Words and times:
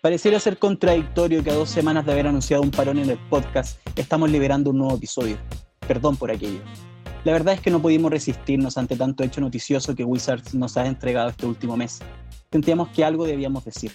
Pareciera 0.00 0.40
ser 0.40 0.58
contradictorio 0.58 1.44
que 1.44 1.50
a 1.50 1.54
dos 1.54 1.68
semanas 1.68 2.06
de 2.06 2.12
haber 2.12 2.26
anunciado 2.26 2.62
un 2.62 2.70
parón 2.70 2.98
en 2.98 3.10
el 3.10 3.18
podcast 3.28 3.78
estamos 3.96 4.30
liberando 4.30 4.70
un 4.70 4.78
nuevo 4.78 4.96
episodio. 4.96 5.36
Perdón 5.86 6.16
por 6.16 6.30
aquello. 6.30 6.60
La 7.24 7.32
verdad 7.32 7.52
es 7.52 7.60
que 7.60 7.70
no 7.70 7.82
pudimos 7.82 8.10
resistirnos 8.10 8.78
ante 8.78 8.96
tanto 8.96 9.24
hecho 9.24 9.42
noticioso 9.42 9.94
que 9.94 10.02
Wizards 10.02 10.54
nos 10.54 10.78
ha 10.78 10.86
entregado 10.86 11.28
este 11.28 11.44
último 11.44 11.76
mes. 11.76 11.98
Sentíamos 12.50 12.88
que 12.88 13.04
algo 13.04 13.26
debíamos 13.26 13.62
decir. 13.66 13.92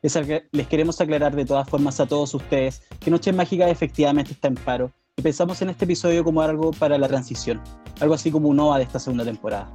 Les 0.00 0.66
queremos 0.66 0.98
aclarar 1.02 1.36
de 1.36 1.44
todas 1.44 1.68
formas 1.68 2.00
a 2.00 2.06
todos 2.06 2.32
ustedes 2.32 2.80
que 2.98 3.10
Noche 3.10 3.30
Mágica 3.30 3.68
efectivamente 3.68 4.32
está 4.32 4.48
en 4.48 4.54
paro 4.54 4.92
y 5.14 5.20
pensamos 5.20 5.60
en 5.60 5.68
este 5.68 5.84
episodio 5.84 6.24
como 6.24 6.40
algo 6.40 6.70
para 6.70 6.96
la 6.96 7.06
transición, 7.06 7.60
algo 8.00 8.14
así 8.14 8.30
como 8.30 8.48
un 8.48 8.60
OVA 8.60 8.78
de 8.78 8.84
esta 8.84 8.98
segunda 8.98 9.26
temporada. 9.26 9.70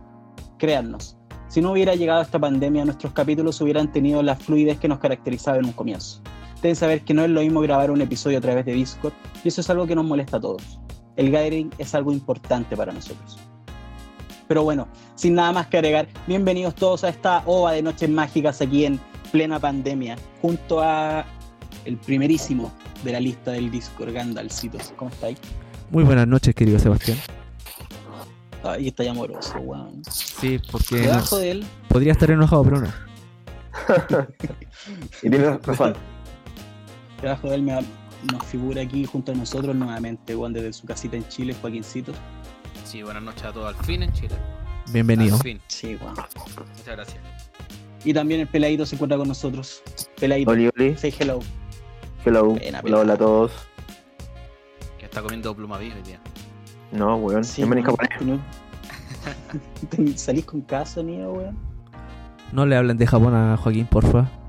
Créannos, 0.57 1.18
si 1.49 1.61
no 1.61 1.71
hubiera 1.71 1.95
llegado 1.95 2.21
esta 2.21 2.37
pandemia, 2.37 2.85
nuestros 2.85 3.11
capítulos 3.11 3.59
hubieran 3.59 3.91
tenido 3.91 4.21
la 4.21 4.35
fluidez 4.35 4.79
que 4.79 4.87
nos 4.87 4.99
caracterizaba 4.99 5.57
en 5.57 5.65
un 5.65 5.71
comienzo. 5.73 6.21
Deben 6.61 6.75
saber 6.75 7.01
que 7.01 7.15
no 7.15 7.23
es 7.23 7.29
lo 7.31 7.41
mismo 7.41 7.59
grabar 7.61 7.89
un 7.89 8.01
episodio 8.01 8.37
a 8.37 8.41
través 8.41 8.65
de 8.65 8.73
Discord, 8.73 9.13
y 9.43 9.47
eso 9.47 9.61
es 9.61 9.69
algo 9.71 9.87
que 9.87 9.95
nos 9.95 10.05
molesta 10.05 10.37
a 10.37 10.41
todos. 10.41 10.79
El 11.15 11.31
gathering 11.31 11.71
es 11.79 11.95
algo 11.95 12.13
importante 12.13 12.77
para 12.77 12.93
nosotros. 12.93 13.39
Pero 14.47 14.63
bueno, 14.63 14.87
sin 15.15 15.33
nada 15.33 15.51
más 15.51 15.67
que 15.67 15.77
agregar, 15.77 16.07
bienvenidos 16.27 16.75
todos 16.75 17.03
a 17.03 17.09
esta 17.09 17.41
ova 17.47 17.71
de 17.71 17.81
noches 17.81 18.09
mágicas 18.09 18.61
aquí 18.61 18.85
en 18.85 18.99
plena 19.31 19.59
pandemia, 19.59 20.17
junto 20.43 20.81
a 20.81 21.25
el 21.85 21.97
primerísimo 21.97 22.71
de 23.03 23.11
la 23.11 23.19
lista 23.19 23.51
del 23.51 23.71
Discord, 23.71 24.13
Gandalcitos. 24.13 24.93
¿Cómo 24.95 25.09
estáis? 25.09 25.39
Muy 25.89 26.03
buenas 26.03 26.27
noches, 26.27 26.53
querido 26.53 26.77
Sebastián. 26.77 27.17
Ay, 28.63 28.89
está 28.89 29.03
ya 29.03 29.11
amoroso, 29.11 29.57
weón. 29.59 30.01
Sí, 30.09 30.59
porque 30.71 30.97
Debajo 30.97 31.37
de 31.37 31.51
él, 31.51 31.65
podría 31.87 32.11
estar 32.11 32.29
enojado, 32.29 32.63
pero 32.63 32.81
no. 32.81 32.87
y 35.23 35.29
tienes 35.29 35.61
razón. 35.65 35.95
debajo 37.21 37.49
de 37.49 37.55
él 37.55 37.61
me, 37.61 37.73
nos 38.31 38.45
figura 38.45 38.81
aquí 38.81 39.05
junto 39.05 39.31
a 39.31 39.35
nosotros 39.35 39.75
nuevamente, 39.75 40.35
weón, 40.35 40.53
desde 40.53 40.73
su 40.73 40.85
casita 40.85 41.15
en 41.15 41.27
Chile, 41.29 41.55
Joaquincito. 41.61 42.11
Sí, 42.83 43.01
buenas 43.03 43.23
noches 43.23 43.43
a 43.43 43.53
todos. 43.53 43.77
Al 43.77 43.85
fin 43.85 44.03
en 44.03 44.11
Chile. 44.13 44.35
Bienvenido. 44.91 45.35
Al 45.35 45.41
fin. 45.41 45.61
Sí, 45.67 45.97
weón. 46.01 46.15
Muchas 46.15 46.85
gracias. 46.85 47.19
Y 48.03 48.13
también 48.13 48.41
el 48.41 48.47
peladito 48.47 48.85
se 48.85 48.95
encuentra 48.95 49.17
con 49.17 49.27
nosotros. 49.27 49.83
Peladito, 50.19 50.51
Oli, 50.51 50.69
oli. 50.75 50.97
say 50.97 51.13
hello. 51.17 51.39
Hello. 52.25 52.57
Hola, 52.83 52.99
hola 52.99 53.13
a 53.13 53.17
todos. 53.17 53.51
Que 54.97 55.05
está 55.05 55.21
comiendo 55.21 55.55
pluma 55.55 55.77
viva 55.77 55.95
hoy 55.95 56.01
día. 56.03 56.19
No, 56.91 57.15
weón. 57.17 57.43
Sí, 57.43 57.61
Bienvenido 57.61 57.93
weón, 57.93 58.09
japonés. 58.09 58.39
tú 59.89 60.01
no- 60.03 60.17
¿Salís 60.17 60.45
con 60.45 60.61
casa, 60.61 61.03
niño, 61.03 61.31
weón? 61.31 61.57
No 62.51 62.65
le 62.65 62.75
hablen 62.75 62.97
de 62.97 63.05
Japón 63.05 63.35
a 63.35 63.57
Joaquín, 63.57 63.85
porfa. 63.85 64.29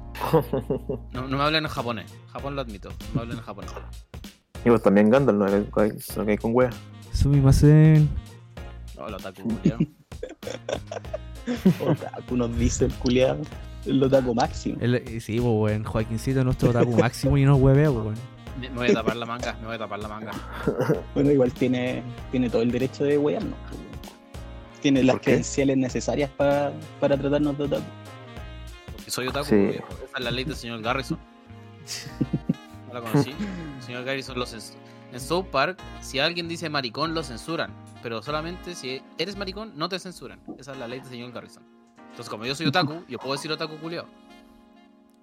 No, 1.13 1.27
no 1.29 1.37
me 1.39 1.43
hablen 1.43 1.65
en 1.65 1.71
japonés. 1.71 2.07
Japón 2.33 2.55
lo 2.55 2.61
admito. 2.63 2.91
No 2.91 3.15
me 3.17 3.21
hablen 3.23 3.39
en 3.39 3.43
japonés. 3.45 3.71
Y 4.65 4.69
vos 4.71 4.83
también 4.83 5.09
Gandalf, 5.11 5.39
no 5.39 5.47
no 5.47 6.25
que 6.25 6.31
hay 6.31 6.39
con 6.39 6.51
wea. 6.55 6.71
Sumimasen. 7.13 8.09
Hola, 8.99 9.17
otaku, 9.17 9.43
culiao. 9.43 9.79
Otaku 11.89 12.37
nos 12.37 12.57
dice 12.59 12.85
el 12.85 12.93
culiado. 12.95 13.39
El 13.87 14.03
otaku 14.03 14.35
máximo. 14.35 14.77
El- 14.81 14.97
eh, 14.97 15.21
sí, 15.21 15.41
pues, 15.41 15.53
weón. 15.55 15.85
Joaquincito 15.85 16.41
es 16.41 16.45
nuestro 16.45 16.71
otaku 16.71 16.93
máximo 16.99 17.39
y 17.39 17.45
nos 17.45 17.59
huevea, 17.59 17.91
pues, 17.91 18.05
weón. 18.05 18.17
Me 18.61 18.69
me 18.71 18.77
voy 18.77 18.89
a 18.91 18.95
tapar 18.95 19.17
la 19.17 19.27
manga. 19.27 19.57
Me 19.61 19.67
voy 19.67 19.75
a 19.77 19.79
tapar 19.79 19.99
la 19.99 20.09
manga. 20.09 20.33
Bueno, 21.15 21.31
igual 21.31 21.53
tiene, 21.53 22.03
tiene 22.31 22.49
todo 22.51 22.63
el 22.63 22.71
derecho 22.71 23.05
de 23.05 23.17
wearnos. 23.19 23.55
pues. 23.69 23.81
Tiene 24.81 25.03
las 25.03 25.19
credenciales 25.21 25.77
necesarias 25.77 26.31
pa- 26.31 26.73
para 27.01 27.17
tratarnos 27.19 27.57
de 27.59 27.65
otaku. 27.65 27.83
Porque 28.97 29.11
soy 29.11 29.27
otaku. 29.29 29.47
Sí. 29.47 29.57
viejo. 29.57 29.89
Esa 30.05 30.19
es 30.19 30.25
la 30.25 30.31
ley 30.31 30.45
del 30.45 30.57
señor 30.57 30.81
Garrison. 30.83 31.19
No 32.89 32.95
la 32.95 33.01
conocí. 33.01 33.31
El 33.79 33.83
señor 33.83 34.05
Garrison 34.05 34.39
lo 34.39 34.47
cens- 34.47 34.75
En 35.13 35.21
South 35.21 35.47
Park, 35.51 35.79
si 36.01 36.19
alguien 36.19 36.49
dice 36.49 36.69
maricón, 36.71 37.15
lo 37.15 37.23
censuran. 37.23 37.71
Pero 38.03 38.23
solamente 38.23 38.75
si 38.75 39.03
eres 39.19 39.37
maricón, 39.37 39.73
no 39.77 39.89
te 39.89 39.99
censuran. 39.99 40.41
Esa 40.59 40.73
es 40.73 40.79
la 40.79 40.89
ley 40.89 41.01
del 41.01 41.09
señor 41.09 41.33
Garrison. 41.33 41.63
Entonces, 41.99 42.29
como 42.31 42.45
yo 42.47 42.55
soy 42.55 42.67
otaku, 42.67 43.05
yo 43.09 43.19
puedo 43.19 43.35
decir 43.35 43.53
otaku 43.53 43.77
culiao. 43.77 44.07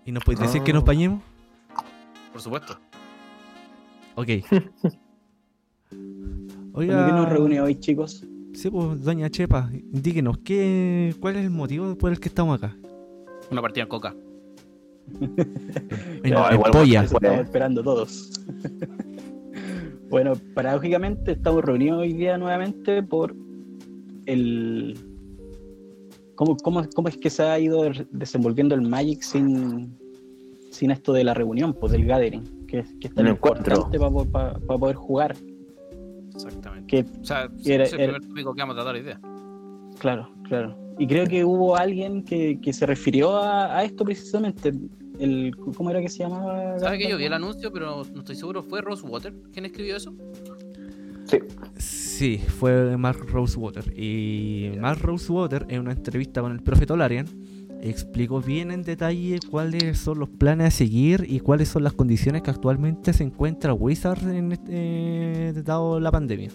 ¿Y 0.06 0.12
nos 0.12 0.24
puedes 0.24 0.40
decir 0.40 0.62
Ah. 0.62 0.64
que 0.64 0.74
nos 0.74 0.86
bañemos? 0.86 1.22
Por 2.32 2.42
supuesto. 2.42 2.78
Ok. 4.18 4.28
¿Por 5.90 6.86
qué 6.86 6.92
nos 6.92 6.98
Oiga, 6.98 7.26
reúne 7.30 7.62
hoy, 7.62 7.76
chicos? 7.76 8.24
sí, 8.54 8.70
pues, 8.70 9.04
doña 9.04 9.30
Chepa, 9.30 9.70
indíquenos, 9.94 10.40
¿qué, 10.40 11.16
¿cuál 11.20 11.36
es 11.38 11.44
el 11.46 11.50
motivo 11.52 11.96
por 11.98 12.12
el 12.12 12.20
que 12.20 12.28
estamos 12.30 12.58
acá? 12.58 12.76
Una 13.52 13.62
partida 13.62 13.84
en 13.84 13.90
coca. 13.90 14.16
En, 16.24 16.32
No, 16.34 16.52
igual, 16.54 16.72
polla. 16.72 17.04
Estamos 17.04 17.40
esperando 17.42 17.82
todos. 17.84 18.32
bueno, 20.10 20.34
paradójicamente 20.54 21.32
estamos 21.34 21.64
reunidos 21.64 22.00
hoy 22.02 22.14
día 22.14 22.38
nuevamente 22.38 23.02
por 23.04 23.36
el... 24.26 24.98
¿Cómo, 26.36 26.58
cómo, 26.58 26.84
cómo 26.94 27.08
es 27.08 27.18
que 27.18 27.30
se 27.30 27.44
ha 27.44 27.58
ido 27.60 27.84
de- 27.84 28.06
desenvolviendo 28.12 28.76
el 28.76 28.82
Magic 28.82 29.22
sin, 29.22 29.98
sin 30.72 30.92
esto 30.92 31.14
de 31.14 31.24
la 31.24 31.34
reunión, 31.34 31.74
pues 31.74 31.92
del 31.94 32.06
gathering? 32.06 32.44
Que, 32.68 32.84
que 33.00 33.08
es 33.08 33.14
tan 33.14 33.28
importante 33.28 33.98
para 33.98 34.54
poder 34.60 34.96
jugar. 34.96 35.36
Exactamente. 36.36 36.88
Que, 36.88 37.20
O 37.22 37.26
sea, 37.26 37.50
sí, 37.58 37.72
Era- 37.74 37.86
es 37.86 37.94
el 37.94 38.00
era- 38.02 38.14
primer 38.14 38.28
tópico 38.30 38.54
que 38.54 38.62
vamos 38.62 38.74
a 38.74 38.78
tratar 38.78 38.96
hoy 38.96 39.02
día. 39.04 39.20
claro, 40.00 40.30
claro. 40.44 40.78
Y 41.00 41.06
creo 41.08 41.26
que 41.28 41.46
hubo 41.46 41.76
alguien 41.78 42.24
que, 42.24 42.60
que 42.60 42.74
se 42.74 42.86
refirió 42.86 43.38
a, 43.38 43.78
a 43.78 43.84
esto 43.84 44.04
precisamente. 44.04 44.72
El, 45.20 45.56
¿Cómo 45.76 45.90
era 45.92 46.02
que 46.02 46.10
se 46.10 46.20
llamaba? 46.20 46.78
¿Sabes 46.80 47.00
que 47.00 47.10
yo 47.10 47.18
vi 47.18 47.26
el 47.26 47.34
anuncio, 47.34 47.72
pero 47.72 48.04
no 48.14 48.20
estoy 48.20 48.36
seguro? 48.36 48.62
¿Fue 48.64 48.82
Rosewater 48.82 49.34
quien 49.52 49.66
escribió 49.66 49.96
eso? 49.96 50.14
Sí. 51.26 51.40
Sí, 51.78 52.38
fue 52.38 52.98
Mark 52.98 53.20
Rosewater. 53.32 53.94
Y 54.00 54.72
Mark 54.80 55.00
Rosewater, 55.02 55.66
en 55.70 55.82
una 55.82 55.92
entrevista 55.92 56.42
con 56.42 56.52
el 56.52 56.62
Profeta 56.62 56.96
Larian, 56.96 57.26
explicó 57.82 58.42
bien 58.42 58.72
en 58.72 58.84
detalle 58.84 59.40
cuáles 59.50 59.98
son 60.00 60.20
los 60.20 60.30
planes 60.30 60.68
a 60.68 60.72
seguir 60.72 61.26
y 61.28 61.40
cuáles 61.40 61.70
son 61.70 61.84
las 61.84 61.94
condiciones 61.94 62.42
que 62.42 62.50
actualmente 62.52 63.14
se 63.14 63.24
encuentra 63.24 63.74
Wizard 63.74 64.28
en 64.30 64.52
este, 64.52 65.54
dado 65.64 66.00
la 66.00 66.12
pandemia. 66.12 66.50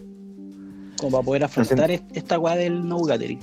Como 0.99 1.13
para 1.13 1.25
poder 1.25 1.45
afrontar 1.45 1.91
est- 1.91 2.05
esta 2.17 2.39
weá 2.39 2.55
del 2.57 2.87
no 2.87 2.99
gathering. 3.03 3.39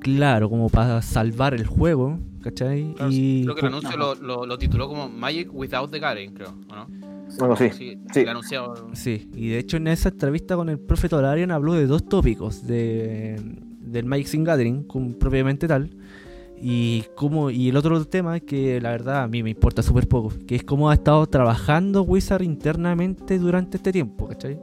Claro, 0.00 0.50
como 0.50 0.68
para 0.68 1.00
salvar 1.00 1.54
el 1.54 1.66
juego, 1.66 2.18
¿cachai? 2.42 2.92
Claro, 2.94 3.10
y 3.12 3.42
creo 3.44 3.54
que 3.54 3.60
el 3.62 3.66
anuncio 3.68 3.96
lo, 3.96 4.14
lo, 4.16 4.44
lo 4.46 4.58
tituló 4.58 4.86
como 4.88 5.08
Magic 5.08 5.48
Without 5.52 5.90
the 5.90 5.98
Gathering, 5.98 6.34
creo, 6.34 6.50
¿o 6.70 6.74
no? 6.74 6.86
Bueno, 7.38 7.56
sí. 7.56 7.70
Sí, 7.72 7.98
sí. 8.12 8.20
anunciado. 8.26 8.90
Sí, 8.92 9.30
y 9.34 9.48
de 9.48 9.58
hecho 9.58 9.76
en 9.78 9.86
esa 9.88 10.10
entrevista 10.10 10.56
con 10.56 10.68
el 10.68 10.78
Profeta 10.78 11.20
Larian 11.22 11.50
habló 11.50 11.72
de 11.72 11.86
dos 11.86 12.04
tópicos 12.06 12.66
de, 12.66 13.40
del 13.80 14.04
Magic 14.04 14.26
Sin 14.26 14.44
Gathering, 14.44 14.84
como 14.84 15.18
propiamente 15.18 15.66
tal, 15.66 15.90
y 16.66 17.04
como 17.14 17.50
y 17.50 17.68
el 17.68 17.76
otro 17.76 18.02
tema 18.06 18.40
que 18.40 18.80
la 18.80 18.92
verdad 18.92 19.24
a 19.24 19.28
mí 19.28 19.42
me 19.42 19.50
importa 19.50 19.82
súper 19.82 20.08
poco, 20.08 20.32
que 20.46 20.54
es 20.54 20.64
cómo 20.64 20.88
ha 20.88 20.94
estado 20.94 21.26
trabajando 21.26 22.00
Wizard 22.04 22.40
internamente 22.40 23.38
durante 23.38 23.76
este 23.76 23.92
tiempo, 23.92 24.26
¿cachai? 24.26 24.58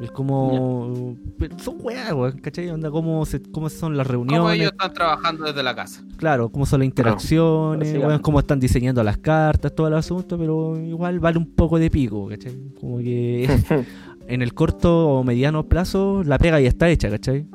Es 0.00 0.10
como... 0.10 1.14
pero 1.38 1.58
son 1.58 1.76
weas, 1.80 2.10
weón, 2.14 2.38
¿cachai? 2.38 2.70
Onda, 2.70 2.90
cómo, 2.90 3.26
se, 3.26 3.42
cómo 3.42 3.68
son 3.68 3.98
las 3.98 4.06
¿Cómo 4.06 4.24
reuniones, 4.24 4.60
ellos 4.60 4.72
están 4.72 4.94
trabajando 4.94 5.44
desde 5.44 5.62
la 5.62 5.74
casa? 5.74 6.02
claro, 6.16 6.48
cómo 6.48 6.64
son 6.64 6.80
las 6.80 6.86
interacciones, 6.86 7.98
weón, 7.98 8.22
cómo 8.22 8.40
están 8.40 8.58
diseñando 8.58 9.04
las 9.04 9.18
cartas, 9.18 9.74
todo 9.74 9.88
el 9.88 9.94
asunto, 9.94 10.38
pero 10.38 10.78
igual 10.78 11.20
vale 11.20 11.36
un 11.36 11.54
poco 11.54 11.78
de 11.78 11.90
pico, 11.90 12.28
¿cachai? 12.30 12.56
Como 12.80 12.96
que 12.96 13.44
en 14.26 14.40
el 14.40 14.54
corto 14.54 15.06
o 15.06 15.22
mediano 15.22 15.68
plazo 15.68 16.22
la 16.24 16.38
pega 16.38 16.58
ya 16.60 16.68
está 16.68 16.88
hecha, 16.88 17.10
¿cachai? 17.10 17.46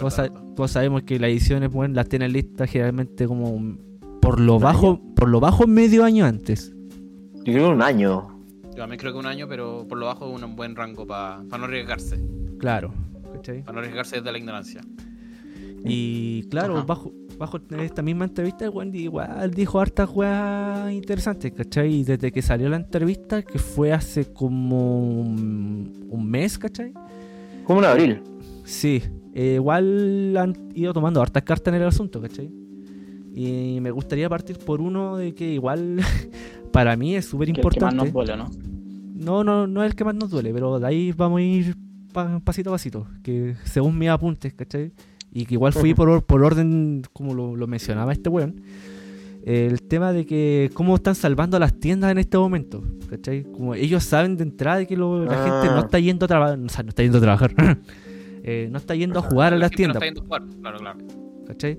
Todos, 0.00 0.14
sa- 0.14 0.28
todos 0.56 0.70
sabemos 0.70 1.02
que 1.02 1.18
las 1.18 1.30
ediciones 1.30 1.70
bueno, 1.70 1.94
las 1.94 2.08
tienen 2.08 2.32
listas 2.32 2.70
generalmente 2.70 3.26
como 3.26 3.76
por 4.20 4.40
lo 4.40 4.58
bajo, 4.58 5.00
por 5.14 5.28
lo 5.28 5.40
bajo 5.40 5.66
medio 5.66 6.04
año 6.04 6.24
antes. 6.24 6.72
Yo 7.36 7.42
creo 7.52 7.68
que 7.68 7.74
un 7.74 7.82
año. 7.82 8.28
Yo 8.70 8.76
también 8.76 8.98
creo 8.98 9.12
que 9.12 9.18
un 9.18 9.26
año, 9.26 9.46
pero 9.48 9.86
por 9.88 9.98
lo 9.98 10.06
bajo 10.06 10.34
es 10.36 10.42
un 10.42 10.56
buen 10.56 10.74
rango 10.76 11.06
para 11.06 11.42
no 11.42 11.64
arriesgarse. 11.64 12.18
Claro, 12.58 12.92
¿cachai? 13.32 13.62
Para 13.62 13.72
no 13.74 13.78
arriesgarse 13.80 14.16
desde 14.16 14.32
la 14.32 14.38
ignorancia. 14.38 14.80
Y 15.84 16.42
claro, 16.50 16.76
Ajá. 16.76 16.84
bajo, 16.86 17.12
bajo 17.38 17.58
esta 17.80 18.02
misma 18.02 18.26
entrevista, 18.26 18.68
weón 18.68 18.94
igual 18.94 19.50
dijo 19.52 19.80
hartas 19.80 20.10
weas 20.12 20.92
interesantes, 20.92 21.52
¿cachai? 21.52 21.94
Y 22.00 22.04
desde 22.04 22.30
que 22.30 22.42
salió 22.42 22.68
la 22.68 22.76
entrevista, 22.76 23.42
que 23.42 23.58
fue 23.58 23.92
hace 23.92 24.26
como 24.32 25.20
un, 25.20 26.06
un 26.10 26.30
mes, 26.30 26.58
¿cachai? 26.58 26.92
Como 27.64 27.80
en 27.80 27.86
abril. 27.86 28.22
Sí, 28.64 29.02
eh, 29.34 29.54
igual 29.56 30.36
han 30.36 30.54
ido 30.74 30.92
tomando 30.92 31.20
hartas 31.22 31.42
cartas 31.42 31.72
en 31.74 31.80
el 31.80 31.86
asunto, 31.88 32.20
¿cachai? 32.20 32.50
Y 33.34 33.78
me 33.80 33.90
gustaría 33.90 34.28
partir 34.28 34.58
por 34.58 34.80
uno 34.80 35.16
de 35.16 35.34
que 35.34 35.52
igual 35.52 36.00
para 36.72 36.96
mí 36.96 37.14
es 37.14 37.26
súper 37.26 37.46
Que 37.52 37.60
el 37.60 37.68
que 37.68 37.80
más 37.80 37.94
nos 37.94 38.06
importante. 38.06 38.44
duele, 38.44 38.64
¿no? 39.16 39.20
No, 39.24 39.44
no, 39.44 39.66
no 39.66 39.84
es 39.84 39.90
el 39.90 39.96
que 39.96 40.04
más 40.04 40.14
nos 40.14 40.30
duele, 40.30 40.52
pero 40.52 40.78
de 40.80 40.86
ahí 40.86 41.12
vamos 41.12 41.38
a 41.38 41.42
ir 41.42 41.76
pa- 42.12 42.40
pasito 42.40 42.70
a 42.70 42.72
pasito. 42.74 43.06
Que 43.22 43.54
según 43.64 43.98
mis 43.98 44.08
apuntes, 44.08 44.52
¿cachai? 44.54 44.92
Y 45.32 45.44
que 45.46 45.54
igual 45.54 45.72
fui 45.72 45.94
por, 45.94 46.08
or- 46.08 46.24
por 46.24 46.42
orden, 46.42 47.02
como 47.12 47.34
lo, 47.34 47.54
lo 47.54 47.66
mencionaba 47.68 48.12
este 48.12 48.28
weón. 48.30 48.62
el 49.44 49.80
tema 49.82 50.12
de 50.12 50.26
que 50.26 50.70
cómo 50.74 50.96
están 50.96 51.14
salvando 51.14 51.58
las 51.58 51.78
tiendas 51.78 52.10
en 52.10 52.18
este 52.18 52.36
momento. 52.36 52.82
¿Cachai? 53.08 53.44
Como 53.44 53.74
ellos 53.74 54.02
saben 54.04 54.36
de 54.36 54.42
entrada 54.44 54.78
de 54.78 54.86
que 54.86 54.96
lo- 54.96 55.24
la 55.24 55.34
Ah. 55.44 55.44
gente 55.62 55.74
no 55.74 55.80
está 55.80 55.98
yendo 56.00 56.24
a 56.24 56.28
trabajar. 56.28 56.58
O 56.58 56.68
sea, 56.68 56.82
no 56.82 56.88
está 56.88 57.02
yendo 57.02 57.18
a 57.18 57.20
trabajar. 57.20 57.54
Eh, 58.52 58.68
no 58.70 58.78
está 58.78 58.94
yendo 58.96 59.18
a 59.20 59.22
jugar 59.22 59.52
a 59.52 59.56
La 59.56 59.60
las 59.62 59.70
gente 59.70 59.86
no 59.86 59.92
tiendas. 59.94 60.02
está 60.02 60.06
yendo 60.06 60.20
a 60.22 60.24
jugar, 60.24 60.60
Claro, 60.60 60.78
claro. 60.78 60.98
¿Cachai? 61.46 61.78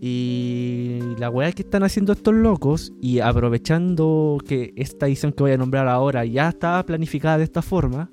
Y 0.00 0.98
la 1.18 1.28
weá 1.30 1.52
que 1.52 1.62
están 1.62 1.82
haciendo 1.82 2.12
estos 2.12 2.34
locos 2.34 2.92
y 3.00 3.18
aprovechando 3.20 4.38
que 4.46 4.72
esta 4.76 5.06
edición 5.06 5.32
que 5.32 5.42
voy 5.42 5.52
a 5.52 5.56
nombrar 5.58 5.86
ahora 5.88 6.24
ya 6.24 6.48
estaba 6.48 6.82
planificada 6.86 7.38
de 7.38 7.44
esta 7.44 7.60
forma, 7.62 8.10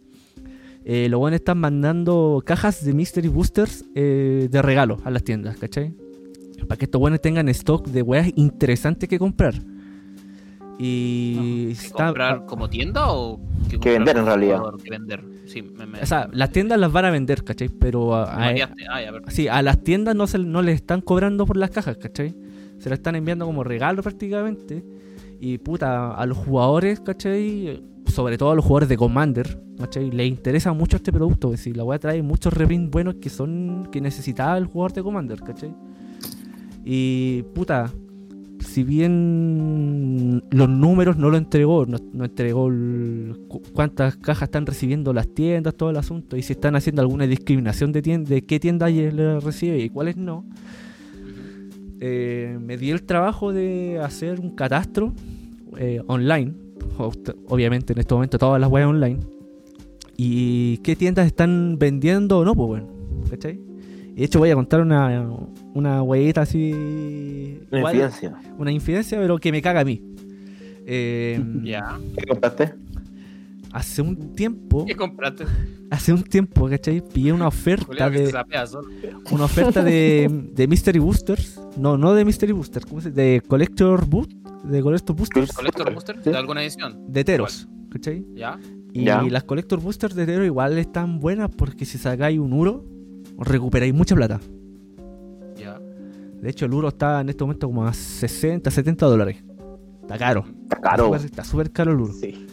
eh, 0.83 1.07
los 1.09 1.19
buenos 1.19 1.39
están 1.39 1.59
mandando 1.59 2.43
cajas 2.45 2.83
de 2.83 2.93
Mystery 2.93 3.29
Boosters 3.29 3.85
eh, 3.95 4.47
de 4.51 4.61
regalo 4.61 4.97
a 5.05 5.11
las 5.11 5.23
tiendas, 5.23 5.57
¿cachai? 5.57 5.93
Para 6.67 6.77
que 6.77 6.85
estos 6.85 6.99
buenos 6.99 7.21
tengan 7.21 7.47
stock 7.49 7.87
de 7.87 8.01
weas 8.01 8.29
interesantes 8.35 9.07
que 9.07 9.17
comprar. 9.17 9.53
Y 10.79 11.65
¿Que 11.67 11.71
está- 11.71 12.05
comprar 12.05 12.45
como 12.45 12.69
tienda 12.69 13.11
o 13.11 13.39
que, 13.69 13.79
Que 13.79 13.91
vender, 13.91 14.17
en 14.17 14.25
realidad. 14.25 14.61
Que 14.83 14.89
vender. 14.91 15.23
Sí, 15.45 15.61
me, 15.61 15.85
me- 15.87 16.01
o 16.01 16.05
sea, 16.05 16.29
las 16.31 16.51
tiendas 16.51 16.79
las 16.79 16.91
van 16.91 17.05
a 17.05 17.09
vender, 17.09 17.43
¿cachai? 17.43 17.69
Pero 17.69 18.13
a, 18.15 18.23
a-. 18.49 18.53
Sí, 19.29 19.47
a 19.47 19.61
las 19.61 19.83
tiendas 19.83 20.15
no, 20.15 20.27
se, 20.27 20.37
no 20.39 20.61
les 20.61 20.75
están 20.75 21.01
cobrando 21.01 21.45
por 21.45 21.57
las 21.57 21.71
cajas, 21.71 21.97
¿cachai? 21.97 22.35
Se 22.79 22.89
las 22.89 22.99
están 22.99 23.15
enviando 23.15 23.45
como 23.45 23.63
regalo 23.63 24.03
prácticamente. 24.03 24.83
Y 25.39 25.57
puta, 25.59 26.11
a 26.11 26.25
los 26.25 26.37
jugadores, 26.37 26.99
¿cachai? 26.99 27.81
Sobre 28.05 28.37
todo 28.37 28.51
a 28.51 28.55
los 28.55 28.63
jugadores 28.63 28.89
de 28.89 28.97
Commander, 28.97 29.59
¿cachai? 29.79 30.11
Les 30.11 30.27
interesa 30.27 30.73
mucho 30.73 30.97
este 30.97 31.11
producto. 31.11 31.47
Es 31.53 31.59
decir, 31.59 31.75
la 31.77 31.83
weá 31.83 31.97
trae 31.99 32.21
muchos 32.21 32.53
reprints 32.53 32.91
buenos 32.91 33.15
que 33.15 33.29
son 33.29 33.87
que 33.91 33.99
necesitaba 34.01 34.57
el 34.57 34.65
jugador 34.65 34.93
de 34.93 35.03
Commander, 35.03 35.39
¿cachai? 35.41 35.73
Y 36.85 37.43
puta, 37.53 37.91
si 38.77 38.83
bien 38.83 40.43
los 40.51 40.69
números 40.69 41.17
no 41.17 41.31
lo 41.31 41.37
entregó, 41.37 41.87
no, 41.87 41.97
entregó 42.23 42.71
cuántas 43.73 44.17
cajas 44.17 44.49
están 44.49 44.67
recibiendo 44.67 45.13
las 45.13 45.27
tiendas, 45.27 45.73
todo 45.73 45.89
el 45.89 45.97
asunto, 45.97 46.37
y 46.37 46.43
si 46.43 46.53
están 46.53 46.75
haciendo 46.75 47.01
alguna 47.01 47.25
discriminación 47.25 47.91
de, 47.91 48.03
tienda, 48.03 48.29
de 48.29 48.43
qué 48.43 48.59
tienda 48.59 48.87
le 48.87 49.39
recibe 49.39 49.79
y 49.79 49.89
cuáles 49.89 50.15
no, 50.15 50.45
eh, 51.99 52.59
me 52.61 52.77
di 52.77 52.91
el 52.91 53.01
trabajo 53.01 53.51
de 53.51 53.99
hacer 53.99 54.39
un 54.39 54.51
catastro 54.51 55.11
eh, 55.79 56.03
online, 56.05 56.53
obviamente 57.47 57.93
en 57.93 57.99
este 57.99 58.13
momento 58.13 58.37
todas 58.37 58.61
las 58.61 58.69
webs 58.69 58.89
online, 58.89 59.21
y 60.17 60.77
qué 60.83 60.95
tiendas 60.95 61.25
están 61.25 61.79
vendiendo 61.79 62.37
o 62.37 62.45
no, 62.45 62.53
pues 62.53 62.67
bueno, 62.67 62.87
¿cachai? 63.27 63.66
Y 64.17 64.21
de 64.21 64.25
hecho 64.25 64.39
voy 64.39 64.49
a 64.49 64.55
contar 64.55 64.81
una, 64.81 65.29
una 65.75 66.01
huevita 66.01 66.41
así... 66.41 66.73
Una 67.71 67.77
igual- 67.79 67.93
infidencia. 67.95 68.35
una 68.57 68.71
infidencia, 68.71 69.19
pero 69.19 69.37
que 69.37 69.51
me 69.51 69.61
caga 69.61 69.81
a 69.81 69.85
mí. 69.85 70.01
Eh, 70.87 71.39
Ya. 71.63 71.99
¿Qué 72.17 72.25
compraste? 72.25 72.73
hace 73.73 74.01
un 74.01 74.33
tiempo, 74.33 74.85
¿Qué 74.85 74.95
compraste? 74.95 75.45
hace 75.91 76.11
un 76.13 76.23
tiempo, 76.23 76.67
¿cachai? 76.67 77.01
Pillé 77.13 77.31
una 77.31 77.47
oferta 77.47 78.09
de 78.09 78.33
una 79.31 79.43
oferta 79.43 79.83
de, 79.83 80.27
de 80.53 80.67
Mystery 80.67 80.97
Boosters. 80.97 81.61
No, 81.77 81.95
no 81.95 82.15
de 82.15 82.25
Mystery 82.25 82.53
Boosters, 82.53 82.85
¿cómo 82.87 83.01
se 83.01 83.09
dice? 83.11 83.21
De 83.21 83.41
Collector 83.47 84.05
Boot, 84.07 84.31
de 84.63 84.81
Collector 84.81 85.15
Boosters 85.15 85.51
¿Collector 85.53 85.93
Booster? 85.93 86.15
Sí. 86.23 86.31
¿De 86.31 86.37
alguna 86.37 86.63
edición? 86.63 86.97
de 87.07 87.23
Teros, 87.23 87.67
¿cachai? 87.91 88.25
¿Ya? 88.33 88.57
Y 88.93 89.03
Ya. 89.03 89.21
las 89.21 89.43
Collector 89.43 89.79
Boosters 89.79 90.15
de 90.15 90.25
Teros 90.25 90.45
igual 90.47 90.75
están 90.79 91.19
buenas 91.19 91.51
porque 91.55 91.85
si 91.85 91.99
sacáis 91.99 92.39
un 92.39 92.53
Uro, 92.53 92.83
recuperáis 93.37 93.93
mucha 93.93 94.15
plata. 94.15 94.39
Ya. 95.55 95.79
De 96.41 96.49
hecho, 96.49 96.65
el 96.65 96.73
Uro 96.73 96.89
está 96.89 97.21
en 97.21 97.29
este 97.29 97.43
momento 97.43 97.67
como 97.67 97.85
a 97.85 97.93
60, 97.93 98.69
70 98.69 99.05
dólares. 99.05 99.43
Está 100.01 100.17
caro. 100.17 100.45
Está 100.63 100.79
caro. 100.79 101.15
Está 101.15 101.43
súper- 101.43 101.71
caro 101.71 101.91
el 101.91 101.99
Uro. 101.99 102.13
Sí. 102.13 102.45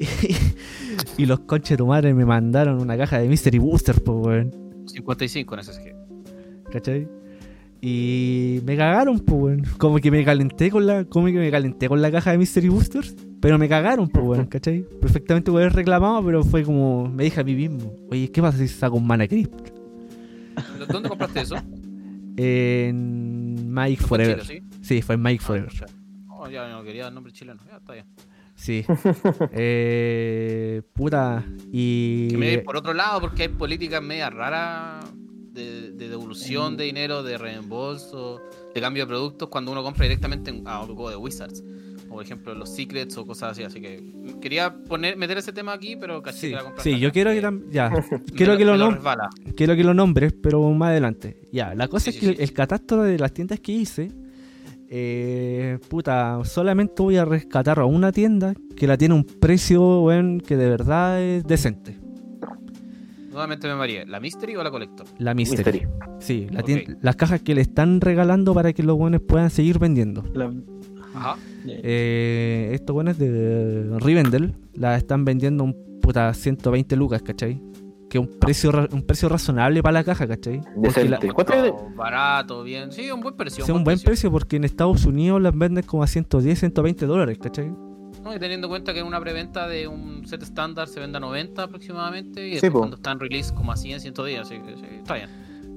y 1.18 1.26
los 1.26 1.40
conches 1.40 1.70
de 1.70 1.76
tu 1.76 1.86
madre 1.86 2.12
me 2.14 2.24
mandaron 2.24 2.80
una 2.80 2.96
caja 2.96 3.18
de 3.18 3.28
Mystery 3.28 3.58
Booster, 3.58 4.02
pues, 4.02 4.18
weón. 4.26 4.54
55 4.86 5.54
en 5.54 5.62
SSG. 5.64 5.94
¿Cachai? 6.72 7.08
Y 7.80 8.60
me 8.64 8.76
cagaron, 8.76 9.18
pues, 9.20 9.40
weón. 9.42 9.62
Como 9.78 9.98
que 9.98 10.10
me 10.10 10.24
calenté 10.24 10.70
con 10.70 10.86
la. 10.86 11.04
Como 11.04 11.26
que 11.26 11.32
me 11.34 11.50
calenté 11.50 11.88
con 11.88 12.00
la 12.02 12.10
caja 12.10 12.32
de 12.32 12.38
Mystery 12.38 12.68
Boosters. 12.68 13.16
Pero 13.40 13.58
me 13.58 13.68
cagaron, 13.68 14.08
pues, 14.08 14.24
weón, 14.24 14.46
¿cachai? 14.46 14.84
Perfectamente 15.00 15.50
puedo 15.50 15.64
haber 15.64 15.74
reclamado, 15.76 16.24
pero 16.24 16.44
fue 16.44 16.62
como. 16.64 17.08
Me 17.08 17.24
dije 17.24 17.40
a 17.40 17.44
mí 17.44 17.54
mismo. 17.54 17.92
Oye, 18.10 18.30
¿qué 18.30 18.40
pasa 18.42 18.58
si 18.58 18.68
saco 18.68 18.96
un 18.96 19.06
Mana 19.06 19.26
Crypt? 19.26 19.70
¿Dónde 20.86 21.08
compraste 21.08 21.40
eso? 21.40 21.56
En 22.36 23.72
Mike 23.72 24.02
¿No 24.02 24.06
fue 24.08 24.18
en 24.18 24.24
Forever. 24.26 24.40
Chile, 24.46 24.62
Sí, 24.80 25.02
fue 25.02 25.14
en 25.16 25.22
Mike 25.22 25.40
Ah, 25.42 25.46
Forever. 25.46 25.72
Oh, 26.28 26.48
ya 26.48 26.68
no 26.68 26.82
quería 26.82 27.08
el 27.08 27.14
nombre 27.14 27.32
chileno. 27.32 27.60
Ya 27.70 27.76
está 27.76 27.92
bien. 27.92 28.06
Sí. 28.54 28.84
eh, 29.52 30.82
puta. 30.92 31.44
Y. 31.72 32.28
Que 32.28 32.36
me 32.36 32.58
por 32.58 32.76
otro 32.76 32.94
lado 32.94 33.20
porque 33.20 33.42
hay 33.42 33.48
políticas 33.48 34.02
medias 34.02 34.32
raras 34.32 35.04
de, 35.52 35.92
de 35.92 36.08
devolución 36.08 36.76
de 36.76 36.84
dinero, 36.84 37.22
de 37.22 37.38
reembolso, 37.38 38.40
de 38.74 38.80
cambio 38.80 39.04
de 39.04 39.08
productos 39.08 39.48
cuando 39.48 39.72
uno 39.72 39.82
compra 39.82 40.04
directamente 40.04 40.50
en- 40.50 40.66
a 40.66 40.80
un 40.80 40.86
juego 40.94 41.10
de 41.10 41.16
Wizards. 41.16 41.62
O 42.12 42.16
por 42.16 42.24
ejemplo 42.24 42.54
los 42.54 42.68
secrets 42.68 43.16
o 43.16 43.24
cosas 43.26 43.52
así. 43.52 43.62
Así 43.62 43.80
que 43.80 44.02
quería 44.40 44.74
poner, 44.74 45.16
meter 45.16 45.38
ese 45.38 45.50
tema 45.52 45.72
aquí, 45.72 45.96
pero 45.96 46.20
casi 46.22 46.38
Sí, 46.40 46.48
que 46.50 46.54
la 46.56 46.62
compra 46.64 46.82
sí, 46.82 46.98
yo 46.98 47.10
quiero 47.10 47.30
que 47.30 47.38
Eh, 47.38 47.60
ya, 47.70 47.90
quiero 48.36 48.56
que 48.58 48.64
lo 48.66 48.90
resbala. 48.90 49.30
quiero 49.56 49.74
que 49.74 49.82
lo 49.82 49.94
nombres, 49.94 50.34
pero 50.42 50.60
más 50.72 50.90
adelante. 50.90 51.40
Ya, 51.52 51.74
la 51.74 51.88
cosa 51.88 52.04
Sí, 52.04 52.10
es 52.10 52.16
sí, 52.16 52.20
que 52.20 52.36
sí. 52.36 52.42
el 52.42 52.52
catastro 52.52 53.02
de 53.02 53.18
las 53.18 53.32
tiendas 53.32 53.60
que 53.60 53.72
hice, 53.72 54.10
eh, 54.90 55.78
puta, 55.88 56.40
solamente 56.44 57.02
voy 57.02 57.16
a 57.16 57.24
rescatar 57.24 57.78
a 57.78 57.86
una 57.86 58.12
tienda 58.12 58.52
que 58.76 58.86
la 58.86 58.98
tiene 58.98 59.14
un 59.14 59.24
precio, 59.24 60.02
weón, 60.02 60.40
que 60.40 60.56
de 60.56 60.68
verdad 60.68 61.20
es 61.22 61.44
decente. 61.44 61.96
Nuevamente 63.30 63.66
me 63.66 63.74
mareé. 63.74 64.04
¿La 64.04 64.20
Mystery 64.20 64.56
o 64.56 64.62
la 64.62 64.70
Collector? 64.70 65.06
La 65.18 65.32
Mystery. 65.32 65.86
Mystery. 65.86 65.88
Sí, 66.20 66.46
la 66.50 66.62
las 67.00 67.16
cajas 67.16 67.40
que 67.40 67.54
le 67.54 67.62
están 67.62 68.02
regalando 68.02 68.52
para 68.52 68.74
que 68.74 68.82
los 68.82 68.98
buenos 68.98 69.22
puedan 69.22 69.48
seguir 69.48 69.78
vendiendo. 69.78 70.22
La- 70.34 70.52
Ajá. 71.14 71.36
Eh, 71.66 72.70
estos 72.72 72.94
buenos 72.94 73.18
de 73.18 73.96
Rivendell 74.00 74.54
la 74.74 74.96
están 74.96 75.24
vendiendo 75.24 75.64
un 75.64 76.00
puta 76.00 76.32
120 76.34 76.96
lucas, 76.96 77.22
¿cachai? 77.22 77.60
Que 78.10 78.18
es 78.18 78.24
un 78.26 78.38
precio, 78.38 78.72
ra- 78.72 78.88
un 78.92 79.02
precio 79.02 79.28
razonable 79.28 79.82
para 79.82 79.92
la 79.94 80.04
caja, 80.04 80.26
¿cachai? 80.26 80.60
La- 80.76 80.82
Decente. 80.88 81.30
¿Cuánto 81.32 81.52
es? 81.54 81.72
Barato, 81.96 82.62
bien. 82.62 82.92
Sí, 82.92 83.10
un 83.10 83.20
buen 83.20 83.36
precio. 83.36 83.64
es 83.64 83.70
un 83.70 83.84
buen 83.84 83.98
precio 84.00 84.30
porque 84.30 84.56
en 84.56 84.64
Estados 84.64 85.04
Unidos 85.06 85.40
las 85.40 85.56
venden 85.56 85.84
como 85.84 86.02
a 86.02 86.06
110, 86.06 86.58
120 86.58 87.06
dólares, 87.06 87.38
¿cachai? 87.40 87.70
No, 88.22 88.34
y 88.34 88.38
teniendo 88.38 88.66
en 88.66 88.70
cuenta 88.70 88.92
que 88.92 89.00
en 89.00 89.06
una 89.06 89.18
preventa 89.20 89.66
de 89.66 89.88
un 89.88 90.26
set 90.26 90.42
estándar 90.42 90.86
se 90.88 91.00
vende 91.00 91.16
a 91.16 91.20
90 91.20 91.62
aproximadamente. 91.62 92.46
Y 92.46 92.50
Sí, 92.50 92.54
después 92.54 92.72
po. 92.72 92.78
cuando 92.80 92.96
está 92.96 93.12
en 93.12 93.20
release 93.20 93.52
como 93.54 93.72
a 93.72 93.76
100, 93.76 94.00
110. 94.00 94.40
Así 94.40 94.58
que 94.60 94.76
sí, 94.76 94.84
está 94.98 95.14
bien. 95.14 95.28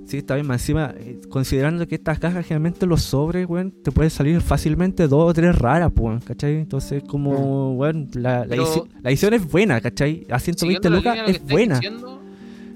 Sí, 0.06 0.18
está 0.18 0.36
bien, 0.36 0.46
más 0.46 0.62
encima, 0.62 0.94
eh, 0.98 1.20
considerando 1.30 1.88
que 1.88 1.96
estas 1.96 2.20
cajas 2.20 2.46
generalmente 2.46 2.86
los 2.86 3.02
sobres, 3.02 3.48
weón, 3.48 3.72
te 3.72 3.92
pueden 3.92 4.12
salir 4.12 4.40
fácilmente 4.42 5.08
dos 5.08 5.30
o 5.30 5.34
tres 5.34 5.58
raras, 5.58 5.92
pues, 5.96 6.06
weón, 6.06 6.20
¿cachai? 6.20 6.58
Entonces, 6.58 7.04
como, 7.08 7.74
weón, 7.74 8.10
la, 8.14 8.46
la, 8.46 8.56
edición 9.04 9.34
es 9.34 9.50
buena, 9.50 9.82
¿cachai? 9.82 10.28
A 10.30 10.40
120 10.40 10.60
Siguiendo 10.60 10.90
la 10.90 10.96
lucas 10.98 11.26
que 11.26 11.32
es 11.32 11.44
buena, 11.44 11.76
diciendo, 11.76 12.22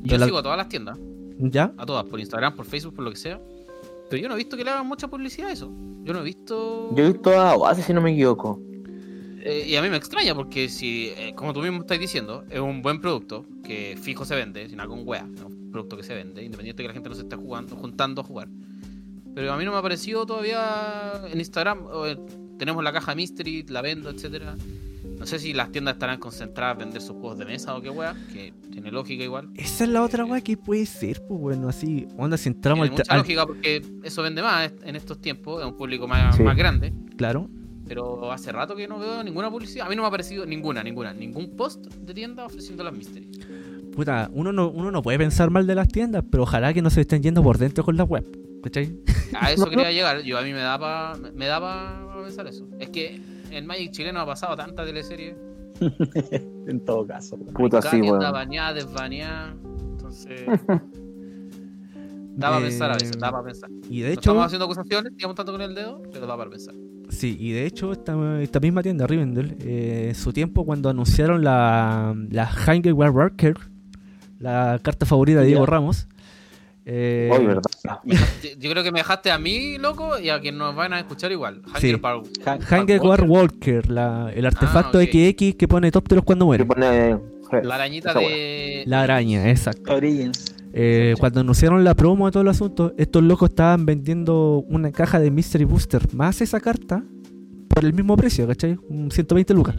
yo 0.04 0.18
la- 0.18 0.26
sigo 0.26 0.38
a 0.40 0.44
todas 0.44 0.58
las 0.58 0.70
tiendas. 0.70 0.98
¿ya? 1.40 1.74
A 1.78 1.86
todas, 1.86 2.06
por 2.06 2.20
Instagram, 2.20 2.56
por 2.56 2.66
Facebook, 2.66 2.96
por 2.96 3.06
lo 3.06 3.12
que 3.12 3.18
sea. 3.18 3.40
Pero 4.10 4.22
yo 4.22 4.28
no 4.28 4.34
he 4.34 4.38
visto 4.38 4.58
que 4.58 4.64
le 4.64 4.72
hagan 4.72 4.88
mucha 4.88 5.08
publicidad 5.08 5.50
a 5.50 5.54
eso. 5.54 5.72
Yo 6.04 6.14
no 6.14 6.20
he 6.20 6.24
visto. 6.24 6.94
Yo 6.96 7.06
he 7.06 7.12
visto 7.12 7.40
a 7.40 7.56
Oasis, 7.56 7.86
si 7.86 7.94
no 7.94 8.02
me 8.02 8.12
equivoco. 8.12 8.60
Eh, 9.42 9.66
y 9.68 9.76
a 9.76 9.82
mí 9.82 9.90
me 9.90 9.98
extraña 9.98 10.36
porque 10.36 10.70
si, 10.70 11.12
eh, 11.18 11.34
como 11.36 11.54
tú 11.54 11.62
mismo 11.62 11.80
estás 11.82 12.00
diciendo, 12.00 12.44
es 12.50 12.60
un 12.60 12.82
buen 12.82 13.00
producto 13.00 13.46
que 13.64 13.98
fijo 14.02 14.26
se 14.26 14.36
vende, 14.36 14.68
sin 14.70 14.78
con 14.80 15.08
wea, 15.08 15.28
es 15.36 15.42
un 15.44 15.72
producto 15.72 15.96
que 15.98 16.04
se 16.04 16.14
vende, 16.14 16.44
independiente 16.44 16.82
de 16.82 16.84
que 16.84 16.88
la 16.90 16.94
gente 16.94 17.10
no 17.10 17.16
se 17.16 17.22
esté 17.22 17.36
jugando, 17.36 17.76
juntando 17.76 18.22
a 18.22 18.24
jugar. 18.24 18.50
Pero 19.36 19.54
a 19.54 19.58
mí 19.58 19.64
no 19.64 19.72
me 19.72 19.78
ha 19.78 19.80
aparecido 19.80 20.26
todavía 20.26 21.22
en 21.32 21.40
Instagram, 21.40 21.86
o, 21.86 22.06
eh, 22.08 22.18
tenemos 22.58 22.84
la 22.84 22.92
caja 22.92 23.16
Mystery, 23.16 23.66
la 23.70 23.82
vendo, 23.82 24.10
etcétera. 24.10 24.58
No 25.18 25.26
sé 25.26 25.40
si 25.40 25.54
las 25.54 25.72
tiendas 25.72 25.96
estarán 25.96 26.20
concentradas 26.20 26.74
en 26.76 26.80
vender 26.86 27.02
sus 27.02 27.12
juegos 27.12 27.38
de 27.38 27.46
mesa 27.46 27.76
o 27.76 27.82
qué 27.82 27.90
wea, 27.90 28.16
que 28.34 28.54
tiene 28.72 28.92
lógica 28.92 29.24
igual. 29.24 29.50
Esa 29.56 29.84
es 29.86 29.90
la 29.90 30.02
otra 30.04 30.26
weá 30.26 30.42
que 30.42 30.58
puede 30.58 30.86
ser, 30.86 31.22
pues, 31.28 31.40
bueno, 31.40 31.70
así, 31.70 32.08
onda, 32.18 32.38
si 32.38 32.50
entramos 32.50 32.88
Tiene 32.90 32.96
al, 32.96 33.04
mucha 33.04 33.18
lógica 33.18 33.46
porque 33.46 33.82
eso 34.04 34.22
vende 34.24 34.42
más 34.42 34.72
en 34.84 34.96
estos 34.96 35.20
tiempos, 35.22 35.62
es 35.62 35.68
un 35.68 35.78
público 35.78 36.08
más, 36.08 36.36
Sí. 36.36 36.44
más 36.44 36.56
grande. 36.58 36.94
Claro, 37.18 37.50
Pero 37.90 38.32
hace 38.32 38.52
rato 38.52 38.76
que 38.76 38.88
no 38.88 39.00
veo 39.00 39.24
ninguna 39.24 39.50
publicidad. 39.50 39.88
A 39.88 39.90
mí 39.90 39.96
no 39.96 40.04
me 40.04 40.06
ha 40.06 40.10
aparecido 40.10 40.46
ninguna, 40.46 40.84
ninguna, 40.84 41.12
ningún 41.12 41.56
post 41.58 41.88
de 41.88 42.14
tienda 42.14 42.46
ofreciendo 42.46 42.84
las 42.84 42.94
mystery. 42.94 43.28
puta, 43.96 44.30
uno 44.32 44.54
no, 44.54 44.70
uno 44.70 44.92
no 44.92 45.02
puede 45.02 45.18
pensar 45.18 45.50
mal 45.50 45.66
de 45.66 45.74
las 45.74 45.88
tiendas, 45.88 46.24
pero 46.30 46.44
ojalá 46.44 46.72
que 46.72 46.84
no 46.84 46.92
se 46.92 47.02
estén 47.02 47.24
yendo 47.24 47.42
por 47.42 47.58
dentro 47.58 47.84
con 47.84 47.98
la 47.98 48.04
web, 48.04 48.26
¿cachai? 48.64 48.96
A 49.34 49.52
eso 49.52 49.66
quería 49.70 49.92
llegar. 49.92 50.22
Yo 50.22 50.38
a 50.38 50.44
mí 50.44 50.54
me 50.54 50.60
da 50.60 50.78
pa, 50.78 51.18
me 51.34 51.48
da 51.48 51.60
pa 51.60 52.24
pensar 52.24 52.46
eso. 52.48 52.68
Es 52.80 52.90
que 52.90 53.20
en 53.50 53.66
Magic 53.66 53.92
chileno 53.92 54.20
ha 54.20 54.26
pasado 54.26 54.56
tanta 54.56 54.86
teleserie. 54.86 55.36
en 56.68 56.86
todo 56.86 57.08
caso. 57.08 57.38
Puta, 57.38 57.82
sí, 57.82 58.02
weón. 58.02 58.20
bañada, 58.20 58.74
desbañada. 58.76 59.56
Entonces, 59.64 60.42
Da 62.40 62.50
para 62.50 62.60
Eh, 62.62 62.70
pensar 62.70 62.90
a 62.92 62.94
veces, 62.94 63.12
da 63.20 63.32
para 63.32 63.44
pensar. 63.44 63.70
Y 63.90 64.00
de 64.02 64.08
No 64.08 64.14
hecho, 64.14 64.20
estamos 64.22 64.46
haciendo 64.46 64.66
acusaciones, 64.66 65.16
digamos 65.16 65.36
tanto 65.36 65.52
con 65.52 65.62
el 65.62 65.76
dedo, 65.76 66.02
pero 66.12 66.26
da 66.26 66.38
para 66.38 66.50
pensar. 66.50 66.74
sí, 67.10 67.36
y 67.40 67.52
de 67.52 67.66
hecho 67.66 67.92
esta, 67.92 68.42
esta 68.42 68.60
misma 68.60 68.82
tienda 68.82 69.06
Rivendell, 69.08 69.58
eh, 69.62 70.06
en 70.10 70.16
su 70.16 70.32
tiempo 70.32 70.66
cuando 70.66 70.90
anunciaron 70.90 71.44
la, 71.44 72.16
la 72.30 72.46
Hanging 72.46 72.94
Worker, 72.94 73.56
la 74.40 74.80
carta 74.82 75.06
favorita 75.06 75.42
de 75.42 75.48
Diego. 75.48 75.66
Ramos, 75.66 76.08
eh, 76.86 77.30
Hoy, 77.32 77.46
¿verdad? 77.46 77.62
Yo 78.58 78.72
creo 78.72 78.84
que 78.84 78.92
me 78.92 79.00
dejaste 79.00 79.32
a 79.32 79.38
mí, 79.38 79.78
loco, 79.78 80.18
y 80.18 80.30
a 80.30 80.40
quien 80.40 80.58
nos 80.58 80.74
van 80.76 80.94
a 80.94 81.00
escuchar 81.00 81.32
igual. 81.32 81.62
Sí. 81.80 81.94
Bar- 81.96 82.22
Hanger. 82.70 83.02
War 83.02 83.24
Walker, 83.24 83.90
la- 83.92 84.32
el 84.34 84.46
artefacto 84.46 84.98
ok. 85.00 85.04
XX 85.04 85.56
que 85.56 85.68
pone 85.68 85.92
top 85.92 86.08
de 86.08 86.16
los 86.16 86.26
cuando 86.26 86.46
Que 86.46 86.48
muere. 86.48 86.66
pone. 86.66 87.20
La 87.64 87.76
arañita 87.76 88.14
de. 88.14 88.84
La 88.86 89.02
araña, 89.02 89.50
exacto. 89.50 89.94
Origins. 89.96 90.56
Eh, 90.72 91.16
cuando 91.20 91.40
anunciaron 91.42 91.84
la 91.84 91.96
promo 91.96 92.26
de 92.28 92.32
todo 92.32 92.44
el 92.44 92.50
asunto, 92.50 92.94
estos 92.98 93.24
locos 93.24 93.50
estaban 93.50 93.86
vendiendo 93.86 94.64
una 94.70 94.92
caja 94.92 95.20
de 95.20 95.32
Mystery 95.32 95.66
Booster 95.66 96.14
más 96.14 96.42
esa 96.42 96.60
carta 96.60 97.04
por 97.68 97.86
el 97.86 97.94
mismo 97.94 98.16
precio, 98.18 98.48
¿cachai? 98.48 98.78
Un 98.88 99.10
120 99.12 99.54
lucas. 99.54 99.76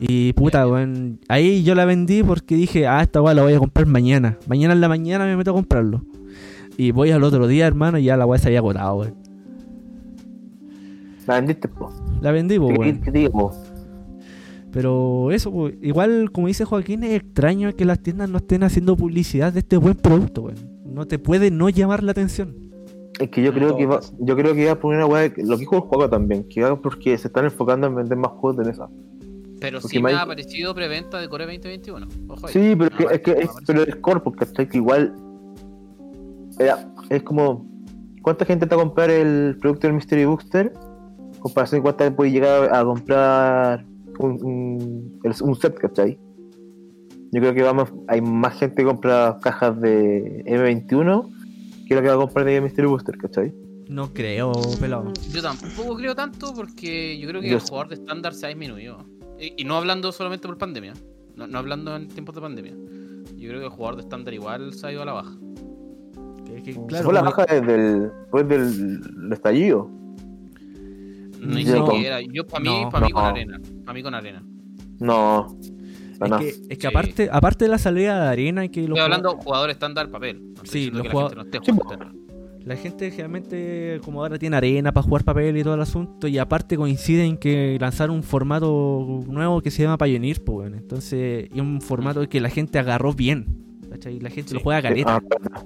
Y 0.00 0.32
puta, 0.34 0.66
weón, 0.66 1.18
ahí 1.28 1.62
yo 1.64 1.74
la 1.74 1.84
vendí 1.84 2.22
porque 2.22 2.54
dije, 2.54 2.86
ah, 2.86 3.02
esta 3.02 3.20
weá 3.20 3.34
la 3.34 3.42
voy 3.42 3.52
a 3.54 3.58
comprar 3.58 3.86
mañana. 3.86 4.38
Mañana 4.46 4.74
en 4.74 4.80
la 4.80 4.88
mañana 4.88 5.24
me 5.26 5.36
meto 5.36 5.50
a 5.50 5.54
comprarlo. 5.54 6.04
Y 6.76 6.92
voy 6.92 7.10
al 7.10 7.24
otro 7.24 7.48
día, 7.48 7.66
hermano, 7.66 7.98
y 7.98 8.04
ya 8.04 8.16
la 8.16 8.24
weá 8.26 8.38
se 8.38 8.46
había 8.48 8.60
agotado, 8.60 8.94
weón. 8.96 9.14
La 11.26 11.34
vendiste, 11.34 11.68
po. 11.68 11.92
La 12.20 12.30
vendí, 12.32 12.58
po, 12.58 12.68
¿Qué- 12.68 12.78
weón. 12.78 13.00
Pero 14.72 15.30
eso, 15.32 15.50
po, 15.50 15.68
igual, 15.68 16.30
como 16.32 16.46
dice 16.46 16.64
Joaquín, 16.64 17.04
es 17.04 17.22
extraño 17.22 17.74
que 17.74 17.84
las 17.84 18.00
tiendas 18.00 18.28
no 18.28 18.38
estén 18.38 18.62
haciendo 18.62 18.96
publicidad 18.96 19.52
de 19.52 19.60
este 19.60 19.76
buen 19.76 19.94
producto, 19.94 20.42
weón. 20.42 20.56
No 20.84 21.06
te 21.06 21.18
puede 21.18 21.50
no 21.50 21.68
llamar 21.68 22.02
la 22.02 22.12
atención. 22.12 22.54
Es 23.18 23.30
que 23.30 23.42
yo 23.42 23.52
creo 23.52 23.76
que 23.76 23.86
va, 23.86 24.00
yo 24.20 24.36
creo 24.36 24.54
que 24.54 24.62
iba 24.62 24.72
a 24.72 24.78
poner 24.78 24.98
una 24.98 25.06
weá, 25.06 25.32
lo 25.36 25.56
que 25.56 25.60
dijo 25.60 25.76
el 25.76 25.82
juego 25.82 26.08
también, 26.08 26.44
que 26.48 26.62
va 26.62 26.80
porque 26.80 27.16
se 27.18 27.28
están 27.28 27.44
enfocando 27.44 27.86
en 27.86 27.96
vender 27.96 28.16
más 28.16 28.32
juegos 28.32 28.58
de 28.58 28.64
mesa. 28.64 28.88
Pero 29.60 29.80
Porque 29.80 29.96
sí 29.96 30.02
me 30.02 30.12
ha 30.12 30.22
aparecido 30.22 30.74
preventa 30.74 31.20
de 31.20 31.28
Core 31.28 31.46
2021. 31.46 32.06
Ojo. 32.28 32.48
Sí, 32.48 32.76
pero, 32.78 32.96
que, 32.96 33.14
es 33.14 33.20
que 33.20 33.30
es, 33.32 33.50
pero 33.66 33.82
es 33.82 33.96
corpo, 33.96 34.30
¿cachai? 34.32 34.68
Que 34.68 34.76
igual 34.76 35.14
era, 36.58 36.88
es 37.10 37.22
como 37.24 37.66
¿cuánta 38.22 38.44
gente 38.44 38.66
está 38.66 38.76
a 38.76 38.78
comprar 38.78 39.10
el 39.10 39.56
producto 39.60 39.86
del 39.86 39.94
Mystery 39.94 40.24
Booster? 40.26 40.72
Comparación 41.40 41.82
cuánta 41.82 42.14
puede 42.14 42.30
llegar 42.30 42.74
a 42.74 42.84
comprar 42.84 43.84
un, 44.18 44.44
un, 44.44 45.20
un 45.42 45.56
set, 45.56 45.74
¿cachai? 45.78 46.18
Yo 47.30 47.40
creo 47.40 47.54
que 47.54 47.62
vamos, 47.62 47.92
hay 48.06 48.20
más 48.20 48.58
gente 48.58 48.76
que 48.76 48.84
compra 48.84 49.38
cajas 49.42 49.78
de 49.80 50.42
M21 50.46 51.28
que 51.86 51.94
lo 51.94 52.02
que 52.02 52.08
va 52.08 52.14
a 52.14 52.18
comprar 52.18 52.46
de 52.46 52.60
Mystery 52.60 52.86
Booster, 52.86 53.16
¿cachai? 53.16 53.52
No 53.88 54.12
creo, 54.12 54.52
pelado. 54.80 55.12
Yo 55.32 55.40
tampoco 55.42 55.96
creo 55.96 56.14
tanto 56.14 56.52
porque 56.54 57.18
yo 57.18 57.28
creo 57.28 57.40
que 57.40 57.48
Yo 57.48 57.56
el 57.56 57.62
jugador 57.62 57.88
de 57.88 57.94
estándar 57.94 58.34
se 58.34 58.46
ha 58.46 58.48
disminuido. 58.50 58.98
Y, 59.40 59.62
y 59.62 59.64
no 59.64 59.76
hablando 59.76 60.12
solamente 60.12 60.46
por 60.46 60.58
pandemia. 60.58 60.92
No, 61.36 61.46
no 61.46 61.58
hablando 61.58 61.96
en 61.96 62.08
tiempos 62.08 62.34
de 62.34 62.40
pandemia. 62.42 62.74
Yo 63.36 63.48
creo 63.48 63.60
que 63.60 63.66
el 63.66 63.70
jugador 63.72 63.96
de 63.96 64.02
estándar 64.02 64.34
igual 64.34 64.74
se 64.74 64.86
ha 64.86 64.92
ido 64.92 65.02
a 65.02 65.06
la 65.06 65.12
baja. 65.12 65.32
Que- 66.44 66.62
que, 66.62 66.72
Se 66.74 66.86
claro, 66.86 67.04
fue 67.04 67.14
la 67.14 67.22
baja 67.22 67.46
desde 67.46 67.74
el, 67.74 68.02
después 68.20 68.48
del 68.48 69.32
estallido. 69.32 69.90
Ni 71.40 71.64
No. 71.64 71.86
siquiera. 71.86 72.20
Yo 72.20 72.46
para 72.46 72.62
mí, 72.62 72.82
No. 72.82 72.88
para 72.90 73.06
mí 73.06 73.12
con 73.12 73.22
No. 73.22 73.28
arena. 73.28 73.60
Para 73.84 73.94
mí 73.94 74.02
con 74.02 74.14
arena. 74.14 74.42
No. 75.00 75.58
Es 76.20 76.32
que, 76.38 76.48
es 76.48 76.78
que 76.78 76.80
Sí. 76.80 76.86
aparte, 76.88 77.28
aparte 77.30 77.64
de 77.66 77.70
la 77.70 77.78
salida 77.78 78.20
de 78.24 78.28
arena 78.28 78.64
y 78.64 78.68
que 78.70 78.80
los 78.80 78.90
Estoy 78.98 79.00
hablando 79.04 79.36
jugador 79.36 79.70
estándar 79.70 80.10
papel. 80.10 80.42
No 80.56 80.62
Sí, 80.64 80.90
los 80.90 81.02
que 81.02 81.08
la 81.08 81.28
gente 81.44 81.60
no. 81.72 82.18
La 82.64 82.76
gente 82.76 83.10
generalmente, 83.10 84.00
como 84.04 84.20
ahora 84.20 84.36
tiene 84.38 84.56
arena 84.56 84.92
para 84.92 85.04
jugar 85.04 85.24
papel 85.24 85.56
y 85.56 85.62
todo 85.62 85.74
el 85.74 85.80
asunto, 85.80 86.26
y 86.28 86.36
aparte 86.36 86.76
coinciden 86.76 87.38
que 87.38 87.78
lanzaron 87.80 88.16
un 88.16 88.22
formato 88.22 89.22
nuevo 89.26 89.62
que 89.62 89.70
se 89.70 89.84
llama 89.84 89.96
Pioneer, 89.96 90.42
pues 90.44 90.54
bueno. 90.56 90.76
Entonces, 90.76 91.48
es 91.54 91.60
un 91.60 91.80
formato 91.80 92.28
que 92.28 92.40
la 92.40 92.50
gente 92.50 92.78
agarró 92.78 93.12
bien. 93.14 93.46
¿cachai? 93.88 94.20
La 94.20 94.28
gente 94.28 94.52
lo 94.52 94.58
Sí. 94.60 94.64
juega 94.64 94.78
a 94.80 94.82
caleta. 94.82 95.22
Ah. 95.54 95.62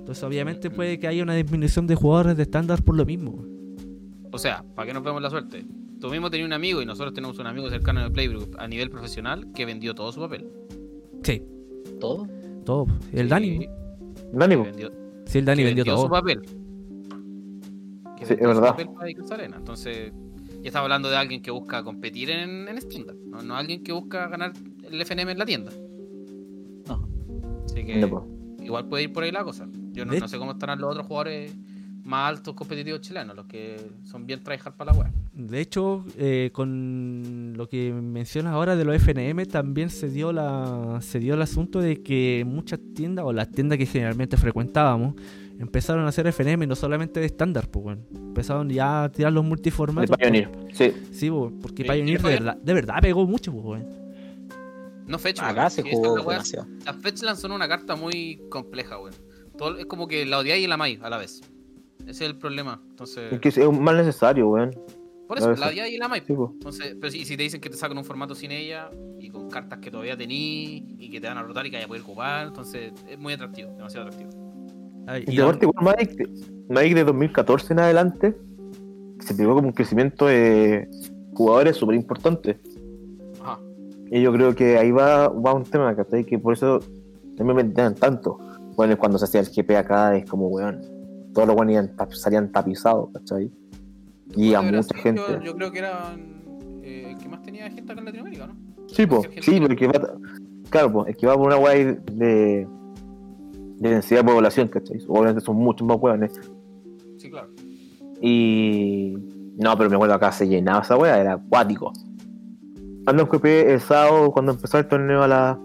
Entonces, 0.00 0.22
obviamente, 0.22 0.68
puede 0.70 0.98
que 0.98 1.06
haya 1.08 1.22
una 1.22 1.34
disminución 1.34 1.86
de 1.86 1.94
jugadores 1.94 2.36
de 2.36 2.42
estándar 2.42 2.82
por 2.82 2.94
lo 2.96 3.06
mismo. 3.06 3.42
O 4.30 4.38
sea, 4.38 4.64
¿para 4.74 4.86
qué 4.88 4.94
nos 4.94 5.02
vemos 5.02 5.22
la 5.22 5.30
suerte? 5.30 5.64
Tú 6.00 6.10
mismo 6.10 6.30
tenías 6.30 6.46
un 6.46 6.52
amigo 6.52 6.80
y 6.82 6.86
nosotros 6.86 7.12
tenemos 7.14 7.38
un 7.38 7.46
amigo 7.46 7.68
cercano 7.70 8.02
de 8.02 8.10
Playgroup 8.10 8.56
a 8.58 8.68
nivel 8.68 8.90
profesional 8.90 9.48
que 9.54 9.64
vendió 9.66 9.94
todo 9.94 10.12
su 10.12 10.20
papel. 10.20 10.48
Sí, 11.22 11.42
¿Todo? 12.00 12.28
todo. 12.64 12.86
El 13.12 13.24
Sí, 13.26 13.28
Dani. 13.30 13.68
Dani, 14.32 14.56
vendió, 14.56 14.92
Sí, 15.24 15.38
el 15.38 15.44
Dani 15.44 15.62
que 15.62 15.66
vendió 15.66 15.84
su 15.84 15.90
todo. 15.90 16.08
papel. 16.10 16.42
Que 18.16 18.26
Sí, 18.26 18.34
vendió 18.34 18.50
es 18.50 18.56
su 18.56 18.60
verdad. 18.62 18.76
papel 18.76 18.88
para 19.26 19.34
arena. 19.34 19.56
Entonces, 19.56 20.12
ya 20.62 20.68
estaba 20.68 20.84
hablando 20.84 21.08
de 21.10 21.16
alguien 21.16 21.42
que 21.42 21.50
busca 21.50 21.82
competir 21.82 22.30
en, 22.30 22.68
en. 22.68 22.78
No, 23.30 23.42
no 23.42 23.56
alguien 23.56 23.82
que 23.82 23.92
busca 23.92 24.28
ganar 24.28 24.52
el 24.90 25.00
FNM 25.00 25.30
en 25.30 25.38
la 25.38 25.46
tienda. 25.46 25.72
No. 26.88 27.08
Así 27.64 27.84
que 27.84 27.96
No, 27.96 28.26
igual 28.62 28.86
puede 28.88 29.04
ir 29.04 29.12
por 29.12 29.24
ahí 29.24 29.32
la 29.32 29.44
cosa. 29.44 29.68
Yo 29.92 30.04
no, 30.04 30.12
no 30.14 30.28
sé 30.28 30.38
cómo 30.38 30.52
estarán 30.52 30.80
los 30.80 30.90
otros 30.90 31.06
jugadores 31.06 31.56
más 32.08 32.30
altos 32.30 32.54
competitivos 32.54 33.02
chilenos, 33.02 33.36
los 33.36 33.46
que 33.46 33.76
son 34.04 34.26
bien 34.26 34.42
tryhard 34.42 34.74
para 34.74 34.92
la 34.92 34.98
web. 34.98 35.12
De 35.34 35.60
hecho, 35.60 36.04
eh, 36.16 36.50
con 36.52 37.52
lo 37.54 37.68
que 37.68 37.92
mencionas 37.92 38.54
ahora 38.54 38.76
de 38.76 38.84
los 38.84 38.96
FNM, 38.96 39.44
también 39.46 39.90
se 39.90 40.08
dio 40.08 40.32
la 40.32 40.98
se 41.02 41.20
dio 41.20 41.34
el 41.34 41.42
asunto 41.42 41.80
de 41.80 42.02
que 42.02 42.44
muchas 42.46 42.80
tiendas, 42.94 43.26
o 43.26 43.32
las 43.32 43.50
tiendas 43.50 43.76
que 43.76 43.84
generalmente 43.84 44.38
frecuentábamos, 44.38 45.14
empezaron 45.58 46.06
a 46.06 46.08
hacer 46.08 46.26
FNM 46.26 46.66
no 46.66 46.74
solamente 46.74 47.20
de 47.20 47.26
estándar, 47.26 47.68
pues 47.68 47.84
bueno. 47.84 48.02
Empezaron 48.14 48.70
ya 48.70 49.04
a 49.04 49.12
tirar 49.12 49.32
los 49.32 49.44
De 49.44 49.48
multiformatos. 49.48 50.16
Pioneer. 50.16 50.50
Sí. 50.72 50.94
Sí, 51.12 51.30
pues, 51.30 51.52
porque 51.60 51.82
Sí, 51.82 51.90
Pioneer 51.90 52.22
de 52.22 52.28
verdad, 52.28 52.56
de 52.56 52.74
verdad 52.74 52.94
pegó 53.02 53.26
mucho, 53.26 53.52
pues 53.52 53.64
bueno. 53.64 53.84
No 55.06 55.18
Fetch, 55.18 55.40
Acá 55.40 55.68
se 55.68 55.82
jugó. 55.82 56.16
Las 56.32 56.96
Fetch 57.02 57.22
lanzó 57.22 57.54
una 57.54 57.68
carta 57.68 57.96
muy 57.96 58.40
compleja, 58.48 58.98
weón. 58.98 59.14
Todo, 59.58 59.76
es 59.76 59.86
como 59.86 60.08
que 60.08 60.24
la 60.24 60.38
odiáis 60.38 60.64
y 60.64 60.66
la 60.66 60.74
amáis 60.74 61.00
a 61.02 61.10
la 61.10 61.18
vez. 61.18 61.42
Ese 62.08 62.24
es 62.24 62.30
el 62.30 62.36
problema. 62.36 62.80
Entonces, 62.90 63.32
Es 63.32 63.40
que 63.40 63.48
es 63.50 63.58
un 63.58 63.82
mal 63.82 63.96
necesario, 63.96 64.48
weón. 64.48 64.70
por 65.26 65.38
eso, 65.38 65.52
la 65.54 65.68
odiáis 65.68 65.94
y 65.94 65.98
la 65.98 66.06
amáis. 66.06 66.24
Sí. 66.26 66.32
Entonces, 66.32 66.96
pero 67.00 67.10
si, 67.12 67.24
si 67.24 67.36
te 67.36 67.42
dicen 67.42 67.60
que 67.60 67.68
te 67.68 67.76
sacan 67.76 67.98
un 67.98 68.04
formato 68.04 68.34
sin 68.34 68.50
ella 68.50 68.90
y 69.20 69.28
con 69.28 69.48
cartas 69.50 69.78
que 69.80 69.90
todavía 69.90 70.16
tení 70.16 70.96
y 70.98 71.10
que 71.10 71.20
te 71.20 71.26
van 71.28 71.36
a 71.38 71.42
rotar 71.42 71.66
y 71.66 71.70
que 71.70 71.76
vaya 71.76 71.84
a 71.84 71.88
poder 71.88 72.02
jugar, 72.02 72.46
entonces 72.48 72.92
es 73.08 73.18
muy 73.18 73.34
atractivo, 73.34 73.70
demasiado 73.76 74.06
atractivo. 74.06 74.30
Ay, 75.06 75.24
Y 75.26 75.32
y 75.32 75.36
de 75.36 75.42
aparte, 75.42 75.66
igual 75.66 75.84
Magic, 75.84 76.28
Magic 76.70 76.94
de 76.94 77.04
2014 77.04 77.72
en 77.74 77.78
adelante 77.80 78.36
se 79.20 79.34
pegó 79.34 79.54
como 79.54 79.68
un 79.68 79.72
crecimiento 79.74 80.26
de 80.26 80.88
jugadores 81.34 81.76
súper 81.76 81.94
importante. 81.96 82.58
Ajá. 83.42 83.58
Y 84.10 84.22
yo 84.22 84.32
creo 84.32 84.54
que 84.54 84.78
ahí 84.78 84.90
va, 84.90 85.28
va 85.28 85.52
un 85.52 85.64
tema, 85.64 85.94
¿cachai? 85.94 86.24
Que 86.24 86.38
por 86.38 86.54
eso 86.54 86.80
no 87.38 87.44
me 87.44 87.52
vendían 87.52 87.94
tanto. 87.94 88.38
Bueno, 88.76 88.96
cuando 88.96 89.18
se 89.18 89.26
hacía 89.26 89.40
el 89.40 89.48
GP 89.48 89.76
acá 89.76 90.16
es 90.16 90.24
como, 90.28 90.48
weón, 90.48 90.80
todos 91.32 91.48
los 91.48 91.56
tap- 91.56 92.12
salían 92.12 92.50
tapizados, 92.52 93.10
¿cachai? 93.12 93.50
Y 94.36 94.54
a 94.54 94.62
mucha 94.62 94.94
gente. 94.96 95.20
Yo, 95.28 95.42
yo 95.42 95.54
creo 95.54 95.72
que 95.72 95.78
era 95.78 96.16
eh, 96.82 97.10
el 97.10 97.18
que 97.18 97.28
más 97.28 97.42
tenía 97.42 97.70
gente 97.70 97.92
acá 97.92 98.00
en 98.00 98.04
Latinoamérica, 98.06 98.46
¿no? 98.46 98.56
Sí, 98.88 99.06
po, 99.06 99.22
sí, 99.40 99.60
porque 99.60 99.86
va, 99.86 100.14
claro, 100.70 100.92
po, 100.92 101.06
es 101.06 101.16
que 101.16 101.26
va 101.26 101.34
por 101.34 101.46
una 101.46 101.56
guay 101.56 101.84
de, 101.84 102.66
de 103.76 103.88
densidad 103.90 104.24
de 104.24 104.32
población, 104.32 104.68
¿cachai? 104.68 104.98
Obviamente 105.08 105.40
son 105.40 105.56
muchos 105.56 105.86
más 105.86 105.98
hueones. 106.00 106.38
Sí, 107.16 107.30
claro. 107.30 107.48
Y. 108.20 109.16
No, 109.58 109.76
pero 109.76 109.90
me 109.90 109.96
acuerdo 109.96 110.14
acá 110.14 110.30
se 110.32 110.46
llenaba 110.46 110.82
esa 110.82 110.96
wea, 110.96 111.18
era 111.20 111.32
acuático. 111.34 111.92
QP 113.28 113.44
el 113.44 113.80
sábado 113.80 114.30
cuando 114.30 114.52
empezó 114.52 114.78
el 114.78 114.86
torneo 114.86 115.22
a 115.22 115.28
las 115.28 115.58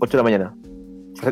8 0.00 0.10
de 0.10 0.16
la 0.16 0.22
mañana. 0.22 0.56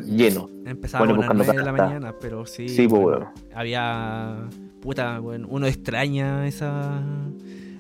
Lleno. 0.00 0.48
Empezábamos 0.64 1.16
Bueno, 1.16 1.30
a 1.30 1.34
las 1.34 1.36
buscando 1.38 1.44
9 1.44 1.58
de 1.58 1.64
la 1.64 1.72
mañana, 1.86 2.14
pero 2.20 2.46
sí. 2.46 2.68
Sí, 2.68 2.86
pues, 2.88 3.00
bueno, 3.02 3.18
weón. 3.18 3.28
Había. 3.54 4.48
Puta, 4.80 5.20
weón. 5.20 5.46
Uno 5.48 5.66
extraña 5.66 6.46
esa, 6.46 7.02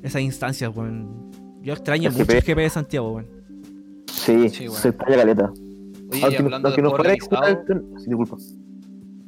esas 0.02 0.22
instancias, 0.22 0.74
weón. 0.76 1.30
Yo 1.62 1.72
extraño 1.74 2.08
El 2.08 2.14
mucho 2.14 2.24
GP. 2.26 2.34
el 2.38 2.42
GP 2.42 2.58
de 2.62 2.70
Santiago, 2.70 3.12
weón. 3.12 3.26
Sí, 4.10 4.48
Sí, 4.50 4.68
se 4.68 4.88
extraña 4.88 5.16
caleta. 5.16 5.52
Oye, 6.10 6.22
Aunque, 6.24 6.38
no- 6.40 6.44
hablando 6.46 6.68
aunque 6.68 6.82
de 6.82 6.88
no 6.88 6.90
fuera 6.96 7.14
jugar 7.20 7.64
el 7.68 7.82
sí, 7.98 8.04
disculpa. 8.06 8.36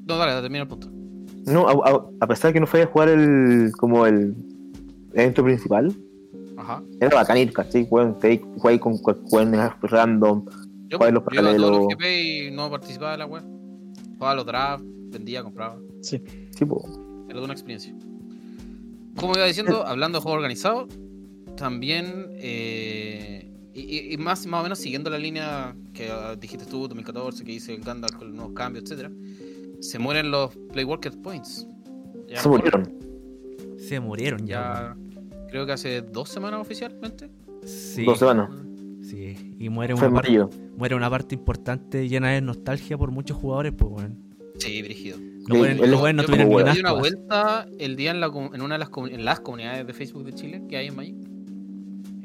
No, 0.06 0.18
dale, 0.18 0.40
termina 0.42 0.62
el 0.62 0.68
punto. 0.68 0.90
No, 1.46 1.68
a, 1.68 1.72
a- 1.90 2.04
a 2.20 2.26
pesar 2.26 2.50
de 2.50 2.52
que 2.54 2.60
no 2.60 2.66
fuera 2.66 2.84
a 2.86 2.88
jugar 2.90 3.08
el 3.08 3.72
como 3.78 4.06
el 4.06 4.34
evento 5.14 5.42
principal, 5.42 5.94
Ajá. 6.56 6.82
era 7.00 7.16
bacán 7.16 7.38
ir, 7.38 7.52
¿cachai? 7.52 7.86
Weón, 7.90 8.18
te 8.18 8.38
jugáis 8.58 8.80
con 8.80 8.98
random. 9.82 10.44
Yo, 10.98 11.10
los 11.10 11.24
yo 11.32 11.40
iba 11.40 11.50
a 11.50 11.56
todos 11.56 11.70
los. 11.70 11.88
GP 11.88 12.04
y 12.04 12.50
no 12.50 12.70
participaba 12.70 13.12
de 13.12 13.18
la 13.18 13.26
web. 13.26 13.42
Jugaba 14.18 14.34
los 14.34 14.46
drafts, 14.46 14.86
vendía, 15.10 15.42
compraba. 15.42 15.78
Sí. 16.00 16.22
Sí, 16.50 16.64
po. 16.64 16.84
Era 17.26 17.34
toda 17.34 17.44
una 17.44 17.54
experiencia. 17.54 17.94
Como 19.16 19.34
iba 19.36 19.46
diciendo, 19.46 19.86
hablando 19.86 20.18
de 20.18 20.22
juego 20.22 20.36
organizado, 20.36 20.88
también, 21.56 22.26
eh, 22.32 23.50
y, 23.74 24.16
más, 24.18 24.46
más 24.46 24.60
o 24.60 24.62
menos 24.64 24.78
siguiendo 24.78 25.10
la 25.10 25.18
línea 25.18 25.74
que 25.92 26.10
ah, 26.10 26.36
dijiste 26.36 26.66
tú, 26.66 26.88
2014, 26.88 27.44
que 27.44 27.52
hice 27.52 27.74
el 27.74 27.80
Gandalf 27.82 28.16
con 28.16 28.28
los 28.28 28.36
nuevos 28.36 28.54
cambios, 28.54 28.84
etcétera 28.84 29.10
se 29.84 29.98
mueren 29.98 30.30
los 30.30 30.56
Play 30.72 30.84
Worker 30.84 31.12
Points. 31.22 31.66
Ya 32.26 32.40
Se 32.40 32.48
murieron. 32.48 32.92
Se 33.78 34.00
murieron 34.00 34.46
ya. 34.46 34.96
Ya, 35.12 35.48
creo 35.50 35.66
que 35.66 35.72
hace 35.72 36.00
dos 36.00 36.30
semanas 36.30 36.60
oficialmente. 36.60 37.30
Sí, 37.64 38.04
Dos 38.04 38.18
semanas. 38.18 38.50
Sí. 39.14 39.56
Y 39.58 39.68
muere 39.68 39.96
Fue 39.96 40.08
una, 40.08 40.20
parte, 40.20 40.38
muere 40.76 40.94
una 40.94 41.10
parte 41.10 41.34
importante 41.34 42.08
llena 42.08 42.30
de 42.30 42.40
nostalgia 42.40 42.96
por 42.98 43.10
muchos 43.10 43.36
jugadores, 43.36 43.72
pues, 43.76 43.92
weón. 43.92 44.18
Sí, 44.58 44.82
brígido. 44.82 45.18
Los 45.46 45.58
weones- 45.58 45.80
él- 45.82 45.90
los 45.90 46.00
weones 46.00 46.14
no 46.16 46.24
tuvieron 46.46 46.52
una 46.78 46.88
asco. 46.90 46.98
vuelta 47.00 47.66
el 47.78 47.96
día 47.96 48.10
en, 48.12 48.20
la, 48.20 48.30
com- 48.30 48.54
en 48.54 48.62
una 48.62 48.76
de 48.76 48.78
las, 48.78 48.90
en 49.10 49.24
las 49.24 49.40
comunidades 49.40 49.86
de 49.86 49.92
Facebook 49.92 50.24
de 50.24 50.32
Chile 50.32 50.62
que 50.68 50.76
hay 50.76 50.86
en 50.88 50.96
Magic. 50.96 51.16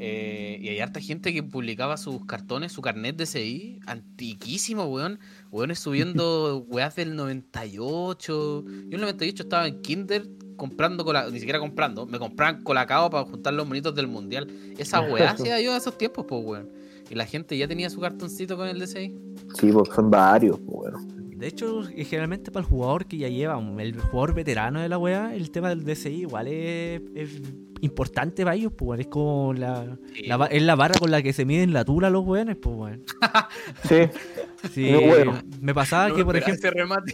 Eh, 0.01 0.57
y 0.61 0.69
hay 0.69 0.79
harta 0.79 1.01
gente 1.01 1.33
que 1.33 1.43
publicaba 1.43 1.97
sus 1.97 2.25
cartones, 2.25 2.71
su 2.71 2.81
carnet 2.81 3.17
de 3.17 3.25
CI, 3.25 3.79
antiquísimo, 3.85 4.85
weón. 4.85 5.19
Weones 5.51 5.79
subiendo 5.79 6.59
weas 6.69 6.95
del 6.95 7.15
98. 7.17 8.63
Yo 8.65 8.69
en 8.87 8.93
el 8.93 9.01
98 9.01 9.43
estaba 9.43 9.67
en 9.67 9.81
Kinder 9.81 10.29
comprando 10.55 11.03
cola, 11.05 11.29
ni 11.31 11.39
siquiera 11.39 11.59
comprando, 11.59 12.05
me 12.05 12.19
compraban 12.19 12.63
colacao 12.63 13.09
para 13.09 13.23
juntar 13.25 13.53
los 13.53 13.67
monitos 13.67 13.95
del 13.95 14.07
mundial. 14.07 14.47
Esa 14.77 15.01
weá 15.01 15.31
hacía 15.31 15.59
yo 15.61 15.71
en 15.71 15.77
esos 15.77 15.97
tiempos, 15.97 16.25
pues 16.27 16.43
weón. 16.45 16.69
Y 17.09 17.15
la 17.15 17.25
gente 17.25 17.57
ya 17.57 17.67
tenía 17.67 17.89
su 17.89 17.99
cartoncito 17.99 18.55
con 18.55 18.67
el 18.67 18.79
DCI. 18.79 19.15
Sí, 19.59 19.71
porque 19.71 19.91
son 19.95 20.11
varios, 20.11 20.59
pues, 20.59 20.91
bueno. 20.93 20.99
De 21.35 21.47
hecho, 21.47 21.83
generalmente 21.83 22.51
para 22.51 22.65
el 22.65 22.69
jugador 22.69 23.05
que 23.05 23.17
ya 23.17 23.29
lleva, 23.29 23.57
el 23.79 23.97
jugador 23.99 24.33
veterano 24.35 24.81
de 24.81 24.89
la 24.89 24.97
weá, 24.97 25.33
el 25.33 25.51
tema 25.51 25.69
del 25.69 25.85
DCI 25.85 26.21
igual 26.23 26.47
es, 26.49 27.01
es 27.15 27.41
importante 27.79 28.43
para 28.43 28.55
ellos, 28.57 28.73
pues, 28.75 28.99
es 28.99 29.07
como 29.07 29.53
la, 29.53 29.97
Sí, 30.13 30.23
la 30.27 30.35
va- 30.35 30.47
es 30.47 30.61
la 30.61 30.75
vara 30.75 30.95
con 30.99 31.09
la 31.11 31.21
que 31.21 31.31
se 31.31 31.45
miden 31.45 31.71
la 31.71 31.85
tula 31.85 32.09
los 32.09 32.25
weones, 32.25 32.57
pues, 32.57 32.75
weón. 32.75 33.03
Sí, 33.87 33.95
Sí, 34.73 34.91
No, 34.91 34.99
bueno. 35.01 35.41
me 35.61 35.73
pasaba 35.73 36.09
No 36.09 36.15
que, 36.15 36.25
por 36.25 36.35
ejemplo, 36.35 36.69
remate. 36.71 37.13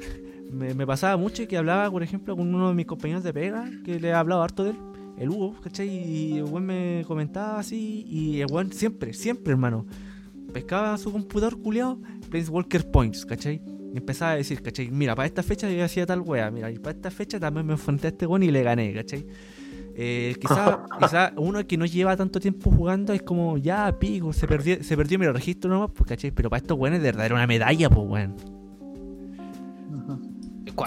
me, 0.51 0.73
me 0.73 0.87
pasaba 0.87 1.15
mucho 1.17 1.47
que 1.47 1.55
hablaba, 1.57 1.91
por 1.91 2.01
ejemplo, 2.01 2.35
con 2.35 2.53
uno 2.53 2.69
de 2.69 2.73
mis 2.73 2.87
compañeros 2.87 3.23
de 3.23 3.31
pega, 3.31 3.69
que 3.85 3.99
le 3.99 4.07
he 4.07 4.13
hablado 4.13 4.41
harto 4.41 4.63
de 4.63 4.71
él, 4.71 4.75
el 5.17 5.29
Hugo, 5.29 5.55
¿cachai? 5.61 5.87
Y 5.87 6.37
el 6.37 6.43
weón 6.43 6.65
me 6.65 7.03
comentaba 7.07 7.59
así, 7.59 8.05
y 8.07 8.41
el 8.41 8.51
weón 8.51 8.71
siempre, 8.71 9.13
siempre, 9.13 9.51
hermano, 9.51 9.85
pescaba 10.53 10.97
su 10.97 11.11
computador 11.11 11.61
culiado, 11.61 11.99
Walker 12.49 12.89
Points, 12.89 13.25
¿cachai? 13.25 13.61
Y 13.93 13.97
empezaba 13.97 14.31
a 14.31 14.35
decir, 14.35 14.61
¿cachai? 14.61 14.89
Mira, 14.91 15.15
para 15.15 15.25
esta 15.25 15.41
fecha 15.41 15.69
yo 15.69 15.83
hacía 15.83 16.05
tal 16.05 16.21
wea, 16.21 16.51
mira, 16.51 16.69
y 16.71 16.79
para 16.79 16.95
esta 16.95 17.11
fecha 17.11 17.39
también 17.39 17.65
me 17.65 17.73
enfrenté 17.73 18.07
a 18.07 18.09
este 18.09 18.25
weón 18.25 18.43
y 18.43 18.51
le 18.51 18.63
gané, 18.63 18.93
¿cachai? 18.93 19.25
Eh, 19.97 20.35
quizá, 20.41 20.83
quizá 20.99 21.33
uno 21.37 21.65
que 21.65 21.77
no 21.77 21.85
lleva 21.85 22.17
tanto 22.17 22.39
tiempo 22.39 22.69
jugando 22.69 23.13
es 23.13 23.21
como, 23.21 23.57
ya, 23.57 23.97
pico, 23.97 24.33
se 24.33 24.47
perdió, 24.47 24.83
se 24.83 24.97
perdió 24.97 25.17
mi 25.17 25.27
registro 25.27 25.69
nomás, 25.69 25.91
pues, 25.95 26.09
¿cachai? 26.09 26.31
Pero 26.31 26.49
para 26.49 26.61
estos 26.61 26.77
weones 26.77 27.01
de 27.01 27.07
verdad 27.07 27.25
era 27.27 27.35
una 27.35 27.47
medalla, 27.47 27.89
pues, 27.89 28.05
weón. 28.07 28.35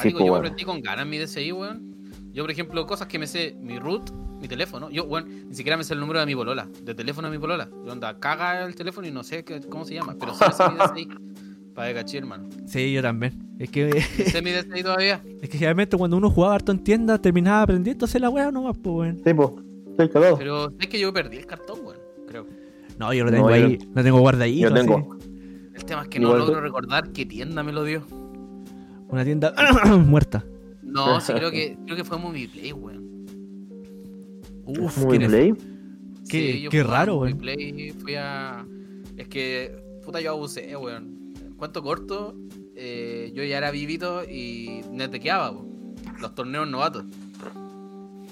Sí, 0.02 0.12
yo 0.12 0.18
me 0.18 0.25
weón. 0.25 0.37
aprendí 0.37 0.64
con 0.64 0.82
ganas 0.82 1.06
mi 1.06 1.16
DCI, 1.16 1.52
weón. 1.52 1.98
Yo, 2.38 2.45
por 2.45 2.52
ejemplo, 2.52 2.87
cosas 2.87 3.09
que 3.09 3.18
me 3.18 3.26
sé, 3.26 3.57
mi 3.61 3.80
root, 3.80 4.12
mi 4.40 4.47
teléfono. 4.47 4.88
Yo, 4.90 5.02
weón, 5.07 5.49
ni 5.49 5.54
siquiera 5.57 5.76
me 5.76 5.83
sé 5.83 5.95
el 5.95 5.99
número 5.99 6.21
de 6.21 6.26
mi 6.26 6.37
polola, 6.37 6.68
de 6.85 6.95
teléfono 6.95 7.26
de 7.28 7.37
mi 7.37 7.40
polola. 7.40 7.68
Yo 7.85 7.90
onda, 7.90 8.16
caga 8.21 8.64
el 8.64 8.76
teléfono 8.76 9.09
y 9.09 9.11
no 9.11 9.25
sé 9.25 9.42
qué- 9.45 9.61
cómo 9.68 9.85
se 9.85 9.95
llama, 9.95 10.14
pero 10.21 10.33
sí 10.35 10.45
sé 10.52 10.62
mi 10.71 10.76
DCI. 11.09 11.09
Para 11.75 11.88
que 11.88 11.95
caché, 11.95 12.18
hermano. 12.18 12.49
Sí, 12.64 12.92
yo 12.92 13.02
también. 13.02 13.57
Es 13.59 13.68
que, 13.73 14.00
sé 14.02 14.40
mi 14.40 14.52
DCI 14.52 14.85
todavía. 14.85 15.21
es 15.42 15.49
que 15.49 15.59
generalmente 15.59 15.97
cuando 15.97 16.16
uno 16.16 16.30
jugaba 16.30 16.54
harto 16.54 16.71
en 16.71 16.78
tienda 16.85 17.18
terminaba 17.21 17.62
aprendiendo 17.62 18.04
a 18.04 18.07
hacer 18.07 18.21
la 18.21 18.30
wea 18.30 18.52
nomás, 18.52 18.78
pues, 18.78 18.95
weón. 18.95 19.21
sí, 19.25 19.35
pues. 19.35 19.50
Estoy 19.90 20.09
cagado. 20.11 20.38
Pero 20.38 20.73
es 20.78 20.87
que 20.87 21.00
yo 21.00 21.12
perdí 21.12 21.38
el 21.38 21.47
cartón, 21.47 21.80
weón, 21.85 21.99
creo. 22.28 22.47
No, 23.00 23.12
yo 23.12 23.25
lo 23.25 23.33
No, 23.33 23.37
tengo 23.37 23.49
yo 23.50 23.54
ahí, 23.66 23.78
lo 23.92 24.02
tengo 24.04 24.21
guardadito. 24.21 24.68
Yo 24.68 24.75
así. 24.76 24.87
tengo. 24.87 25.18
El 25.75 25.85
tema 25.85 26.02
es 26.02 26.09
que 26.09 26.21
no 26.21 26.37
logro 26.37 26.54
tú. 26.54 26.61
recordar 26.61 27.11
qué 27.11 27.26
tienda 27.26 27.64
me 27.64 27.73
lo 27.73 27.83
dio. 27.83 28.04
Una 29.09 29.25
tienda 29.25 29.52
muerta. 30.07 30.45
No, 30.88 31.21
sí, 31.21 31.33
creo 31.33 31.50
que, 31.50 31.76
creo 31.85 31.97
que 31.97 32.04
fue 32.04 32.18
Movie 32.18 32.49
Play, 32.49 32.73
weón. 32.73 33.26
Uf, 34.64 35.04
play. 35.07 35.54
Qué- 36.28 36.52
Sí, 36.52 36.60
yo 36.63 36.71
qué 36.71 36.82
raro, 36.82 37.17
Movie 37.17 37.32
weón. 37.32 37.39
Play, 37.39 37.91
fui 37.93 38.15
a. 38.17 38.67
Es 39.17 39.28
que, 39.28 39.76
puta, 40.04 40.21
yo 40.21 40.32
abusé, 40.32 40.76
weón. 40.76 41.32
Cuento 41.56 41.82
corto, 41.82 42.36
eh, 42.76 43.32
yo 43.34 43.43
ya 43.45 43.58
era 43.58 43.71
vivito 43.71 44.23
y 44.25 44.82
netequeaba, 44.93 45.52
po, 45.52 45.67
los 46.21 46.34
torneos 46.34 46.69
novatos. 46.69 47.04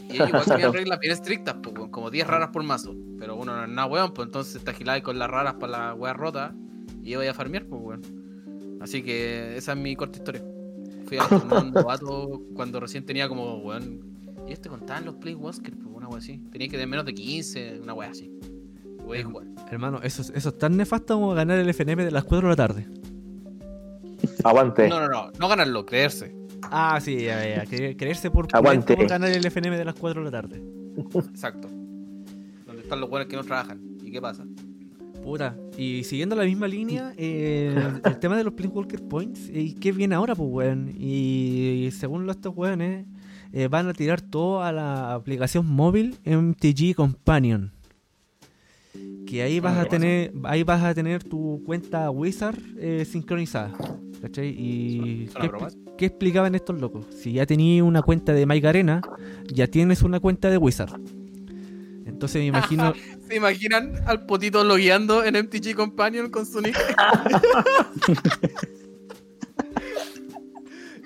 Y 0.08 0.14
ellos 0.16 0.28
igual 0.28 0.44
tenían 0.44 0.72
reglas 0.74 1.00
bien 1.00 1.12
estrictas, 1.12 1.54
po, 1.54 1.70
weón, 1.70 1.90
como 1.90 2.10
10 2.10 2.26
raras 2.26 2.50
por 2.52 2.62
mazo. 2.62 2.94
Pero 3.18 3.34
uno 3.36 3.56
no 3.56 3.64
es 3.64 3.68
nada 3.70 3.86
weón, 3.88 4.12
pues 4.12 4.26
entonces 4.26 4.62
te 4.62 4.70
agilabas 4.70 5.02
con 5.02 5.18
las 5.18 5.30
raras 5.30 5.54
para 5.54 5.72
la 5.88 5.94
wea 5.94 6.12
rota 6.12 6.54
y 7.02 7.12
iba 7.12 7.28
a 7.28 7.34
farmear, 7.34 7.64
pues 7.66 7.80
weón. 7.82 8.02
Así 8.80 9.02
que 9.02 9.56
esa 9.56 9.72
es 9.72 9.78
mi 9.78 9.96
corta 9.96 10.18
historia. 10.18 10.44
Fui 11.06 11.18
a 11.18 11.20
los 11.22 11.28
torneos 11.48 11.72
novatos 11.72 12.40
cuando 12.54 12.80
recién 12.80 13.04
tenía 13.06 13.28
como, 13.28 13.58
weón. 13.58 14.00
Y 14.48 14.52
este 14.52 14.68
contaban 14.68 15.04
los 15.04 15.14
Play 15.16 15.34
Wasker, 15.34 15.74
pues 15.76 15.88
una 15.94 16.08
wea 16.08 16.18
así. 16.18 16.38
Tenía 16.52 16.68
que 16.68 16.72
tener 16.72 16.86
menos 16.88 17.04
de 17.06 17.14
15, 17.14 17.80
una 17.82 17.94
wea 17.94 18.10
así. 18.10 18.30
A 19.00 19.22
jugar. 19.24 19.46
Hermano, 19.70 20.00
eso, 20.02 20.22
es- 20.22 20.30
eso 20.34 20.48
es 20.48 20.58
tan 20.58 20.76
nefasto 20.76 21.14
como 21.14 21.32
ganar 21.34 21.58
el 21.58 21.68
FNM 21.68 22.04
de 22.04 22.10
las 22.10 22.24
4 22.24 22.48
de 22.48 22.52
la 22.52 22.56
tarde. 22.56 22.86
Aguante. 24.44 24.88
No, 24.88 25.00
no, 25.00 25.08
no, 25.08 25.30
no 25.38 25.48
ganarlo, 25.48 25.86
creerse. 25.86 26.34
Ah, 26.62 26.98
sí, 27.00 27.16
ya, 27.24 27.46
ya. 27.46 27.64
cre- 27.64 27.96
Creerse 27.96 28.30
por, 28.30 28.48
Aguante. 28.52 28.96
por 28.96 29.06
ganar 29.08 29.30
el 29.30 29.44
FNM 29.46 29.76
de 29.76 29.84
las 29.84 29.94
4 29.94 30.24
de 30.24 30.30
la 30.30 30.30
tarde. 30.42 30.62
Exacto. 31.30 31.68
Donde 32.66 32.82
están 32.82 33.00
los 33.00 33.08
buenos 33.10 33.28
que 33.28 33.36
no 33.36 33.44
trabajan. 33.44 33.80
¿Y 34.02 34.10
qué 34.10 34.20
pasa? 34.20 34.44
Puta. 35.26 35.56
Y 35.76 36.04
siguiendo 36.04 36.36
la 36.36 36.44
misma 36.44 36.68
línea, 36.68 37.12
eh, 37.16 37.74
el 38.04 38.18
tema 38.20 38.36
de 38.36 38.44
los 38.44 38.52
Planeswalker 38.54 39.02
Points, 39.08 39.50
¿y 39.52 39.74
qué 39.74 39.90
viene 39.90 40.14
ahora, 40.14 40.36
pues, 40.36 40.48
weón? 40.48 40.94
Y 40.96 41.88
según 41.90 42.26
los 42.26 42.36
estos 42.36 42.56
weones, 42.56 43.06
eh, 43.52 43.66
van 43.66 43.88
a 43.88 43.92
tirar 43.92 44.20
todo 44.20 44.62
a 44.62 44.70
la 44.70 45.14
aplicación 45.14 45.66
móvil 45.66 46.14
MTG 46.24 46.94
Companion. 46.94 47.72
Que 49.26 49.42
ahí 49.42 49.58
vas 49.58 49.76
Ah, 49.76 49.80
a 49.80 49.84
¿qué 49.84 49.90
tener, 49.90 50.32
ahí 50.44 50.62
vas 50.62 50.84
a 50.84 50.94
tener 50.94 51.24
tu 51.24 51.60
cuenta 51.66 52.08
Wizard 52.12 52.60
eh, 52.78 53.04
sincronizada. 53.04 53.72
¿Cachai? 54.22 54.48
Y 54.50 55.26
¿Son 55.32 55.42
¿qué, 55.42 55.50
qué 55.98 56.06
explicaban 56.06 56.54
estos 56.54 56.80
locos? 56.80 57.04
Si 57.10 57.32
ya 57.32 57.46
tenías 57.46 57.84
una 57.84 58.02
cuenta 58.02 58.32
de 58.32 58.46
Mike 58.46 58.68
Arena, 58.68 59.00
ya 59.52 59.66
tienes 59.66 60.02
una 60.02 60.20
cuenta 60.20 60.50
de 60.50 60.56
Wizard. 60.56 61.00
Entonces 62.16 62.40
me 62.40 62.46
imagino. 62.46 62.94
¿Se 63.28 63.36
imaginan 63.36 63.92
al 64.06 64.24
potito 64.24 64.64
logueando 64.64 65.22
en 65.22 65.34
MTG 65.34 65.74
Companion 65.76 66.30
con 66.30 66.46
su 66.46 66.62
nick? 66.62 66.74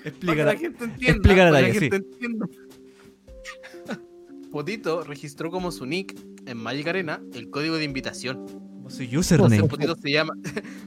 Para 0.01 0.03
que 0.03 0.09
explícala. 0.09 0.53
la 0.53 0.57
gente 0.57 0.85
entienda. 0.85 1.11
explica 1.11 1.45
la 1.45 1.51
para 1.51 1.67
que 1.67 1.73
talla, 1.73 1.79
gente 1.79 1.97
entienda. 1.97 2.47
Potito 4.51 5.03
registró 5.03 5.51
como 5.51 5.71
su 5.71 5.85
nick 5.85 6.19
en 6.47 6.57
Magic 6.57 6.87
Arena 6.87 7.21
el 7.33 7.51
código 7.51 7.75
de 7.75 7.83
invitación. 7.83 8.47
Su 8.87 9.03
username. 9.03 9.61
Potito 9.65 9.95
se 9.95 10.11
llama, 10.11 10.33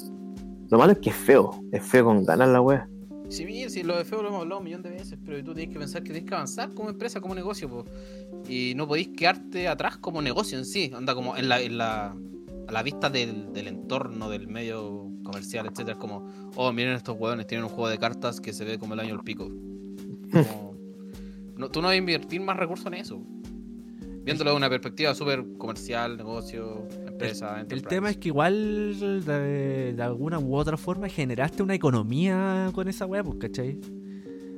Lo 0.69 0.77
malo 0.77 0.93
es 0.93 0.99
que 0.99 1.10
es 1.10 1.15
feo. 1.15 1.51
Es 1.73 1.84
feo 1.84 2.05
con 2.05 2.23
ganas 2.23 2.47
la 2.49 2.62
wea. 2.62 2.88
Sí, 3.27 3.43
mira, 3.45 3.69
si 3.69 3.84
lo 3.84 3.97
de 3.97 4.05
feo 4.05 4.21
lo 4.21 4.29
hemos 4.29 4.41
hablado 4.41 4.60
un 4.60 4.65
millón 4.65 4.84
de 4.84 4.91
veces, 4.91 5.17
pero 5.25 5.43
tú 5.43 5.53
tienes 5.53 5.73
que 5.73 5.79
pensar 5.79 6.03
que 6.03 6.12
tienes 6.12 6.29
que 6.29 6.36
avanzar 6.36 6.73
como 6.73 6.89
empresa, 6.89 7.19
como 7.19 7.36
negocio, 7.36 7.67
po. 7.67 7.84
Y 8.47 8.73
no 8.75 8.88
podéis 8.88 9.10
quedarte 9.10 9.67
atrás 9.67 9.97
como 9.97 10.21
negocio 10.21 10.58
en 10.58 10.65
sí, 10.65 10.91
anda 10.95 11.15
como 11.15 11.36
en 11.38 11.49
la, 11.49 11.62
en 11.62 11.77
la, 11.77 12.15
a 12.67 12.71
la 12.71 12.84
vista 12.84 13.10
del, 13.10 13.51
del 13.53 13.67
entorno, 13.67 14.29
del 14.29 14.47
medio 14.47 15.12
comercial, 15.23 15.65
etcétera, 15.65 15.93
es 15.93 15.97
como, 15.97 16.29
oh, 16.55 16.71
miren 16.71 16.95
estos 16.95 17.17
hueones, 17.19 17.47
tienen 17.47 17.65
un 17.65 17.69
juego 17.69 17.89
de 17.89 17.97
cartas 17.97 18.39
que 18.39 18.53
se 18.53 18.63
ve 18.65 18.77
como 18.77 18.93
el 18.93 18.99
año 18.99 19.15
del 19.15 19.23
pico. 19.23 19.49
Como, 20.31 20.75
No, 21.58 21.69
tú 21.69 21.81
no 21.81 21.88
vas 21.88 21.93
a 21.93 21.97
invertir 21.97 22.41
más 22.41 22.58
recursos 22.58 22.86
en 22.88 22.95
eso. 22.95 23.21
Viéndolo 24.23 24.51
de 24.51 24.58
una 24.58 24.69
perspectiva 24.69 25.13
súper 25.13 25.45
comercial, 25.58 26.17
negocio, 26.17 26.88
empresa, 27.08 27.55
El 27.55 27.62
enterprise. 27.62 27.88
tema 27.88 28.10
es 28.10 28.17
que 28.17 28.27
igual 28.29 29.23
de, 29.25 29.93
de 29.93 30.03
alguna 30.03 30.39
u 30.39 30.55
otra 30.55 30.77
forma 30.77 31.08
generaste 31.08 31.63
una 31.63 31.75
economía 31.75 32.69
con 32.73 32.88
esa 32.88 33.05
weá, 33.05 33.23
pues, 33.23 33.38
¿cachai? 33.38 33.79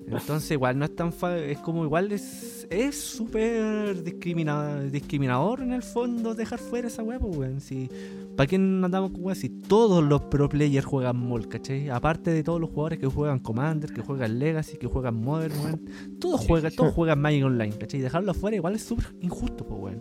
Entonces 0.10 0.52
igual 0.52 0.80
no 0.80 0.86
es 0.86 0.96
tan 0.96 1.12
fa- 1.12 1.38
es 1.38 1.58
como 1.60 1.84
igual 1.84 2.12
es 2.12 2.66
es 2.70 3.00
súper 3.00 4.04
discrimina- 4.04 4.82
discriminador 4.92 5.62
en 5.62 5.74
el 5.74 5.84
fondo 5.84 6.34
dejar 6.36 6.60
fuera 6.60 6.88
esa 6.88 7.04
weá, 7.04 7.20
pues, 7.20 7.36
weón. 7.38 7.62
Si, 7.62 7.90
¿Para 8.36 8.48
qué 8.48 8.56
andamos 8.58 9.12
con 9.12 9.24
weá? 9.26 9.36
Si 9.36 9.50
todos 9.50 10.04
los 10.04 10.22
pro 10.24 10.48
players 10.50 10.86
juegan 10.86 11.18
MOL, 11.18 11.48
¿cachai? 11.48 11.90
Aparte 11.90 12.32
de 12.32 12.44
todos 12.44 12.60
los 12.62 12.70
jugadores 12.70 13.00
que 13.00 13.08
juegan 13.08 13.40
Commander, 13.40 13.92
que 13.94 14.02
juegan 14.02 14.38
Legacy, 14.40 14.78
que 14.78 14.88
juegan 14.88 15.16
Modern, 15.22 15.54
weón. 15.64 15.82
Todos 16.20 16.42
juegan, 16.46 16.72
todos 16.76 16.94
juegan 16.94 17.20
Magic 17.22 17.44
Online, 17.46 17.76
¿cachai? 17.78 18.00
Dejarlo 18.02 18.32
afuera 18.32 18.56
igual 18.56 18.76
es 18.76 18.84
súper 18.84 19.08
injusto, 19.22 19.66
pues, 19.66 19.82
weón. 19.82 20.00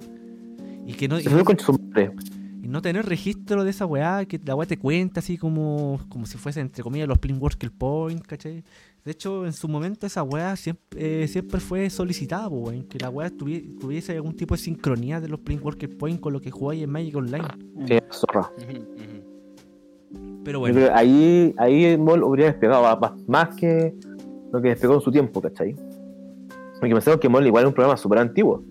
Y 0.87 0.92
que 0.95 1.09
no, 1.09 1.19
y 2.62 2.69
no 2.69 2.83
tener 2.83 3.07
registro 3.07 3.62
de 3.64 3.71
esa 3.71 3.87
weá, 3.87 4.25
que 4.25 4.40
la 4.45 4.55
weá 4.57 4.66
te 4.66 4.77
cuenta 4.77 5.21
así 5.21 5.38
como, 5.38 6.01
como 6.09 6.27
si 6.27 6.37
fuese 6.37 6.61
entre 6.61 6.83
comillas 6.83 7.07
los 7.09 7.19
Plin 7.19 7.38
Worker 7.40 7.71
Point, 7.71 8.23
¿cachai? 8.27 8.64
De 9.07 9.12
hecho, 9.12 9.47
en 9.47 9.53
su 9.53 9.69
momento 9.69 10.05
esa 10.05 10.25
weá 10.25 10.57
siempre, 10.57 11.23
eh, 11.23 11.29
siempre 11.29 11.61
fue 11.61 11.88
solicitada, 11.90 12.51
po, 12.51 12.57
weón, 12.57 12.83
que 12.88 12.99
la 12.99 13.09
weá 13.09 13.31
tuvi- 13.31 13.79
tuviese 13.79 14.12
algún 14.16 14.35
tipo 14.35 14.57
de 14.57 14.61
sincronía 14.61 15.21
de 15.21 15.29
los 15.29 15.38
Plin 15.38 15.61
Worker 15.62 15.97
Point 15.97 16.19
con 16.21 16.33
lo 16.33 16.40
que 16.40 16.51
jugáis 16.51 16.83
en 16.83 16.90
Magic 16.90 17.14
Online. 17.14 17.45
Sí, 17.87 17.99
zorra. 18.11 18.51
Pero 20.42 20.59
bueno, 20.59 20.81
ahí, 20.92 21.55
ahí 21.57 21.97
mall 21.97 22.25
habría 22.25 22.47
despegado 22.47 22.83
más, 23.29 23.55
que 23.55 23.95
lo 24.53 24.61
que 24.61 24.71
despegó 24.71 24.95
en 24.95 25.01
su 25.01 25.12
tiempo, 25.12 25.40
¿cachai? 25.40 25.77
Porque 26.81 26.92
pensamos 26.92 27.21
que 27.21 27.29
mall 27.29 27.47
igual 27.47 27.62
es 27.62 27.69
un 27.69 27.75
programa 27.75 27.97
súper 27.97 28.19
antiguo. 28.19 28.64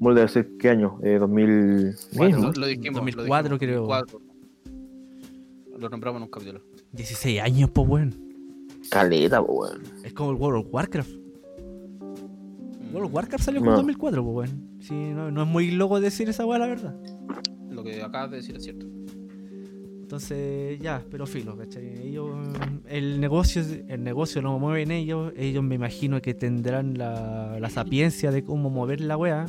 Mall 0.00 0.14
debe 0.14 0.28
ser, 0.28 0.50
¿qué 0.58 0.68
año? 0.68 0.98
Eh, 1.02 1.16
2000... 1.18 1.94
Bueno, 2.14 2.38
lo, 2.38 2.52
lo 2.52 2.66
dijimos, 2.66 2.94
2004 2.96 3.50
lo 3.50 3.58
dijimos, 3.58 3.58
creo. 3.58 3.80
2004. 3.86 4.20
Lo 5.78 5.88
nombramos 5.88 6.18
en 6.18 6.22
un 6.24 6.30
capítulo. 6.30 6.60
16 6.92 7.40
años, 7.40 7.70
pues 7.70 7.88
weón. 7.88 8.31
Caleta, 8.92 9.42
po, 9.42 9.52
weón. 9.54 9.82
Es 10.04 10.12
como 10.12 10.32
el 10.32 10.36
World 10.36 10.66
of 10.66 10.74
Warcraft. 10.74 11.10
World 12.92 13.06
of 13.06 13.14
Warcraft 13.14 13.42
salió 13.42 13.60
en 13.60 13.64
No. 13.64 13.72
2004, 13.76 14.22
pues 14.22 14.50
weón. 14.50 14.68
Sí, 14.80 14.92
no, 14.94 15.30
no 15.30 15.42
es 15.44 15.48
muy 15.48 15.70
loco 15.70 15.98
decir 15.98 16.28
esa 16.28 16.44
weá, 16.44 16.58
la 16.58 16.66
verdad. 16.66 16.94
Lo 17.70 17.82
que 17.82 18.02
acabas 18.02 18.30
de 18.32 18.36
decir 18.36 18.54
es 18.56 18.64
cierto. 18.64 18.86
Entonces, 20.02 20.78
ya, 20.78 21.02
pero 21.10 21.24
filo, 21.24 21.56
¿cachai? 21.56 22.06
Ellos, 22.06 22.28
el 22.86 23.18
negocio, 23.18 23.62
el 23.88 24.04
negocio 24.04 24.42
lo 24.42 24.58
mueven 24.58 24.90
ellos, 24.90 25.32
ellos 25.38 25.64
me 25.64 25.74
imagino 25.76 26.20
que 26.20 26.34
tendrán 26.34 26.98
la, 26.98 27.58
la 27.58 27.70
sapiencia 27.70 28.30
de 28.30 28.44
cómo 28.44 28.68
mover 28.68 29.00
la 29.00 29.16
wea. 29.16 29.46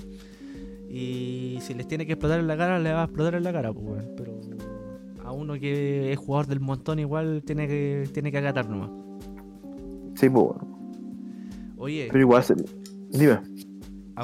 Y 0.89 1.57
si 1.59 1.73
les 1.73 1.85
tiene 1.85 2.05
que 2.05 2.13
explotar 2.13 2.39
en 2.39 2.47
la 2.47 2.55
cara, 2.55 2.79
le 2.79 2.93
va 2.93 3.01
a 3.01 3.05
explotar 3.05 3.35
en 3.35 3.43
la 3.43 3.51
cara, 3.51 3.73
pues, 3.73 3.85
weón. 3.85 4.11
Pero 4.15 4.39
a 5.25 5.33
uno 5.33 5.55
que 5.55 6.13
es 6.13 6.17
jugador 6.17 6.47
del 6.47 6.61
montón 6.61 6.99
igual 6.99 7.43
tiene 7.45 7.67
que, 7.67 8.07
tiene 8.13 8.31
que 8.31 8.37
acatar 8.37 8.69
nomás. 8.69 9.02
Sí, 10.15 10.27
weón. 10.27 10.73
Oye, 11.77 12.07
Pero 12.11 12.19
igual, 12.19 12.43
se... 12.43 12.55
dime. 13.11 13.39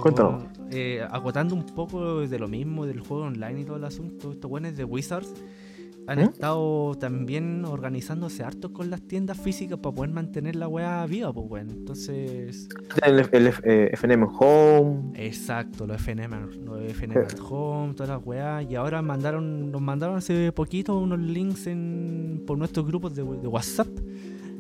cuéntanos. 0.02 0.44
eh, 0.72 1.02
agotando 1.10 1.56
un 1.56 1.66
poco 1.66 2.22
de 2.28 2.40
lo 2.40 2.48
mismo, 2.48 2.86
del 2.86 3.00
juego 3.02 3.24
online 3.26 3.62
y 3.62 3.66
todo 3.66 3.78
el 3.78 3.84
asunto, 3.84 4.32
estos 4.32 4.50
buenos 4.50 4.76
de 4.78 4.84
Wizards 4.86 5.34
han 6.08 6.20
¿Mm? 6.20 6.22
estado 6.22 6.96
también 6.96 7.66
organizándose 7.66 8.44
harto 8.44 8.74
con 8.74 8.90
las 8.90 9.02
tiendas 9.02 9.38
físicas 9.38 9.78
para 9.78 9.94
poder 9.94 10.12
mantener 10.12 10.56
la 10.56 10.68
weá 10.68 11.06
viva, 11.06 11.32
pues 11.32 11.48
bueno. 11.48 11.72
Entonces, 11.72 12.68
El, 13.06 13.28
el 13.32 13.48
F- 13.48 13.62
eh, 13.66 13.90
FNM 13.94 14.24
Home. 14.40 15.12
exacto, 15.16 15.86
los 15.86 15.98
FNM, 16.02 16.64
los 16.66 16.82
FNM 16.94 17.18
at 17.18 17.40
Home, 17.48 17.94
todas 17.94 18.10
las 18.10 18.26
weas, 18.26 18.66
y 18.68 18.76
ahora 18.76 19.02
mandaron, 19.04 19.70
nos 19.72 19.82
mandaron 19.82 20.18
hace 20.18 20.52
poquito 20.52 20.98
unos 20.98 21.20
links 21.20 21.68
en, 21.68 22.44
por 22.48 22.58
nuestros 22.58 22.88
grupos 22.88 23.14
de, 23.16 23.24
de 23.24 23.48
WhatsApp. 23.48 23.88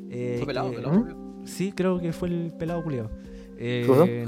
Eh, 0.10 0.36
Fue 0.38 0.48
pelado, 0.48 0.70
que- 0.72 0.76
pelado. 0.78 1.42
Sí, 1.46 1.72
creo 1.72 2.00
que 2.00 2.12
fue 2.14 2.28
el 2.30 2.54
pelado 2.58 2.84
culiado. 2.84 3.10
Eh, 3.62 4.26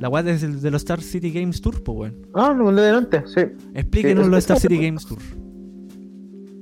la 0.00 0.08
weá 0.08 0.22
de, 0.24 0.36
de 0.36 0.70
los 0.70 0.82
Star 0.82 1.00
City 1.00 1.30
Games 1.30 1.60
Tour, 1.60 1.82
pues 1.84 1.96
bueno. 1.96 2.16
Ah, 2.34 2.52
lo 2.56 2.64
mandé 2.64 2.82
delante, 2.82 3.22
sí. 3.26 3.40
Explíquenos 3.74 4.24
Sí, 4.24 4.30
los 4.30 4.38
es- 4.38 4.44
Star 4.44 4.56
es- 4.56 4.62
City 4.62 4.84
Games 4.84 5.06
Tour. 5.06 5.18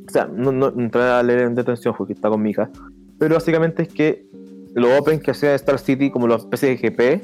O 0.08 0.10
sea, 0.12 0.26
no, 0.26 0.52
no 0.52 0.70
no 0.70 0.82
entré 0.82 1.02
a 1.02 1.22
leer 1.22 1.40
en 1.42 1.54
detención 1.54 1.94
porque 1.96 2.12
está 2.12 2.28
con 2.28 2.42
mi 2.42 2.50
hija. 2.50 2.68
Pero 3.18 3.34
básicamente 3.36 3.82
es 3.84 3.88
que 3.88 4.26
lo 4.74 4.98
Open 4.98 5.20
que 5.20 5.30
hacía 5.30 5.54
Star 5.54 5.78
City, 5.78 6.10
como 6.10 6.26
los 6.26 6.44
PCGP, 6.46 7.22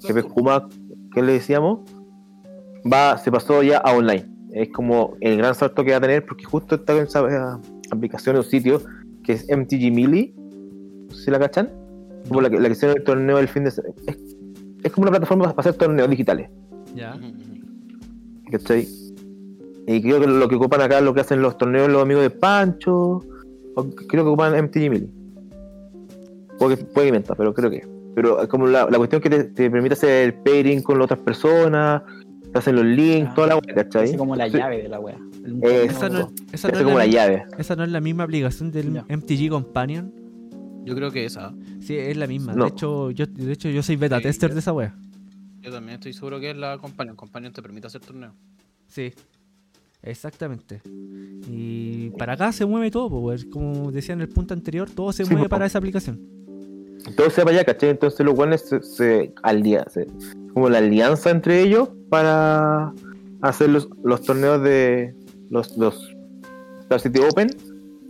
GP 0.00 0.22
Kuma, 0.28 0.66
que 1.12 1.22
le 1.22 1.32
decíamos, 1.32 1.80
va, 2.90 3.18
se 3.18 3.30
pasó 3.30 3.62
ya 3.62 3.78
a 3.78 3.92
online. 3.94 4.26
Es 4.52 4.70
como 4.70 5.16
el 5.20 5.36
gran 5.36 5.54
salto 5.54 5.84
que 5.84 5.90
va 5.90 5.98
a 5.98 6.00
tener 6.00 6.24
porque 6.24 6.44
justo 6.44 6.76
está 6.76 6.96
en 6.96 7.04
esa 7.04 7.20
eh, 7.20 7.60
aplicación 7.90 8.36
o 8.36 8.42
sitio 8.42 8.80
que 9.24 9.32
es 9.34 9.46
MTG 9.48 9.92
Melee, 9.92 10.34
si 11.24 11.30
la 11.30 11.38
cachan, 11.38 11.70
como 12.28 12.40
la, 12.40 12.50
que- 12.50 12.58
la 12.60 12.68
que 12.68 12.72
hicieron 12.72 12.96
el 12.98 13.04
torneo 13.04 13.36
del 13.38 13.48
fin 13.48 13.64
de 13.64 13.70
se- 13.70 13.82
es, 14.06 14.16
es 14.82 14.92
como 14.92 15.02
una 15.04 15.10
plataforma 15.12 15.44
para 15.54 15.60
hacer 15.60 15.74
torneos 15.74 16.08
digitales. 16.10 16.48
Ya. 16.94 17.18
¿cachai? 18.50 18.86
Y 19.86 20.00
creo 20.02 20.20
que 20.20 20.26
lo 20.26 20.48
que 20.48 20.54
ocupan 20.56 20.80
acá 20.82 20.98
es 20.98 21.04
lo 21.04 21.14
que 21.14 21.20
hacen 21.22 21.40
los 21.42 21.56
torneos 21.58 21.88
los 21.88 22.02
amigos 22.02 22.22
de 22.22 22.30
Pancho. 22.30 23.20
o 23.74 23.84
creo 24.08 24.24
que 24.24 24.28
ocupan 24.28 24.54
MTG 24.54 24.90
Melee. 24.90 25.08
Puede, 26.58 26.76
que- 26.76 26.84
puede 26.84 27.10
mienta, 27.10 27.34
pero 27.34 27.52
creo 27.54 27.70
que. 27.70 27.86
Pero 28.14 28.42
es 28.42 28.48
como 28.48 28.66
la, 28.66 28.88
la 28.90 28.98
cuestión 28.98 29.22
que 29.22 29.30
te, 29.30 29.44
te 29.44 29.70
permite 29.70 29.94
hacer 29.94 30.24
el 30.26 30.34
pairing 30.34 30.82
con 30.82 30.98
las 30.98 31.06
otras 31.06 31.20
personas, 31.20 32.02
te 32.52 32.58
hacen 32.58 32.76
los 32.76 32.84
links, 32.84 33.30
Ah, 33.30 33.34
toda 33.34 33.46
la 33.48 33.56
wea, 33.56 33.74
¿cachai? 33.74 34.04
Así 34.04 34.16
como 34.18 34.36
la 34.36 34.50
Sí, 34.50 34.58
llave 34.58 34.82
de 34.82 34.88
la 34.90 35.00
wea. 35.00 35.16
Esa 35.62 36.08
no, 36.10 36.30
esa 36.52 36.68
es 36.68 36.82
como 36.82 36.98
la 36.98 37.06
llave. 37.06 37.46
esa 37.58 37.74
no 37.74 37.82
es 37.84 37.90
la 37.90 38.00
misma 38.02 38.24
aplicación 38.24 38.70
del 38.70 38.92
Ya. 38.92 39.04
MTG 39.08 39.48
Companion. 39.48 40.12
Yo 40.84 40.94
creo 40.94 41.10
que 41.10 41.24
esa. 41.24 41.52
Sí, 41.80 41.96
es 41.96 42.16
la 42.16 42.26
misma. 42.26 42.54
No. 42.54 42.64
De 42.64 42.70
hecho, 42.70 43.10
yo 43.10 43.26
de 43.26 43.52
hecho 43.52 43.68
yo 43.70 43.82
soy 43.82 43.96
beta 43.96 44.16
Sí, 44.18 44.24
tester 44.24 44.50
yo- 44.50 44.54
de 44.54 44.60
esa 44.60 44.72
wea. 44.72 44.94
Yo 45.60 45.70
también 45.70 45.94
estoy 45.94 46.12
seguro 46.12 46.40
que 46.40 46.50
es 46.50 46.56
la 46.56 46.78
Companion. 46.78 47.14
Companion 47.16 47.52
te 47.52 47.62
permite 47.62 47.86
hacer 47.86 48.00
torneo. 48.00 48.32
Sí. 48.88 49.12
Exactamente. 50.02 50.82
Y 51.48 52.10
para 52.18 52.32
acá 52.32 52.50
se 52.52 52.66
mueve 52.66 52.90
todo, 52.90 53.08
pues, 53.08 53.44
como 53.44 53.92
decía 53.92 54.14
en 54.14 54.20
el 54.20 54.28
punto 54.28 54.52
anterior, 54.54 54.90
todo 54.90 55.12
se 55.12 55.24
Sí, 55.24 55.32
mueve 55.32 55.48
para 55.48 55.66
esa 55.66 55.78
aplicación. 55.78 56.20
Todo 57.16 57.30
se 57.30 57.40
va 57.40 57.46
para 57.46 57.56
allá, 57.58 57.64
¿cachai? 57.64 57.90
Entonces 57.90 58.24
los 58.26 58.34
guanes 58.34 58.62
se, 58.62 58.82
se 58.82 59.32
alía- 59.42 59.84
se- 59.88 60.06
como 60.52 60.68
la 60.68 60.78
alianza 60.78 61.30
entre 61.30 61.60
ellos 61.62 61.88
para 62.08 62.92
hacer 63.42 63.70
los, 63.70 63.88
los 64.02 64.22
torneos 64.22 64.60
de 64.62 65.14
los, 65.50 65.76
los 65.76 66.14
Star 66.82 67.00
City 67.00 67.20
Open, 67.20 67.48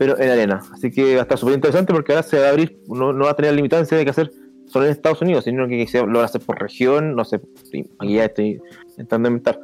pero 0.03 0.19
en 0.21 0.31
arena. 0.31 0.61
Así 0.73 0.91
que 0.91 1.15
va 1.15 1.21
a 1.21 1.23
estar 1.23 1.39
súper 1.39 1.55
interesante 1.55 1.93
porque 1.93 2.11
ahora 2.13 2.25
se 2.25 2.37
va 2.41 2.47
a 2.47 2.51
abrir, 2.51 2.77
no, 2.89 3.13
no 3.13 3.25
va 3.27 3.31
a 3.31 3.37
tener 3.37 3.53
la 3.53 3.57
limitancia 3.57 3.97
de 3.97 4.03
que 4.05 4.11
hacer 4.11 4.33
solo 4.67 4.87
en 4.87 4.91
Estados 4.91 5.23
Unidos, 5.23 5.45
sino 5.45 5.69
que 5.69 5.87
se 5.87 5.99
lo 6.01 6.07
van 6.07 6.17
a 6.17 6.25
hacer 6.25 6.41
por 6.41 6.61
región, 6.61 7.15
no 7.15 7.25
sé, 7.25 7.41
aquí 8.01 8.15
ya 8.15 8.25
estoy 8.25 8.61
intentando 8.91 9.29
inventar. 9.29 9.61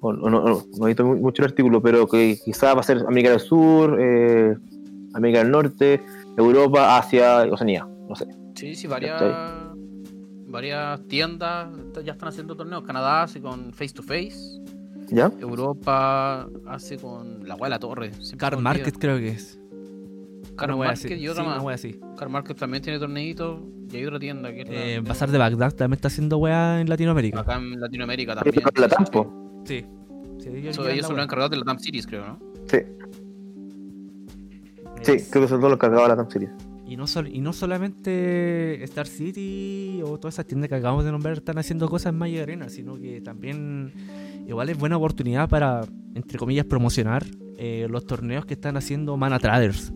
O- 0.00 0.08
o 0.10 0.30
no, 0.30 0.30
no, 0.30 0.62
no 0.78 0.84
he 0.84 0.88
visto 0.90 1.04
mu- 1.04 1.16
mucho 1.16 1.42
el 1.42 1.48
artículo, 1.48 1.82
pero 1.82 2.06
que 2.06 2.38
quizás 2.44 2.76
va 2.76 2.80
a 2.80 2.84
ser 2.84 2.98
América 3.08 3.30
del 3.30 3.40
Sur, 3.40 3.96
eh, 4.00 4.56
América 5.14 5.40
del 5.40 5.50
Norte, 5.50 6.00
Europa, 6.36 6.96
Asia, 6.98 7.38
Oceanía, 7.50 7.84
no 8.08 8.14
sé. 8.14 8.26
Sí, 8.54 8.76
sí, 8.76 8.86
varias, 8.86 9.20
varias 10.46 11.00
tiendas 11.08 11.70
ya 12.04 12.12
están 12.12 12.28
haciendo 12.28 12.54
torneos. 12.56 12.84
Canadá 12.84 13.24
hace 13.24 13.40
con 13.40 13.72
Face 13.72 13.94
to 13.94 14.02
Face. 14.02 14.60
¿Ya? 15.08 15.30
Europa 15.40 16.48
hace 16.66 16.96
con 16.96 17.46
la 17.46 17.54
wea 17.54 17.64
de 17.64 17.70
la 17.70 17.78
torre. 17.78 18.12
Car 18.38 18.58
Market 18.58 18.96
creo 18.98 19.18
que 19.18 19.28
es. 19.30 19.58
Wea 20.58 20.76
Market 20.76 21.18
y 21.18 21.28
otra 21.28 21.42
Sí, 21.44 21.48
más. 21.64 21.74
así. 21.74 22.00
Market 22.28 22.56
también 22.58 22.82
tiene 22.82 22.98
torneitos. 22.98 23.60
Y 23.92 23.96
hay 23.96 24.06
otra 24.06 24.18
tienda 24.18 24.52
que 24.52 24.62
es 24.62 24.68
la- 24.68 24.74
Eh, 24.86 25.00
Bazar 25.00 25.30
de 25.30 25.38
Bagdad 25.38 25.72
también 25.74 25.96
está 25.96 26.08
haciendo 26.08 26.38
wea 26.38 26.80
en 26.80 26.88
Latinoamérica. 26.88 27.40
acá 27.40 27.56
en 27.56 27.78
Latinoamérica 27.80 28.34
también. 28.34 28.64
la 28.76 28.88
Tampo. 28.88 29.62
Sí. 29.64 29.84
Sí, 30.38 30.48
ellos 30.48 30.74
son 30.76 30.86
los 31.16 31.24
encargados 31.24 31.50
de 31.50 31.56
la 31.58 31.64
TAM 31.64 31.78
Series, 31.78 32.06
creo, 32.06 32.26
¿no? 32.26 32.38
Sí, 32.66 32.78
sí, 35.02 35.12
Es- 35.12 35.28
creo 35.30 35.42
que 35.44 35.48
son 35.48 35.58
todos 35.60 35.70
los 35.70 35.78
cargados 35.78 36.04
de 36.04 36.08
la 36.08 36.16
Tam 36.16 36.30
Series. 36.30 36.50
Y 36.86 36.96
no, 36.96 37.06
sol- 37.06 37.28
y 37.32 37.40
no 37.40 37.52
solamente 37.52 38.82
Star 38.84 39.06
City 39.06 40.00
o 40.04 40.18
todas 40.18 40.34
esas 40.34 40.46
tiendas 40.46 40.68
que 40.68 40.74
acabamos 40.74 41.04
de 41.04 41.12
nombrar 41.12 41.34
están 41.34 41.58
haciendo 41.58 41.88
cosas 41.88 42.12
en 42.12 42.18
Magic 42.18 42.40
Arena, 42.42 42.68
sino 42.68 42.96
que 42.98 43.20
también 43.20 43.92
igual 44.46 44.68
es 44.68 44.76
buena 44.78 44.96
oportunidad 44.96 45.48
para, 45.48 45.82
entre 46.14 46.38
comillas, 46.38 46.66
promocionar 46.66 47.24
eh, 47.56 47.86
los 47.88 48.04
torneos 48.06 48.44
que 48.44 48.54
están 48.54 48.76
haciendo 48.76 49.16
Mana 49.16 49.38
Traders. 49.38 49.92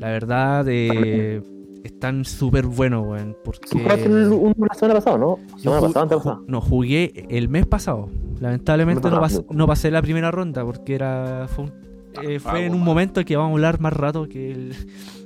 La 0.00 0.08
verdad, 0.08 0.64
eh, 0.68 1.42
están 1.84 2.24
súper 2.24 2.66
buenos, 2.66 3.06
weón, 3.06 3.36
porque... 3.44 3.68
Jugaste 3.78 4.08
un- 4.08 4.32
uno 4.56 4.66
la 4.66 4.74
semana 4.74 4.94
pasada, 4.94 5.18
¿no? 5.18 5.38
Semana 5.58 5.80
pasada, 5.82 6.02
antepasada. 6.02 6.36
ju- 6.36 6.44
no, 6.48 6.60
jugué 6.60 7.26
el 7.28 7.48
mes 7.48 7.66
pasado. 7.66 8.08
Lamentablemente 8.40 9.10
no, 9.10 9.20
pas- 9.20 9.44
no 9.50 9.66
pasé 9.66 9.90
la 9.90 10.00
primera 10.02 10.30
ronda 10.30 10.64
porque 10.64 10.94
era 10.94 11.46
fue, 11.48 11.64
un- 11.64 11.72
eh, 12.14 12.38
fue 12.40 12.62
Ah, 12.62 12.66
en 12.66 12.74
un 12.74 12.82
momento 12.82 13.22
que 13.24 13.36
vamos 13.36 13.50
a 13.50 13.54
hablar 13.54 13.78
más 13.80 13.92
rato 13.92 14.26
que 14.26 14.50
el, 14.50 14.74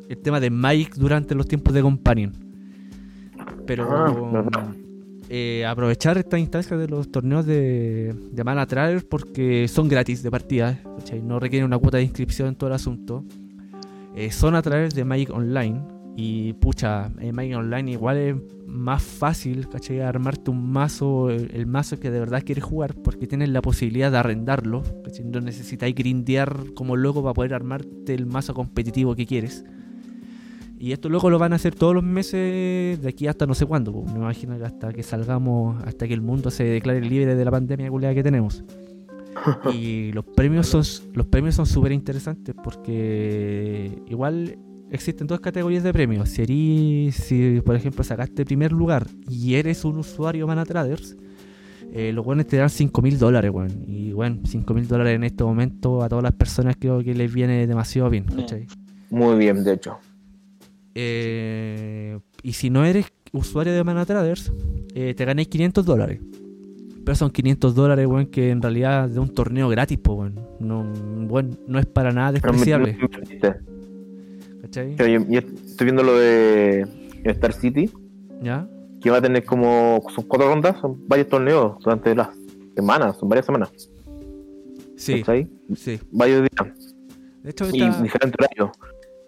el 0.09 0.19
tema 0.19 0.41
de 0.41 0.51
Mike 0.51 0.93
durante 0.97 1.35
los 1.37 1.47
tiempos 1.47 1.73
de 1.73 1.81
Companion. 1.81 2.33
Pero 3.67 3.87
Ah, 3.89 4.75
eh, 5.29 5.65
aprovechar 5.65 6.19
estas 6.19 6.41
instancias 6.41 6.79
de 6.79 6.89
los 6.89 7.11
torneos 7.11 7.47
de, 7.47 8.13
de 8.33 8.45
Mana 8.45 8.67
porque 9.09 9.69
son 9.69 9.89
gratis 9.89 10.23
de 10.23 10.31
partida, 10.33 10.81
¿cachai? 10.99 11.23
no 11.23 11.39
requieren 11.39 11.65
una 11.67 11.79
cuota 11.79 11.97
de 11.99 12.03
inscripción 12.03 12.49
en 12.49 12.55
todo 12.57 12.69
el 12.69 12.75
asunto. 12.75 13.25
Eh, 14.14 14.31
son 14.31 14.55
a 14.55 14.62
través 14.62 14.94
de 14.94 15.05
Magic 15.05 15.31
Online 15.31 15.83
y 16.16 16.53
pucha, 16.55 17.11
en 17.18 17.35
Magic 17.35 17.57
Online 17.57 17.90
igual 17.90 18.16
es 18.16 18.37
más 18.66 19.03
fácil, 19.03 19.68
¿cachai? 19.68 20.00
Armarte 20.00 20.50
un 20.50 20.70
mazo, 20.70 21.31
el, 21.31 21.50
el 21.53 21.66
mazo 21.66 21.98
que 21.98 22.11
de 22.11 22.20
verdad 22.20 22.42
quieres 22.44 22.64
jugar 22.64 22.94
porque 22.94 23.27
tienes 23.27 23.48
la 23.48 23.61
posibilidad 23.61 24.12
de 24.12 24.18
arrendarlo, 24.18 24.83
¿cachai? 25.03 25.24
No 25.24 25.40
necesitáis 25.40 25.94
grindear 25.94 26.72
como 26.74 26.96
loco 26.96 27.22
para 27.22 27.35
poder 27.35 27.55
armarte 27.55 28.14
el 28.14 28.27
mazo 28.27 28.55
competitivo 28.55 29.16
que 29.16 29.27
quieres. 29.27 29.64
Y 30.79 30.92
esto 30.92 31.09
luego 31.09 31.31
lo 31.31 31.38
van 31.38 31.53
a 31.53 31.57
hacer 31.57 31.74
todos 31.74 31.94
los 31.94 32.05
meses 32.05 33.00
de 33.00 33.09
aquí 33.09 33.27
hasta 33.27 33.46
no 33.46 33.55
sé 33.55 33.64
cuándo. 33.64 33.92
po. 33.92 34.05
Me 34.05 34.18
imagino 34.18 34.59
que 34.59 34.64
hasta 34.64 34.92
que 34.92 35.03
salgamos, 35.03 35.83
hasta 35.85 36.07
que 36.07 36.14
el 36.14 36.20
mundo 36.20 36.50
se 36.50 36.64
declare 36.64 37.00
libre 37.00 37.35
de 37.35 37.44
la 37.44 37.50
pandemia 37.50 38.14
que 38.14 38.22
tenemos. 38.22 38.62
Y 39.75 40.12
los 40.12 40.25
premios 40.25 40.66
son 40.68 40.83
los 41.14 41.27
premios 41.27 41.55
son 41.55 41.66
súper 41.66 41.92
interesantes 41.92 42.55
porque 42.62 44.03
igual 44.09 44.59
existen 44.90 45.27
dos 45.27 45.40
categorías 45.40 45.83
de 45.83 45.92
premios. 45.92 46.29
Si 46.29 46.42
eres- 46.42 47.14
si 47.16 47.61
por 47.61 47.75
ejemplo 47.77 48.05
sacaste 48.05 48.44
primer 48.44 48.73
lugar 48.73 49.07
y 49.29 49.55
eres 49.55 49.85
un 49.85 49.99
usuario 49.99 50.47
Mana 50.47 50.64
Traders, 50.64 51.16
eh, 51.92 52.12
los 52.12 52.25
buenos 52.25 52.47
te 52.47 52.57
dan 52.57 52.70
5 52.70 53.03
mil 53.03 53.18
dólares, 53.18 53.51
weón. 53.53 53.85
Y 53.87 54.12
bueno, 54.12 54.38
5 54.44 54.75
mil 54.75 54.87
dólares 54.88 55.14
en 55.16 55.25
este 55.25 55.44
momento 55.44 56.03
a 56.03 56.09
todas 56.09 56.23
las 56.25 56.33
personas 56.33 56.77
creo 56.79 57.03
que 57.03 57.14
les 57.14 57.33
viene 57.33 57.66
demasiado 57.66 58.11
bien, 58.11 58.25
¿cachai? 58.25 58.66
Muy 59.11 59.37
bien, 59.37 59.62
de 59.64 59.73
hecho. 59.75 59.99
Eh, 60.94 62.18
y 62.42 62.53
si 62.53 62.70
no 62.70 62.85
eres 62.85 63.07
usuario 63.33 63.73
de 63.73 63.83
Mana 63.85 64.05
Traders, 64.07 64.53
eh, 64.94 65.14
te 65.16 65.25
ganáis 65.25 65.49
500 65.49 65.85
dólares. 65.85 66.20
Pero 67.05 67.14
son 67.17 67.31
500 67.31 67.75
dólares, 67.75 68.07
weón, 68.07 68.27
que 68.27 68.51
en 68.51 68.62
realidad 68.62 69.09
de 69.09 69.21
un 69.21 69.29
torneo 69.29 69.69
gratis, 69.69 69.99
po, 69.99 70.14
weón. 70.14 70.40
No, 70.59 70.90
weón, 71.29 71.59
no 71.67 71.79
es 71.79 71.87
para 71.87 72.12
nada 72.12 72.33
despreciable, 72.33 72.97
¿cachai? 74.62 74.97
Yo, 74.97 75.07
yo 75.07 75.38
estoy 75.38 75.85
viendo 75.85 76.03
lo 76.03 76.17
de 76.17 76.87
Star 77.25 77.53
City, 77.53 77.90
¿Ya? 78.43 78.67
que 79.01 79.11
va 79.11 79.19
a 79.19 79.23
tener 79.23 79.45
como. 79.45 80.03
Son 80.14 80.25
cuatro 80.25 80.49
rondas, 80.49 80.81
son 80.81 81.07
varios 81.07 81.29
torneos 81.29 81.77
durante 81.85 82.14
las 82.14 82.29
semanas, 82.75 83.19
son 83.19 83.29
varias 83.29 83.47
semanas. 83.47 83.71
Sí, 84.97 85.21
¿cachai? 85.21 85.49
sí. 85.77 86.01
Varios 86.12 86.43
días 86.43 86.75
De 87.43 87.51
hecho, 87.51 87.67
y 87.69 87.81
diferentes 88.03 88.35
horarios. 88.38 88.71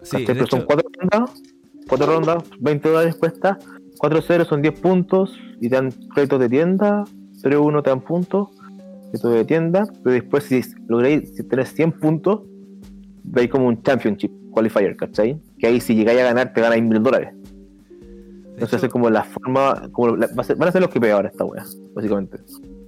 sí, 0.01 0.25
de 0.25 0.47
son 0.47 0.61
cuatro 0.61 0.89
rondas, 0.99 1.43
cuatro 1.87 2.07
rondas, 2.07 2.43
20 2.59 2.89
dólares 2.89 3.15
cuesta, 3.15 3.59
4-0 3.99 4.45
son 4.47 4.61
10 4.61 4.79
puntos 4.79 5.37
y 5.59 5.69
te 5.69 5.75
dan 5.75 5.91
créditos 6.13 6.39
de 6.39 6.49
tienda, 6.49 7.03
0-1 7.49 7.83
te 7.83 7.89
dan 7.89 8.01
puntos, 8.01 8.49
créditos 9.11 9.33
de 9.33 9.45
tienda, 9.45 9.87
pero 10.03 10.13
después 10.13 10.43
si 10.43 10.61
lográis 10.87 11.35
si 11.35 11.43
tenés 11.43 11.73
100 11.73 11.91
puntos, 11.93 12.41
veis 13.23 13.49
como 13.49 13.67
un 13.67 13.81
championship 13.81 14.31
qualifier, 14.51 14.95
¿cachai? 14.95 15.37
Que 15.59 15.67
ahí 15.67 15.79
si 15.81 15.95
llegáis 15.95 16.19
a 16.21 16.23
ganar 16.23 16.53
te 16.53 16.61
ganáis 16.61 16.83
1000 16.83 17.01
dólares. 17.03 17.33
Entonces 18.53 18.83
es 18.83 18.89
como 18.89 19.09
la 19.11 19.23
forma, 19.23 19.87
como 19.91 20.15
la- 20.15 20.27
van 20.35 20.67
a 20.67 20.71
ser 20.71 20.81
los 20.81 20.89
que 20.89 20.99
pegan 20.99 21.17
ahora 21.17 21.29
esta 21.29 21.45
wea, 21.45 21.63
básicamente. 21.93 22.39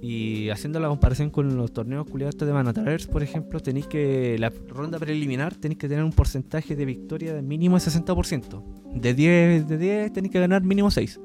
Y 0.02 0.48
haciendo 0.48 0.80
la 0.80 0.88
comparación 0.88 1.30
con 1.30 1.56
los 1.56 1.72
torneos 1.72 2.06
culiados 2.10 2.36
de 2.38 2.52
Mana 2.52 2.72
Traders, 2.72 3.06
por 3.06 3.22
ejemplo, 3.22 3.60
tenéis 3.60 3.86
que. 3.86 4.36
La 4.38 4.50
ronda 4.68 4.98
preliminar 4.98 5.54
tenéis 5.54 5.78
que 5.78 5.88
tener 5.88 6.02
un 6.02 6.10
porcentaje 6.10 6.74
de 6.74 6.84
victoria 6.86 7.34
de 7.34 7.42
mínimo 7.42 7.76
de 7.76 7.82
60%. 7.82 8.64
De 8.94 9.14
10, 9.14 9.68
de 9.68 9.78
10 9.78 10.12
tenéis 10.12 10.32
que 10.32 10.40
ganar 10.40 10.64
mínimo 10.64 10.90
6. 10.90 11.20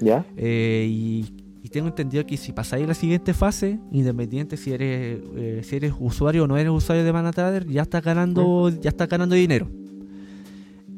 ¿Ya? 0.00 0.26
Eh, 0.36 0.86
y, 0.90 1.26
y 1.68 1.70
tengo 1.70 1.88
entendido 1.88 2.24
que 2.24 2.36
si 2.38 2.52
pasáis 2.52 2.84
a 2.84 2.88
la 2.88 2.94
siguiente 2.94 3.34
fase, 3.34 3.78
independiente 3.92 4.56
si 4.56 4.72
eres 4.72 5.20
eh, 5.36 5.60
si 5.62 5.76
eres 5.76 5.92
usuario 6.00 6.44
o 6.44 6.46
no 6.46 6.56
eres 6.56 6.72
usuario 6.72 7.04
de 7.04 7.12
Mana 7.12 7.30
Trader, 7.30 7.66
ya 7.66 7.82
estás 7.82 8.02
ganando, 8.02 8.70
ya 8.70 8.88
estás 8.88 9.08
ganando 9.08 9.34
dinero. 9.34 9.68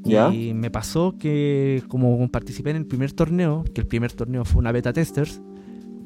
¿Ya? 0.02 0.32
Y 0.32 0.54
me 0.54 0.70
pasó 0.70 1.16
que 1.18 1.82
como 1.88 2.26
participé 2.28 2.70
en 2.70 2.76
el 2.76 2.86
primer 2.86 3.12
torneo, 3.12 3.64
que 3.74 3.80
el 3.82 3.86
primer 3.86 4.12
torneo 4.12 4.44
fue 4.44 4.60
una 4.60 4.72
beta 4.72 4.92
testers, 4.92 5.42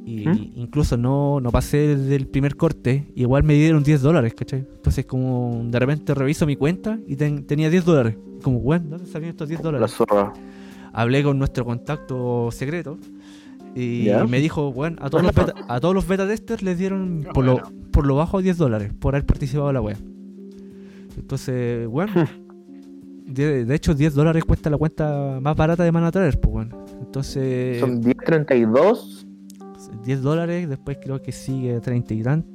y 0.06 0.26
¿Mm? 0.28 0.52
incluso 0.56 0.96
no, 0.96 1.40
no 1.40 1.50
pasé 1.50 1.96
del 1.96 2.26
primer 2.26 2.56
corte, 2.56 3.10
igual 3.14 3.42
me 3.44 3.54
dieron 3.54 3.82
10 3.82 4.02
dólares, 4.02 4.34
¿cachai? 4.34 4.60
Entonces 4.76 5.06
como 5.06 5.62
de 5.70 5.78
repente 5.78 6.12
reviso 6.14 6.44
mi 6.46 6.56
cuenta 6.56 6.98
y 7.06 7.16
ten- 7.16 7.44
tenía 7.46 7.70
10 7.70 7.84
dólares. 7.84 8.16
Como, 8.42 8.60
bueno, 8.60 8.86
¿dónde 8.90 9.06
salieron 9.06 9.30
estos 9.30 9.48
10 9.48 9.60
La 9.60 9.64
dólares? 9.70 9.92
zorra. 9.92 10.32
Hablé 10.92 11.22
con 11.22 11.38
nuestro 11.38 11.64
contacto 11.64 12.50
secreto 12.52 12.98
y 13.74 14.04
¿Ya? 14.04 14.24
me 14.24 14.40
dijo, 14.40 14.72
bueno, 14.72 14.98
a 15.00 15.10
todos 15.10 15.24
los 15.24 15.34
beta, 15.34 15.54
a 15.68 15.80
todos 15.80 15.94
los 15.94 16.06
beta 16.06 16.26
testers 16.26 16.62
les 16.62 16.78
dieron 16.78 17.26
por 17.34 17.44
lo, 17.44 17.60
por 17.90 18.06
lo 18.06 18.16
bajo 18.16 18.40
10 18.40 18.56
dólares 18.56 18.92
por 18.98 19.14
haber 19.14 19.26
participado 19.26 19.68
en 19.68 19.74
la 19.74 19.80
web. 19.80 19.96
Entonces, 21.16 21.86
bueno, 21.88 22.12
de, 23.26 23.64
de 23.64 23.74
hecho 23.74 23.94
10 23.94 24.14
dólares 24.14 24.44
cuesta 24.44 24.70
la 24.70 24.78
cuenta 24.78 25.38
más 25.40 25.56
barata 25.56 25.84
de 25.84 25.92
Mana 25.92 26.10
Trader, 26.10 26.38
pues 26.40 26.52
bueno. 26.52 26.84
Entonces, 27.00 27.80
Son 27.80 28.02
10.32, 28.02 29.26
10 30.04 30.22
dólares, 30.22 30.68
después 30.68 30.98
creo 31.02 31.20
que 31.20 31.32
sigue 31.32 31.80
30 31.80 32.14
y 32.14 32.22
tanto 32.22 32.53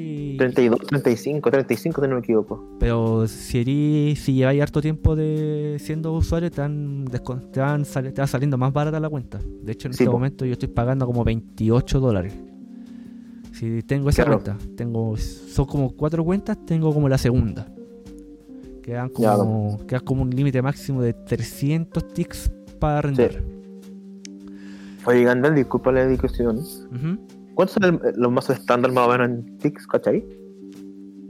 y... 0.00 0.36
32, 0.38 0.80
35, 0.86 1.50
35 1.50 2.02
si 2.02 2.08
no 2.08 2.14
me 2.14 2.20
equivoco. 2.20 2.76
Pero 2.78 3.26
si 3.28 3.58
eres- 3.58 4.18
si 4.20 4.32
lleváis 4.34 4.62
harto 4.62 4.80
tiempo 4.80 5.14
de 5.16 5.76
siendo 5.80 6.12
usuario, 6.14 6.50
te, 6.50 6.60
van 6.60 7.04
te, 7.52 7.60
van 7.60 7.84
sali- 7.84 8.12
te 8.12 8.20
va 8.20 8.26
saliendo 8.26 8.56
más 8.58 8.72
barata 8.72 8.98
la 9.00 9.08
cuenta. 9.08 9.38
De 9.62 9.72
hecho, 9.72 9.88
en 9.88 9.94
Sí, 9.94 10.02
este 10.04 10.06
po. 10.06 10.12
momento 10.12 10.44
yo 10.44 10.52
estoy 10.52 10.68
pagando 10.68 11.06
como 11.06 11.24
28 11.24 12.00
dólares. 12.00 12.32
Si 13.52 13.82
tengo 13.82 14.08
esa 14.08 14.24
Claro. 14.24 14.40
cuenta, 14.42 14.64
tengo 14.76 15.16
son 15.16 15.66
como 15.66 15.90
cuatro 15.94 16.24
cuentas, 16.24 16.56
tengo 16.64 16.94
como 16.94 17.08
la 17.08 17.18
segunda. 17.18 17.66
Quedan 18.82 19.10
como, 19.10 19.78
quedan 19.86 20.04
como 20.04 20.22
un 20.22 20.30
límite 20.30 20.62
máximo 20.62 21.02
de 21.02 21.12
300 21.12 22.08
ticks 22.14 22.50
para 22.78 23.02
render. 23.02 23.44
Oye, 25.04 25.24
Gandalf, 25.24 25.54
disculpa 25.56 25.92
la 25.92 26.06
discusión. 26.06 26.58
Ujú. 26.58 27.18
¿Cuántos 27.54 27.74
son 27.74 27.84
el- 27.84 28.00
los 28.20 28.32
mazos 28.32 28.58
estándar 28.58 28.92
más 28.92 29.06
o 29.06 29.10
menos 29.10 29.28
en 29.28 29.58
Tix, 29.58 29.86
cachai? 29.86 30.24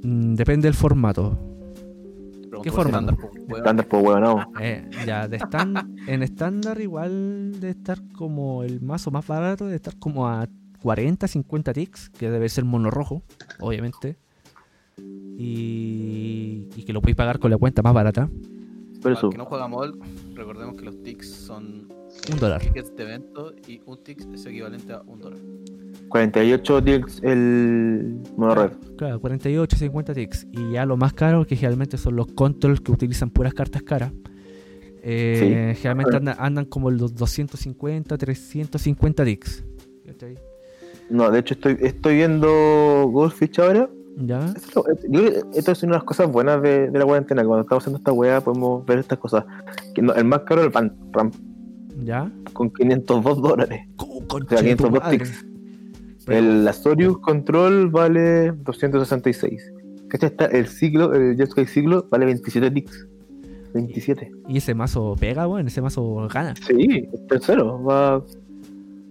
Mm, 0.03 0.35
depende 0.35 0.67
del 0.69 0.75
formato. 0.75 1.39
¿Qué 2.63 2.71
por 2.71 2.83
forma? 2.83 2.91
estándar, 2.99 3.17
pues, 3.17 3.33
weón. 3.47 3.57
Estándar, 3.57 3.87
pues 3.89 4.05
weón, 4.05 4.21
no. 4.21 4.53
Eh, 4.61 4.89
ya, 5.07 5.27
de 5.29 5.39
estan- 5.39 5.95
en 6.07 6.23
estándar 6.23 6.81
igual 6.81 7.59
de 7.61 7.71
estar 7.71 7.99
como 8.17 8.63
el 8.65 8.81
mazo 8.83 9.11
más 9.11 9.27
barato, 9.27 9.67
de 9.67 9.77
estar 9.77 9.97
como 9.99 10.29
a 10.29 10.47
40, 10.83 11.27
50 11.27 11.73
ticks, 11.73 12.11
que 12.11 12.31
debe 12.31 12.49
ser 12.49 12.65
mono 12.65 12.91
rojo, 12.91 13.23
obviamente. 13.61 14.17
Y, 15.39 16.69
y 16.77 16.85
que 16.85 16.93
lo 16.93 17.01
podéis 17.01 17.17
pagar 17.17 17.39
con 17.39 17.51
la 17.51 17.57
cuenta 17.57 17.81
más 17.83 17.95
barata, 17.95 18.29
Por 18.29 19.15
Para 19.15 19.21
el 19.27 19.31
que 19.31 19.39
no 19.39 19.47
juega 19.47 19.69
MOL, 19.69 19.99
recordemos 20.35 20.77
que 20.77 20.85
los 20.85 21.03
ticks 21.03 21.31
son 21.31 21.89
un 22.33 22.39
dólar. 22.39 22.61
tickets 22.61 22.95
de 22.97 23.03
evento 23.03 23.55
y 23.67 23.81
un 23.87 24.03
tick 24.03 24.21
es 24.33 24.47
equivalente 24.47 24.93
a 24.93 25.01
un 25.03 25.21
dólar. 25.21 25.39
48 26.09 26.83
Tix 26.83 27.21
el 27.23 28.21
mono 28.37 28.55
red. 28.55 28.73
Claro, 28.97 29.21
48, 29.21 29.77
50 29.77 30.15
ticks. 30.15 30.47
Y 30.53 30.73
ya 30.73 30.85
lo 30.85 30.97
más 30.97 31.13
caro, 31.13 31.47
que 31.47 31.57
generalmente 31.57 31.97
son 31.97 32.17
los 32.17 32.27
controls 32.33 32.81
que 32.81 32.93
utilizan 32.93 33.31
puras 33.31 33.55
cartas 33.55 33.83
caras. 33.83 34.13
Eh, 35.03 35.75
Generalmente 35.77 36.17
andan, 36.17 36.37
andan 36.39 36.65
como 36.67 36.91
los 36.91 37.15
250, 37.15 38.19
350 38.19 39.25
ticks. 39.25 39.65
No, 41.09 41.31
de 41.31 41.39
hecho 41.39 41.55
estoy, 41.55 41.77
estoy 41.81 42.17
viendo 42.17 43.09
Goldfish 43.11 43.61
ahora. 43.61 43.89
¿Ya? 44.17 44.53
Esto 44.55 44.85
esto 45.55 45.73
es 45.73 45.83
una 45.83 45.93
de 45.93 45.99
las 45.99 46.05
cosas 46.05 46.31
buenas 46.31 46.61
de, 46.61 46.91
de 46.91 46.99
la 46.99 47.05
cuarentena. 47.05 47.45
Cuando 47.45 47.63
estamos 47.63 47.83
haciendo 47.83 47.99
esta 47.99 48.13
weá 48.13 48.41
podemos 48.41 48.85
ver 48.85 48.99
estas 48.99 49.19
cosas. 49.19 49.45
Que 49.95 50.03
no, 50.03 50.13
el 50.15 50.25
más 50.25 50.41
caro 50.41 50.61
es 50.61 50.67
el 50.67 50.73
Pan 50.73 50.95
Ramp 51.13 51.35
¿Ya? 52.05 52.31
con 52.53 52.71
502 52.71 53.43
dólares. 53.43 53.87
¡Oh, 53.97 54.19
O 54.19 54.27
concha 54.29 54.57
sea, 54.59 54.63
de 54.69 54.77
tu 54.77 54.85
502 54.85 55.03
madre! 55.03 55.19
ticks. 55.19 55.47
Pero- 56.27 56.39
El 56.39 56.69
Azorius 56.69 57.19
Control 57.19 57.89
vale 57.91 58.53
266. 58.53 59.73
¿Cachai? 60.09 60.29
Está 60.31 60.47
el 60.47 60.67
siglo, 60.67 61.15
el 61.15 61.37
Jeskai 61.37 61.67
siglo 61.67 62.07
vale 62.11 62.27
27 62.27 62.71
ticks. 62.71 63.07
27. 63.75 64.31
Y 64.49 64.57
ese 64.59 64.75
mazo 64.75 65.15
pega, 65.19 65.47
weón, 65.47 65.67
ese 65.69 65.81
mazo 65.81 66.27
gana. 66.33 66.55
Sí, 66.57 67.09
es 67.13 67.27
tercero, 67.29 67.83
va 67.83 68.23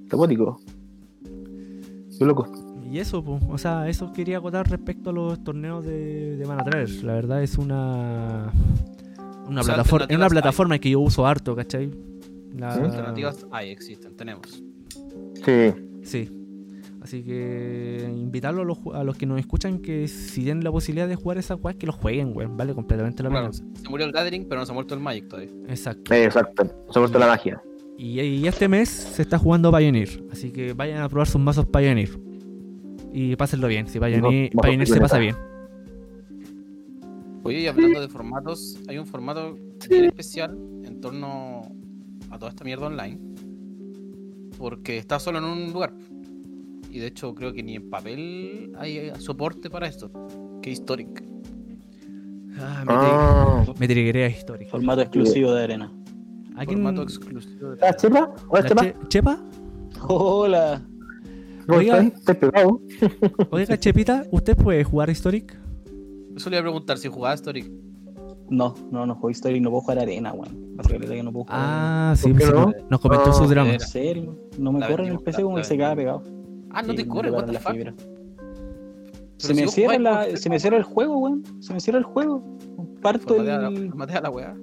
temático. 0.10 0.60
Qué 2.17 2.25
loco. 2.25 2.47
Y 2.91 2.99
eso, 2.99 3.23
pues, 3.23 3.41
o 3.47 3.58
sea, 3.58 3.88
eso 3.88 4.12
quería 4.12 4.39
acotar 4.39 4.69
respecto 4.69 5.12
a 5.12 5.13
los 5.13 5.41
torneos 5.43 5.86
de, 5.86 6.36
de. 6.38 6.45
La 7.04 7.13
verdad 7.13 7.41
es 7.43 7.58
una 7.58 8.52
una 9.47 9.62
O 9.62 9.63
sea, 9.63 9.75
plataforma, 9.75 10.08
es 10.10 10.17
una 10.17 10.28
plataforma 10.28 10.80
que 10.80 10.89
yo 10.89 10.99
uso 10.99 11.25
harto, 11.25 11.56
¿cachai? 11.56 11.91
La-. 12.56 12.74
Alternativas 12.74 13.46
hay, 13.52 13.70
existen, 13.70 14.16
tenemos. 14.16 14.64
Sí, 15.46 15.74
Sí. 16.04 16.32
Así 17.02 17.24
que 17.24 18.06
invitarlo 18.14 18.64
a 18.64 18.66
los, 18.66 18.78
a 18.94 19.04
los 19.06 19.16
que 19.16 19.26
nos 19.26 19.40
escuchan 19.40 19.80
que 19.80 20.08
si 20.10 20.44
tienen 20.44 20.66
la 20.66 20.72
posibilidad 20.72 21.08
de 21.08 21.16
jugar 21.16 21.38
esas 21.38 21.58
weas, 21.62 21.78
que 21.78 21.86
los 21.86 21.96
jueguen, 21.96 22.36
weón. 22.36 22.58
Vale 22.58 22.74
completamente 22.74 23.24
la 23.24 23.30
pena. 23.30 23.50
Claro, 23.50 23.54
se 23.54 23.90
murió 23.90 24.06
el 24.06 24.12
Gathering, 24.12 24.46
pero 24.50 24.60
no 24.60 24.66
se 24.66 24.72
ha 24.72 24.76
muerto 24.76 24.96
el 24.96 25.00
Magic 25.00 25.30
todavía. 25.30 25.50
Exacto. 25.70 26.14
eh, 26.14 26.26
exacto. 26.26 26.66
Se 26.92 27.00
ha 27.00 27.02
vuelto 27.02 27.18
la 27.18 27.28
magia. 27.28 27.62
Y, 27.98 28.20
y 28.20 28.48
este 28.48 28.68
mes 28.68 28.90
se 28.90 29.22
está 29.22 29.38
jugando 29.38 29.72
Pioneer. 29.72 30.24
Así 30.32 30.52
que 30.52 30.74
vayan 30.74 31.02
a 31.02 31.08
probar 31.10 31.28
sus 31.28 31.40
mazos 31.40 31.66
Pioneer. 31.68 32.10
Y 33.14 33.36
pásenlo 33.38 33.68
bien. 33.68 33.88
Si 33.88 33.98
Pioneer, 33.98 34.54
No, 34.54 34.62
Pioneer 34.62 34.88
se 34.88 35.00
pasa 35.00 35.18
bien. 35.20 35.36
Oye, 37.44 37.62
y 37.62 37.68
hablando 37.68 38.02
de 38.02 38.10
formatos, 38.10 38.78
hay 38.88 38.98
un 38.98 39.06
formato 39.06 39.58
bien 39.90 40.06
especial 40.06 40.58
en 40.84 41.00
torno 41.00 41.59
a 42.32 42.38
toda 42.39 42.50
esta 42.50 42.63
mierda 42.63 42.88
online. 42.88 43.20
Porque 44.58 44.98
está 44.98 45.20
solo 45.20 45.38
en 45.39 45.46
un 45.46 45.72
lugar. 45.72 45.94
Y 46.92 47.00
de 47.00 47.08
hecho 47.08 47.34
creo 47.36 47.54
que 47.54 47.62
ni 47.63 47.76
en 47.76 47.89
papel 47.89 48.72
hay 48.78 48.98
eh, 48.98 49.13
soporte 49.20 49.70
para 49.70 49.88
esto. 49.88 50.12
Que 50.62 50.72
Historic. 50.72 51.24
Ah, 52.58 52.84
me, 52.86 52.94
Ah. 52.94 53.63
tri- 53.65 53.80
me 53.80 53.88
triguería 53.88 54.28
histórico. 54.28 54.72
Formato 54.72 55.02
exclusivo 55.02 55.54
de 55.54 55.63
arena. 55.63 55.92
¿A 56.56 56.65
quién- 56.65 56.82
Formato 56.82 57.04
exclusivo 57.04 57.70
de 57.70 57.74
¿Estás 57.76 57.98
Chepa? 58.02 58.34
Hola, 58.50 58.62
la 58.62 58.68
Chepa. 58.68 58.82
Che- 58.84 58.96
¿Chepa? 59.08 59.44
Hola. 60.08 60.82
¿Cómo 61.68 61.78
Oiga. 61.80 62.12
Oiga, 63.52 63.78
Chepita, 63.78 64.26
¿usted 64.32 64.58
puede 64.58 64.84
jugar 64.84 65.10
Historic? 65.10 65.56
Eso 66.36 66.50
le 66.50 66.56
iba 66.58 66.62
a 66.62 66.63
preguntar 66.63 66.98
si 66.98 67.08
jugaba 67.08 67.36
Historic. 67.36 67.72
No, 68.50 68.74
no, 68.92 69.06
no 69.06 69.14
juego 69.16 69.30
historia 69.30 69.58
y 69.58 69.62
no 69.62 69.70
puedo 69.70 69.82
jugar 69.82 70.00
arena, 70.00 70.34
weón. 70.34 70.76
La 70.76 70.84
realidad 70.84 71.12
es 71.14 71.18
que 71.18 71.24
no 71.24 71.32
puedo 71.32 71.46
jugar 71.46 71.60
Ah, 71.62 72.14
sí, 72.18 72.30
¿Por 72.30 72.38
qué 72.40 72.46
sí, 72.46 72.52
no? 72.54 72.74
nos 72.90 73.00
comentó 73.00 73.34
su 73.34 73.46
drama. 73.48 73.70
arena. 73.70 73.84
¿En 73.84 73.90
serio? 73.90 74.40
No 74.58 74.72
me 74.72 74.80
La 74.80 74.88
corre 74.88 75.06
en 75.08 75.12
el 75.14 75.20
PC 75.20 75.44
como 75.44 75.58
la 75.58 75.62
que 75.62 75.68
se 75.68 75.78
queda 75.78 75.96
pegado. 75.96 76.24
Ah, 76.72 76.82
no 76.82 76.92
Sí, 76.92 76.96
te 76.98 77.08
corre, 77.08 77.32
what 77.32 77.48
la 77.50 77.60
fibra. 77.60 77.94
Se 79.38 79.54
me, 79.54 79.68
cierra 79.68 79.94
vos 79.94 80.02
la, 80.02 80.36
se 80.38 80.50
me 80.50 80.60
cierra 80.60 80.78
el 80.78 80.84
juego, 80.84 81.18
weón. 81.18 81.44
Se 81.62 81.74
me 81.74 81.80
cierra 81.80 82.00
el 82.00 82.04
juego. 82.06 82.44
Parto 83.02 83.36
Formatea 83.36 83.68
el... 83.70 83.88
formatea 83.90 84.22
la 84.22 84.30
weá. 84.30 84.56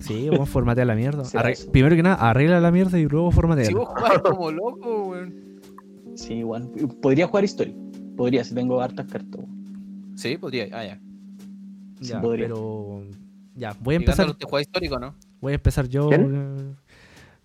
Sí, 0.00 0.28
vamos 0.28 0.48
a 0.48 0.52
formatear 0.52 0.86
la 0.88 0.94
mierda. 0.96 1.22
Primero 1.70 1.94
que 1.94 2.02
nada, 2.02 2.16
arregla 2.16 2.60
la 2.60 2.70
mierda 2.72 2.98
y 2.98 3.06
luego 3.06 3.30
formatea. 3.30 3.66
Si 3.66 3.74
vos 3.74 3.88
jugás 3.88 4.18
como 4.22 4.50
loco, 4.50 5.04
weón. 5.10 5.60
Sí, 6.14 6.42
weón. 6.42 6.70
Podría 7.00 7.26
jugar 7.28 7.44
historia. 7.44 7.74
Podría, 8.16 8.42
si 8.42 8.54
tengo 8.54 8.80
hartas 8.80 9.06
cartas, 9.06 9.40
weón. 9.40 10.12
Sí, 10.16 10.36
podría. 10.36 10.66
Ah, 10.72 10.84
ya. 10.84 11.00
Ya, 12.00 12.20
podría. 12.20 12.46
pero 12.48 13.02
ya, 13.54 13.74
voy 13.80 13.94
a 13.94 13.98
empezar, 13.98 14.26
Gándalo, 14.26 14.36
¿Te 14.38 14.46
juega 14.46 14.62
histórico 14.62 14.98
no? 14.98 15.14
voy 15.40 15.52
a 15.52 15.54
empezar 15.56 15.88
yo, 15.88 16.08
¿Quién? 16.08 16.32
eh, 16.34 16.74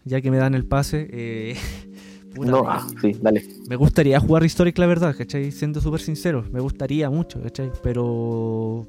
ya 0.06 0.22
que 0.22 0.32
me 0.32 0.38
dan 0.38 0.56
el 0.56 0.66
pase. 0.66 1.08
eh, 1.12 1.56
puta, 2.34 2.52
No, 2.52 2.64
me- 2.64 2.70
ah, 2.70 2.88
sí, 3.02 3.16
dale. 3.22 3.44
Me 3.68 3.76
gustaría 3.76 4.20
jugar 4.20 4.44
Historic, 4.44 4.78
la 4.78 4.88
verdad, 4.88 5.16
¿cachai? 5.18 5.52
Siendo 5.52 5.82
súper 5.82 6.00
sincero, 6.02 6.44
me 6.52 6.60
gustaría 6.60 7.10
mucho, 7.10 7.42
¿cachai? 7.42 7.72
Pero, 7.84 8.88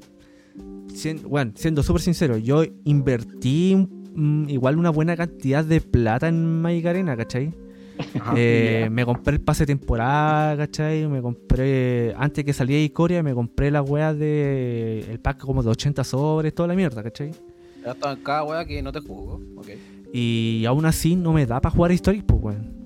sien- 0.93 1.21
bueno, 1.27 1.51
siendo 1.55 1.83
súper 1.83 2.01
sincero, 2.01 2.37
yo 2.37 2.63
invertí 2.85 3.75
mm, 4.15 4.49
igual 4.49 4.77
una 4.77 4.89
buena 4.89 5.15
cantidad 5.15 5.63
de 5.63 5.81
plata 5.81 6.27
en 6.27 6.61
Magic 6.61 6.85
Arena, 6.87 7.15
¿cachai? 7.17 7.53
Eh, 8.35 8.87
me 8.91 9.05
compré 9.05 9.35
el 9.35 9.41
pase 9.41 9.65
temporada, 9.65 10.57
¿cachai? 10.57 11.07
Me 11.07 11.21
compré, 11.21 12.13
antes 12.17 12.43
que 12.45 12.53
salía 12.53 12.81
Icoria, 12.81 13.23
me 13.23 13.33
compré 13.33 13.71
la 13.71 13.81
weá 13.81 14.13
de, 14.13 15.05
el 15.09 15.19
pack 15.19 15.39
como 15.39 15.63
de 15.63 15.69
80 15.69 16.03
sobres, 16.03 16.53
toda 16.53 16.67
la 16.67 16.75
mierda, 16.75 17.03
¿cachai? 17.03 17.31
Ya 17.83 17.91
estaba 17.91 18.13
en 18.13 18.23
cada 18.23 18.43
weá 18.43 18.65
que 18.65 18.81
no 18.81 18.91
te 18.91 18.99
jugó. 18.99 19.41
Ok. 19.57 19.69
Y 20.13 20.65
aún 20.67 20.85
así 20.85 21.15
no 21.15 21.33
me 21.33 21.45
da 21.45 21.61
para 21.61 21.73
jugar 21.73 21.91
Historic, 21.91 22.25
pues, 22.25 22.41
weón. 22.41 22.81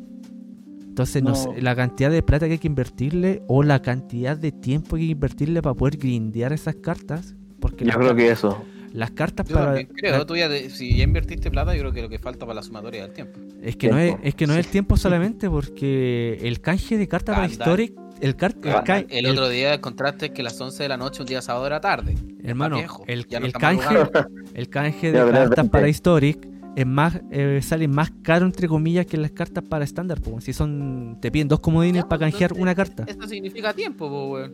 Entonces, 0.87 1.21
no. 1.21 1.31
No. 1.31 1.35
sé, 1.35 1.61
la 1.61 1.75
cantidad 1.75 2.09
de 2.09 2.23
plata 2.23 2.45
que 2.45 2.53
hay 2.53 2.59
que 2.59 2.67
invertirle 2.67 3.43
o 3.47 3.63
la 3.63 3.81
cantidad 3.81 4.37
de 4.37 4.51
tiempo 4.51 4.95
que 4.95 5.01
hay 5.01 5.07
que 5.07 5.11
invertirle 5.11 5.61
para 5.61 5.75
poder 5.75 5.97
grindear 5.97 6.53
esas 6.53 6.75
cartas. 6.75 7.35
Porque 7.59 7.83
Yo 7.83 7.89
las, 7.89 7.97
creo 7.97 8.15
que 8.15 8.31
eso. 8.31 8.63
Las 8.95 9.11
cartas 9.11 9.47
Yo 9.47 9.55
para. 9.55 9.85
creo, 9.85 10.17
la- 10.19 10.25
tú 10.25 10.35
ya 10.35 10.47
de- 10.49 10.69
si 10.69 10.95
ya 10.97 11.03
invertiste 11.03 11.51
plata, 11.51 11.73
yo 11.75 11.81
creo 11.81 11.91
que 11.93 12.01
lo 12.01 12.09
que 12.09 12.17
falta 12.19 12.45
para 12.45 12.55
la 12.55 12.63
sumatoria 12.63 13.03
del 13.03 13.13
tiempo. 13.13 13.39
es 13.61 13.75
que 13.75 13.89
no 13.89 13.97
es, 13.97 14.07
Tiempo. 14.09 14.23
es 14.27 14.35
que 14.35 14.47
no 14.47 14.53
es 14.53 14.59
el 14.59 14.67
tiempo 14.67 14.97
solamente 14.97 15.49
porque 15.49 16.39
el 16.41 16.61
canje 16.61 16.97
de 16.97 17.07
cartas 17.07 17.35
para. 17.35 17.47
Historic. 17.47 17.93
El, 18.21 18.37
car- 18.37 18.55
el, 18.63 18.83
ca- 18.85 18.99
el 18.99 19.25
el- 19.25 19.31
otro 19.31 19.49
día 19.49 19.73
encontraste 19.73 20.31
que 20.31 20.41
las 20.41 20.59
11 20.61 20.83
de 20.83 20.87
la 20.89 20.95
noche, 20.95 21.21
un 21.21 21.27
día 21.27 21.41
sábado, 21.41 21.67
era 21.67 21.81
tarde. 21.81 22.15
hermano, 22.45 22.77
el, 22.77 22.85
no 23.29 23.45
el 23.45 23.51
canje, 23.51 23.95
el 24.53 24.69
canje 24.69 25.11
de 25.11 25.31
cartas 25.31 25.67
para 25.69 25.89
Historic 25.89 26.47
es 26.77 26.85
más 26.85 27.19
eh, 27.31 27.59
sale 27.61 27.89
más 27.89 28.11
caro 28.21 28.45
entre 28.45 28.69
comillas 28.69 29.05
que 29.05 29.17
las 29.17 29.31
cartas 29.31 29.65
para 29.67 29.83
estándar. 29.83 30.21
pues, 30.21 30.45
Si 30.45 30.53
son 30.53 31.17
te 31.21 31.29
piden 31.29 31.49
dos 31.49 31.59
comodines 31.59 32.03
Ya, 32.03 32.07
para 32.07 32.19
pues, 32.19 32.31
canjear 32.31 32.51
entonces, 32.51 32.61
una 32.61 32.75
carta. 32.75 33.03
Esto 33.05 33.27
significa 33.27 33.73
tiempo, 33.73 34.07
po, 34.09 34.31
weón. 34.31 34.53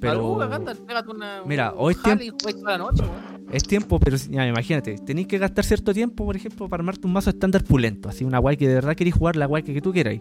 Pero 0.00 0.38
Mira, 1.46 1.74
la 2.62 2.78
noche, 2.78 3.02
weón. 3.02 3.38
Es 3.50 3.62
tiempo, 3.62 3.98
pero 3.98 4.16
ya, 4.16 4.46
imagínate, 4.46 4.96
tenéis 4.98 5.26
que 5.26 5.38
gastar 5.38 5.64
cierto 5.64 5.94
tiempo, 5.94 6.26
por 6.26 6.36
ejemplo, 6.36 6.68
para 6.68 6.82
armarte 6.82 7.06
un 7.06 7.14
mazo 7.14 7.30
estándar 7.30 7.64
pulento, 7.64 8.08
así 8.08 8.24
una 8.24 8.38
guay 8.38 8.56
que 8.56 8.68
de 8.68 8.74
verdad 8.74 8.94
queréis 8.94 9.16
jugar, 9.16 9.36
la 9.36 9.46
guay 9.46 9.62
que, 9.62 9.80
tú 9.80 9.92
queráis. 9.92 10.20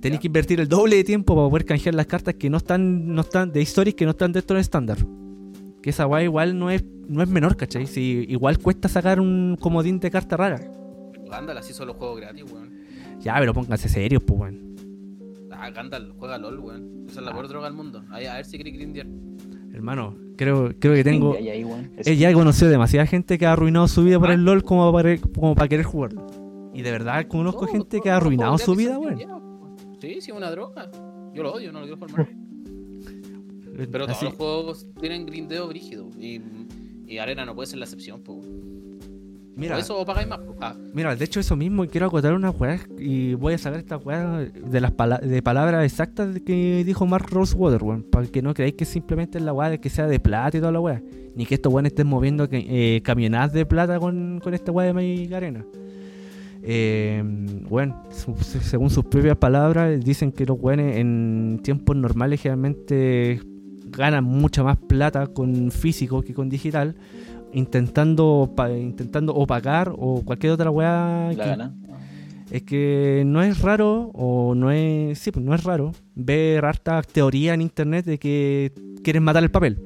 Tenéis 0.00 0.20
que 0.20 0.28
invertir 0.28 0.60
el 0.60 0.68
doble 0.68 0.96
de 0.96 1.04
tiempo 1.04 1.34
para 1.34 1.48
poder 1.48 1.64
canjear 1.64 1.94
las 1.94 2.06
cartas 2.06 2.34
que 2.34 2.48
no 2.50 2.58
están, 2.58 3.14
no 3.14 3.22
están, 3.22 3.50
de 3.52 3.60
historias 3.60 3.94
que 3.96 4.04
no 4.04 4.12
están 4.12 4.32
dentro 4.32 4.54
del 4.54 4.60
estándar. 4.60 4.98
Que 5.82 5.90
esa 5.90 6.04
guay 6.04 6.24
igual 6.24 6.56
no 6.58 6.70
es, 6.70 6.84
no 7.08 7.22
es 7.22 7.28
menor, 7.28 7.56
¿cachai? 7.56 7.86
Si 7.86 8.24
igual 8.28 8.58
cuesta 8.58 8.88
sacar 8.88 9.18
un 9.18 9.56
comodín 9.60 9.98
de 9.98 10.10
carta 10.10 10.36
rara. 10.36 10.60
Gandalf 11.28 11.58
así 11.58 11.72
solo 11.72 11.94
juego 11.94 12.14
gratis, 12.14 12.44
weón. 12.50 12.70
Ya, 13.20 13.34
pero 13.38 13.54
pónganse 13.54 13.88
serios, 13.88 14.22
pues, 14.22 14.40
weón. 14.40 14.73
Ah, 15.64 15.70
Gandalf, 15.70 16.10
juega 16.18 16.38
LOL, 16.38 16.58
weón. 16.58 17.06
Esa 17.08 17.20
es 17.20 17.26
la 17.26 17.32
peor 17.32 17.48
droga 17.48 17.66
del 17.68 17.74
mundo. 17.76 18.04
Ahí, 18.10 18.26
a 18.26 18.34
ver 18.34 18.44
si 18.44 18.56
queréis 18.58 18.76
grindear. 18.76 19.06
Hermano, 19.72 20.16
creo, 20.36 20.72
creo 20.78 20.94
que 20.94 21.02
tengo. 21.04 21.38
Ya, 21.38 21.54
ya, 22.12 22.30
he 22.30 22.34
conocido 22.34 22.70
demasiada 22.70 23.06
gente 23.06 23.38
que 23.38 23.46
ha 23.46 23.52
arruinado 23.52 23.88
su 23.88 24.04
vida 24.04 24.18
por 24.20 24.30
Ah. 24.30 24.34
el 24.34 24.44
LOL 24.44 24.62
como 24.62 24.92
para, 24.92 25.16
como 25.18 25.54
para 25.54 25.68
querer 25.68 25.84
jugarlo. 25.84 26.26
Y 26.74 26.82
de 26.82 26.90
verdad 26.90 27.26
conozco 27.28 27.60
Todo, 27.62 27.72
gente 27.72 27.96
todo, 27.96 28.02
que 28.02 28.10
ha 28.10 28.16
arruinado 28.16 28.58
su 28.58 28.74
vida, 28.74 28.98
weón. 28.98 29.18
Sí, 30.00 30.20
sí, 30.20 30.30
es 30.30 30.36
una 30.36 30.50
droga. 30.50 30.90
Yo 31.34 31.42
lo 31.42 31.52
odio, 31.52 31.72
no 31.72 31.80
lo 31.80 31.86
quiero 31.86 31.98
formar. 31.98 32.28
Pero 33.76 34.04
todos 34.06 34.10
Así- 34.16 34.24
los 34.26 34.34
juegos 34.34 34.86
tienen 35.00 35.26
grindeo 35.26 35.66
brígido. 35.66 36.08
Y, 36.18 36.40
y 37.06 37.18
Arena 37.18 37.44
no 37.44 37.54
puede 37.54 37.66
ser 37.66 37.78
la 37.78 37.84
excepción, 37.86 38.22
po. 38.22 38.40
Mira, 39.56 39.76
O 39.76 39.78
eso 39.78 39.98
o 40.00 40.04
pagáis 40.04 40.26
más. 40.28 40.40
Ah, 40.60 40.74
Mira, 40.92 41.14
de 41.14 41.24
hecho 41.24 41.38
eso 41.38 41.54
mismo, 41.54 41.86
quiero 41.86 42.06
acotar 42.08 42.32
una 42.34 42.50
weá 42.50 42.80
y 42.98 43.34
voy 43.34 43.54
a 43.54 43.58
sacar 43.58 43.78
esta 43.78 43.96
weá 43.96 44.38
de 44.38 44.80
las 44.80 44.90
pala- 44.90 45.18
de 45.18 45.42
palabras 45.42 45.84
exactas 45.84 46.40
que 46.44 46.82
dijo 46.84 47.06
Mark 47.06 47.26
Rosewater, 47.30 47.82
weón, 47.84 48.02
para 48.02 48.26
que 48.26 48.42
no 48.42 48.52
creáis 48.52 48.74
que 48.74 48.84
simplemente 48.84 49.38
es 49.38 49.44
la 49.44 49.52
weá 49.52 49.70
de 49.70 49.78
que 49.78 49.90
sea 49.90 50.06
de 50.08 50.18
plata 50.18 50.56
y 50.56 50.60
toda 50.60 50.72
la 50.72 50.80
weá, 50.80 51.00
ni 51.36 51.46
que 51.46 51.54
estos 51.54 51.72
weones 51.72 51.92
estén 51.92 52.08
moviendo 52.08 52.48
que- 52.48 52.96
eh, 52.96 53.00
camionadas 53.02 53.52
de 53.52 53.64
plata 53.64 54.00
con, 54.00 54.40
con 54.42 54.54
esta 54.54 54.72
weá 54.72 54.86
de 54.88 54.92
Magic 54.92 55.32
Arena. 55.32 55.64
Eh, 56.66 57.22
bueno, 57.68 58.02
su- 58.10 58.34
se- 58.42 58.60
según 58.60 58.90
sus 58.90 59.04
propias 59.04 59.36
palabras, 59.36 60.02
dicen 60.02 60.32
que 60.32 60.46
los 60.46 60.58
weones 60.58 60.96
en 60.96 61.60
tiempos 61.62 61.94
normales 61.94 62.40
generalmente 62.40 63.40
ganan 63.86 64.24
mucha 64.24 64.62
más 64.64 64.78
plata 64.78 65.26
con 65.26 65.70
físico 65.70 66.22
que 66.22 66.32
con 66.34 66.48
digital, 66.48 66.96
intentando 67.54 68.52
pa- 68.54 68.70
intentando 68.72 69.34
opacar 69.34 69.92
o 69.96 70.22
cualquier 70.24 70.52
otra 70.52 70.70
weá 70.70 71.28
la 71.36 71.44
que- 71.44 71.50
gana. 71.50 71.74
es 72.50 72.62
que 72.62 73.22
no 73.26 73.42
es 73.42 73.60
raro 73.62 74.10
o 74.14 74.54
no 74.54 74.70
es 74.70 75.18
sí 75.18 75.30
pues 75.30 75.44
no 75.44 75.54
es 75.54 75.64
raro 75.64 75.92
ver 76.14 76.64
hartas 76.64 77.06
teorías 77.06 77.54
en 77.54 77.62
internet 77.62 78.04
de 78.04 78.18
que 78.18 78.72
quieren 79.02 79.22
matar 79.22 79.42
el 79.42 79.50
papel 79.50 79.78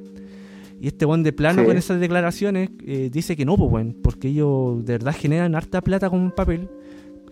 y 0.81 0.88
este 0.88 1.04
buen 1.04 1.22
de 1.22 1.33
plano 1.33 1.62
Sí. 1.62 1.66
con 1.66 1.76
esas 1.76 2.00
declaraciones 2.00 2.70
eh, 2.87 3.11
dice 3.12 3.37
que 3.37 3.44
no 3.44 3.57
pues 3.57 3.70
weón, 3.70 3.96
porque 4.02 4.28
ellos 4.28 4.85
de 4.85 4.92
verdad 4.94 5.14
generan 5.16 5.54
harta 5.54 5.81
plata 5.81 6.09
con 6.11 6.20
un 6.20 6.31
papel 6.33 6.68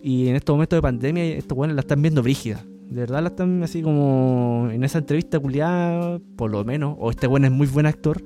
y 0.01 0.27
en 0.27 0.35
estos 0.35 0.53
momentos 0.53 0.77
de 0.77 0.81
pandemia 0.81 1.23
estos 1.25 1.55
buenos 1.57 1.75
la 1.75 1.81
están 1.81 2.01
viendo 2.01 2.21
brígida 2.23 2.63
de 2.89 3.01
verdad 3.01 3.21
la 3.21 3.29
están 3.29 3.63
así 3.63 3.81
como 3.81 4.69
en 4.71 4.83
esa 4.83 4.99
entrevista 4.99 5.39
culiada 5.39 6.19
por 6.37 6.49
lo 6.51 6.63
menos 6.63 6.95
o 6.99 7.09
este 7.11 7.27
buen 7.27 7.43
es 7.43 7.51
muy 7.51 7.67
buen 7.67 7.85
actor 7.85 8.21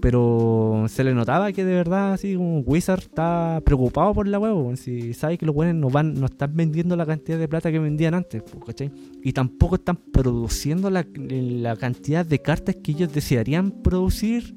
pero 0.00 0.84
se 0.88 1.02
le 1.02 1.14
notaba 1.14 1.52
que 1.52 1.64
de 1.64 1.74
verdad 1.74 2.12
así 2.12 2.34
como 2.36 2.60
Wizard 2.60 3.00
está 3.00 3.60
preocupado 3.64 4.14
por 4.14 4.28
la 4.28 4.38
huevo. 4.38 4.74
Si 4.76 5.14
sabe 5.14 5.38
que 5.38 5.46
los 5.46 5.54
buenos 5.54 5.74
no 5.74 5.90
van, 5.90 6.14
no 6.14 6.26
están 6.26 6.54
vendiendo 6.54 6.96
la 6.96 7.06
cantidad 7.06 7.38
de 7.38 7.48
plata 7.48 7.70
que 7.70 7.78
vendían 7.78 8.14
antes, 8.14 8.42
¿cachai? 8.64 8.90
Y 9.22 9.32
tampoco 9.32 9.76
están 9.76 9.96
produciendo 9.96 10.90
la, 10.90 11.06
la 11.14 11.76
cantidad 11.76 12.24
de 12.24 12.40
cartas 12.40 12.76
que 12.76 12.92
ellos 12.92 13.12
desearían 13.12 13.70
producir 13.70 14.56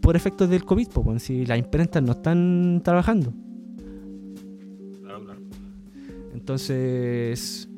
por 0.00 0.16
efectos 0.16 0.48
del 0.48 0.64
COVID, 0.64 0.88
pues, 0.88 1.22
si 1.22 1.46
las 1.46 1.58
imprentas 1.58 2.02
no 2.02 2.12
están 2.12 2.80
trabajando. 2.84 3.32
claro, 5.02 5.24
claro. 5.24 5.40
Entonces, 6.34 7.68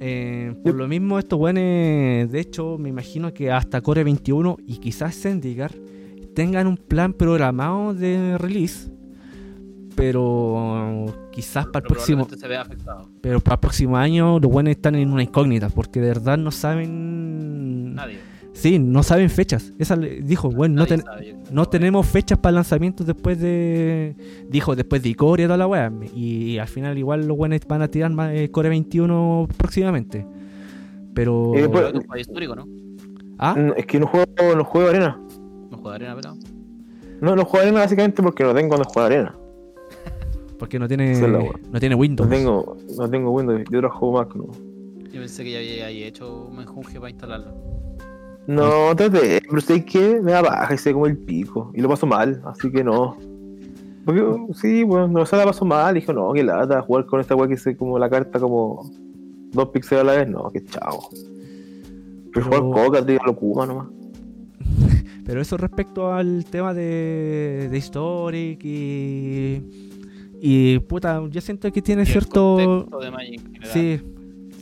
eh, 0.00 0.54
por 0.62 0.74
lo 0.74 0.86
mismo, 0.88 1.18
estos 1.18 1.38
buenos, 1.38 1.62
de 2.30 2.40
hecho, 2.40 2.76
me 2.78 2.88
imagino 2.88 3.32
que 3.32 3.50
hasta 3.50 3.80
Core 3.80 4.04
21 4.04 4.58
y 4.66 4.78
quizás 4.78 5.16
Zendikar 5.16 5.72
tengan 6.34 6.66
un 6.66 6.76
plan 6.76 7.12
programado 7.12 7.94
de 7.94 8.36
release, 8.38 8.90
pero 9.94 11.06
quizás 11.30 11.66
para 11.66 11.78
el 11.78 11.82
Pero 11.84 11.94
próximo, 11.94 12.28
se 12.28 12.48
vea 12.48 12.62
afectado. 12.62 13.08
pero 13.20 13.40
para 13.40 13.54
el 13.54 13.60
próximo 13.60 13.96
año 13.96 14.38
los 14.40 14.50
buenos 14.50 14.72
están 14.72 14.94
en 14.96 15.10
una 15.12 15.22
incógnita, 15.22 15.68
porque 15.70 16.00
de 16.00 16.08
verdad 16.08 16.38
no 16.38 16.50
saben, 16.50 17.94
Nadie. 17.94 18.18
Sí, 18.52 18.78
no 18.78 19.02
saben 19.02 19.30
fechas. 19.30 19.72
Esa 19.80 19.96
le- 19.96 20.22
dijo, 20.22 20.48
bueno, 20.48 20.76
no, 20.76 20.86
ten- 20.86 21.02
sabe, 21.02 21.36
no 21.50 21.66
tenemos 21.66 22.06
fechas 22.06 22.38
para 22.38 22.52
lanzamientos 22.54 23.04
después 23.04 23.40
de. 23.40 24.14
Dijo, 24.48 24.76
después 24.76 25.02
de 25.02 25.08
Icoria 25.08 25.44
y 25.44 25.46
toda 25.48 25.56
la 25.56 25.66
weá. 25.66 25.92
Y, 26.14 26.58
al 26.58 26.68
final, 26.68 26.96
igual 26.96 27.26
los 27.26 27.36
buenos 27.36 27.58
van 27.66 27.82
a 27.82 27.88
tirar 27.88 28.12
más 28.12 28.30
eh, 28.32 28.52
Core 28.52 28.68
21 28.68 29.48
próximamente. 29.56 30.24
Pero. 31.14 31.50
Después- 31.52 31.84
es 31.88 31.94
un 31.94 32.00
juego 32.06 32.16
histórico, 32.20 32.54
¿no? 32.54 32.68
¿Ah? 33.38 33.56
Mm, 33.56 33.72
Es 33.76 33.86
que 33.86 33.98
no 33.98 34.06
juego, 34.06 34.26
no 34.56 34.64
juego 34.64 34.88
arena. 34.88 35.20
No 35.84 35.90
juega 35.90 35.94
arena, 35.96 36.14
pelado. 36.16 36.36
No, 37.20 37.36
no 37.36 37.44
juego 37.44 37.62
arena 37.66 37.80
básicamente 37.80 38.22
porque 38.22 38.42
no 38.44 38.54
tengo 38.54 38.76
donde 38.76 38.88
jugar 38.92 39.12
arena. 39.12 39.34
Porque 40.58 40.78
no 40.78 40.86
tiene. 40.88 41.12
No 41.18 41.78
tiene 41.80 41.94
No 41.96 42.00
Windows. 42.00 42.28
tengo, 42.30 42.76
no 42.96 43.10
tengo 43.10 43.30
Windows, 43.32 43.62
yo 43.70 43.80
trabajo 43.80 44.12
Mac, 44.12 44.34
no. 44.36 44.44
Yo 45.12 45.20
pensé 45.20 45.42
que 45.44 45.50
ya 45.78 45.86
había 45.86 46.06
hecho 46.06 46.46
un 46.46 46.56
menjunje 46.56 46.98
para 46.98 47.10
instalarlo. 47.10 47.52
No, 48.46 48.94
traté, 48.96 49.42
pero 49.48 49.60
sé 49.60 49.84
que 49.84 50.20
me 50.22 50.32
da 50.32 50.42
baja 50.42 50.72
y 50.74 50.78
sé 50.78 50.92
como 50.92 51.06
el 51.06 51.18
pico. 51.18 51.70
Y 51.74 51.80
lo 51.80 51.88
paso 51.88 52.06
mal, 52.06 52.40
así 52.46 52.70
que 52.70 52.84
no. 52.84 53.16
Porque 54.04 54.22
sí, 54.54 54.84
bueno, 54.84 55.08
no 55.08 55.26
se 55.26 55.36
la 55.36 55.44
paso 55.44 55.64
mal. 55.64 55.94
Dijo, 55.94 56.12
no, 56.12 56.32
que 56.32 56.44
lata, 56.44 56.80
jugar 56.82 57.04
con 57.06 57.20
esta 57.20 57.34
weá 57.34 57.48
que 57.48 57.56
sé 57.56 57.76
como 57.76 57.98
la 57.98 58.08
carta 58.08 58.38
como 58.38 58.88
dos 59.52 59.68
píxeles 59.70 60.02
a 60.02 60.06
la 60.06 60.12
vez, 60.16 60.28
no, 60.28 60.50
que 60.50 60.64
chavo. 60.64 61.08
Pero 62.32 62.48
Pero- 62.48 62.62
jugar 62.62 62.86
coca, 62.86 63.04
tío, 63.06 63.18
lo 63.26 63.34
kuma 63.36 63.66
nomás. 63.66 63.88
Pero 65.24 65.40
eso 65.40 65.56
respecto 65.56 66.12
al 66.12 66.44
tema 66.44 66.74
de, 66.74 67.68
de 67.70 67.78
Historic 67.78 68.60
y. 68.64 69.62
Y 70.46 70.78
puta, 70.80 71.22
yo 71.30 71.40
siento 71.40 71.72
que 71.72 71.80
tiene 71.80 72.02
Y 72.02 72.06
cierto. 72.06 72.86
de 73.00 73.10
Magic. 73.10 73.40
Sí, 73.72 73.98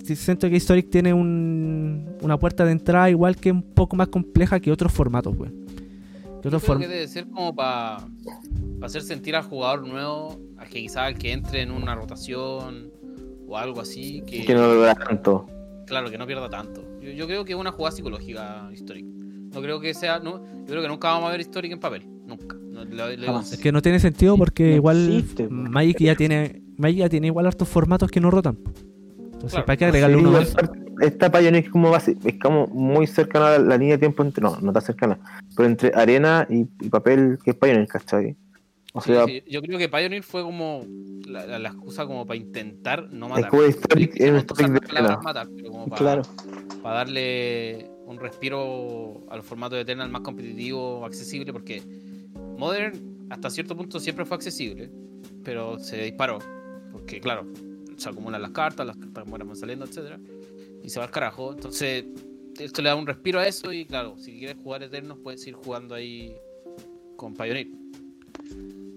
sí, 0.05 0.15
siento 0.15 0.49
que 0.49 0.55
Historic 0.57 0.89
tiene 0.91 1.13
un, 1.13 2.07
una 2.21 2.39
puerta 2.39 2.65
de 2.65 2.71
entrada 2.73 3.11
igual 3.11 3.37
que 3.37 3.51
un 3.51 3.63
poco 3.63 3.97
más 3.97 4.07
compleja 4.09 4.61
que 4.61 4.71
otros 4.71 4.93
formatos, 4.93 5.35
güey. 5.37 5.51
Que 5.51 6.49
Yo 6.49 6.57
otros 6.57 6.63
creo 6.63 6.77
form- 6.77 6.81
que 6.83 6.89
debe 6.89 7.09
ser 7.09 7.27
como 7.29 7.53
para 7.55 8.07
hacer 8.83 9.03
sentir 9.03 9.35
al 9.35 9.43
jugador 9.43 9.85
nuevo, 9.87 10.39
a 10.57 10.67
que 10.67 10.81
quizás 10.83 10.99
al 10.99 11.19
que 11.19 11.33
entre 11.33 11.63
en 11.63 11.73
una 11.73 11.97
rotación 11.97 12.91
o 13.49 13.59
algo 13.59 13.81
así, 13.81 14.23
que, 14.25 14.45
Que 14.45 14.55
no 14.55 14.61
lo 14.75 14.81
da 14.83 14.95
tanto. 14.95 15.47
claro, 15.87 16.11
que 16.11 16.19
no 16.19 16.27
pierda 16.29 16.49
tanto. 16.49 16.85
Yo, 17.01 17.11
yo 17.11 17.27
creo 17.27 17.45
que 17.45 17.55
es 17.55 17.59
una 17.59 17.73
jugada 17.73 17.97
psicológica 17.97 18.69
Historic. 18.73 19.05
No 19.53 19.61
creo 19.61 19.81
que 19.81 19.93
sea, 19.95 20.19
no, 20.19 20.45
yo 20.61 20.67
creo 20.67 20.83
que 20.83 20.89
nunca 20.89 21.09
vamos 21.09 21.29
a 21.29 21.33
ver 21.33 21.41
Historic 21.41 21.73
en 21.73 21.81
papel, 21.81 22.05
nunca. 22.27 22.57
No, 22.57 22.85
serio. 23.43 23.63
Que 23.63 23.71
no 23.73 23.83
tiene 23.83 24.01
sentido 24.01 24.37
porque 24.39 24.71
No 24.71 24.77
igual 24.77 25.13
existe, 25.19 25.45
po. 25.45 25.51
Magic 25.55 25.99
ya 26.01 26.17
tiene 26.17 26.63
Magic 26.79 26.99
ya 27.01 27.09
tiene 27.11 27.27
igual 27.29 27.47
hartos 27.47 27.69
formatos 27.69 28.11
que 28.11 28.19
no 28.21 28.31
rotan. 28.31 28.59
Entonces, 29.25 29.51
Claro. 29.51 29.67
¿para 29.67 29.77
qué 29.77 29.85
agregarle 29.87 30.17
Sí, 30.17 30.23
uno 30.23 30.33
más? 30.33 30.55
esta 31.01 31.31
Pioneer 31.31 31.65
es 31.65 31.71
como, 31.71 31.91
base- 31.91 32.17
es 32.25 32.39
como 32.39 32.67
muy 32.69 33.07
cercana 33.07 33.55
a 33.55 33.59
la, 33.59 33.77
línea 33.77 33.97
de 33.97 33.99
tiempo 33.99 34.23
entre. 34.23 34.43
No, 34.43 34.57
no 34.61 34.71
está 34.71 34.81
cercana. 34.81 35.19
Pero 35.57 35.69
entre 35.69 35.93
arena 35.95 36.47
y, 36.49 36.61
y 36.81 36.89
papel, 36.89 37.39
que 37.45 37.51
es 37.51 37.57
Pioneer, 37.57 37.87
¿cachai? 37.89 38.37
O 38.95 39.01
sea, 39.01 39.25
sí, 39.27 39.43
Yo 39.51 39.61
creo 39.63 39.79
que 39.79 39.89
Pioneer 39.89 40.23
fue 40.23 40.43
como 40.43 40.85
la, 41.27 41.47
la- 41.47 41.59
la 41.59 41.69
excusa 41.71 42.07
como 42.07 42.27
para 42.27 42.37
intentar 42.39 43.11
no 43.13 43.27
es 43.27 43.33
matar. 43.33 43.51
como 43.51 43.65
Historic, 43.65 44.13
es 44.21 44.35
Historic 44.39 44.69
de 44.69 44.75
la 44.75 44.81
palabra 44.81 45.07
arena. 45.15 45.23
matar, 45.23 45.49
pero 45.57 45.71
como 45.71 45.87
para, 45.89 45.99
Claro. 45.99 46.23
para 46.83 46.95
darle 46.97 47.91
un 48.13 48.21
respiro 48.21 49.25
al 49.31 49.43
formato 49.43 49.75
de 49.75 49.83
Eternal 49.83 50.11
más 50.11 50.23
competitivo, 50.23 51.05
accesible, 51.05 51.53
porque 51.53 51.83
Modern 52.57 53.27
hasta 53.31 53.51
cierto 53.51 53.77
punto 53.77 53.99
siempre 53.99 54.25
fue 54.25 54.37
accesible, 54.37 54.91
pero 55.43 55.79
se 55.79 56.03
disparó, 56.03 56.39
porque 56.93 57.21
claro, 57.21 57.47
se 57.97 58.09
acumulan 58.09 58.43
las 58.43 58.51
cartas, 58.51 58.87
las 58.87 58.97
cartas 58.97 59.27
mueren 59.27 59.55
saliendo, 59.57 59.85
etcétera, 59.85 60.21
y 60.83 60.89
se 60.91 60.99
va 60.99 61.07
al 61.07 61.11
carajo. 61.11 61.53
Entonces, 61.53 62.05
esto 62.59 62.83
le 62.83 62.89
da 62.91 62.95
un 62.95 63.07
respiro 63.07 63.41
a 63.41 63.47
eso, 63.47 63.73
y 63.73 63.85
claro, 63.87 64.19
si 64.19 64.39
quieres 64.39 64.57
jugar 64.63 64.83
Eternos, 64.83 65.19
puedes 65.19 65.47
ir 65.47 65.55
jugando 65.55 65.95
ahí 65.95 66.37
con 67.17 67.35
Pioneer. 67.35 67.69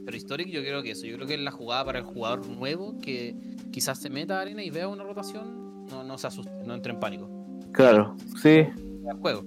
Pero 0.05 0.17
Historic 0.17 0.49
yo 0.49 0.61
creo 0.61 0.83
que 0.83 0.91
eso, 0.91 1.07
yo 1.07 1.15
creo 1.15 1.27
que 1.27 1.33
es 1.35 1.39
la 1.39 1.51
jugada 1.51 1.85
para 1.85 1.99
el 1.99 2.05
jugador 2.05 2.45
nuevo 2.47 2.99
que 2.99 3.35
quizás 3.71 3.99
se 3.99 4.09
meta 4.09 4.37
a 4.37 4.41
arena 4.41 4.63
y 4.63 4.69
vea 4.69 4.87
una 4.87 5.03
rotación, 5.03 5.85
no, 5.87 6.03
no 6.03 6.17
se 6.17 6.27
asuste, 6.27 6.51
no 6.65 6.75
entre 6.75 6.93
en 6.93 6.99
pánico 6.99 7.29
Claro, 7.71 8.15
sí. 8.41 8.67
Al 9.09 9.17
juego. 9.17 9.43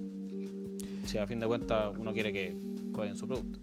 Si 1.05 1.17
a 1.17 1.25
fin 1.27 1.39
de 1.39 1.47
cuentas 1.47 1.91
uno 1.97 2.13
quiere 2.13 2.31
que 2.33 2.55
jueguen 2.93 3.15
su 3.15 3.27
producto. 3.27 3.59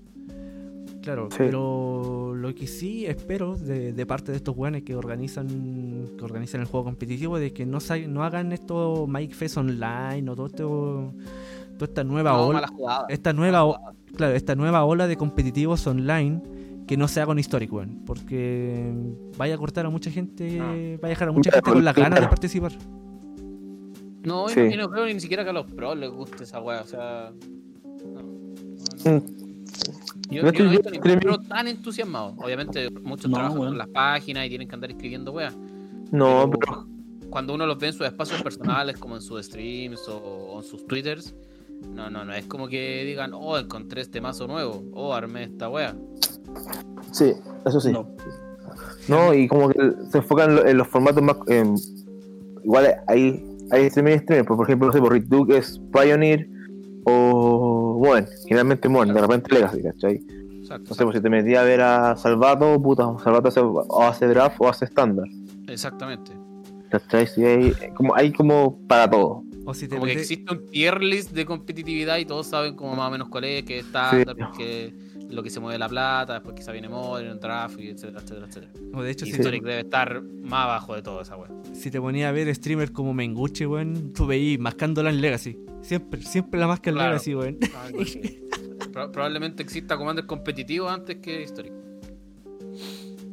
Claro, 1.03 1.29
Sí. 1.31 1.37
pero 1.39 2.35
lo 2.35 2.53
que 2.55 2.67
sí 2.67 3.07
espero 3.07 3.55
de, 3.57 3.93
de 3.93 4.07
parte 4.07 4.33
de 4.33 4.39
estos 4.39 4.57
weones 4.57 4.83
que 4.83 4.97
organizan 4.97 5.47
que 6.19 6.25
organizan 6.25 6.61
el 6.63 6.67
juego 6.67 6.85
competitivo 6.85 7.39
de 7.39 7.53
que 7.53 7.65
no, 7.65 7.79
sa- 7.79 7.99
no 7.99 8.25
hagan 8.25 8.51
esto 8.53 9.07
Mike 9.09 9.35
Fest 9.35 9.57
online 9.57 10.29
o 10.29 10.35
todo 10.35 10.47
esto 10.47 11.13
toda 11.79 11.87
esta 11.89 12.03
nueva 12.05 12.33
No, 12.33 12.47
ola 12.49 12.67
jugada. 12.67 13.07
esta 13.09 13.33
nueva 13.33 13.65
o- 13.65 13.79
claro, 14.17 14.35
esta 14.35 14.57
nueva 14.57 14.85
ola 14.85 15.07
de 15.07 15.17
competitivos 15.17 15.87
online 15.87 16.43
que 16.89 16.97
no 16.97 17.07
sea 17.07 17.27
con 17.27 17.39
Historic, 17.39 17.73
weón, 17.73 18.03
porque 18.07 18.93
vaya 19.37 19.55
a 19.55 19.59
cortar 19.59 19.87
a 19.87 19.91
mucha 19.91 20.11
gente, 20.11 20.57
No. 20.59 20.67
vaya 20.67 20.99
a 21.03 21.09
dejar 21.09 21.29
a 21.29 21.33
mucha 21.33 21.51
gente 21.53 21.71
con 21.71 21.85
las 21.85 21.95
ganas 21.95 22.21
de 22.21 22.27
participar. 22.29 22.73
No, 24.27 24.47
y 24.51 24.53
Sí. 24.53 24.61
no- 24.61 24.67
y 24.73 24.77
no 24.77 24.91
creo 24.91 25.07
ni 25.07 25.21
siquiera 25.21 25.45
que 25.45 25.51
a 25.51 25.53
los 25.53 25.67
pros 25.71 25.97
les 25.97 26.11
guste 26.11 26.45
esa 26.45 26.61
wea, 26.61 26.81
o 26.83 26.87
sea. 26.87 27.33
No, 28.13 28.23
no, 28.23 28.23
no. 28.23 29.11
Mm, 29.11 29.37
Yo, 30.29 30.43
No 30.43 30.51
yo 30.53 30.65
no 30.65 30.71
he 30.71 30.75
estoy- 30.75 30.91
visto 30.91 30.91
ningún 30.91 31.21
pro 31.21 31.39
tan 31.39 31.69
entusiasmado. 31.69 32.35
Obviamente, 32.39 32.91
muchos 32.91 33.31
No, 33.31 33.37
trabajan 33.37 33.59
con 33.59 33.79
las 33.79 33.87
páginas 33.89 34.47
y 34.47 34.49
tienen 34.49 34.67
que 34.67 34.75
andar 34.75 34.91
escribiendo 34.91 35.31
weas. 35.33 35.55
No, 36.11 36.51
Pero- 36.51 36.59
pero 36.59 36.87
Cuando 37.31 37.55
uno 37.55 37.67
los 37.67 37.79
ve 37.79 37.89
en 37.89 37.93
sus 37.93 38.07
espacios 38.07 38.41
personales, 38.43 38.97
como 38.99 39.15
en 39.17 39.21
sus 39.23 39.45
streams 39.47 40.09
o, 40.09 40.17
o 40.17 40.59
en 40.59 40.65
sus 40.65 40.87
twitters, 40.87 41.35
no, 41.95 42.09
no, 42.09 42.25
no 42.25 42.33
es 42.33 42.47
como 42.47 42.67
que 42.69 43.05
digan, 43.05 43.33
oh, 43.35 43.59
encontré 43.59 44.01
este 44.01 44.21
mazo 44.21 44.47
nuevo, 44.47 44.83
oh, 44.95 45.13
armé 45.13 45.45
esta 45.45 45.69
wea. 45.69 45.95
sí, 47.13 47.33
eso 47.67 47.81
sí. 47.81 47.93
No. 47.93 48.09
No, 49.09 49.35
y 49.35 49.47
como 49.49 49.69
que 49.69 49.93
se 50.11 50.19
enfocan 50.19 50.51
en 50.51 50.57
lo- 50.57 50.67
en 50.67 50.77
los 50.79 50.89
formatos 50.89 51.23
más. 51.23 51.37
em, 51.49 51.75
igual 52.65 52.95
hay, 53.07 53.45
hay 53.71 53.87
streaming 53.87 54.13
y 54.13 54.15
streaming, 54.17 54.45
pues, 54.45 54.57
por 54.57 54.67
ejemplo, 54.67 54.87
no 54.89 54.93
sé, 54.93 55.01
por 55.01 55.13
Rick 55.13 55.25
Duke 55.27 55.57
es 55.57 55.81
Pioneer 55.93 56.49
o 57.05 58.01
Modern, 58.03 58.27
generalmente 58.47 58.89
Modern, 58.89 59.15
de 59.15 59.21
repente 59.21 59.55
Legacy, 59.55 59.83
¿cachai? 59.83 60.21
Exacto. 60.61 60.87
No 60.91 60.95
sé, 60.97 61.05
pues 61.05 61.17
si 61.17 61.23
te 61.23 61.31
metí 61.31 61.55
a 61.55 61.63
ver 61.63 61.81
a 61.81 62.17
Salvato, 62.17 62.81
puta, 62.83 63.05
Salvato 63.23 63.49
hace, 63.49 63.61
o 63.61 64.03
hace 64.03 64.27
draft 64.27 64.57
o 64.59 64.69
hace 64.69 64.85
estándar, 64.87 65.27
Exactamente. 65.69 66.33
¿cachai? 66.91 67.27
Sí, 67.27 67.45
hay, 67.45 67.73
como, 67.95 68.15
hay 68.17 68.33
como 68.33 68.79
para 68.89 69.09
todo. 69.11 69.43
O 69.65 69.75
si 69.75 69.89
te 69.89 69.97
Como 69.97 70.07
que 70.07 70.13
metes- 70.15 70.31
existe 70.31 70.53
un 70.53 70.67
tier 70.67 71.03
list 71.03 71.33
de 71.33 71.45
competitividad 71.45 72.19
y 72.19 72.25
todos 72.25 72.47
saben 72.47 72.75
como 72.77 72.95
más 72.95 73.09
o 73.09 73.11
menos 73.11 73.29
cuál 73.29 73.45
es, 73.45 73.65
que 73.65 73.79
es 73.81 73.87
estándar, 73.87 74.37
Sí. 74.37 74.43
porque 74.45 74.95
lo 75.31 75.43
que 75.43 75.51
se 75.51 75.59
mueve 75.61 75.79
la 75.79 75.89
plata, 75.89 76.35
después 76.35 76.55
quizá 76.55 76.73
viene 76.73 76.89
Modern, 76.89 77.39
y 77.79 77.89
etcétera, 77.89 78.21
etcétera, 78.23 78.47
etcétera. 78.47 78.73
o 78.95 79.03
de 79.03 79.11
hecho 79.11 79.25
Y 79.27 79.31
si, 79.33 79.37
Historic 79.39 79.63
debe 79.65 79.81
estar 79.81 80.23
más 80.23 80.65
abajo 80.65 80.95
de 80.95 81.03
todo 81.03 81.21
esa 81.21 81.37
wea. 81.37 81.51
si 81.73 81.91
te 81.91 82.01
ponía 82.01 82.29
a 82.29 82.33
ver 82.33 82.55
streamer 82.55 82.93
como 82.93 83.13
Menguche, 83.15 83.67
weón, 83.67 84.13
tú 84.13 84.27
veías 84.27 84.61
mascándola 84.61 85.11
en 85.11 85.21
Legacy. 85.21 85.59
Siempre, 85.83 86.23
siempre 86.23 86.59
la 86.61 86.67
masca 86.69 86.91
en 86.91 86.97
Claro. 86.97 87.11
Legacy, 87.13 87.35
weón. 87.35 87.59
Pro- 88.93 89.11
probablemente 89.13 89.63
exista 89.63 89.97
Commander 89.97 90.27
competitivo 90.27 90.89
antes 90.89 91.17
que 91.17 91.43
Historic. 91.43 91.73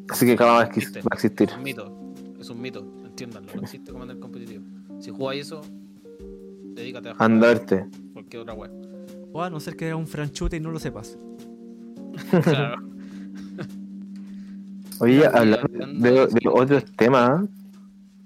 Así 0.09 0.25
que 0.25 0.35
cada 0.35 0.59
vez 0.59 0.69
que 0.69 0.79
Existe. 0.79 0.99
va 1.01 1.09
a 1.11 1.15
existir. 1.15 1.49
Es 1.49 1.55
un 1.57 1.63
mito. 1.63 2.13
Es 2.39 2.49
un 2.49 2.61
mito. 2.61 2.79
Entiéndanlo. 3.05 3.51
No 3.55 3.61
existe 3.61 3.91
Commander 3.91 4.19
competitivo. 4.19 4.63
Si 4.99 5.09
jugáis 5.11 5.47
eso, 5.47 5.61
dedícate 6.75 7.09
a 7.09 7.13
jugar 7.13 7.31
Andarte. 7.31 7.85
cualquier 8.13 8.41
otra 8.41 8.53
wea. 8.53 8.71
O 9.31 9.41
a 9.41 9.49
no 9.49 9.59
ser 9.59 9.75
que 9.75 9.87
era 9.87 9.95
un 9.95 10.05
franchute 10.07 10.57
y 10.57 10.59
no 10.59 10.71
lo 10.71 10.79
sepas. 10.79 11.17
Claro. 12.43 12.75
Oye, 14.99 15.25
hablando 15.25 15.67
de, 15.99 16.11
de 16.27 16.49
otros 16.51 16.85
temas. 16.95 17.45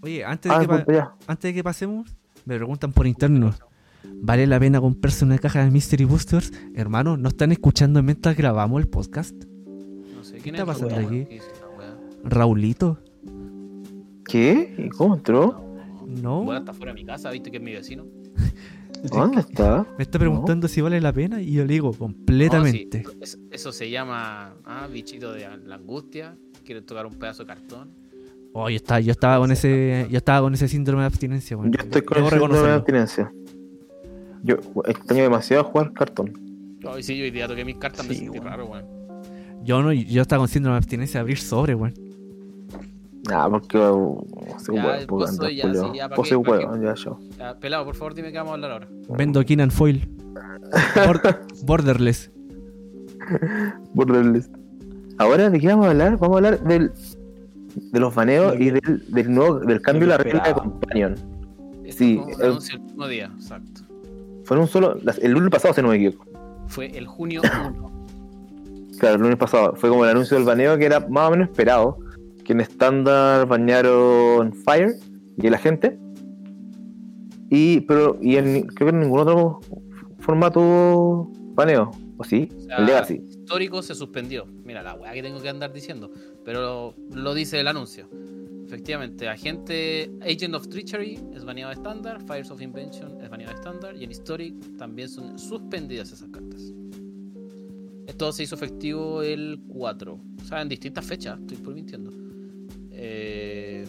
Oye, 0.01 0.23
antes 0.23 0.49
de, 0.51 0.55
Ah, 0.55 0.61
que 0.61 0.67
pues, 0.67 1.03
antes 1.27 1.49
de 1.49 1.53
que 1.53 1.63
pasemos, 1.63 2.15
me 2.45 2.55
preguntan 2.55 2.91
por 2.91 3.07
interno. 3.07 3.53
¿Vale 4.21 4.47
la 4.47 4.59
pena 4.59 4.79
comprarse 4.79 5.25
una 5.25 5.38
caja 5.38 5.63
de 5.63 5.71
Mystery 5.71 6.05
Boosters? 6.05 6.51
Hermano, 6.75 7.17
¿no 7.17 7.29
están 7.29 7.51
escuchando 7.51 8.01
mientras 8.03 8.38
grabamos 8.38 8.81
el 8.81 8.88
podcast? 8.88 9.33
No 10.15 10.23
sé. 10.23 10.35
¿Qué 10.35 10.41
¿Quién 10.43 10.55
está 10.55 10.65
pasando 10.65 10.95
wea? 10.95 11.05
aquí? 11.05 11.27
¿Raulito? 12.23 12.99
¿Qué? 14.25 14.75
¿Y 14.77 14.89
cómo 14.89 15.15
entró? 15.15 15.63
No. 16.05 16.55
Está 16.55 16.73
fuera 16.73 16.93
de 16.93 16.99
mi 17.01 17.05
casa, 17.05 17.31
viste 17.31 17.51
que 17.51 17.57
es 17.57 17.63
mi 17.63 17.73
vecino. 17.73 18.05
¿Dónde 19.11 19.41
está? 19.41 19.85
Me 19.97 20.03
está 20.03 20.17
preguntando 20.19 20.67
si 20.67 20.81
vale 20.81 20.99
la 20.99 21.13
pena 21.13 21.41
y 21.41 21.53
yo 21.53 21.65
le 21.65 21.73
digo 21.73 21.93
completamente. 21.93 23.03
No, 23.03 23.09
sí, 23.11 23.17
es- 23.21 23.39
eso 23.51 23.71
se 23.71 23.89
llama 23.89 24.55
ah, 24.65 24.88
bichito 24.91 25.31
de 25.33 25.47
la 25.65 25.75
angustia. 25.75 26.35
Quiere 26.65 26.81
tocar 26.81 27.05
un 27.05 27.13
pedazo 27.13 27.43
de 27.43 27.47
cartón. 27.47 27.91
Oh, 28.53 28.69
yo 28.69 28.75
estaba, 28.77 28.99
yo 28.99 29.11
estaba 29.11 29.38
con 29.39 29.51
ese, 29.51 30.07
yo 30.09 30.17
estaba 30.17 30.41
con 30.41 30.53
ese 30.53 30.67
síndrome 30.67 31.01
de 31.03 31.07
abstinencia, 31.07 31.55
weón. 31.55 31.71
Yo 31.71 31.79
estoy 31.79 32.01
con 32.01 32.17
ese 32.17 32.29
síndrome 32.39 32.67
de 32.67 32.73
abstinencia. 32.73 33.31
Yo 34.43 34.55
extraño 34.85 35.23
demasiado 35.23 35.63
jugar 35.65 35.93
cartón. 35.93 36.33
Ay, 36.88 37.03
sí, 37.03 37.17
yo 37.17 37.23
hoy 37.23 37.31
día 37.31 37.47
toqué 37.47 37.63
mis 37.65 37.77
cartas, 37.77 38.07
me 38.07 38.15
sentí 38.15 38.39
weón. 38.39 38.45
raro, 38.45 38.65
weón. 38.65 38.85
Yo 39.63 39.81
no, 39.81 39.91
yo 39.93 40.21
estaba 40.21 40.39
con 40.41 40.47
síndrome 40.47 40.73
de 40.75 40.77
abstinencia 40.77 41.19
de 41.19 41.21
abrir 41.21 41.38
sobre, 41.38 41.75
weón. 41.75 41.93
Ah, 43.34 43.47
porque. 43.49 43.78
Uh, 43.78 44.25
soy 44.63 44.75
Ya, 44.75 44.86
huevo, 44.86 45.17
vos 45.17 45.36
soy 45.36 45.55
ya, 45.57 45.73
sí, 45.73 45.80
ya, 45.95 46.09
¿pa' 46.09 46.15
Vos 46.15 46.28
qué- 46.28 46.34
soy 46.36 46.43
pa' 46.43 46.57
qué? 46.59 46.65
huevo, 46.65 46.84
ya 46.84 46.93
yo. 46.95 47.19
Ya, 47.38 47.59
pelado, 47.59 47.86
por 47.86 47.95
favor, 47.95 48.13
dime 48.13 48.32
qué 48.32 48.38
vamos 48.38 48.51
a 48.51 48.53
hablar 48.55 48.71
ahora. 48.71 48.88
Vendo 49.09 49.43
King 49.43 49.59
and 49.59 49.71
Foil. 49.71 50.07
Bord- 50.95 51.38
borderless. 51.65 52.32
Borderless. 53.93 54.49
Ahora, 55.17 55.49
¿de 55.49 55.59
qué 55.59 55.67
vamos 55.67 55.88
a 55.88 55.89
hablar? 55.91 56.17
Vamos 56.17 56.36
a 56.36 56.38
hablar 56.38 56.63
del, 56.63 56.91
de 57.75 57.99
los 57.99 58.13
baneos 58.15 58.55
y 58.59 58.69
del, 58.71 59.03
del 59.09 59.34
nuevo 59.34 59.59
del 59.59 59.82
cambio 59.82 60.03
de 60.07 60.07
la 60.09 60.17
regla 60.17 60.43
de. 60.43 60.53
Companion. 60.53 61.15
Esto 61.84 61.97
Sí, 61.99 62.15
fue 62.23 62.34
un 62.36 62.41
el- 62.41 62.47
anuncio 62.47 62.75
el 62.78 62.82
mismo 62.84 63.07
día, 63.07 63.32
exacto. 63.36 63.82
Fueron 64.45 64.63
un 64.63 64.69
solo. 64.69 64.97
el 65.21 65.32
lunes 65.32 65.49
pasado, 65.49 65.73
si 65.73 65.82
no 65.82 65.89
me 65.89 65.95
equivoco. 65.95 66.25
Fue 66.67 66.86
el 66.97 67.05
junio 67.07 67.41
1. 67.43 67.91
Claro, 68.99 69.15
el 69.15 69.21
lunes 69.21 69.38
pasado. 69.38 69.73
Fue 69.75 69.89
como 69.89 70.03
el 70.05 70.11
anuncio 70.11 70.38
del 70.38 70.45
baneo 70.45 70.78
que 70.78 70.86
era 70.86 70.99
más 71.01 71.28
o 71.28 71.32
menos 71.32 71.49
esperado. 71.49 71.97
Que 72.47 72.53
en 72.53 72.61
estándar 72.61 73.45
banearon 73.45 74.53
Fire 74.53 74.95
y 75.37 75.47
el 75.47 75.53
agente. 75.53 75.99
Y, 77.49 77.81
pero, 77.81 78.17
y 78.21 78.37
en, 78.37 78.67
creo 78.67 78.89
que 78.89 78.95
en 78.95 79.01
ningún 79.01 79.19
otro 79.19 79.59
formato 80.19 81.29
baneo. 81.55 81.91
¿O 82.15 82.23
sí? 82.23 82.49
O 82.57 82.61
sea, 82.61 82.77
el 82.77 82.85
Legacy. 82.85 83.15
histórico 83.15 83.81
se 83.81 83.93
suspendió. 83.95 84.45
Mira 84.63 84.81
la 84.81 84.93
weá 84.93 85.11
que 85.11 85.21
tengo 85.21 85.41
que 85.41 85.49
andar 85.49 85.73
diciendo. 85.73 86.09
Pero 86.45 86.95
lo 87.11 87.33
dice 87.33 87.59
el 87.59 87.67
anuncio. 87.67 88.09
Efectivamente, 88.65 89.27
agente 89.27 90.09
Agent 90.21 90.55
of 90.55 90.69
Treachery 90.69 91.19
es 91.35 91.43
baneado 91.43 91.71
de 91.71 91.75
estándar, 91.75 92.21
Fires 92.21 92.49
of 92.49 92.61
Invention 92.61 93.21
es 93.21 93.29
baneado 93.29 93.51
de 93.53 93.59
estándar 93.59 93.95
y 93.97 94.05
en 94.05 94.11
Historic 94.11 94.55
también 94.77 95.09
son 95.09 95.37
suspendidas 95.37 96.13
esas 96.13 96.29
cartas. 96.29 96.73
Esto 98.07 98.31
se 98.31 98.43
hizo 98.43 98.55
efectivo 98.55 99.21
el 99.21 99.59
4. 99.67 100.13
O 100.13 100.45
sea, 100.45 100.61
en 100.61 100.69
distintas 100.69 101.05
fechas, 101.05 101.39
estoy 101.41 101.57
por 101.57 101.73
mintiendo. 101.73 102.26
Eh, 102.99 103.85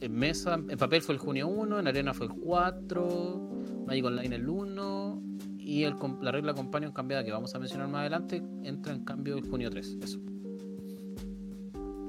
en 0.00 0.12
mesa, 0.14 0.54
en 0.54 0.78
papel 0.78 1.02
fue 1.02 1.14
el 1.14 1.18
junio 1.18 1.46
1, 1.48 1.78
en 1.78 1.86
arena 1.86 2.14
fue 2.14 2.26
el 2.26 2.32
4, 2.32 3.50
Magic 3.86 4.04
Online 4.06 4.34
el 4.36 4.48
1 4.48 5.22
y 5.58 5.82
el, 5.84 5.94
la 6.22 6.32
regla 6.32 6.54
Companion 6.54 6.90
cambiada 6.92 7.22
que 7.22 7.30
vamos 7.32 7.54
a 7.54 7.58
mencionar 7.58 7.86
más 7.88 8.00
adelante 8.00 8.42
entra 8.62 8.94
en 8.94 9.04
cambio 9.04 9.36
el 9.36 9.46
junio 9.48 9.68
3. 9.68 9.98
Eso. 10.02 10.20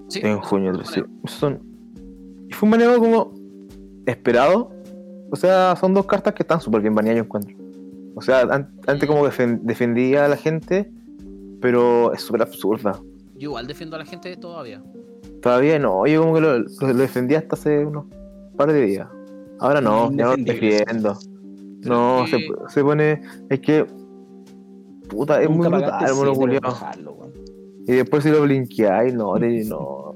Sí, 0.07 0.19
En 0.23 0.39
junio 0.39 0.73
fue 0.73 0.83
3, 0.83 0.97
el 0.97 1.03
sí. 1.05 1.37
Son... 1.37 1.59
Y 2.49 2.53
fue 2.53 2.67
un 2.67 2.71
baneo 2.71 2.97
como 2.99 3.33
esperado. 4.05 4.71
O 5.31 5.35
sea, 5.35 5.75
son 5.75 5.93
dos 5.93 6.05
cartas 6.05 6.33
que 6.33 6.43
están 6.43 6.59
súper 6.61 6.81
bien 6.81 6.93
baneadas, 6.95 7.17
yo 7.19 7.23
encuentro. 7.23 7.55
O 8.15 8.21
sea, 8.21 8.41
an- 8.41 8.73
antes 8.87 9.07
como 9.07 9.25
defen- 9.25 9.61
defendía 9.63 10.25
a 10.25 10.27
la 10.27 10.35
gente, 10.37 10.91
pero 11.61 12.13
es 12.13 12.21
súper 12.21 12.41
absurda. 12.41 12.99
Yo 13.35 13.49
igual 13.49 13.67
defiendo 13.67 13.95
a 13.95 13.99
la 13.99 14.05
gente 14.05 14.35
todavía. 14.37 14.83
Todavía 15.41 15.79
no, 15.79 16.05
yo 16.05 16.21
como 16.21 16.35
que 16.35 16.41
lo, 16.41 16.59
lo- 16.59 16.65
lo 16.81 16.93
defendía 16.93 17.39
hasta 17.39 17.55
hace 17.55 17.85
unos 17.85 18.05
par 18.57 18.71
de 18.71 18.81
días. 18.85 19.07
Ahora 19.59 19.81
no, 19.81 20.09
ya 20.11 20.23
no 20.25 20.35
lo 20.37 20.43
defiendo. 20.43 21.17
No, 21.83 22.25
se, 22.27 22.37
se 22.69 22.83
pone. 22.83 23.21
Es 23.49 23.59
que. 23.59 23.85
Puta, 25.09 25.41
es 25.41 25.49
muy 25.49 25.67
brutal, 25.67 26.15
mono. 26.15 27.31
Y 27.87 27.91
después 27.93 28.23
si 28.23 28.29
lo 28.29 28.41
blinkeáis, 28.43 29.13
no, 29.13 29.33
de- 29.39 29.65
no. 29.65 30.15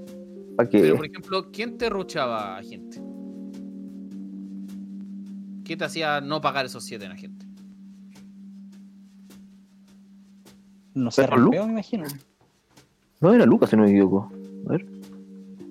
¿Para 0.55 0.69
qué? 0.69 0.79
Pero 0.81 0.95
por 0.97 1.05
ejemplo, 1.07 1.51
¿quién 1.51 1.77
te 1.77 1.89
ruchaba 1.89 2.57
a 2.57 2.63
gente? 2.63 3.01
¿Qué 5.65 5.75
te 5.75 5.83
hacía 5.83 6.21
no 6.21 6.39
pagar 6.41 6.65
esos 6.67 6.83
7 6.83 7.05
en 7.05 7.09
la 7.09 7.17
gente? 7.17 7.45
No 10.93 11.11
sé, 11.11 11.25
rampeo, 11.27 11.65
me 11.65 11.71
imagino. 11.73 12.05
No 13.19 13.33
era 13.33 13.45
Lucas, 13.45 13.69
si 13.69 13.75
no 13.75 13.83
me 13.83 13.89
equivoco. 13.89 14.31
A 14.67 14.71
ver. 14.71 14.85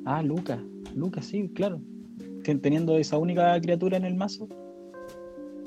Ah, 0.05 0.22
Lucas. 0.22 0.59
Lucas, 0.94 1.24
sí, 1.26 1.48
claro. 1.55 1.80
Ten- 2.42 2.61
Teniendo 2.61 2.96
esa 2.98 3.16
única 3.18 3.59
criatura 3.61 3.96
en 3.96 4.05
el 4.05 4.14
mazo. 4.14 4.48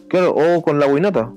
Claro, 0.09 0.35
o 0.35 0.61
con 0.61 0.79
la 0.79 0.88
winota. 0.88 1.33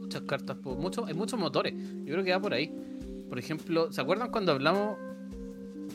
Muchas 0.00 0.22
cartas, 0.22 0.56
po- 0.58 0.74
mucho, 0.76 1.04
hay 1.06 1.14
muchos 1.14 1.38
motores. 1.38 1.74
Yo 2.04 2.12
creo 2.14 2.24
que 2.24 2.32
va 2.32 2.40
por 2.40 2.52
ahí. 2.52 2.70
Por 3.28 3.38
ejemplo, 3.38 3.90
¿se 3.92 4.00
acuerdan 4.00 4.30
cuando 4.30 4.52
hablamos? 4.52 4.98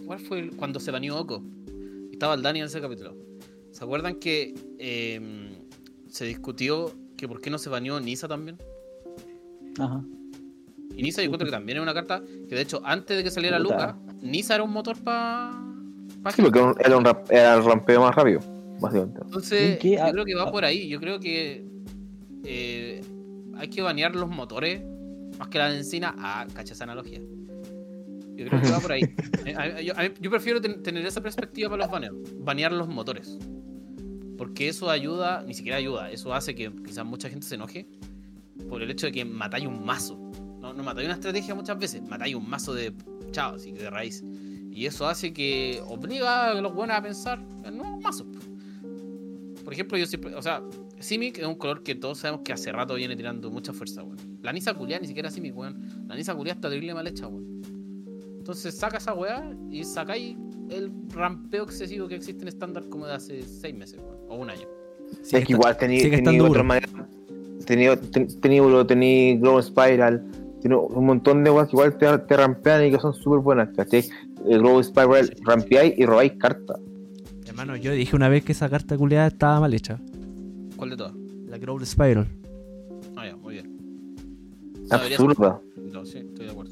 ¿Cuál 0.06 0.20
fue 0.20 0.40
el- 0.40 0.52
cuando 0.56 0.80
se 0.80 0.90
baneó 0.92 1.20
Oko? 1.20 1.44
Estaba 2.12 2.34
el 2.34 2.42
Dani 2.42 2.60
en 2.60 2.66
ese 2.66 2.82
capítulo. 2.82 3.16
¿Se 3.72 3.84
acuerdan 3.84 4.16
que 4.16 4.56
eh, 4.80 5.50
se 6.08 6.26
discutió 6.26 6.92
que 7.16 7.28
por 7.28 7.42
qué 7.42 7.50
no 7.52 7.60
se 7.60 7.70
baneó 7.70 8.00
Nisa 8.00 8.28
también? 8.28 8.58
Ajá. 9.78 10.04
Y 10.96 11.04
Nisa 11.04 11.22
yo 11.22 11.26
encuentro 11.26 11.46
que 11.46 11.52
también 11.52 11.78
es 11.78 11.84
una 11.84 11.94
carta 11.94 12.24
que 12.50 12.56
de 12.56 12.62
hecho 12.62 12.82
antes 12.84 13.18
de 13.18 13.24
que 13.24 13.30
saliera. 13.30 13.60
Luca, 13.60 13.96
Nisa 14.22 14.56
era 14.56 14.64
un 14.64 14.72
motor 14.74 14.98
para... 15.04 15.52
Sí, 16.36 16.42
porque 16.42 16.60
era 16.80 16.98
un- 16.98 17.06
rap- 17.06 17.32
era 17.32 17.56
el 17.56 17.64
rampeo 17.64 18.02
más 18.02 18.16
rápido, 18.16 18.40
básicamente. 18.80 19.22
Entonces, 19.24 19.80
yo 19.82 20.12
creo 20.12 20.26
que 20.26 20.36
va 20.36 20.52
por 20.52 20.66
ahí. 20.66 20.88
Yo 20.90 21.00
creo 21.00 21.20
que 21.20 21.66
eh, 22.44 23.02
hay 23.58 23.68
que 23.70 23.82
banear 23.82 24.16
los 24.16 24.30
motores 24.30 24.82
más 25.38 25.48
que 25.50 25.58
la 25.60 25.74
encina. 25.76 26.16
Ah, 26.20 26.46
cacha 26.54 26.74
esa 26.74 26.84
analogía. 26.84 27.20
Yo 27.20 28.46
creo 28.46 28.62
que 28.62 28.70
va 28.72 28.80
por 28.80 28.92
ahí. 28.92 29.02
Eh, 29.46 29.92
yo, 30.20 30.30
prefiero 30.30 30.60
ten- 30.60 30.84
tener 30.84 31.06
esa 31.06 31.22
perspectiva 31.22 31.70
para 31.70 31.84
los 31.84 31.92
baneos. 31.92 32.16
Banear 32.40 32.74
los 32.74 32.90
motores. 32.90 33.38
Porque 34.38 34.68
eso 34.68 34.90
ayuda, 34.90 35.44
ni 35.48 35.54
siquiera 35.54 35.78
ayuda, 35.78 36.12
eso 36.12 36.34
hace 36.34 36.54
que 36.54 36.70
quizás 36.86 37.06
mucha 37.06 37.30
gente 37.30 37.48
se 37.48 37.56
enoje 37.56 37.88
por 38.70 38.82
el 38.84 38.92
hecho 38.92 39.06
de 39.08 39.14
que 39.14 39.24
matáis 39.26 39.66
un 39.66 39.86
mazo. 39.86 40.20
No, 40.62 40.74
no 40.74 40.84
matáis 40.84 41.06
una 41.06 41.16
estrategia 41.16 41.54
muchas 41.56 41.78
veces, 41.78 42.02
matáis 42.08 42.36
un 42.36 42.50
mazo 42.50 42.74
de 42.74 42.94
chao, 43.32 43.56
así 43.56 43.72
que 43.74 43.80
de 43.84 43.90
raíz. 43.90 44.24
Y 44.72 44.86
eso 44.86 45.08
hace 45.08 45.34
que 45.34 45.82
obliga 45.88 46.52
a 46.52 46.62
los 46.62 46.74
buenos 46.74 46.98
a 46.98 47.02
pensar 47.02 47.40
en 47.64 47.78
nuevos 47.78 48.00
mazos. 48.02 48.28
Por 49.64 49.74
ejemplo, 49.74 49.98
yo 49.98 50.06
siempre, 50.06 50.34
o 50.36 50.42
sea, 50.42 50.62
Simic 51.00 51.40
es 51.40 51.46
un 51.46 51.56
color 51.56 51.84
que 51.84 51.96
todos 51.96 52.20
sabemos 52.20 52.42
que 52.46 52.54
hace 52.54 52.72
rato 52.72 52.96
viene 52.96 53.16
tirando 53.16 53.52
mucha 53.52 53.74
fuerza, 53.74 54.04
weón. 54.04 54.18
La 54.42 54.54
Nisa 54.54 54.74
culia 54.74 55.00
ni 55.00 55.08
siquiera 55.08 55.30
Simic, 55.30 55.58
weón. 55.58 56.06
La 56.08 56.16
Nisa 56.16 56.34
culia 56.36 56.54
está 56.54 56.70
terrible 56.70 56.94
mal 56.94 57.06
hecha, 57.08 57.28
weón. 57.28 57.62
Entonces 58.38 58.76
saca 58.76 58.98
esa 58.98 59.14
weá 59.14 59.54
y 59.70 59.84
sacáis 59.84 60.38
el 60.70 60.92
rampeo 61.10 61.66
excesivo 61.66 62.08
que 62.08 62.16
existe 62.16 62.44
en 62.44 62.48
estándar 62.48 62.88
como 62.88 63.06
de 63.08 63.14
hace 63.14 63.44
seis 63.44 63.76
meses, 63.76 64.00
weón. 64.00 64.18
O 64.30 64.36
un 64.38 64.50
año. 64.50 64.68
Sigue 65.22 65.40
es 65.40 65.46
que 65.48 65.54
igual 65.54 65.76
tenía, 65.78 66.44
otra 66.44 66.64
manera. 66.64 66.88
Tenía, 67.66 68.00
ten- 68.00 68.40
tenía, 68.40 68.62
tenía 68.88 69.36
Glow 69.38 69.62
Spiral. 69.62 70.24
Tiene 70.62 70.76
un 70.76 71.06
montón 71.06 71.44
de 71.44 71.52
weas 71.52 71.68
que 71.68 71.76
igual 71.76 71.98
te, 71.98 72.18
te 72.18 72.38
rampean 72.38 72.86
y 72.86 72.92
que 72.92 73.00
son 73.00 73.14
súper 73.14 73.40
buenas, 73.40 73.70
¿cachai? 73.76 74.06
El 74.46 74.60
Glow 74.60 74.82
Spiral 74.84 75.30
rampeáis 75.46 75.94
y 75.98 76.06
robáis 76.06 76.34
cartas. 76.40 76.78
Hermano, 77.46 77.76
yo 77.76 77.92
dije 77.92 78.16
una 78.16 78.30
vez 78.30 78.44
que 78.44 78.52
esa 78.52 78.70
carta 78.70 78.98
culiada 78.98 79.28
estaba 79.28 79.60
mal 79.60 79.74
hecha. 79.74 80.00
¿Cuál 80.76 80.92
de 80.92 80.98
todas? 80.98 81.14
La 81.48 81.58
Growl 81.58 81.86
Spiral. 81.86 82.28
Ah, 83.16 83.26
ya, 83.26 83.36
muy 83.36 83.56
bien. 83.56 83.78
Absurda. 84.92 85.60
no, 85.76 86.06
sí, 86.06 86.20
estoy 86.20 86.46
de 86.46 86.52
acuerdo. 86.52 86.72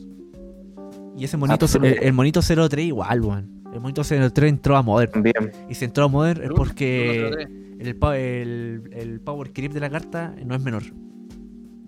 Y 1.18 1.24
ese 1.24 1.38
monito, 1.38 1.66
el, 1.82 1.86
el 2.04 2.14
monito 2.14 2.42
03 2.42 2.86
igual, 2.86 3.22
weón. 3.22 3.64
El 3.74 3.80
monito 3.80 4.04
03 4.04 4.50
entró 4.50 4.76
a 4.76 4.82
Modern. 4.82 5.12
También. 5.12 5.52
Y 5.70 5.76
si 5.76 5.86
entró 5.86 6.04
a 6.06 6.08
Modern 6.08 6.44
es 6.44 6.52
porque 6.52 7.50
el, 7.80 7.98
el, 8.04 8.84
el 8.92 9.22
power 9.22 9.52
creep 9.54 9.72
de 9.74 9.80
la 9.80 9.90
carta 9.90 10.36
no 10.46 10.56
es 10.56 10.62
menor. 10.62 10.84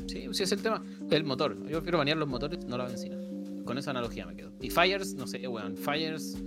Sí, 0.07 0.27
sí, 0.31 0.43
es 0.43 0.51
el 0.51 0.61
tema. 0.61 0.81
El 1.11 1.23
motor. 1.23 1.55
Yo 1.63 1.77
prefiero 1.79 1.97
banear 1.99 2.17
los 2.17 2.27
motores, 2.27 2.65
no 2.65 2.77
la 2.77 2.85
benzina. 2.85 3.17
Con 3.65 3.77
esa 3.77 3.91
analogía 3.91 4.25
me 4.25 4.35
quedo. 4.35 4.51
Y 4.61 4.69
Fires, 4.69 5.13
no 5.15 5.27
sé, 5.27 5.45
weón. 5.47 5.75
Fires. 5.77 6.37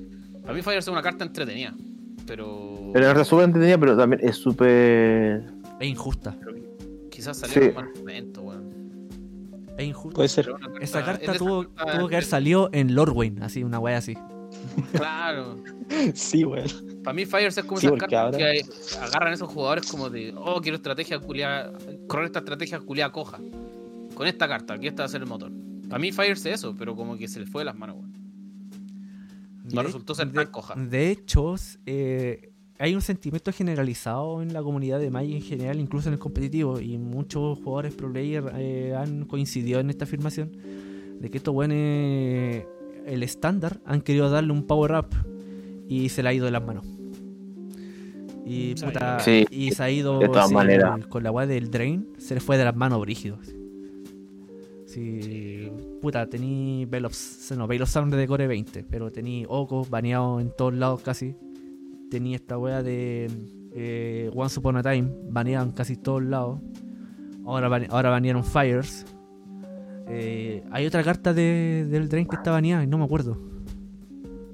Para 0.42 0.54
mí, 0.54 0.62
Fires 0.62 0.78
es 0.84 0.88
una 0.88 1.02
carta 1.02 1.24
entretenida. 1.24 1.74
Pero. 2.26 2.90
Carta 2.94 3.24
súper 3.24 3.44
entretenida, 3.46 3.78
pero 3.78 3.96
también 3.96 4.20
es 4.26 4.36
súper. 4.36 5.44
Es 5.78 5.86
injusta. 5.88 6.36
Quizás 7.10 7.36
Sí. 7.38 7.46
salió 7.46 7.62
en 7.62 7.68
un 7.68 7.74
mal 7.74 7.90
momento, 7.98 8.42
weón. 8.42 8.70
Es 9.76 9.84
injusta. 9.86 10.16
Puede 10.16 10.28
ser. 10.28 10.44
Pero 10.46 10.58
carta- 10.58 10.78
Esa 10.80 10.98
es 11.00 11.04
carta 11.04 11.32
tuvo, 11.34 11.64
tuvo 11.66 12.08
que 12.08 12.14
haber 12.16 12.24
salido 12.24 12.70
en 12.72 12.94
Lorwyn, 12.94 13.42
así, 13.42 13.62
una 13.64 13.78
wea 13.78 13.98
así. 13.98 14.14
Claro. 14.92 15.56
Sí, 16.14 16.44
weón. 16.44 16.66
Para 17.02 17.14
mí, 17.14 17.24
Fires 17.24 17.56
es 17.56 17.64
como 17.64 17.80
Sí, 17.80 17.86
esas 17.86 17.98
cartas 17.98 18.18
ahora- 18.24 18.38
que 18.38 18.60
agarran 19.00 19.30
a 19.32 19.34
esos 19.34 19.48
jugadores 19.48 19.90
como 19.90 20.10
de. 20.10 20.34
Oh, 20.36 20.60
quiero 20.60 20.76
estrategia 20.76 21.18
culiada. 21.18 21.72
Correr 22.06 22.26
esta 22.26 22.40
estrategia 22.40 22.80
culiada 22.80 23.10
coja. 23.12 23.38
Con 24.14 24.26
esta 24.26 24.46
carta, 24.48 24.74
aquí 24.74 24.86
está 24.86 25.02
va 25.02 25.06
a 25.06 25.08
ser 25.08 25.22
el 25.22 25.26
motor. 25.28 25.50
Para 25.88 25.98
mí, 25.98 26.12
Fires 26.12 26.44
es 26.44 26.54
eso, 26.56 26.74
pero 26.78 26.94
como 26.94 27.16
que 27.16 27.26
se 27.26 27.40
le 27.40 27.46
fue 27.46 27.62
de 27.62 27.66
las 27.66 27.76
manos, 27.76 27.96
weón. 27.96 28.12
No 29.72 29.80
De- 29.80 29.86
resultó 29.86 30.14
ser 30.14 30.28
de, 30.28 30.34
tan 30.34 30.46
coja. 30.48 30.74
De 30.74 31.10
hecho, 31.10 31.54
eh, 31.86 32.52
hay 32.78 32.94
un 32.94 33.00
sentimiento 33.02 33.52
generalizado 33.52 34.42
en 34.42 34.52
la 34.52 34.62
comunidad 34.62 34.98
de 35.00 35.10
Magic 35.10 35.36
en 35.36 35.42
general, 35.42 35.80
incluso 35.80 36.08
en 36.08 36.14
el 36.14 36.18
competitivo, 36.18 36.80
y 36.80 36.98
muchos 36.98 37.58
jugadores 37.58 37.94
pro 37.94 38.10
player 38.12 38.44
eh, 38.56 38.94
han 38.96 39.24
coincidido 39.26 39.80
en 39.80 39.90
esta 39.90 40.04
afirmación 40.04 40.50
de 41.20 41.30
que 41.30 41.38
estos 41.38 41.54
buenos, 41.54 41.76
el 41.76 43.22
estándar, 43.22 43.80
han 43.84 44.00
querido 44.00 44.28
darle 44.30 44.52
un 44.52 44.66
power 44.66 44.92
up 44.92 45.08
y 45.90 46.08
se 46.08 46.22
le 46.22 46.28
ha 46.30 46.32
ido 46.32 46.46
de 46.46 46.52
las 46.52 46.64
manos. 46.64 46.86
Y, 48.46 48.74
puta, 48.76 49.20
Sí, 49.20 49.44
y 49.50 49.70
se 49.72 49.82
ha 49.82 49.90
ido 49.90 50.18
de 50.18 50.26
todas 50.28 50.48
sí, 50.48 50.54
maneras. 50.54 51.06
con 51.06 51.22
la 51.22 51.30
weá 51.30 51.46
del 51.46 51.70
drain, 51.70 52.08
se 52.18 52.34
le 52.34 52.40
fue 52.40 52.56
de 52.56 52.64
las 52.64 52.74
manos 52.74 53.00
brígido. 53.00 53.38
Sí, 54.86 55.70
puta, 56.02 56.26
tení 56.26 56.84
Veil 56.86 57.04
of, 57.04 57.14
no, 57.56 57.66
Veil 57.68 57.82
of 57.82 57.88
Sound 57.88 58.12
de 58.14 58.26
Core 58.26 58.46
20, 58.48 58.84
pero 58.90 59.12
tení 59.12 59.44
Oko 59.48 59.84
baneado 59.88 60.40
en 60.40 60.50
todos 60.56 60.74
lados 60.74 61.00
casi. 61.02 61.36
Tenía 62.10 62.36
esta 62.36 62.58
wea 62.58 62.82
de 62.82 63.30
eh, 63.72 64.30
Once 64.34 64.58
Upon 64.58 64.76
a 64.78 64.82
Time 64.82 65.08
baneado 65.30 65.66
en 65.66 65.72
casi 65.72 65.96
todos 65.96 66.22
lados. 66.24 66.58
Ahora, 67.46 67.68
bane- 67.68 67.86
ahora 67.90 68.10
banearon 68.10 68.42
Fires. 68.44 69.06
Eh, 70.08 70.64
hay 70.72 70.86
otra 70.86 71.04
carta 71.04 71.32
de, 71.32 71.86
del 71.88 72.08
Drain 72.08 72.26
que 72.26 72.34
está 72.34 72.50
baneada 72.50 72.82
y 72.82 72.88
no 72.88 72.98
me 72.98 73.04
acuerdo. 73.04 73.38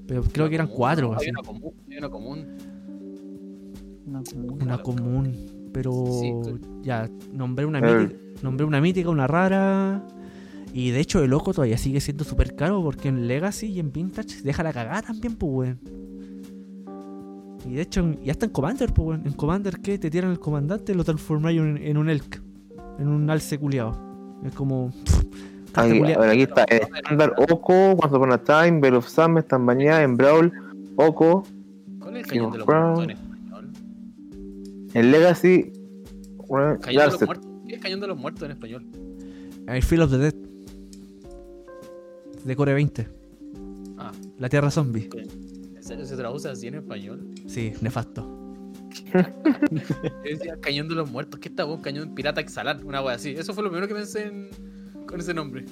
Pero 0.06 0.22
creo 0.22 0.48
que 0.48 0.54
eran 0.54 0.66
Común, 0.68 0.76
cuatro. 0.78 1.10
Hay 1.12 1.16
así. 1.16 1.30
una 1.30 1.42
común. 1.42 1.72
Hay 1.90 1.98
una 1.98 2.08
común. 2.08 2.46
No, 4.06 4.22
no. 4.36 4.52
Una 4.64 4.78
común. 4.82 5.36
Pero 5.72 5.92
Sí, 6.20 6.32
ya, 6.82 7.08
nombré 7.32 7.66
una, 7.66 7.80
mítica, 7.80 8.14
nombré 8.42 8.64
una 8.66 8.80
mítica, 8.80 9.10
una 9.10 9.26
rara. 9.26 10.06
Y 10.72 10.90
de 10.90 11.00
hecho 11.00 11.22
el 11.22 11.32
ojo 11.32 11.52
todavía 11.52 11.76
sigue 11.78 12.00
siendo 12.00 12.24
súper 12.24 12.54
caro 12.54 12.82
porque 12.82 13.08
en 13.08 13.26
Legacy 13.28 13.66
y 13.66 13.80
en 13.80 13.92
Vintage 13.92 14.42
deja 14.42 14.62
la 14.62 14.72
cagada 14.72 15.02
también, 15.02 15.34
pues, 15.36 15.52
weón. 15.52 15.78
Y 17.68 17.74
de 17.74 17.82
hecho, 17.82 18.00
en- 18.00 18.18
y 18.22 18.30
hasta 18.30 18.46
en 18.46 18.52
Commander, 18.52 18.92
pues, 18.92 19.08
weón. 19.08 19.26
En 19.26 19.32
Commander, 19.32 19.80
¿qué? 19.80 19.98
Te 19.98 20.10
tiran 20.10 20.30
el 20.30 20.38
comandante 20.38 20.94
lo 20.94 21.02
transformáis 21.04 21.58
en, 21.60 21.76
en 21.78 21.96
un 21.96 22.08
Elk. 22.08 22.42
En 22.98 23.08
un 23.08 23.28
alce 23.28 23.58
culiado. 23.58 23.98
Es 24.44 24.54
como. 24.54 24.90
pff, 25.04 25.24
Aquí, 25.76 26.12
a 26.12 26.18
ver, 26.18 26.30
aquí 26.30 26.42
está. 26.42 26.64
En 26.68 26.94
estándar 26.96 27.34
Oko, 27.50 27.92
Once 27.92 28.16
Upon 28.16 28.32
a 28.32 28.38
Time, 28.38 28.80
Bell 28.80 28.94
of 28.94 29.08
Sam 29.08 29.38
están 29.38 29.66
bañadas 29.66 30.02
en 30.04 30.16
Brawl, 30.16 30.52
Oko. 30.96 31.44
¿Cuál 32.00 32.16
es 32.16 32.24
el 32.24 32.30
cañón 32.30 32.52
de 32.52 32.58
los 32.58 32.66
Brown. 32.66 32.94
muertos 32.94 33.04
en 33.04 33.10
español? 33.10 33.72
En 34.94 35.10
Legacy, 35.10 35.72
Cañón 36.48 36.80
de 36.80 37.06
los 37.10 37.22
muertos. 37.22 37.46
¿Qué 37.68 37.74
es 37.74 37.80
cañón 37.82 38.00
de 38.00 38.06
los 38.06 38.16
muertos 38.18 38.42
en 38.44 38.50
español? 38.52 38.86
El 39.66 39.82
Feel 39.82 40.02
of 40.02 40.10
the 40.10 40.18
Dead. 40.18 40.34
De 42.44 42.54
Core 42.56 42.74
20. 42.74 43.08
Ah, 43.98 44.12
La 44.38 44.48
Tierra 44.48 44.70
Zombie. 44.70 45.10
¿en 45.16 45.82
serio 45.82 46.04
se 46.06 46.16
traduce 46.16 46.48
así 46.48 46.68
en 46.68 46.76
español? 46.76 47.28
Sí, 47.46 47.72
nefasto. 47.80 48.32
Yo 49.12 49.20
decía 50.24 50.56
cañón 50.60 50.88
de 50.88 50.94
los 50.94 51.10
muertos. 51.10 51.40
¿Qué 51.40 51.48
está 51.48 51.64
vos? 51.64 51.80
Cañón 51.80 52.14
pirata 52.14 52.40
exhalar. 52.40 52.84
Una 52.84 53.02
wea 53.02 53.16
así. 53.16 53.30
Eso 53.30 53.52
fue 53.54 53.62
lo 53.64 53.70
primero 53.70 53.88
que 53.88 53.94
pensé 53.94 54.26
en- 54.26 54.50
con 55.06 55.20
ese 55.20 55.32
nombre. 55.34 55.64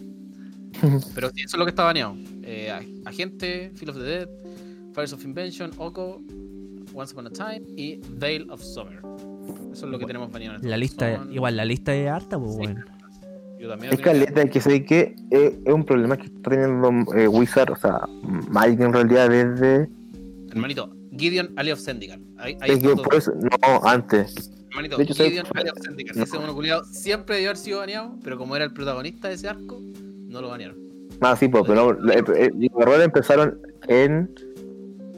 Pero 1.15 1.31
sí, 1.31 1.43
eso 1.43 1.57
es 1.57 1.59
lo 1.59 1.65
que 1.65 1.71
está 1.71 1.85
baneado. 1.85 2.17
Eh, 2.43 2.71
Ag- 2.73 3.03
Agente, 3.07 3.71
Field 3.75 3.91
of 3.91 3.97
the 3.97 4.03
Dead, 4.03 4.29
Fires 4.95 5.13
of 5.13 5.25
Invention, 5.25 5.71
Oko, 5.79 6.21
Once 6.95 7.13
Upon 7.13 7.27
a 7.27 7.31
Time 7.31 7.63
y 7.77 8.01
Veil 8.11 8.49
of 8.51 8.61
Summer. 8.63 9.01
Eso 9.73 9.87
es 9.87 9.93
lo 9.93 9.99
que 9.99 10.07
tenemos 10.07 10.31
baneado. 10.31 10.57
en 10.57 10.63
La 10.63 10.77
esto. 10.77 10.81
lista, 10.81 11.17
Son- 11.17 11.33
igual, 11.33 11.57
la 11.57 11.65
lista 11.65 11.95
es 11.95 12.09
harta, 12.09 12.39
pues, 12.39 12.53
Sí. 12.53 12.59
weón. 12.61 12.85
Yo 13.59 13.69
también 13.71 13.95
Es 13.95 14.01
caleta, 14.01 14.45
que 14.47 14.61
sé 14.61 14.85
que 14.85 15.17
eh, 15.31 15.59
es 15.65 15.73
un 15.73 15.85
problema 15.85 16.17
que 16.19 16.25
está 16.27 16.51
teniendo 16.51 16.91
eh, 17.17 17.27
Wizard, 17.29 17.71
o 17.73 17.77
sea, 17.77 18.01
Magic 18.51 18.81
en 18.81 18.93
realidad 18.93 19.31
desde. 19.31 19.89
Hermanito, 20.51 20.95
Gideon 21.17 21.51
Ali 21.57 21.71
of 21.73 21.81
Zendikar. 21.81 22.19
Ahí, 22.37 22.57
ahí 22.61 22.73
Es 22.73 22.79
que 22.81 22.89
por 22.97 23.15
eso, 23.15 23.33
no, 23.35 23.85
antes. 23.89 24.51
De 24.83 25.03
hecho, 25.05 25.15
Gideon. 25.15 25.47
No. 26.15 26.23
Ese 26.23 26.39
mono 26.39 26.85
siempre 26.85 27.37
debió 27.37 27.51
haber 27.51 27.57
sido 27.57 27.79
baneado, 27.79 28.17
pero 28.23 28.37
como 28.37 28.57
era 28.57 28.65
el 28.65 28.73
protagonista 28.73 29.29
de 29.29 29.35
ese 29.35 29.49
arco, 29.49 29.81
no 30.29 30.41
lo 30.41 30.49
banearon. 30.49 30.77
Ah, 31.21 31.37
sí, 31.37 31.49
pues, 31.49 31.65
pero 31.67 31.93
no, 31.93 32.13
eh, 32.13 32.25
eh, 32.37 32.51
los 32.55 32.83
errores 32.83 33.05
empezaron 33.05 33.59
en 33.89 34.31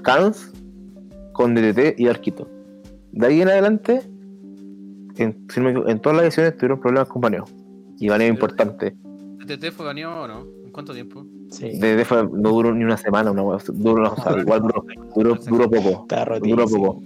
Cans 0.03 0.53
con 1.33 1.55
DDT 1.55 1.99
y 1.99 2.09
Arquito. 2.09 2.49
De 3.13 3.27
ahí 3.27 3.41
en 3.41 3.49
adelante, 3.49 4.03
en, 5.17 5.47
todas 5.47 6.17
las 6.17 6.25
ediciones 6.27 6.57
tuvieron 6.57 6.81
problemas 6.81 7.09
con 7.09 7.23
baneo. 7.23 7.45
Y 7.99 8.09
baneo 8.09 8.29
importante. 8.29 8.95
¿TT 9.47 9.71
fue 9.73 9.87
baneado 9.87 10.23
o 10.23 10.29
no? 10.29 10.47
¿En 10.65 10.71
cuánto 10.71 10.93
tiempo? 10.93 11.25
Sí, 11.51 11.79
DDT 11.79 12.05
fue- 12.05 12.29
no 12.31 12.51
duró 12.51 12.75
ni 12.75 12.85
una 12.85 12.97
semana, 12.97 13.31
una 13.31 13.43
duró, 13.69 14.13
o 14.13 14.17
sea, 14.17 14.37
igual 14.39 14.63
duró, 14.63 14.85
duró, 15.15 15.35
duró 15.37 15.71
poco. 15.71 16.07
Duró 16.43 16.67
poco. 16.69 17.03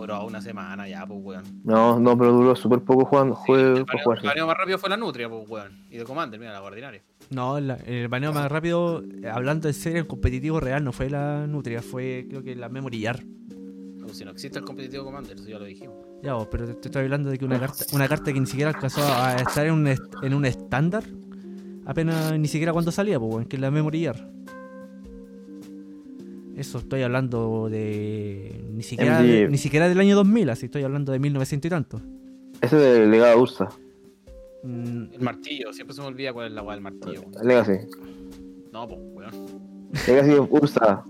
Bro, 0.00 0.26
una 0.26 0.40
semana 0.40 0.88
ya, 0.88 1.06
pues, 1.06 1.20
weón. 1.22 1.44
No, 1.64 1.98
no, 2.00 2.16
pero 2.16 2.32
duró 2.32 2.56
súper 2.56 2.80
poco 2.80 3.04
jugando, 3.04 3.34
Sí, 3.36 3.42
juego 3.46 3.76
el 3.78 3.84
por 3.84 3.94
baneo- 3.96 4.04
jugar. 4.04 4.18
el 4.22 4.26
baneo 4.28 4.46
más 4.46 4.56
rápido 4.58 4.78
fue 4.78 4.88
la 4.90 4.96
Nutria, 4.96 5.28
pues, 5.28 5.48
weón. 5.48 5.84
Y 5.90 5.98
de 5.98 6.04
Commander, 6.04 6.38
mira, 6.40 6.52
la 6.52 6.62
ordinaria. 6.62 7.02
No, 7.30 7.60
la- 7.60 7.76
el 7.86 8.08
baneo 8.08 8.32
más 8.32 8.50
rápido, 8.50 9.02
hablando 9.32 9.68
en 9.68 9.74
serio, 9.74 10.00
en 10.00 10.06
competitivo 10.06 10.58
real, 10.60 10.82
no 10.82 10.92
fue 10.92 11.08
la 11.10 11.46
Nutria, 11.46 11.82
fue 11.82 12.26
creo 12.28 12.42
que 12.42 12.54
la 12.56 12.68
Memory 12.68 13.00
Yard. 13.00 13.22
No, 13.24 14.08
si 14.08 14.24
no 14.24 14.30
existe 14.32 14.58
el 14.58 14.64
competitivo 14.64 15.04
Commander, 15.04 15.36
eso 15.36 15.48
ya 15.48 15.58
lo 15.58 15.64
dijimos. 15.64 15.94
Ya, 16.22 16.34
vos, 16.34 16.48
pero 16.50 16.66
te, 16.66 16.74
te 16.74 16.88
estoy 16.88 17.02
hablando 17.04 17.30
de 17.30 17.38
que 17.38 17.44
una 17.44 17.58
carta, 17.60 17.84
una 17.92 18.08
carta 18.08 18.32
que 18.32 18.40
ni 18.40 18.46
siquiera 18.46 18.70
alcanzó 18.70 19.00
a 19.02 19.36
estar 19.36 19.66
en 19.66 19.72
un, 19.74 19.86
est- 19.86 20.14
en 20.22 20.34
un 20.34 20.44
estándar, 20.44 21.04
apenas 21.86 22.38
ni 22.38 22.48
siquiera 22.48 22.72
cuando 22.72 22.90
salía, 22.92 23.18
pues, 23.18 23.32
weón, 23.34 23.44
que 23.46 23.56
es 23.56 23.62
la 23.62 23.70
Memory 23.70 24.00
Yard. 24.02 24.20
Eso 26.56 26.78
estoy 26.78 27.02
hablando 27.02 27.68
de. 27.70 28.64
Ni 28.72 28.82
siquiera, 28.82 29.22
de- 29.22 29.48
ni 29.48 29.58
siquiera 29.58 29.88
del 29.88 29.98
año 30.00 30.14
2000, 30.16 30.50
así 30.50 30.66
estoy 30.66 30.82
hablando 30.82 31.12
de 31.12 31.18
1900 31.18 31.66
y 31.66 31.70
tanto. 31.70 32.00
Ese 32.60 32.76
de 32.76 33.06
legado 33.06 33.40
Ursa, 33.40 33.68
Mm, 34.62 35.14
El 35.14 35.20
martillo, 35.22 35.72
siempre 35.72 35.94
se 35.96 36.02
me 36.02 36.08
olvida 36.08 36.34
cuál 36.34 36.48
es 36.48 36.52
la 36.52 36.62
weá 36.62 36.74
del 36.74 36.82
martillo. 36.82 37.22
Legacy. 37.42 37.78
No, 38.74 38.86
pues, 38.86 39.00
weón. 39.14 39.32
Legacy 40.06 40.32
Ursa. 40.50 41.02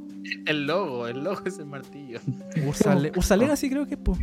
El 0.46 0.66
logo, 0.68 1.08
el 1.08 1.24
logo 1.24 1.40
es 1.44 1.58
el 1.58 1.66
martillo. 1.66 2.20
Ursa, 2.68 2.94
Le- 2.94 3.10
Ursa 3.16 3.36
Legacy 3.36 3.68
creo 3.68 3.86
que 3.88 3.94
es, 3.94 4.00
pues. 4.04 4.18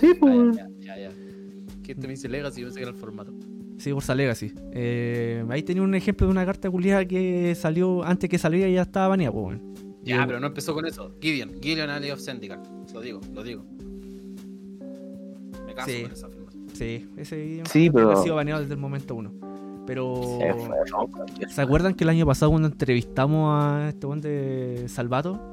Sí, 0.00 0.08
Ah, 0.14 0.16
pues. 0.18 0.56
ya, 0.56 0.68
ya, 0.80 0.98
ya. 0.98 1.10
Que 1.84 1.92
este 1.92 2.06
me 2.08 2.14
dice 2.14 2.28
Legacy, 2.28 2.62
yo 2.62 2.66
pensé 2.66 2.80
que 2.80 2.82
era 2.82 2.90
el 2.92 2.96
formato. 2.98 3.32
Sí, 3.78 3.92
Ursa 3.92 4.12
Legacy. 4.12 4.52
Eh, 4.72 5.44
ahí 5.50 5.62
tenía 5.62 5.82
un 5.84 5.94
ejemplo 5.94 6.26
de 6.26 6.32
una 6.32 6.44
carta 6.44 6.68
culiada 6.68 7.04
que 7.04 7.54
salió 7.54 8.02
antes 8.02 8.28
que 8.28 8.38
saliera 8.38 8.68
y 8.68 8.74
ya 8.74 8.82
estaba 8.82 9.06
baneada, 9.06 9.32
pues, 9.32 9.44
weón. 9.46 9.74
Ya, 10.04 10.26
pero 10.26 10.38
no 10.40 10.46
empezó 10.48 10.74
con 10.74 10.86
eso. 10.86 11.14
Gideon, 11.20 11.52
Gideon 11.62 11.90
Ali 11.90 12.10
of 12.10 12.20
Zendikar. 12.20 12.62
Lo 12.92 13.00
digo, 13.00 13.20
lo 13.32 13.42
digo. 13.42 13.64
Me 15.66 15.74
caso 15.74 15.90
Sí. 15.90 16.02
con 16.02 16.12
esa 16.12 16.26
afirmación. 16.26 16.64
Sí, 16.74 17.06
ese 17.16 17.62
Sí, 17.70 17.90
pero- 17.90 18.12
ha 18.12 18.16
sido 18.22 18.34
baneado 18.36 18.60
desde 18.60 18.74
el 18.74 18.80
momento 18.80 19.14
uno. 19.14 19.32
Pero. 19.86 20.38
Se 20.40 20.52
fue, 20.54 20.76
ronco. 20.90 21.24
¿Se 21.48 21.60
acuerdan 21.60 21.94
que 21.94 22.04
el 22.04 22.10
año 22.10 22.24
pasado 22.26 22.50
cuando 22.50 22.68
entrevistamos 22.68 23.50
a 23.62 23.88
este 23.90 24.06
buen 24.06 24.20
de 24.20 24.84
Salvato? 24.88 25.50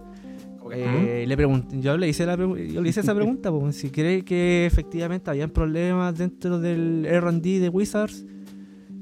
Que- 0.69 1.23
eh, 1.23 1.27
le 1.27 1.35
pregunté, 1.35 1.81
yo 1.81 1.97
le 1.97 2.07
hice 2.07 2.25
la 2.25 2.37
yo 2.37 2.81
le 2.81 2.87
hice 2.89 3.01
esa 3.01 3.13
pregunta, 3.37 3.51
pues, 3.51 3.75
si 3.75 3.89
cree 3.89 4.23
que 4.23 4.65
efectivamente 4.65 5.29
habían 5.29 5.49
problemas 5.49 6.17
dentro 6.17 6.59
del 6.59 7.05
R&D 7.05 7.59
de 7.59 7.67
Wizards. 7.69 8.25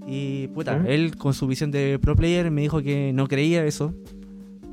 Y 0.07 0.47
puta, 0.47 0.77
Ujú. 0.77 0.87
él 0.87 1.15
con 1.15 1.35
su 1.35 1.45
visión 1.45 1.69
de 1.69 1.99
pro 2.01 2.15
player 2.15 2.49
me 2.49 2.61
dijo 2.61 2.81
que 2.81 3.13
no 3.13 3.27
creía 3.27 3.63
eso. 3.65 3.93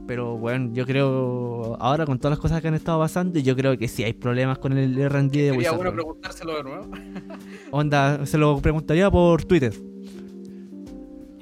Pero 0.07 0.37
bueno, 0.39 0.71
yo 0.73 0.87
creo, 0.87 1.77
ahora 1.81 2.07
con 2.07 2.19
todas 2.19 2.33
las 2.33 2.39
cosas 2.39 2.63
que 2.63 2.69
han 2.69 2.75
estado 2.75 3.01
pasando, 3.01 3.41
yo 3.41 3.57
creo 3.57 3.77
que 3.77 3.89
sí 3.89 4.05
hay 4.05 4.13
problemas 4.13 4.59
con 4.59 4.73
el 4.79 4.97
R&D 4.97 5.29
de 5.31 5.47
Sería 5.51 5.53
Wizards. 5.59 5.77
bueno 5.77 5.93
preguntárselo 5.93 6.57
de 6.57 6.63
nuevo. 6.63 6.87
Onda, 7.73 8.25
se 8.25 8.39
lo 8.39 8.61
preguntaría 8.61 9.11
por 9.11 9.45
Twitter. 9.45 9.75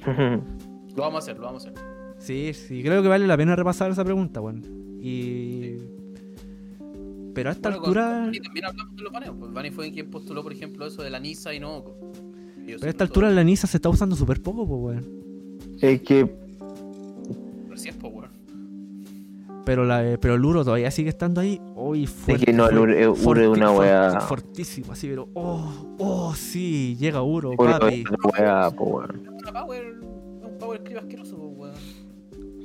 Lo 0.06 1.02
vamos 1.02 1.14
a 1.14 1.18
hacer, 1.18 1.36
lo 1.38 1.44
vamos 1.46 1.66
a 1.66 1.70
hacer. 1.70 1.82
Sí, 2.18 2.52
sí, 2.54 2.82
creo 2.82 3.02
que 3.02 3.08
vale 3.08 3.26
la 3.26 3.36
pena 3.36 3.54
repasar 3.56 3.90
esa 3.90 4.04
pregunta, 4.04 4.40
weón. 4.40 4.62
Y. 5.02 5.76
Pero 7.34 7.50
a 7.50 7.52
esta 7.52 7.68
Bueno, 7.70 7.82
altura. 7.84 8.02
con 8.06 8.24
Bani 8.26 8.40
también 8.40 8.64
hablamos 8.66 8.96
de 8.96 9.02
los 9.02 9.12
baneos. 9.12 9.36
Pues 9.38 9.52
Bani 9.52 9.70
fue 9.70 9.92
quien 9.92 10.10
postuló, 10.10 10.42
por 10.42 10.52
ejemplo, 10.52 10.86
eso 10.86 11.02
de 11.02 11.10
la 11.10 11.18
Nisa 11.20 11.52
y 11.52 11.60
no 11.60 11.76
Oko. 11.78 11.96
Pero 12.66 12.86
a 12.86 12.88
esta 12.88 13.04
altura 13.04 13.30
la 13.30 13.44
Nisa 13.44 13.66
se 13.66 13.76
está 13.76 13.88
usando 13.90 14.16
súper 14.16 14.40
poco, 14.40 14.66
pues, 14.66 14.96
weón. 14.96 15.24
Es 15.80 16.00
que 16.02 16.34
Pero, 19.66 19.84
la, 19.86 20.06
eh, 20.06 20.18
pero 20.18 20.34
el 20.34 20.44
Uro 20.44 20.62
todavía 20.64 20.90
sigue 20.90 21.08
estando 21.08 21.40
ahí. 21.40 21.60
Uy, 21.74 22.06
fuerte. 22.06 22.44
que 22.46 22.52
no, 22.52 22.68
el 22.68 22.76
Uro- 22.76 22.92
el 22.94 23.08
Uro 23.26 23.40
es 23.40 23.48
una 23.48 23.70
weá. 23.70 24.20
Fortísimo, 24.20 24.92
así, 24.92 25.08
pero. 25.08 25.28
Oh, 25.34 25.96
oh, 25.98 26.34
sí, 26.34 26.96
llega 27.00 27.22
Uro, 27.22 27.50
Uro 27.56 27.78
papi. 27.78 28.02
es 28.02 28.04
una 28.10 28.18
weá, 28.38 28.70
po, 28.70 28.84
weón. 28.84 29.22
Es 29.24 29.42
una 29.50 29.52
power, 29.64 29.84
es 29.86 30.44
un 30.50 30.58
power 30.58 30.82
creep 30.84 30.98
asqueroso, 30.98 31.36
pues, 31.56 31.72
weón. 31.72 31.74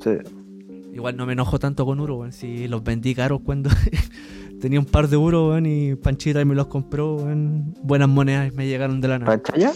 Sí. 0.03 0.89
Igual 0.93 1.15
no 1.15 1.25
me 1.25 1.33
enojo 1.33 1.57
tanto 1.59 1.85
con 1.85 1.99
Uro, 2.01 2.17
weón. 2.17 2.33
Si 2.33 2.67
los 2.67 2.83
vendí 2.83 3.15
caros 3.15 3.39
cuando 3.45 3.69
tenía 4.59 4.79
un 4.79 4.85
par 4.85 5.07
de 5.07 5.15
Uro, 5.15 5.49
weón, 5.49 5.65
y 5.67 5.95
Panchita 5.95 6.41
y 6.41 6.45
me 6.45 6.55
los 6.55 6.67
compró, 6.67 7.15
weón. 7.15 7.73
Buenas 7.81 8.09
monedas 8.09 8.51
y 8.51 8.55
me 8.57 8.67
llegaron 8.67 8.99
de 8.99 9.07
la 9.07 9.19
nada. 9.19 9.31
¿Panchaya? 9.37 9.71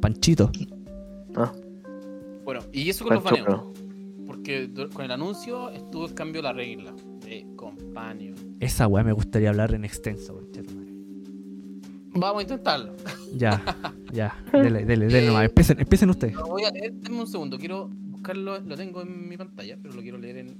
Panchito. 0.00 0.50
Ah, 1.36 1.52
Bueno, 2.44 2.60
y 2.72 2.88
eso 2.88 3.04
con 3.04 3.14
los 3.16 3.22
Pancho, 3.24 3.44
baneos. 3.44 3.64
Porque 4.44 4.90
con 4.92 5.06
el 5.06 5.10
anuncio 5.10 5.70
estuvo 5.70 6.04
el 6.04 6.12
cambio 6.12 6.42
de 6.42 6.48
la 6.48 6.52
regla 6.52 6.94
de 7.24 7.46
Companion. 7.56 8.34
Esa 8.60 8.86
weá 8.86 9.02
me 9.02 9.12
gustaría 9.12 9.48
hablar 9.48 9.72
en 9.72 9.86
extenso. 9.86 10.38
Vamos 12.10 12.40
a 12.40 12.42
intentarlo. 12.42 12.94
Ya, 13.34 13.62
ya. 14.12 14.44
Dele, 14.52 14.84
dele, 14.84 15.06
dele 15.06 15.28
nomás. 15.28 15.46
Empiecen, 15.46 15.80
empiecen 15.80 16.10
ustedes. 16.10 16.34
Lo 16.34 16.44
voy 16.44 16.64
a 16.64 16.70
leer, 16.70 16.92
denme 16.92 17.20
un 17.20 17.26
segundo, 17.26 17.58
quiero 17.58 17.88
buscarlo, 17.88 18.60
lo 18.60 18.76
tengo 18.76 19.00
en 19.00 19.30
mi 19.30 19.38
pantalla, 19.38 19.78
pero 19.80 19.94
lo 19.94 20.02
quiero 20.02 20.18
leer 20.18 20.36
en 20.36 20.58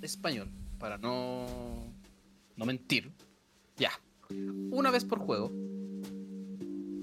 español 0.00 0.46
para 0.78 0.96
no, 0.96 1.46
no 2.56 2.64
mentir. 2.64 3.10
Ya. 3.76 3.90
Una 4.70 4.92
vez 4.92 5.04
por 5.04 5.18
juego, 5.18 5.50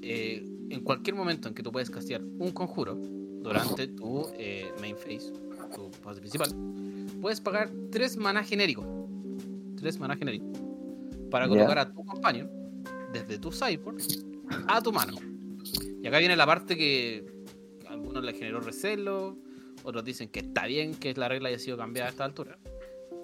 eh, 0.01 0.45
en 0.69 0.79
cualquier 0.79 1.17
momento 1.17 1.49
en 1.49 1.55
que 1.55 1.61
tú 1.61 1.73
puedes 1.73 1.89
castear 1.89 2.21
un 2.21 2.51
conjuro 2.51 2.97
durante 3.41 3.87
tu 3.87 4.27
eh, 4.37 4.71
main 4.79 4.95
phase, 4.95 5.31
tu 5.75 5.89
fase 6.01 6.19
principal, 6.19 6.49
puedes 7.21 7.41
pagar 7.41 7.69
3 7.91 8.17
mana 8.17 8.43
genérico. 8.43 8.85
3 9.77 9.99
mana 9.99 10.15
genérico. 10.15 10.45
Para 11.29 11.47
colocar 11.47 11.79
a 11.79 11.91
tu 11.91 12.05
companion 12.05 12.49
desde 13.13 13.37
tu 13.39 13.51
sideboard 13.51 14.01
a 14.67 14.81
tu 14.81 14.91
mano. 14.91 15.17
Y 16.01 16.07
acá 16.07 16.17
viene 16.19 16.35
la 16.35 16.45
parte 16.45 16.77
que 16.77 17.25
a 17.87 17.93
algunos 17.93 18.23
les 18.23 18.37
generó 18.37 18.59
recelo, 18.59 19.37
otros 19.83 20.03
dicen 20.03 20.29
que 20.29 20.39
está 20.39 20.65
bien 20.65 20.95
que 20.95 21.13
la 21.13 21.27
regla 21.27 21.49
haya 21.49 21.59
sido 21.59 21.77
cambiada 21.77 22.09
a 22.09 22.11
esta 22.11 22.25
altura. 22.25 22.57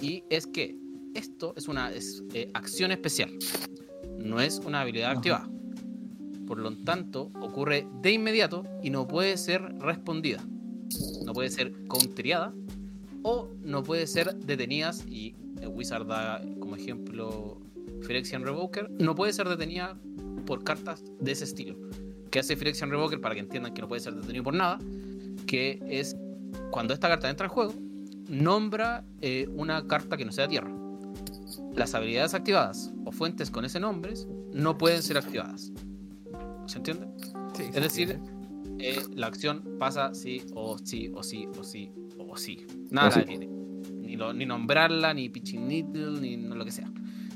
Y 0.02 0.24
es 0.30 0.48
que 0.48 0.78
esto 1.16 1.54
es 1.58 1.68
una 1.68 1.92
es, 1.92 2.24
eh, 2.34 2.50
acción 2.54 2.92
especial, 2.92 3.32
no 4.20 4.40
es 4.40 4.60
una 4.60 4.82
habilidad 4.82 5.12
Ajá. 5.12 5.18
activada. 5.18 5.50
Por 6.48 6.60
lo 6.60 6.76
tanto, 6.78 7.32
ocurre 7.42 7.88
de 8.02 8.12
inmediato 8.12 8.64
y 8.82 8.90
no 8.90 9.08
puede 9.08 9.38
ser 9.38 9.62
respondida. 9.80 10.44
No 11.26 11.34
puede 11.34 11.50
ser 11.50 11.74
counteriada 11.88 12.54
o 13.24 13.50
no 13.62 13.84
puede 13.84 14.08
ser 14.08 14.34
detenidas. 14.36 15.06
Y 15.08 15.36
el 15.62 15.68
Wizard 15.68 16.08
da 16.08 16.42
como 16.60 16.76
ejemplo 16.76 17.60
Phyrexian 18.02 18.44
Revoker. 18.44 18.90
No 18.92 19.14
puede 19.16 19.34
ser 19.34 19.50
detenida 19.50 20.00
por 20.46 20.64
cartas 20.64 21.04
de 21.20 21.32
ese 21.32 21.44
estilo. 21.44 21.76
¿Qué 22.32 22.40
hace 22.40 22.56
Phyrexian 22.56 22.90
Revoker? 22.90 23.20
Para 23.20 23.36
que 23.36 23.42
entiendan 23.42 23.74
que 23.74 23.82
no 23.82 23.88
puede 23.88 24.02
ser 24.02 24.16
detenido 24.16 24.44
por 24.44 24.54
nada. 24.54 24.80
Que 25.46 25.80
es 25.88 26.16
cuando 26.72 26.94
esta 26.94 27.10
carta 27.10 27.30
entra 27.30 27.48
en 27.48 27.52
juego, 27.52 27.74
nombra 28.30 29.06
eh, 29.22 29.48
una 29.54 29.86
carta 29.88 30.18
que 30.18 30.26
no 30.26 30.32
sea 30.32 30.48
tierra. 30.48 30.72
Las 31.76 31.94
habilidades 31.94 32.34
activadas 32.34 32.92
o 33.06 33.12
fuentes 33.12 33.52
con 33.52 33.66
ese 33.66 33.80
nombre 33.80 34.14
no 34.54 34.78
pueden 34.78 35.04
ser 35.04 35.18
activadas. 35.18 35.72
¿Se 36.68 36.78
entiende? 36.78 37.08
Es 37.74 37.82
decir, 37.82 38.20
eh, 38.80 39.02
la 39.16 39.28
acción 39.28 39.64
pasa 39.80 40.14
sí 40.14 40.42
o 40.54 40.78
sí 40.78 41.12
o 41.16 41.24
sí 41.24 41.48
o 41.60 41.64
sí 41.64 41.92
o 42.18 42.38
sí. 42.38 42.66
Nada 42.92 43.08
O 43.08 43.12
sí. 43.12 43.20
la 43.20 43.26
detiene. 43.26 43.48
Ni, 44.02 44.16
lo- 44.16 44.34
ni 44.34 44.46
nombrarla, 44.46 45.14
ni 45.14 45.30
pitching 45.30 45.68
needle, 45.68 46.20
ni 46.22 46.38
no 46.38 46.56
lo 46.56 46.64
que 46.66 46.72
sea. 46.72 46.92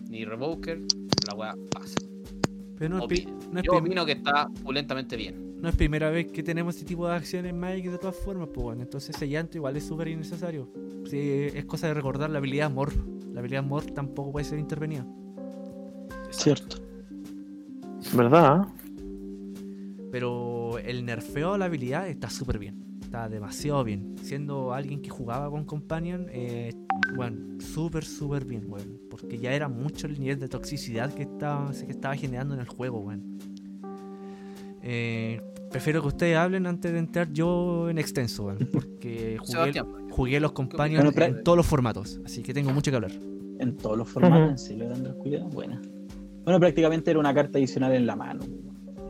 Ni 0.09 0.23
revoker, 0.25 0.79
la 1.27 1.35
weá 1.35 1.55
pasa. 1.71 1.95
Pero 2.77 2.97
no 2.97 3.07
es, 3.09 3.25
no 3.51 3.59
es 3.59 3.65
Yo 3.65 3.73
opino 3.77 4.05
que 4.05 4.13
está 4.13 4.47
pulentamente 4.63 5.15
bien. 5.15 5.55
no 5.61 5.69
es 5.69 5.75
primera 5.75 6.09
vez 6.09 6.31
que 6.31 6.41
tenemos 6.43 6.75
este 6.75 6.87
tipo 6.87 7.07
de 7.07 7.13
acciones 7.15 7.51
en 7.51 7.59
Magic 7.59 7.91
de 7.91 7.97
todas 7.97 8.15
formas, 8.15 8.49
pues 8.53 8.63
bueno, 8.63 8.81
entonces 8.81 9.15
ese 9.15 9.29
llanto 9.29 9.57
igual 9.57 9.77
es 9.77 9.85
súper 9.85 10.07
innecesario. 10.07 10.71
Sí, 11.09 11.17
es 11.53 11.63
cosa 11.65 11.87
de 11.87 11.93
recordar 11.93 12.29
la 12.29 12.39
habilidad 12.39 12.69
Morph. 12.71 12.95
La 13.33 13.39
habilidad 13.39 13.63
Morph 13.63 13.91
tampoco 13.93 14.31
puede 14.31 14.45
ser 14.45 14.59
intervenida. 14.59 15.05
Cierto. 16.31 16.77
¿Verdad? 18.13 18.65
Pero 20.11 20.77
el 20.79 21.05
nerfeo 21.05 21.53
a 21.53 21.57
la 21.57 21.65
habilidad 21.65 22.07
está 22.07 22.29
súper 22.29 22.59
bien. 22.59 22.99
Está 23.01 23.29
demasiado 23.29 23.83
bien. 23.83 24.15
Siendo 24.21 24.73
alguien 24.73 25.01
que 25.01 25.09
jugaba 25.09 25.49
con 25.49 25.65
Companion, 25.65 26.27
eh, 26.29 26.73
bueno, 27.15 27.59
súper, 27.59 28.03
súper 28.05 28.45
bien, 28.45 28.65
weón. 28.67 28.99
Porque 29.09 29.37
ya 29.37 29.53
era 29.53 29.67
mucho 29.67 30.07
el 30.07 30.19
nivel 30.19 30.39
de 30.39 30.47
toxicidad 30.47 31.13
que 31.13 31.23
estaba, 31.23 31.71
que 31.71 31.91
estaba 31.91 32.15
generando 32.15 32.53
en 32.53 32.59
el 32.61 32.67
juego, 32.67 32.99
weón. 32.99 33.37
Eh, 34.83 35.41
prefiero 35.69 36.01
que 36.01 36.07
ustedes 36.09 36.37
hablen 36.37 36.65
antes 36.65 36.91
de 36.91 36.99
entrar 36.99 37.31
yo 37.31 37.89
en 37.89 37.97
extenso, 37.97 38.45
weón. 38.45 38.69
Porque 38.71 39.37
jugué, 40.09 40.39
los 40.39 40.51
Companions 40.51 41.03
Bueno, 41.03 41.15
pero- 41.15 41.37
en 41.37 41.43
todos 41.43 41.57
los 41.57 41.65
formatos. 41.65 42.19
Así 42.25 42.43
que 42.43 42.53
tengo 42.53 42.71
mucho 42.71 42.91
que 42.91 42.95
hablar. 42.95 43.11
En 43.59 43.77
todos 43.77 43.97
los 43.97 44.09
formatos, 44.09 44.51
en 44.51 44.57
serio, 44.57 45.17
Cuidado, 45.19 45.47
buena. 45.49 45.81
Bueno, 46.43 46.59
prácticamente 46.59 47.11
era 47.11 47.19
una 47.19 47.33
carta 47.33 47.59
adicional 47.59 47.93
en 47.93 48.07
la 48.07 48.15
mano. 48.15 48.43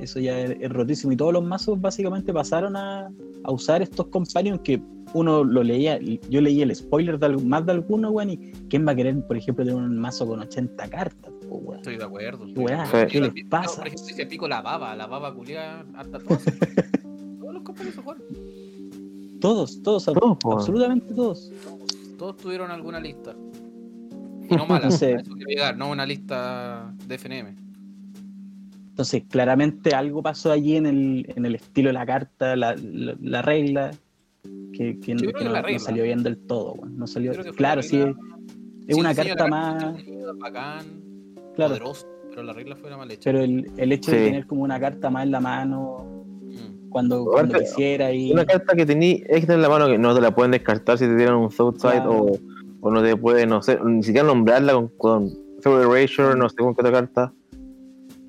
Eso 0.02 0.20
ya 0.20 0.40
es, 0.40 0.58
es 0.60 0.70
rotísimo. 0.72 1.14
Y 1.14 1.16
todos 1.18 1.32
los 1.34 1.44
mazos 1.44 1.80
básicamente 1.80 2.34
pasaron 2.34 2.76
a, 2.76 3.12
a 3.44 3.52
usar 3.52 3.82
estos 3.82 4.08
companions 4.08 4.60
que 4.64 4.82
uno 5.14 5.44
lo 5.44 5.62
leía, 5.64 6.00
yo 6.30 6.40
leí 6.42 6.62
el 6.62 6.74
spoiler 6.76 7.20
de 7.20 7.26
algo- 7.28 7.42
más 7.44 7.66
de 7.66 7.74
alguno, 7.74 8.10
weón, 8.12 8.30
y 8.32 8.38
¿quién 8.70 8.88
va 8.88 8.94
a 8.94 8.96
querer, 8.96 9.22
por 9.28 9.36
ejemplo, 9.38 9.66
tener 9.66 9.78
un 9.80 9.98
mazo 9.98 10.26
con 10.26 10.40
80 10.40 10.88
cartas? 10.90 11.32
po, 11.50 11.56
weón? 11.58 11.78
estoy 11.80 11.98
de 11.98 12.04
acuerdo. 12.06 12.46
Qué 12.46 12.60
weá, 12.60 12.86
Sí. 12.86 12.98
¿qué 13.10 13.22
les 13.22 13.46
pasa? 13.50 13.78
Por 13.78 13.88
ejemplo, 13.88 14.08
dice 14.08 14.26
pico 14.26 14.48
la 14.48 14.62
baba, 14.62 14.96
la 14.96 15.08
baba 15.08 15.34
culia 15.36 15.86
hasta 15.96 16.18
todos. 16.20 16.44
todos 17.40 17.54
los 17.54 17.64
compañeros 17.64 17.96
se 17.96 18.02
jugaron. 18.02 18.24
Todos, 19.42 19.82
todos, 19.82 20.06
Todos, 20.06 20.38
absolutamente 20.46 21.14
todos. 21.14 21.52
Todos 22.18 22.38
tuvieron 22.38 22.70
alguna 22.72 23.00
lista. 23.00 23.36
Y 24.50 24.56
no 24.56 24.66
mala, 24.66 24.92
Sí. 24.92 25.06
a 25.06 25.20
eso 25.20 25.34
quiero 25.34 25.50
llegar, 25.50 25.78
no 25.78 25.90
una 25.92 26.06
lista 26.06 26.94
de 27.08 27.16
FNM. 27.16 27.56
Entonces, 28.92 29.24
claramente 29.30 29.96
algo 29.96 30.22
pasó 30.22 30.52
allí 30.52 30.76
en 30.76 30.86
el, 30.86 31.26
en 31.36 31.46
el 31.46 31.56
estilo 31.56 31.90
de 31.90 31.94
la 31.94 32.06
carta, 32.06 32.56
la, 32.56 32.76
la- 32.76 33.16
la 33.22 33.42
regla, 33.42 33.92
que, 34.74 35.00
que, 35.00 35.16
no, 35.16 35.32
la 35.40 35.62
no 35.62 35.62
regla. 35.62 35.80
salió 35.80 36.04
bien 36.04 36.24
del 36.24 36.38
todo. 36.38 36.76
No 36.90 37.08
salió, 37.08 37.32
claro, 37.56 37.78
la 37.82 37.84
sí, 37.84 37.98
es 38.88 38.96
Sí, 38.96 39.00
una 39.00 39.16
carta 39.16 39.48
más... 39.48 39.96
bacán, 40.40 40.86
Claro, 41.56 41.70
poderoso, 41.72 42.08
pero 42.30 42.44
la 42.44 42.54
regla 42.54 42.76
fue 42.76 42.90
la 42.90 42.98
mal 42.98 43.10
hecha. 43.12 43.22
pero 43.32 43.40
el, 43.42 43.72
el 43.78 43.92
hecho 43.92 44.12
de 44.12 44.26
tener 44.26 44.46
como 44.46 44.64
una 44.64 44.80
carta 44.80 45.10
más 45.10 45.24
en 45.24 45.32
la 45.32 45.40
mano 45.40 46.06
Mm. 46.52 46.90
cuando, 46.90 47.26
cuando 47.26 47.58
quisiera 47.58 48.12
y... 48.12 48.34
Una 48.34 48.46
carta 48.46 48.76
que 48.76 48.86
tení 48.86 49.24
extra 49.30 49.56
en 49.56 49.62
la 49.62 49.70
mano 49.70 49.88
que 49.88 49.98
no 49.98 50.14
te 50.14 50.20
la 50.20 50.36
pueden 50.36 50.52
descartar 50.52 50.98
si 50.98 51.06
te 51.08 51.16
tiran 51.16 51.36
un 51.36 51.50
Southside 51.50 52.02
Claro. 52.02 52.12
o, 52.26 52.40
o 52.82 52.92
no 52.92 53.02
te 53.02 53.16
pueden, 53.16 53.48
no 53.50 53.62
sé, 53.62 53.80
ni 53.86 54.04
siquiera 54.04 54.28
nombrarla 54.28 54.74
con, 54.74 54.90
con 55.64 55.82
Erasure, 55.82 56.36
no 56.38 56.50
sé 56.50 56.58
con 56.58 56.76
qué 56.76 56.82
otra 56.82 56.92
carta. 56.92 57.34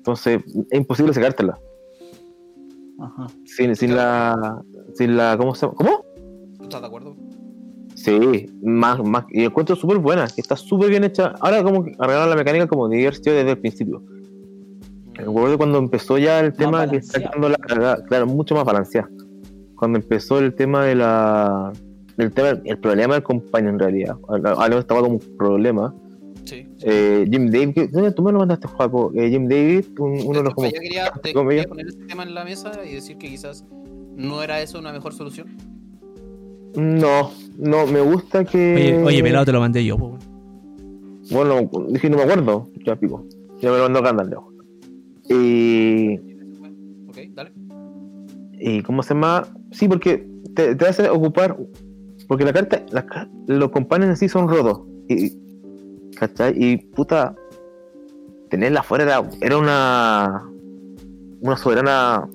Entonces, 0.03 0.41
es 0.69 0.77
imposible 0.77 1.13
sacártela. 1.13 1.57
Ajá. 2.99 3.27
Sin, 3.45 3.73
sin 3.73 3.95
la. 3.95 4.61
Sin 4.95 5.15
la. 5.15 5.37
¿Cómo 5.37 5.55
se 5.55 5.65
llama? 5.65 5.77
¿Cómo? 5.77 6.05
¿Tú 6.57 6.63
estás 6.63 6.81
de 6.81 6.87
acuerdo? 6.87 7.15
Sí, 7.95 8.47
más, 8.61 9.01
más. 9.01 9.23
Y 9.29 9.45
encuentro 9.45 9.77
súper 9.77 9.99
buena, 9.99 10.27
está 10.35 10.57
súper 10.57 10.89
bien 10.89 11.05
hecha. 11.05 11.35
Ahora, 11.39 11.63
como 11.63 11.85
que 11.85 11.95
arreglaron 11.99 12.31
la 12.31 12.35
mecánica 12.35 12.67
como 12.67 12.89
diversión 12.89 13.37
desde 13.37 13.51
el 13.51 13.59
principio. 13.59 14.01
Mm. 14.01 15.13
Recuerdo 15.13 15.57
cuando 15.57 15.77
empezó 15.77 16.17
ya 16.17 16.41
el 16.41 16.51
tema 16.51 16.85
que 16.89 16.97
está 16.97 17.19
balanceado. 17.19 17.31
quedando 17.31 17.49
la 17.49 17.57
cagada, 17.57 18.03
claro, 18.03 18.25
mucho 18.27 18.55
más 18.55 18.65
balanceada. 18.65 19.09
Cuando 19.75 19.99
empezó 19.99 20.39
el 20.39 20.53
tema 20.53 20.83
de 20.83 20.95
la. 20.95 21.71
El, 22.17 22.29
tema, 22.33 22.59
el 22.65 22.77
problema 22.77 23.13
del 23.13 23.23
compañero 23.23 23.71
en 23.71 23.79
realidad. 23.79 24.17
Ahora 24.27 24.79
estaba 24.79 24.99
como 24.99 25.13
un 25.13 25.37
problema. 25.37 25.95
Sí. 26.45 26.67
Eh, 26.81 27.25
Jim 27.31 27.49
David, 27.49 27.89
¿dónde 27.91 28.11
tú 28.11 28.21
me 28.23 28.31
lo 28.31 28.39
mandaste, 28.39 28.67
Juaco? 28.67 29.11
Eh, 29.15 29.29
Jim 29.29 29.47
David, 29.47 29.85
un- 29.99 30.19
uno 30.25 30.39
de 30.39 30.43
los 30.43 30.53
como. 30.53 30.69
ya 30.69 30.79
quería, 30.79 31.11
te- 31.23 31.33
poner 31.33 31.87
este 31.87 32.05
tema 32.05 32.23
en 32.23 32.33
la 32.33 32.43
mesa 32.43 32.71
y 32.85 32.95
decir 32.95 33.17
que 33.17 33.29
quizás 33.29 33.65
no 34.15 34.43
era 34.43 34.61
eso 34.61 34.77
una 34.79 34.91
mejor 34.91 35.13
solución. 35.13 35.47
No, 36.75 37.31
no, 37.57 37.85
me 37.87 38.01
gusta 38.01 38.43
que. 38.45 38.95
Oye, 38.97 39.03
oye, 39.03 39.23
pelado 39.23 39.45
te 39.45 39.51
lo 39.51 39.59
mandé 39.59 39.85
yo, 39.85 39.97
po. 39.97 40.17
Bueno, 41.31 41.69
dije, 41.89 42.09
no 42.09 42.17
me 42.17 42.23
acuerdo. 42.23 42.67
Ya 42.85 42.95
pico. 42.95 43.25
Ya 43.61 43.71
me 43.71 43.77
lo 43.77 43.83
mandó 43.83 44.01
Gandalf. 44.01 44.33
Y. 45.29 46.15
Ok, 47.07 47.17
dale. 47.33 47.53
¿Y 48.59 48.81
cómo 48.81 49.03
se 49.03 49.13
llama? 49.13 49.47
Sí, 49.71 49.87
porque 49.87 50.27
te, 50.55 50.75
te 50.75 50.85
hace 50.87 51.09
ocupar. 51.09 51.57
Porque 52.27 52.43
la 52.43 52.53
carta. 52.53 52.83
la 52.91 53.29
los 53.47 53.69
compañeros 53.71 54.11
en 54.15 54.17
sí 54.17 54.27
son 54.29 54.47
rotos. 54.49 54.81
Y, 55.09 55.31
¿Cachai? 56.17 56.53
Y 56.55 56.77
puta. 56.77 57.35
Tenerla 58.49 58.81
afuera 58.81 59.03
era, 59.03 59.29
era 59.41 59.57
una. 59.57 60.49
Una 61.41 61.57
soberana. 61.57 62.27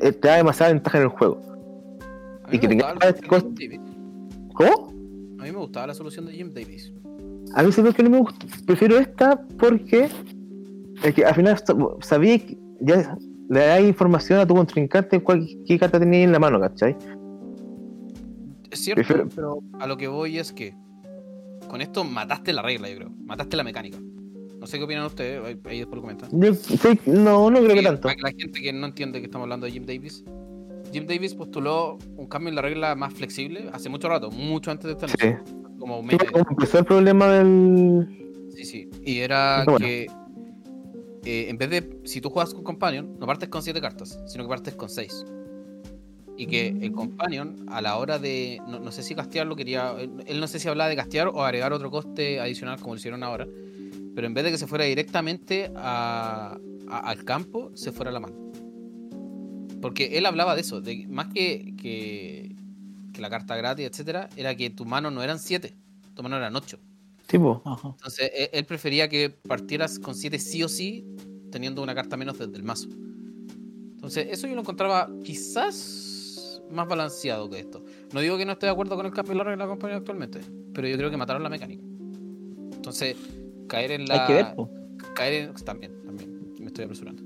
eh, 0.00 0.12
Te 0.12 0.28
da 0.28 0.36
demasiada 0.36 0.72
ventaja 0.72 0.98
en 0.98 1.04
el 1.04 1.10
juego. 1.10 1.40
Y 2.52 2.58
que 2.58 2.68
me 2.68 2.76
tenga 2.76 2.92
gustaba 2.92 3.10
la 3.12 3.16
este. 3.16 3.80
¿Cómo? 4.54 4.88
A 5.40 5.44
mí 5.44 5.50
me 5.52 5.58
gustaba 5.58 5.88
la 5.88 5.94
solución 5.94 6.26
de 6.26 6.32
Jim 6.32 6.52
Davis. 6.54 6.92
A 7.54 7.62
mí 7.62 7.72
se 7.72 7.82
ve 7.82 7.92
que 7.92 8.02
no 8.02 8.10
me 8.10 8.18
gusta. 8.18 8.46
Prefiero 8.66 8.98
esta 8.98 9.40
porque. 9.58 10.08
Es 11.02 11.14
que 11.14 11.24
al 11.24 11.34
final 11.34 11.56
sab- 11.56 12.02
sabía 12.02 12.38
que 12.38 12.56
ya 12.80 13.16
le 13.50 13.60
da 13.60 13.80
información 13.80 14.38
a 14.38 14.46
tu 14.46 14.54
contrincante 14.54 15.20
cuál, 15.22 15.46
qué 15.66 15.78
carta 15.78 15.98
tenía 15.98 16.22
en 16.22 16.32
la 16.32 16.38
mano, 16.38 16.58
¿cachai? 16.60 16.96
Es 18.70 18.80
cierto, 18.80 19.02
Prefiero- 19.02 19.28
pero 19.34 19.58
a 19.80 19.86
lo 19.86 19.96
que 19.96 20.08
voy 20.08 20.38
es 20.38 20.52
que 20.52 20.74
con 21.74 21.80
esto 21.80 22.04
mataste 22.04 22.52
la 22.52 22.62
regla, 22.62 22.88
yo 22.88 22.94
creo. 22.94 23.10
Mataste 23.24 23.56
la 23.56 23.64
mecánica. 23.64 23.98
No 24.60 24.64
sé 24.68 24.78
qué 24.78 24.84
opinan 24.84 25.06
ustedes, 25.06 25.44
ahí, 25.44 25.58
ahí 25.64 25.78
después 25.78 25.96
lo 25.96 26.02
comentan. 26.02 26.28
Yo 26.32 26.54
sé- 26.54 27.00
no, 27.06 27.50
no 27.50 27.58
creo 27.58 27.72
que 27.72 27.78
Sí, 27.80 27.84
tanto. 27.84 28.02
Para 28.02 28.14
que 28.14 28.22
la 28.22 28.30
gente 28.30 28.60
que 28.62 28.72
no 28.72 28.86
entiende 28.86 29.18
que 29.18 29.24
estamos 29.26 29.46
hablando 29.46 29.66
de 29.66 29.72
Jim 29.72 29.84
Davis. 29.84 30.22
Jim 30.92 31.04
Davis 31.04 31.34
postuló 31.34 31.98
un 32.16 32.28
cambio 32.28 32.50
en 32.50 32.54
la 32.54 32.62
regla 32.62 32.94
más 32.94 33.12
flexible 33.12 33.68
hace 33.72 33.88
mucho 33.88 34.08
rato, 34.08 34.30
mucho 34.30 34.70
antes 34.70 34.84
de 34.86 34.92
esta 34.92 35.08
Sí. 35.08 35.14
noche, 35.26 35.40
como 35.80 35.98
un 35.98 36.08
Sí, 36.10 36.16
como 36.16 36.46
empezó 36.48 36.78
el 36.78 36.84
problema 36.84 37.26
del. 37.26 38.06
Sí, 38.54 38.64
sí. 38.64 38.88
Y 39.04 39.18
era 39.18 39.64
bueno. 39.64 39.84
que 39.84 40.06
eh, 41.24 41.46
en 41.48 41.58
vez 41.58 41.70
de, 41.70 41.98
si 42.04 42.20
tú 42.20 42.30
juegas 42.30 42.54
con 42.54 42.62
Companion, 42.62 43.16
no 43.18 43.26
partes 43.26 43.48
con 43.48 43.62
7 43.64 43.80
cartas, 43.80 44.20
sino 44.26 44.44
que 44.44 44.48
partes 44.48 44.74
con 44.76 44.88
6. 44.88 45.24
Y 46.36 46.46
que 46.46 46.68
el 46.68 46.90
Companion, 46.92 47.64
a 47.68 47.80
la 47.80 47.96
hora 47.96 48.18
de, 48.18 48.60
no, 48.66 48.80
no 48.80 48.90
sé 48.90 49.02
si 49.04 49.14
castearlo, 49.14 49.54
quería, 49.54 49.94
él, 50.26 50.40
no 50.40 50.48
sé 50.48 50.58
si 50.58 50.68
hablaba 50.68 50.90
de 50.90 50.96
castear 50.96 51.28
o 51.28 51.44
agregar 51.44 51.72
otro 51.72 51.90
coste 51.90 52.40
adicional 52.40 52.80
como 52.80 52.94
lo 52.94 52.98
hicieron 52.98 53.22
ahora, 53.22 53.46
pero 54.14 54.26
en 54.26 54.34
vez 54.34 54.44
de 54.44 54.50
que 54.50 54.58
se 54.58 54.66
fuera 54.66 54.84
directamente 54.84 55.70
a- 55.76 56.58
a- 56.88 56.98
al 56.98 57.24
campo, 57.24 57.70
se 57.74 57.92
fuera 57.92 58.10
a 58.10 58.14
la 58.14 58.20
mano. 58.20 58.34
Porque 59.80 60.18
él 60.18 60.26
hablaba 60.26 60.54
de 60.54 60.62
eso, 60.62 60.80
de 60.80 61.06
más 61.08 61.28
que, 61.28 61.74
que, 61.80 62.56
que 63.12 63.20
la 63.20 63.30
carta 63.30 63.54
gratis, 63.56 63.86
etcétera, 63.86 64.28
era 64.36 64.56
que 64.56 64.70
tu 64.70 64.84
mano 64.84 65.10
no 65.10 65.22
eran 65.22 65.38
7, 65.38 65.74
tu 66.14 66.22
mano 66.22 66.36
eran 66.36 66.56
8. 66.56 66.78
Tipo. 67.28 67.62
Ajá. 67.64 67.90
Entonces, 67.90 68.30
e- 68.34 68.50
él 68.52 68.64
prefería 68.64 69.08
que 69.08 69.30
partieras 69.30 69.98
con 69.98 70.14
7 70.14 70.38
sí 70.38 70.62
o 70.62 70.68
sí, 70.68 71.06
teniendo 71.52 71.82
una 71.82 71.94
carta 71.94 72.16
menos 72.16 72.38
desde 72.38 72.56
el 72.56 72.64
mazo. 72.64 72.88
Entonces, 73.94 74.26
eso 74.30 74.46
yo 74.46 74.54
lo 74.54 74.60
encontraba 74.62 75.08
quizás 75.22 76.10
más 76.70 76.88
balanceado 76.88 77.48
que 77.50 77.60
esto. 77.60 77.84
No 78.12 78.20
digo 78.20 78.36
que 78.36 78.44
no 78.44 78.52
esté 78.52 78.66
de 78.66 78.72
acuerdo 78.72 78.96
con 78.96 79.06
el 79.06 79.12
cambio 79.12 79.44
de 79.44 79.56
la 79.56 79.66
compañía 79.66 79.96
actualmente, 79.96 80.40
pero 80.72 80.88
yo 80.88 80.96
creo 80.96 81.10
que 81.10 81.16
mataron 81.16 81.42
la 81.42 81.48
mecánica. 81.48 81.82
Entonces, 82.74 83.16
caer 83.68 83.92
en 83.92 84.06
la. 84.06 84.22
Hay 84.22 84.26
que 84.26 84.34
ver, 84.34 84.54
po. 84.54 84.70
caer 85.14 85.34
en. 85.48 85.54
También, 85.54 85.92
también, 86.04 86.54
me 86.58 86.66
estoy 86.66 86.84
apresurando. 86.84 87.22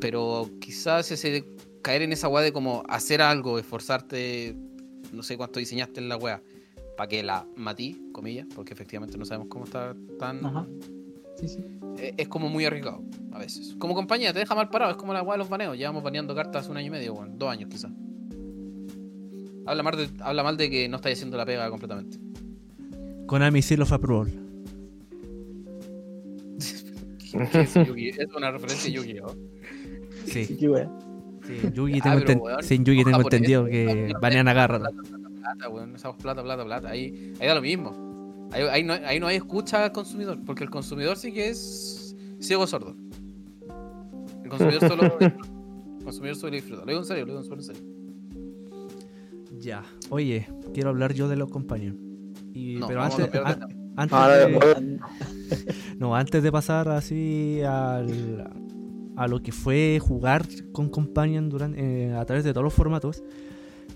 Pero 0.00 0.50
quizás 0.60 1.10
ese 1.10 1.44
caer 1.82 2.02
en 2.02 2.12
esa 2.12 2.28
weá 2.28 2.42
de 2.42 2.52
como 2.52 2.82
hacer 2.88 3.22
algo, 3.22 3.58
esforzarte, 3.58 4.54
no 5.12 5.22
sé 5.22 5.36
cuánto 5.36 5.58
diseñaste 5.58 6.00
en 6.00 6.08
la 6.08 6.16
weá, 6.16 6.42
para 6.96 7.08
que 7.08 7.22
la 7.22 7.46
matí, 7.56 8.10
comillas, 8.12 8.46
porque 8.54 8.74
efectivamente 8.74 9.16
no 9.18 9.24
sabemos 9.24 9.48
cómo 9.48 9.64
está 9.64 9.96
tan. 10.18 10.44
Ajá. 10.44 10.66
Sí, 11.36 11.48
sí. 11.48 11.64
eh, 11.98 12.14
Es 12.16 12.28
como 12.28 12.48
muy 12.48 12.64
arriesgado, 12.64 13.02
a 13.32 13.38
veces. 13.38 13.76
Como 13.78 13.94
compañía, 13.94 14.32
te 14.32 14.40
deja 14.40 14.54
mal 14.54 14.68
parado, 14.70 14.90
es 14.92 14.96
como 14.96 15.12
la 15.12 15.22
weá 15.22 15.34
de 15.34 15.38
los 15.38 15.48
baneos. 15.48 15.76
Llevamos 15.76 16.02
baneando 16.02 16.34
cartas 16.34 16.68
un 16.68 16.76
año 16.76 16.88
y 16.88 16.90
medio, 16.90 17.14
weón, 17.14 17.38
dos 17.38 17.50
años 17.50 17.68
quizás. 17.70 17.92
Habla 19.68 19.82
mal, 19.82 19.96
de, 19.96 20.08
habla 20.22 20.42
mal 20.42 20.56
de 20.56 20.70
que 20.70 20.88
no 20.88 20.96
estáis 20.96 21.18
haciendo 21.18 21.36
la 21.36 21.44
pega 21.44 21.68
completamente. 21.68 22.18
Konami 23.26 23.60
Seal 23.60 23.82
of 23.82 23.92
Approval. 23.92 24.32
¿Qué 27.52 27.60
es 27.60 27.74
Yu-Gi? 27.74 28.08
Es 28.08 28.28
una 28.34 28.50
referencia 28.50 28.88
a 28.90 28.94
Yu-Gi-Oh! 28.94 29.36
Sí, 30.24 30.56
Yugi 30.58 32.00
Ah, 32.02 32.20
pero, 32.26 32.40
weón, 32.40 32.62
sí, 32.62 32.74
en 32.74 32.84
Yugi 32.84 33.04
tengo 33.04 33.18
japonés, 33.18 33.34
entendido 33.34 33.64
que 33.66 34.12
banean 34.20 34.48
a 34.48 34.54
Garra. 34.54 34.78
Plata, 34.78 34.96
plata, 35.02 35.28
plata, 35.28 35.68
weón. 35.68 35.94
Esa 35.94 36.16
plata, 36.16 36.42
plata, 36.42 36.64
plata. 36.64 36.88
Ahí, 36.88 37.34
ahí 37.40 37.46
da 37.46 37.54
lo 37.54 37.62
mismo. 37.62 38.48
Ahí, 38.52 38.62
ahí 38.70 38.84
no, 38.84 38.94
ahí 38.94 39.20
no 39.20 39.26
hay 39.26 39.36
escucha 39.36 39.84
al 39.84 39.92
consumidor, 39.92 40.38
porque 40.44 40.64
el 40.64 40.70
consumidor 40.70 41.16
sí 41.16 41.32
que 41.32 41.48
es 41.48 42.16
ciego 42.40 42.66
sordo. 42.66 42.96
El 44.42 44.48
consumidor 44.48 44.88
solo 44.88 45.02
disfruta. 45.02 45.36
El 45.98 46.04
consumidor 46.04 46.36
solo 46.36 46.52
disfruta. 46.52 46.80
Lo 46.80 46.86
digo 46.86 47.00
en 47.00 47.06
serio, 47.06 47.26
lo 47.26 47.40
digo 47.40 47.54
en 47.54 47.62
serio. 47.62 47.97
Ya. 49.60 49.82
Oye, 50.10 50.46
quiero 50.74 50.90
hablar 50.90 51.12
yo 51.14 51.28
de 51.28 51.36
los 51.36 51.50
compañeros. 51.50 51.96
Y, 52.54 52.76
No, 52.76 52.86
pero 52.86 53.02
antes, 53.02 53.18
a 53.20 53.22
de 53.22 53.38
an- 53.38 53.58
tema. 53.58 53.68
antes 53.96 54.18
Ahora, 54.18 54.36
de- 54.36 54.54
bueno, 54.54 54.98
No, 55.98 56.14
antes 56.14 56.42
de 56.42 56.52
pasar 56.52 56.88
así 56.88 57.60
al, 57.66 58.50
a 59.16 59.26
lo 59.26 59.42
que 59.42 59.52
fue 59.52 59.98
jugar 60.00 60.46
con 60.72 60.88
Companion 60.88 61.48
durante, 61.48 62.06
eh, 62.08 62.12
a 62.14 62.24
través 62.24 62.44
de 62.44 62.52
todos 62.52 62.64
los 62.64 62.74
formatos, 62.74 63.22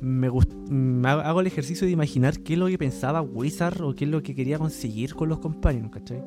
me, 0.00 0.28
gust- 0.28 0.52
me 0.68 1.08
hago 1.08 1.20
hago 1.20 1.40
el 1.40 1.46
ejercicio 1.46 1.86
de 1.86 1.92
imaginar 1.92 2.40
qué 2.40 2.54
es 2.54 2.58
lo 2.58 2.66
que 2.66 2.78
pensaba 2.78 3.22
Wizard 3.22 3.80
o 3.82 3.94
qué 3.94 4.04
es 4.04 4.10
lo 4.10 4.22
que 4.22 4.34
quería 4.34 4.58
conseguir 4.58 5.14
con 5.14 5.28
los 5.28 5.38
Companions, 5.38 5.90
¿cachai? 5.92 6.22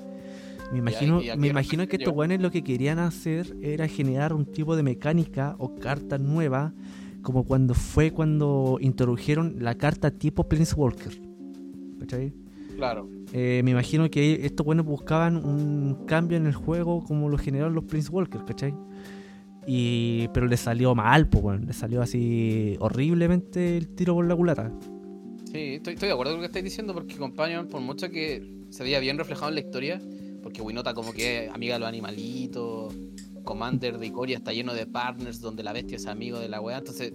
Me 0.71 0.79
imagino, 0.79 1.21
y 1.21 1.37
me 1.37 1.47
imagino 1.47 1.87
que 1.87 1.97
estos 1.97 2.13
guanes 2.13 2.41
lo 2.41 2.49
que 2.51 2.63
querían 2.63 2.97
hacer 2.99 3.55
era 3.61 3.87
generar 3.87 4.33
un 4.33 4.45
tipo 4.45 4.75
de 4.75 4.81
mecánica 4.83 5.55
o 5.59 5.75
carta 5.75 6.17
nueva, 6.17 6.73
como 7.25 7.43
cuando 7.43 7.73
fue 7.73 8.11
cuando 8.11 8.77
introdujeron 8.79 9.55
la 9.59 9.75
carta 9.75 10.11
tipo 10.11 10.47
Planeswalker. 10.47 11.19
¿Cachai? 11.99 12.31
Claro. 12.77 13.09
Eh, 13.33 13.61
me 13.63 13.71
imagino 13.71 14.09
que 14.11 14.45
estos 14.45 14.63
buenos 14.63 14.85
buscaban 14.85 15.37
un 15.37 16.05
cambio 16.05 16.37
en 16.37 16.45
el 16.45 16.53
juego 16.53 17.03
como 17.03 17.27
lo 17.27 17.37
generaron 17.39 17.73
los 17.73 17.85
Prince 17.85 18.11
Walker, 18.11 18.41
¿cachai? 18.45 18.75
Y, 19.65 20.27
pero 20.33 20.45
le 20.45 20.55
salió 20.55 20.93
mal, 20.93 21.27
pues, 21.27 21.41
bueno, 21.41 21.65
le 21.65 21.73
salió 21.73 22.03
así 22.03 22.77
horriblemente 22.79 23.75
el 23.75 23.87
tiro 23.87 24.13
por 24.13 24.27
la 24.27 24.35
culata. 24.35 24.71
Sí, 25.51 25.75
estoy, 25.75 25.95
estoy 25.95 26.07
de 26.07 26.13
acuerdo 26.13 26.33
con 26.33 26.41
lo 26.41 26.41
que 26.41 26.47
estáis 26.47 26.65
diciendo, 26.65 26.93
porque 26.93 27.15
Companion, 27.15 27.67
por 27.67 27.81
mucho 27.81 28.09
que 28.11 28.47
se 28.69 28.83
veía 28.83 28.99
bien 28.99 29.17
reflejado 29.17 29.49
en 29.49 29.55
la 29.55 29.61
historia, 29.61 29.99
porque 30.43 30.61
Winota 30.61 30.93
como 30.93 31.11
que 31.11 31.45
es 31.45 31.51
amiga 31.51 31.73
de 31.73 31.79
los 31.79 31.89
animalitos, 31.89 32.93
Commander 33.45 33.97
de 33.97 34.07
Ikoria 34.07 34.37
está 34.37 34.51
lleno 34.51 34.73
de 34.73 34.85
partners 34.85 35.39
donde 35.39 35.63
la 35.63 35.71
bestia 35.71 35.95
es 35.95 36.05
amigo 36.07 36.39
de 36.39 36.49
la 36.49 36.59
weá, 36.59 36.79
entonces 36.79 37.13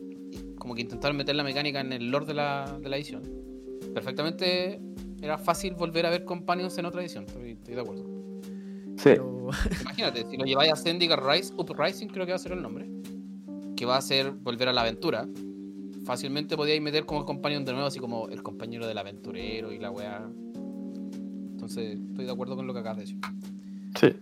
como 0.59 0.75
que 0.75 0.83
intentaron 0.83 1.17
meter 1.17 1.35
la 1.35 1.45
mecánica 1.45 1.81
en 1.81 1.93
el 1.93 2.11
lore 2.11 2.27
de 2.27 2.35
la, 2.35 2.79
de 2.81 2.89
la 2.89 2.97
edición. 2.97 3.23
Perfectamente 3.93 4.81
era 5.21 5.37
fácil 5.37 5.75
volver 5.75 6.07
a 6.07 6.11
ver 6.11 6.25
Companions 6.25 6.79
en 6.79 6.87
otra 6.87 7.01
edición, 7.03 7.25
estoy, 7.27 7.53
estoy 7.53 7.75
de 7.75 7.81
acuerdo. 7.81 8.05
sí. 8.97 9.05
Pero, 9.05 9.49
Imagínate, 9.83 10.25
si 10.31 10.37
lo 10.37 10.45
lleváis 10.45 10.73
a 10.73 10.77
Zendikar 10.77 11.25
Rise, 11.25 11.53
Uprising 11.57 12.09
creo 12.09 12.25
que 12.25 12.33
va 12.33 12.37
a 12.37 12.39
ser 12.39 12.53
el 12.53 12.63
nombre, 12.63 12.89
que 13.77 13.85
va 13.85 13.97
a 13.97 14.01
ser 14.01 14.31
volver 14.31 14.69
a 14.69 14.73
la 14.73 14.83
aventura, 14.83 15.27
fácilmente 16.05 16.57
podíais 16.57 16.81
meter 16.81 17.05
como 17.05 17.25
companion 17.25 17.65
de 17.65 17.73
nuevo, 17.73 17.89
así 17.89 17.99
como 17.99 18.29
el 18.29 18.43
compañero 18.43 18.87
del 18.87 18.99
aventurero 18.99 19.73
y 19.73 19.79
la 19.79 19.91
weá. 19.91 20.31
Entonces, 21.53 21.99
estoy 21.99 22.25
de 22.25 22.31
acuerdo 22.31 22.57
con 22.57 22.67
lo 22.67 22.73
que 22.73 22.81
acabas 22.81 22.99
de 22.99 23.03
decir. 23.03 23.19
sí. 23.99 24.13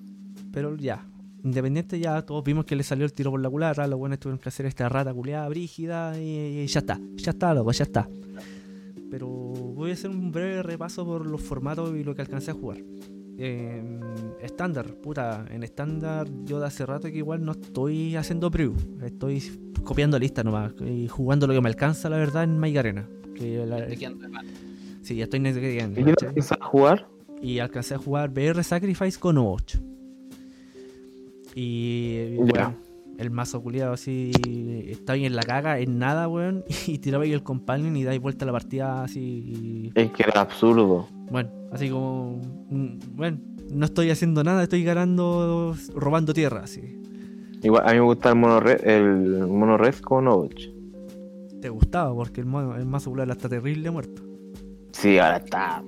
pero 0.51 0.77
ya, 0.77 1.05
independiente 1.49 1.99
ya, 1.99 2.22
todos 2.22 2.44
vimos 2.44 2.64
que 2.64 2.76
le 2.76 2.82
salió 2.82 3.05
el 3.05 3.12
tiro 3.12 3.30
por 3.30 3.40
la 3.40 3.51
culata, 3.51 3.86
los 3.86 3.99
buenos 3.99 4.18
tuvieron 4.18 4.38
que 4.38 4.49
hacer 4.49 4.66
esta 4.66 4.88
rata 4.88 5.12
culiada 5.12 5.49
brígida 5.49 6.18
y, 6.20 6.61
y 6.62 6.66
ya 6.66 6.80
está, 6.80 7.01
ya 7.16 7.30
está, 7.32 7.53
loco, 7.55 7.72
ya 7.72 7.84
está. 7.84 8.09
Pero 9.11 9.26
voy 9.28 9.90
a 9.90 9.94
hacer 9.94 10.11
un 10.11 10.30
breve 10.30 10.62
repaso 10.62 11.05
por 11.05 11.26
los 11.26 11.40
formatos 11.40 11.94
y 11.96 12.05
lo 12.05 12.14
que 12.14 12.22
alcancé 12.22 12.51
a 12.51 12.55
jugar. 12.55 12.78
Eh, 13.40 13.82
Estándar, 14.42 14.86
puta, 14.96 15.46
en 15.51 15.62
estándar 15.62 16.26
yo 16.44 16.61
de 16.61 16.66
hace 16.66 16.84
rato 16.86 17.09
que 17.11 17.18
igual 17.18 17.44
no 17.44 17.53
estoy 17.53 18.16
haciendo 18.16 18.51
preview, 18.51 18.74
estoy 19.05 19.42
copiando 19.84 20.18
listas 20.18 20.44
nomás 20.44 20.72
y 20.80 21.09
jugando 21.09 21.46
lo 21.46 21.55
que 21.55 21.61
me 21.61 21.68
alcanza 21.68 22.09
la 22.09 22.16
verdad 22.18 22.44
en 22.44 22.59
My 22.59 22.76
Arena. 22.76 23.09
Que 23.34 23.64
la- 23.66 23.86
sí, 25.03 25.16
ya 25.16 25.24
estoy 25.24 25.40
¿Y 25.40 25.53
qué 25.53 26.05
¿cachai? 26.05 26.34
piensas 26.34 26.59
jugar? 26.61 27.09
y 27.40 27.61
alcancé 27.61 27.94
a 27.94 27.99
jugar 27.99 28.30
BR 28.30 28.62
Sacrifice 28.64 29.18
con 29.18 29.38
8. 29.38 29.78
Y 31.61 32.37
bueno, 32.37 32.75
el 33.19 33.31
mazo 33.31 33.61
culiado 33.61 33.93
así 33.95 34.31
está 34.89 35.15
ahí 35.15 35.25
en 35.27 35.35
la 35.35 35.43
caga, 35.43 35.81
en 35.81 35.99
nada, 35.99 36.29
weón, 36.29 36.65
y 36.87 36.99
tiraba 36.99 37.25
ahí 37.25 37.33
el 37.33 37.43
companion 37.43 37.97
y 37.97 38.05
dais 38.05 38.21
vuelta 38.21 38.45
a 38.45 38.47
la 38.47 38.53
partida 38.53 39.03
así. 39.03 39.91
Es 39.95 40.11
que 40.13 40.23
era 40.23 40.43
absurdo. 40.43 41.09
Bueno, 41.31 41.51
así 41.73 41.89
como. 41.91 42.41
mm, 42.71 42.99
Bueno, 43.17 43.39
no 43.73 43.85
estoy 43.87 44.11
haciendo 44.11 44.45
nada, 44.45 44.63
estoy 44.63 44.85
ganando, 44.85 45.75
robando 45.95 46.33
tierra, 46.33 46.61
así. 46.63 46.81
Igual, 47.63 47.83
a 47.87 47.91
mí 47.93 47.97
me 47.99 48.05
gusta 48.05 48.29
el 48.31 48.37
mono 48.37 48.61
red, 48.61 48.87
el 48.87 49.47
mono 49.49 49.77
red 49.77 49.95
con 49.97 50.29
Overwatch. 50.29 50.69
Te 51.61 51.69
gustaba 51.71 52.15
porque 52.15 52.41
el, 52.41 52.47
mono- 52.47 52.77
el 52.77 52.87
mazo 52.87 53.11
culiado 53.11 53.33
está 53.33 53.49
terrible 53.49 53.91
muerto. 53.91 54.23
Sí, 54.93 55.19
ahora 55.19 55.39
está. 55.39 55.83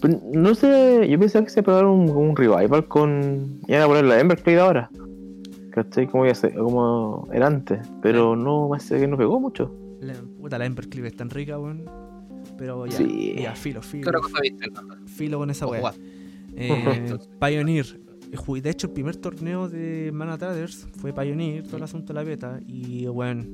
Pero 0.00 0.20
no 0.32 0.54
sé, 0.54 1.06
yo 1.08 1.18
pensaba 1.18 1.44
que 1.44 1.50
se 1.50 1.62
pegaron 1.62 1.90
un, 1.90 2.10
un 2.10 2.36
revival 2.36 2.86
con. 2.88 3.60
Iban 3.68 3.82
a 3.82 3.86
poner 3.86 4.04
la 4.04 4.20
Emberclade 4.20 4.60
ahora. 4.60 4.90
¿Cachai? 5.70 6.06
Como, 6.08 6.24
como 6.56 7.28
era 7.32 7.46
antes. 7.46 7.86
Pero 8.02 8.34
no, 8.34 8.68
parece 8.70 8.98
que 8.98 9.06
no 9.06 9.16
pegó 9.16 9.38
mucho. 9.38 9.74
La, 10.00 10.14
puta, 10.40 10.58
la 10.58 10.66
Embercleave 10.66 11.08
es 11.08 11.16
tan 11.16 11.30
rica, 11.30 11.58
weón. 11.58 11.84
Pero 12.56 12.86
ya, 12.86 12.96
Sí. 12.96 13.34
ya, 13.38 13.54
filo, 13.54 13.82
filo. 13.82 14.10
Filo 15.06 15.38
con 15.38 15.50
esa 15.50 15.66
¿O 15.66 15.70
weá. 15.70 15.92
Eh, 16.56 17.16
Pioneer. 17.40 17.86
Eh, 18.32 18.60
De 18.60 18.70
hecho, 18.70 18.88
el 18.88 18.92
primer 18.92 19.16
torneo 19.16 19.68
de 19.68 20.10
Mana 20.12 20.36
Traders 20.38 20.86
fue 20.98 21.12
Pioneer, 21.12 21.64
todo 21.64 21.76
el 21.78 21.82
asunto 21.84 22.12
de 22.12 22.14
la 22.14 22.24
beta. 22.24 22.60
Y, 22.66 23.06
bueno, 23.06 23.44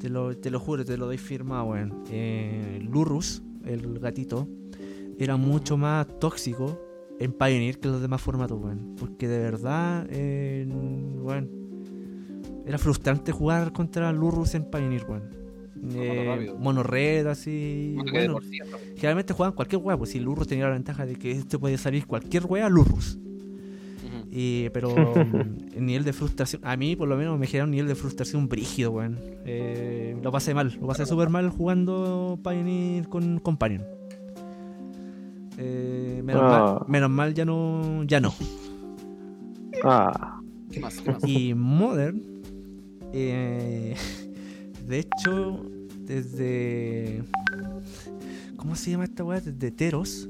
te 0.00 0.08
lo, 0.08 0.36
te 0.36 0.50
lo 0.50 0.58
juro, 0.60 0.84
te 0.84 0.96
lo 0.96 1.06
doy 1.06 1.18
firmado, 1.18 1.66
weón. 1.66 2.02
Eh, 2.10 2.80
Lurrus, 2.82 3.42
el 3.64 3.98
gatito, 3.98 4.48
era 5.18 5.36
mucho 5.36 5.76
más 5.76 6.06
tóxico 6.18 6.80
en 7.20 7.32
Pioneer 7.32 7.78
que 7.78 7.88
los 7.88 8.00
demás 8.00 8.20
formatos, 8.20 8.60
weón. 8.62 8.96
Porque 8.98 9.28
de 9.28 9.38
verdad, 9.38 10.06
eh, 10.10 10.66
weón, 10.68 11.50
era 12.66 12.78
frustrante 12.78 13.32
jugar 13.32 13.72
contra 13.72 14.12
Lurrus 14.12 14.54
en 14.54 14.64
Pioneer, 14.70 15.04
weón. 15.08 15.44
Eh, 15.92 16.54
monorred, 16.58 17.26
así. 17.26 17.96
Bueno. 18.10 18.38
Generalmente 18.96 19.34
jugaban 19.34 19.54
cualquier 19.54 19.82
wea, 19.82 19.96
pues 19.96 20.10
si 20.10 20.20
Lurrus 20.20 20.48
tenía 20.48 20.66
la 20.66 20.72
ventaja 20.72 21.04
de 21.04 21.16
que 21.16 21.32
este 21.32 21.58
puede 21.58 21.76
salir 21.78 22.06
cualquier 22.06 22.46
wea, 22.46 22.68
Lurrus. 22.68 23.16
Ujú. 23.16 24.28
Y, 24.30 24.70
pero 24.70 24.90
mm, 24.90 25.72
el 25.76 25.86
nivel 25.86 26.04
de 26.04 26.12
frustración, 26.12 26.62
a 26.64 26.76
mí 26.76 26.96
por 26.96 27.08
lo 27.08 27.16
menos 27.16 27.38
me 27.38 27.46
genera 27.46 27.64
un 27.64 27.70
nivel 27.70 27.88
de 27.88 27.94
frustración 27.94 28.48
brígido, 28.48 28.92
weón. 28.92 29.18
Eh, 29.44 30.16
lo 30.22 30.32
pasé 30.32 30.54
mal, 30.54 30.76
lo 30.80 30.86
pasé 30.86 31.04
súper 31.06 31.28
mal 31.28 31.50
jugando 31.50 32.38
Pioneer 32.42 33.08
con 33.08 33.38
Companion. 33.40 33.93
Eh, 35.58 36.20
menos, 36.24 36.42
Ah. 36.44 36.76
mal, 36.80 36.88
menos 36.88 37.10
mal 37.10 37.34
ya 37.34 37.44
no, 37.44 38.02
ya 38.04 38.20
no. 38.20 38.34
Ah, 39.84 40.40
¿Qué 40.70 40.80
más? 40.80 41.00
¿Qué 41.00 41.10
más? 41.12 41.24
Y 41.28 41.54
Modern, 41.54 42.22
eh, 43.12 43.94
de 44.86 44.98
hecho, 44.98 45.64
desde. 46.00 47.22
¿Cómo 48.56 48.76
se 48.76 48.90
llama 48.92 49.04
esta 49.04 49.24
weá? 49.24 49.40
Desde 49.40 49.70
Teros. 49.70 50.28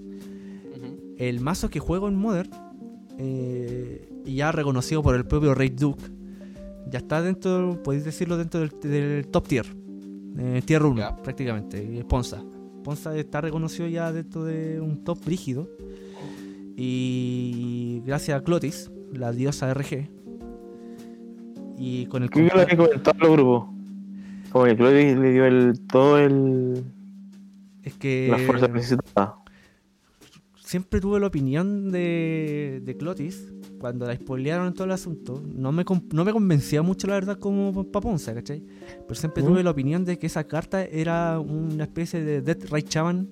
El 1.16 1.41
mazo 1.41 1.70
que 1.70 1.79
juego 1.79 2.09
en 2.09 2.16
Modern, 2.16 2.51
eh, 3.18 4.09
y 4.25 4.35
ya 4.37 4.51
reconocido 4.51 5.01
por 5.03 5.14
el 5.14 5.25
propio 5.25 5.55
Raid 5.55 5.79
Duke, 5.79 6.03
ya 6.91 6.99
está 6.99 7.22
dentro, 7.22 7.81
podéis 7.85 8.05
decirlo, 8.05 8.37
dentro 8.37 8.59
del, 8.61 8.70
del 8.81 9.27
top 9.29 9.47
tier. 9.47 9.66
Eh, 10.37 10.61
tier 10.64 10.83
1, 10.83 10.97
Ya. 10.99 11.14
prácticamente. 11.16 11.81
y 11.83 12.03
Ponza. 12.03 12.43
Ponza 12.85 13.16
está 13.16 13.41
reconocido 13.41 13.89
ya 13.89 14.12
dentro 14.12 14.45
de 14.45 14.80
un 14.80 15.03
top 15.03 15.18
rígido. 15.26 15.68
Y 16.76 18.03
gracias 18.05 18.39
a 18.39 18.45
Clotis, 18.45 18.91
la 19.12 19.32
diosa 19.32 19.72
RG. 19.72 20.09
Y 21.78 22.07
con 22.07 22.22
el 22.22 22.30
que 22.30 22.43
lo 22.43 22.87
los 23.18 23.32
grupos. 23.32 23.68
Como 24.53 24.64
que 24.66 24.76
Chloe 24.76 25.16
le 25.16 25.32
dio 25.32 25.47
el, 25.47 25.80
todo 25.89 26.18
el, 26.18 26.85
es 27.82 27.95
que 27.95 28.28
la 28.30 28.39
fuerza 28.39 28.66
que 28.68 28.74
necesitaba. 28.74 29.43
siempre 30.57 31.01
tuve 31.01 31.18
la 31.18 31.26
opinión 31.26 31.91
de, 31.91 32.80
de 32.85 32.97
Clotis 32.97 33.53
cuando 33.85 34.07
la 34.07 34.16
spoilearon 34.16 34.68
en 34.68 34.72
todo 34.72 34.87
el 34.87 34.93
asunto. 34.93 35.43
No 35.55 35.70
me, 35.70 35.85
no 36.14 36.24
me 36.24 36.32
convencía 36.32 36.80
mucho, 36.80 37.07
la 37.07 37.12
verdad, 37.16 37.39
como 37.39 37.85
Paponza, 37.93 38.32
¿cachai? 38.32 38.62
Pero 39.07 39.14
siempre 39.14 39.43
¿Mm? 39.43 39.47
tuve 39.47 39.62
la 39.62 39.72
opinión 39.72 40.07
de 40.07 40.18
que 40.18 40.26
esa 40.26 40.45
carta 40.45 40.82
era 40.87 41.39
una 41.39 41.85
especie 41.85 42.24
de 42.24 42.41
Death 42.41 42.70
Ray 42.70 42.87
Shaman 42.89 43.28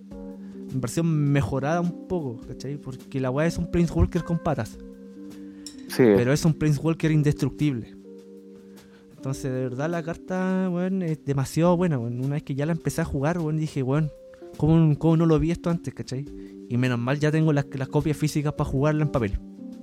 en 0.70 0.78
versión 0.78 1.06
mejorada 1.06 1.80
un 1.80 2.06
poco, 2.06 2.38
¿cachai? 2.46 2.76
Porque 2.76 3.18
la 3.18 3.30
weá 3.30 3.46
es 3.46 3.56
un 3.56 3.70
Planeswalker 3.70 4.24
con 4.24 4.40
patas, 4.40 4.76
Sí. 5.88 6.02
pero 6.16 6.34
es 6.34 6.44
un 6.44 6.52
Planeswalker 6.52 7.10
indestructible. 7.10 7.96
Entonces, 9.16 9.44
de 9.44 9.58
verdad, 9.62 9.88
la 9.88 10.02
carta, 10.02 10.68
weón, 10.70 11.00
es 11.02 11.24
demasiado 11.24 11.78
buena, 11.78 11.98
weón. 11.98 12.20
Una 12.22 12.34
vez 12.34 12.42
que 12.42 12.54
ya 12.54 12.66
la 12.66 12.72
empecé 12.72 13.00
a 13.00 13.06
jugar, 13.06 13.38
weón, 13.38 13.56
dije, 13.56 13.82
weón, 13.82 14.10
¿cómo, 14.58 14.98
cómo 14.98 15.16
no 15.16 15.24
lo 15.24 15.38
vi 15.38 15.50
esto 15.50 15.70
antes, 15.70 15.94
cachai? 15.94 16.26
Y 16.68 16.76
menos 16.76 16.98
mal 16.98 17.18
ya 17.18 17.30
tengo 17.30 17.54
las, 17.54 17.64
las 17.72 17.88
copias 17.88 18.18
físicas 18.18 18.52
para 18.52 18.68
jugarla 18.68 19.04
en 19.04 19.08
papel. 19.10 19.38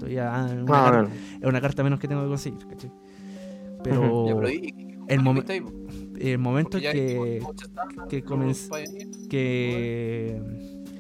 Ya 0.08 0.48
una, 0.64 0.88
Ah, 0.88 1.08
es 1.42 1.46
una 1.48 1.62
carta 1.62 1.84
menos 1.84 2.00
que 2.00 2.08
tengo 2.08 2.22
que 2.24 2.28
conseguir, 2.30 2.66
¿cachai? 2.68 2.92
Pero, 3.84 4.28
Ya, 4.28 4.36
pero 4.36 4.50
¿y- 4.50 4.56
y- 4.56 4.82
y- 4.84 4.96
el 5.08 5.22
momen- 5.22 5.46
el 6.20 6.38
momento 6.38 6.80
que, 6.80 7.42
que 8.10 8.24
que 9.30 10.42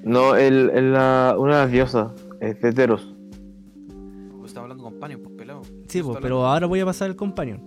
No, 0.04 0.36
el, 0.36 0.70
el- 0.72 0.93
la, 0.93 1.36
una 1.38 1.56
de 1.58 1.62
las 1.64 1.72
diosas, 1.72 2.12
es 2.39 2.60
de 2.62 2.72
Teros. 2.72 3.16
Pues 4.38 4.50
Estaba 4.52 4.64
hablando 4.66 4.84
con 4.84 5.00
Panion, 5.00 5.22
pues 5.22 5.36
pelado. 5.36 5.62
Sí, 5.88 6.02
pues, 6.02 6.18
pero 6.22 6.45
ahora 6.47 6.66
voy 6.68 6.80
a 6.80 6.86
pasar 6.86 7.10
al 7.10 7.16
companion. 7.16 7.62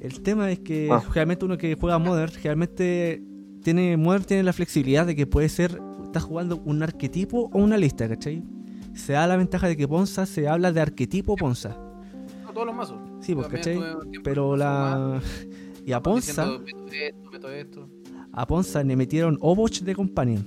El 0.00 0.20
tema 0.22 0.50
es 0.50 0.60
que 0.60 0.88
Ah. 0.92 1.00
generalmente 1.00 1.44
uno 1.46 1.56
que 1.56 1.74
juega 1.74 1.98
Modern, 1.98 2.30
generalmente 2.32 3.22
tiene 3.62 3.96
Modern 3.96 4.24
tiene 4.24 4.42
la 4.42 4.52
flexibilidad 4.52 5.06
de 5.06 5.16
que 5.16 5.26
puede 5.26 5.48
ser, 5.48 5.80
está 6.04 6.20
jugando 6.20 6.60
un 6.64 6.82
arquetipo 6.82 7.48
o 7.52 7.58
una 7.58 7.78
lista, 7.78 8.06
¿cachai? 8.08 8.42
Se 8.94 9.12
da 9.14 9.26
la 9.26 9.36
ventaja 9.36 9.66
de 9.68 9.76
que 9.76 9.86
Ponza 9.88 10.24
se 10.26 10.48
habla 10.48 10.72
de 10.72 10.80
arquetipo 10.80 11.36
Ponza. 11.36 11.76
No, 12.44 12.52
todos 12.52 12.66
los 12.66 12.76
mazos. 12.76 12.98
Sí, 13.20 13.34
pues, 13.34 13.48
¿cachai? 13.48 13.78
Pero 14.22 14.56
la... 14.56 15.20
Y 15.84 15.92
a 15.92 16.02
Ponza, 16.02 16.44
diciendo, 16.44 16.64
meto 16.64 16.92
esto, 16.94 17.30
meto 17.30 17.50
esto. 17.50 17.88
a 18.32 18.46
Ponza 18.46 18.82
le 18.82 18.96
metieron 18.96 19.36
Overwatch 19.40 19.82
de 19.82 19.94
companion. 19.94 20.44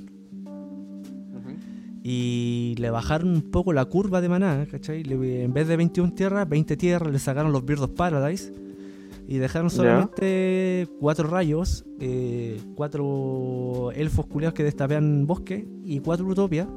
Y 2.03 2.75
le 2.77 2.89
bajaron 2.89 3.29
un 3.29 3.41
poco 3.51 3.73
la 3.73 3.83
curva 3.85 4.21
de 4.21 4.29
maná, 4.29 4.65
¿cachai? 4.71 5.03
Le- 5.03 5.43
en 5.43 5.51
vez 5.53 5.67
de 5.67 5.75
21 5.75 6.13
tierras, 6.13 6.47
20 6.47 6.77
tierras, 6.77 7.11
le 7.11 7.19
sacaron 7.19 7.51
los 7.51 7.65
Bird 7.65 7.81
of 7.81 7.91
Paradise. 7.91 8.53
Y 9.27 9.39
dejaron 9.39 9.69
solamente 9.69 10.87
cuatro 11.01 11.27
rayos, 11.27 11.83
eh, 11.99 12.61
cuatro 12.75 13.91
elfos 13.93 14.25
culiados 14.25 14.53
que 14.53 14.63
destapean 14.63 15.27
bosque 15.27 15.67
y 15.83 15.99
cuatro 15.99 16.25
utopias. 16.27 16.67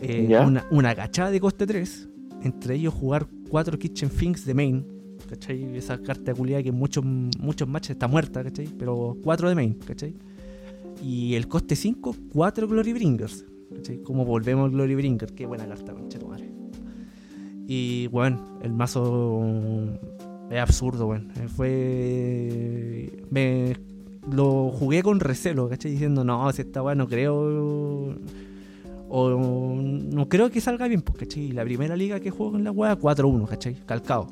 Eh, 0.00 0.36
una, 0.44 0.66
una 0.70 0.94
cachada 0.94 1.30
de 1.30 1.40
coste 1.40 1.66
3. 1.66 2.08
Entre 2.42 2.74
ellos 2.74 2.94
jugar 2.94 3.26
cuatro 3.48 3.78
Kitchen 3.78 4.10
Finks 4.10 4.44
de 4.44 4.54
main. 4.54 4.86
¿Cachai? 5.28 5.76
Esa 5.76 5.98
carta 6.02 6.34
culiada 6.34 6.62
que 6.62 6.70
en 6.70 6.74
muchos, 6.74 7.04
muchos 7.04 7.68
matches 7.68 7.90
está 7.90 8.08
muerta, 8.08 8.42
¿cachai? 8.42 8.68
Pero 8.78 9.16
cuatro 9.22 9.48
de 9.48 9.54
main, 9.54 9.74
¿cachai? 9.74 10.14
Y 11.04 11.34
el 11.34 11.46
coste 11.46 11.76
5, 11.76 12.16
4 12.32 12.68
Glory 12.68 12.92
Bringers. 12.92 13.44
¿cachai? 13.74 14.02
Como 14.02 14.24
volvemos 14.24 14.66
al 14.66 14.70
Glory 14.72 14.94
Bringer. 14.94 15.32
Qué 15.34 15.46
buena 15.46 15.66
carta, 15.66 15.92
concha 15.92 16.18
madre. 16.26 16.50
Y 17.66 18.08
bueno, 18.08 18.58
el 18.62 18.72
mazo 18.72 19.42
es 20.50 20.58
absurdo, 20.58 21.06
weón. 21.06 21.30
Eh, 21.36 21.48
Fue. 21.48 23.24
Me. 23.30 23.76
Lo 24.30 24.70
jugué 24.70 25.02
con 25.02 25.20
recelo, 25.20 25.68
¿cachai? 25.68 25.92
Diciendo, 25.92 26.24
no, 26.24 26.50
si 26.52 26.62
esta 26.62 26.82
weá 26.82 26.94
no 26.94 27.06
creo. 27.06 28.16
O 29.12 29.28
no 29.82 30.28
creo 30.28 30.50
que 30.50 30.60
salga 30.60 30.86
bien, 30.88 31.02
pues, 31.02 31.18
¿cachai? 31.18 31.50
La 31.52 31.64
primera 31.64 31.96
liga 31.96 32.20
que 32.20 32.30
juego 32.30 32.52
con 32.52 32.64
la 32.64 32.70
weá, 32.70 32.96
4-1, 32.98 33.46
¿cachai? 33.48 33.74
Calcado. 33.84 34.28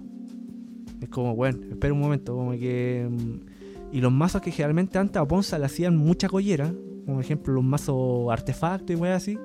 Es 1.00 1.08
como, 1.08 1.34
bueno, 1.34 1.58
espera 1.70 1.92
un 1.92 2.00
momento, 2.00 2.34
como 2.34 2.52
que. 2.52 3.08
mm, 3.10 3.94
Y 3.96 4.00
los 4.00 4.12
mazos 4.12 4.40
que 4.42 4.50
generalmente 4.52 4.98
antes 4.98 5.16
a 5.16 5.26
Ponza 5.26 5.58
le 5.58 5.64
hacían 5.66 5.96
mucha 5.96 6.28
collera, 6.28 6.72
como 7.06 7.20
ejemplo 7.20 7.54
los 7.54 7.64
mazos 7.64 8.30
artefactos 8.30 8.90
y 8.94 8.94
weá 9.00 9.16
así. 9.16 9.38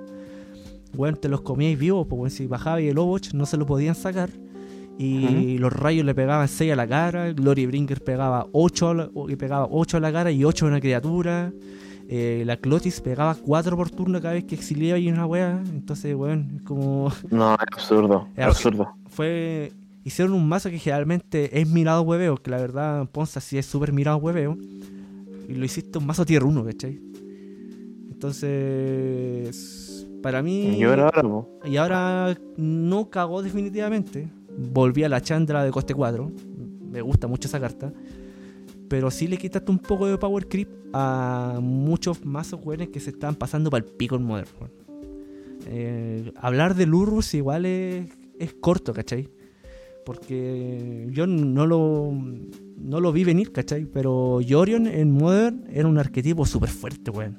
Bueno, 0.95 1.17
te 1.17 1.29
los 1.29 1.41
comíais 1.41 1.79
vivos, 1.79 2.05
pues 2.07 2.34
si 2.34 2.45
bajaba 2.45 2.79
y 2.81 2.88
el 2.89 2.97
Overwatch 2.97 3.34
no 3.34 3.45
se 3.45 3.57
lo 3.57 3.65
podían 3.65 3.95
sacar. 3.95 4.29
Y 4.99 5.57
los 5.57 5.73
rayos 5.73 6.05
le 6.05 6.13
pegaban 6.13 6.47
6 6.47 6.71
a 6.71 6.75
la 6.75 6.88
cara, 6.88 7.34
Glory 7.34 7.65
Brinker 7.65 8.03
pegaba 8.03 8.45
8 8.51 8.89
a 8.89 8.93
la, 8.93 9.09
o- 9.15 9.27
y 9.29 9.36
pegaba 9.36 9.67
8 9.71 9.97
a 9.97 9.99
la 9.99 10.11
cara 10.11 10.29
y 10.31 10.43
8 10.45 10.65
a 10.65 10.69
una 10.69 10.79
criatura. 10.79 11.51
Eh, 12.10 12.43
la 12.45 12.58
Clotis 12.58 12.99
pegaba 13.01 13.36
4 13.36 13.76
por 13.78 13.89
turno 13.89 14.22
cada 14.22 14.34
vez 14.34 14.43
que 14.43 14.56
exiliaba 14.56 14.99
y 14.99 15.10
una 15.10 15.26
wea. 15.26 15.62
Entonces, 15.74 16.16
weón, 16.16 16.51
es 16.58 16.62
como. 16.64 17.12
No, 17.32 17.54
es 17.54 17.60
absurdo. 17.74 18.28
Es 18.36 18.45
absurdo. 18.45 18.93
fue 19.08 19.72
hicieron 20.04 20.34
un 20.34 20.47
mazo 20.47 20.70
que 20.70 20.80
generalmente 20.80 21.60
es 21.62 21.68
mirado 21.70 22.01
hueveo, 22.01 22.36
que 22.38 22.51
la 22.51 22.58
verdad 22.58 23.08
Ponza 23.10 23.39
sí 23.39 23.58
es 23.58 23.66
súper 23.66 23.93
mirado 23.93 24.18
hueveo, 24.18 24.58
y 25.47 25.54
lo 25.54 25.64
hiciste 25.66 25.97
un 25.97 26.06
mazo 26.06 26.26
tier 26.26 26.43
1, 26.43 26.66
¿cachai? 26.66 26.99
Entonces, 28.12 30.08
para 30.22 30.41
mí, 30.41 30.78
Y 30.78 30.84
ahora, 30.84 31.10
po. 31.12 31.49
y 31.66 31.78
ahora 31.78 32.38
no 32.58 33.10
cagó 33.10 33.41
definitivamente, 33.41 34.30
volví 34.58 35.04
a 35.04 35.10
la 35.10 35.22
Chandra 35.22 35.64
de 35.64 35.72
coste 35.72 35.93
4, 35.93 36.32
me 36.91 37.01
gusta 37.01 37.28
mucho 37.28 37.47
esa 37.47 37.60
carta, 37.60 37.91
pero 38.94 39.10
sí 39.10 39.28
le 39.28 39.38
quitaste 39.38 39.72
un 39.72 39.80
poco 39.80 40.06
de 40.06 40.20
power 40.20 40.48
creep 40.48 40.70
a 40.94 41.58
muchos 41.60 42.24
mazos 42.24 42.60
jóvenes 42.64 42.89
que 42.89 43.00
se 43.00 43.10
están 43.10 43.34
pasando 43.34 43.72
para 43.72 43.84
el 43.84 43.91
pico 43.91 44.16
en 44.18 44.22
Modern. 44.24 44.48
Eh, 45.66 46.32
hablar 46.36 46.76
de 46.76 46.86
Lurrus 46.86 47.34
igual 47.34 47.66
es, 47.66 48.06
es 48.38 48.54
corto, 48.54 48.94
¿cachai? 48.94 49.32
Porque 50.06 51.08
yo 51.10 51.26
no 51.26 51.66
lo, 51.66 52.12
no 52.78 53.00
lo 53.00 53.12
vi 53.12 53.24
venir, 53.24 53.52
¿cachai? 53.52 53.86
Pero 53.86 54.41
Yorion 54.41 54.86
en 54.86 55.10
Modern 55.10 55.64
era 55.74 55.88
un 55.88 55.98
arquetipo 55.98 56.46
súper 56.46 56.70
fuerte, 56.70 57.10
weón. 57.10 57.36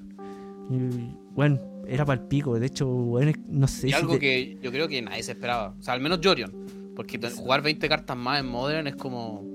Bueno, 1.37 1.61
era 1.87 2.05
para 2.05 2.21
el 2.21 2.27
pico. 2.27 2.59
De 2.59 2.67
hecho, 2.67 2.89
weón, 2.93 3.33
no 3.47 3.69
sé 3.69 3.87
Y 3.87 3.91
si 3.91 3.97
algo 3.97 4.15
te- 4.15 4.19
que 4.19 4.59
yo 4.61 4.73
creo 4.73 4.89
que 4.89 5.01
nadie 5.03 5.23
se 5.23 5.31
esperaba. 5.33 5.77
O 5.79 5.83
sea, 5.85 5.95
al 5.95 6.01
menos 6.01 6.19
Jorion. 6.21 6.53
Porque 6.97 7.17
jugar 7.31 7.63
20 7.63 7.89
cartas 7.89 8.17
más 8.17 8.41
en 8.41 8.47
Modern 8.47 8.89
es 8.89 8.97
como. 8.97 9.54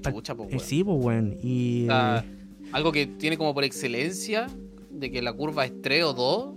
Que 0.00 0.12
chucha, 0.12 0.34
po, 0.34 0.44
Eh, 0.44 0.46
weón. 0.48 0.60
sí, 0.60 0.84
pues, 0.84 1.04
weón. 1.04 1.36
Y. 1.42 1.84
O 1.84 1.86
sea, 1.86 2.24
eh, 2.26 2.68
algo 2.72 2.92
que 2.92 3.06
tiene 3.06 3.36
como 3.36 3.54
por 3.54 3.64
excelencia 3.64 4.46
de 4.90 5.10
que 5.10 5.22
la 5.22 5.32
curva 5.32 5.64
es 5.64 5.80
3 5.82 6.04
o 6.04 6.12
2 6.12 6.54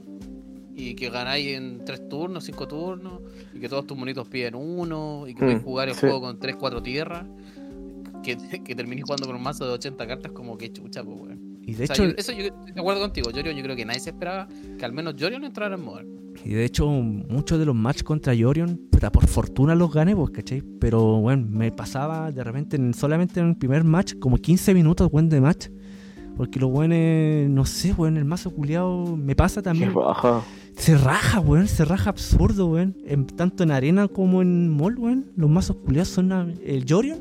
y 0.75 0.95
que 0.95 1.09
ganáis 1.09 1.47
en 1.57 1.83
3 1.85 2.07
turnos, 2.09 2.45
5 2.45 2.67
turnos 2.67 3.21
y 3.53 3.59
que 3.59 3.67
todos 3.69 3.85
tus 3.85 3.97
monitos 3.97 4.27
piden 4.27 4.55
uno 4.55 5.25
y 5.27 5.33
que 5.35 5.43
Mm, 5.43 5.47
puedes 5.47 5.63
jugar 5.63 5.89
el 5.89 5.95
sí. 5.95 6.01
juego 6.01 6.21
con 6.21 6.39
3, 6.39 6.55
4 6.57 6.81
tierras. 6.81 7.25
Que, 8.23 8.35
que 8.65 8.75
termines 8.75 9.03
jugando 9.05 9.25
con 9.27 9.35
un 9.35 9.43
mazo 9.43 9.65
de 9.65 9.71
80 9.73 10.05
cartas 10.07 10.31
como 10.31 10.57
que 10.57 10.71
chucha, 10.71 11.03
pues, 11.03 11.17
weón. 11.19 11.48
Y 11.69 11.73
de 11.75 11.83
O 11.83 11.87
sea, 11.87 11.95
hecho, 11.95 12.05
yo- 12.05 12.13
eso 12.17 12.31
yo 12.31 12.39
estoy 12.45 12.71
de 12.73 12.79
acuerdo 12.79 13.01
contigo, 13.01 13.29
Jorion. 13.33 13.55
Yo 13.55 13.63
creo 13.63 13.75
que 13.75 13.85
nadie 13.85 13.99
se 13.99 14.09
esperaba 14.11 14.47
que 14.77 14.85
al 14.85 14.93
menos 14.93 15.15
Jorion 15.19 15.43
entrara 15.43 15.75
en 15.75 15.81
Modern. 15.83 16.07
y 16.45 16.49
de 16.53 16.63
hecho, 16.65 16.87
muchos 16.87 17.59
de 17.59 17.65
los 17.65 17.75
matches 17.75 18.03
contra 18.03 18.33
Yorion, 18.33 18.79
puta, 18.91 19.11
por 19.11 19.27
fortuna 19.27 19.75
los 19.75 19.91
gané, 19.93 20.15
pues, 20.15 20.29
¿cachai? 20.31 20.61
Pero, 20.79 21.19
bueno, 21.19 21.45
me 21.49 21.71
pasaba 21.71 22.31
de 22.31 22.43
repente, 22.43 22.77
en- 22.77 22.93
solamente 22.93 23.39
en 23.39 23.49
el 23.49 23.57
primer 23.57 23.83
match, 23.83 24.13
como 24.19 24.37
15 24.37 24.73
minutos, 24.73 25.09
weón, 25.11 25.27
de 25.29 25.41
match. 25.41 25.67
Porque 26.37 26.57
los 26.57 26.69
weones, 26.71 27.49
no 27.49 27.65
sé, 27.65 27.91
weón, 27.91 28.15
el 28.15 28.23
mazo 28.23 28.51
culiado 28.51 29.17
me 29.17 29.35
pasa 29.35 29.61
también. 29.61 29.93
baja. 29.93 30.41
Se 30.77 30.97
raja, 30.97 31.41
weón, 31.41 31.67
se 31.67 31.83
raja 31.83 32.09
absurdo, 32.11 32.67
weón. 32.67 32.95
En- 33.05 33.25
tanto 33.27 33.63
en 33.63 33.71
arena 33.71 34.07
como 34.07 34.41
en 34.41 34.69
mall, 34.69 34.97
weón. 34.97 35.25
Los 35.35 35.49
mazos 35.49 35.75
culiados 35.77 36.07
son 36.07 36.31
el 36.63 36.85
Jorion. 36.87 37.19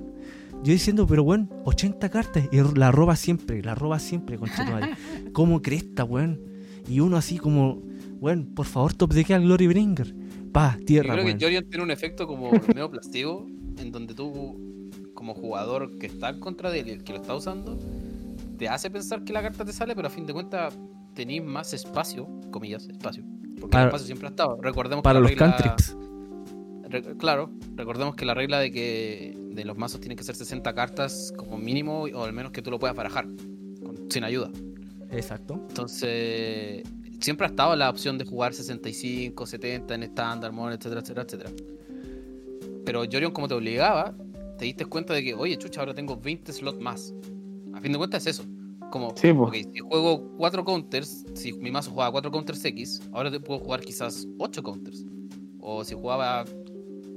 Yo 0.64 0.72
diciendo, 0.72 1.06
pero 1.06 1.22
weón, 1.22 1.48
80 1.64 2.08
cartas. 2.08 2.48
Y 2.52 2.56
la 2.76 2.90
roba 2.90 3.16
siempre, 3.16 3.62
la 3.62 3.74
roba 3.74 3.98
siempre, 3.98 4.36
conchetumare. 4.38 4.94
como 5.32 5.62
cresta, 5.62 6.04
weón. 6.04 6.40
Y 6.88 7.00
uno 7.00 7.16
así 7.16 7.38
como, 7.38 7.82
weón, 8.20 8.46
por 8.54 8.66
favor, 8.66 8.92
top 8.94 9.12
de 9.12 9.24
que 9.24 9.34
al 9.34 9.42
Glory 9.42 9.66
Bringer. 9.68 10.14
Pa, 10.52 10.76
Yo 10.78 10.84
tierra, 10.84 11.12
creo 11.14 11.24
que 11.24 11.30
weón. 11.30 11.40
Jorion 11.40 11.68
tiene 11.68 11.84
un 11.84 11.90
efecto 11.90 12.26
como 12.26 12.50
medio 12.74 12.90
plastivo, 12.90 13.46
en 13.78 13.92
donde 13.92 14.14
tú, 14.14 14.90
como 15.14 15.34
jugador 15.34 15.98
que 15.98 16.06
está 16.06 16.30
en 16.30 16.40
contra 16.40 16.70
de 16.70 16.80
él 16.80 16.88
y 16.88 16.90
el 16.92 17.04
que 17.04 17.12
lo 17.12 17.20
está 17.20 17.34
usando, 17.34 17.78
te 18.58 18.68
hace 18.68 18.90
pensar 18.90 19.22
que 19.24 19.32
la 19.32 19.42
carta 19.42 19.64
te 19.64 19.72
sale, 19.72 19.94
pero 19.94 20.08
a 20.08 20.10
fin 20.10 20.26
de 20.26 20.32
cuentas 20.32 20.76
tenéis 21.14 21.44
más 21.44 21.72
espacio, 21.74 22.28
comillas, 22.50 22.88
espacio. 22.88 23.22
Porque 23.60 23.72
Para- 23.72 23.84
el 23.84 23.88
espacio 23.88 24.06
siempre 24.06 24.26
ha 24.28 24.30
estado. 24.30 24.58
Recordemos 24.60 25.02
Para 25.02 25.18
que 25.18 25.22
los 25.22 25.30
regla- 25.30 25.56
cantrips. 25.56 25.96
Re- 26.90 27.16
claro, 27.16 27.50
recordemos 27.76 28.14
que 28.16 28.24
la 28.24 28.34
regla 28.34 28.58
de 28.60 28.70
que 28.70 29.36
de 29.52 29.64
los 29.64 29.76
mazos 29.76 30.00
tienen 30.00 30.16
que 30.16 30.24
ser 30.24 30.34
60 30.34 30.74
cartas 30.74 31.32
como 31.36 31.58
mínimo, 31.58 32.02
o 32.02 32.24
al 32.24 32.32
menos 32.32 32.52
que 32.52 32.62
tú 32.62 32.70
lo 32.70 32.78
puedas 32.78 32.96
barajar, 32.96 33.26
con- 33.82 34.10
sin 34.10 34.24
ayuda. 34.24 34.50
Exacto. 35.10 35.64
Entonces, 35.68 36.82
siempre 37.20 37.46
ha 37.46 37.50
estado 37.50 37.74
la 37.76 37.88
opción 37.90 38.18
de 38.18 38.24
jugar 38.24 38.52
65, 38.54 39.46
70 39.46 39.94
en 39.94 40.02
estándar, 40.04 40.52
mono, 40.52 40.72
etcétera, 40.72 41.00
etcétera, 41.00 41.22
etcétera. 41.26 41.50
Pero 42.84 43.02
Jorion, 43.10 43.32
como 43.32 43.48
te 43.48 43.54
obligaba, 43.54 44.14
te 44.58 44.64
diste 44.64 44.84
cuenta 44.86 45.14
de 45.14 45.22
que, 45.22 45.34
oye, 45.34 45.56
chucha, 45.58 45.80
ahora 45.80 45.94
tengo 45.94 46.16
20 46.16 46.52
slots 46.52 46.80
más. 46.80 47.14
A 47.74 47.80
fin 47.80 47.92
de 47.92 47.98
cuentas 47.98 48.26
es 48.26 48.38
eso. 48.38 48.48
Como, 48.90 49.12
Sí, 49.16 49.32
po. 49.32 49.44
ok, 49.44 49.54
si 49.54 49.80
juego 49.80 50.30
4 50.38 50.64
counters, 50.64 51.24
si 51.34 51.52
mi 51.52 51.70
mazo 51.70 51.90
jugaba 51.90 52.10
4 52.10 52.30
counters 52.30 52.64
X, 52.64 53.02
ahora 53.12 53.30
te 53.30 53.38
puedo 53.40 53.60
jugar 53.60 53.80
quizás 53.82 54.26
8 54.38 54.62
counters. 54.62 55.04
O 55.60 55.84
si 55.84 55.94
jugaba 55.94 56.44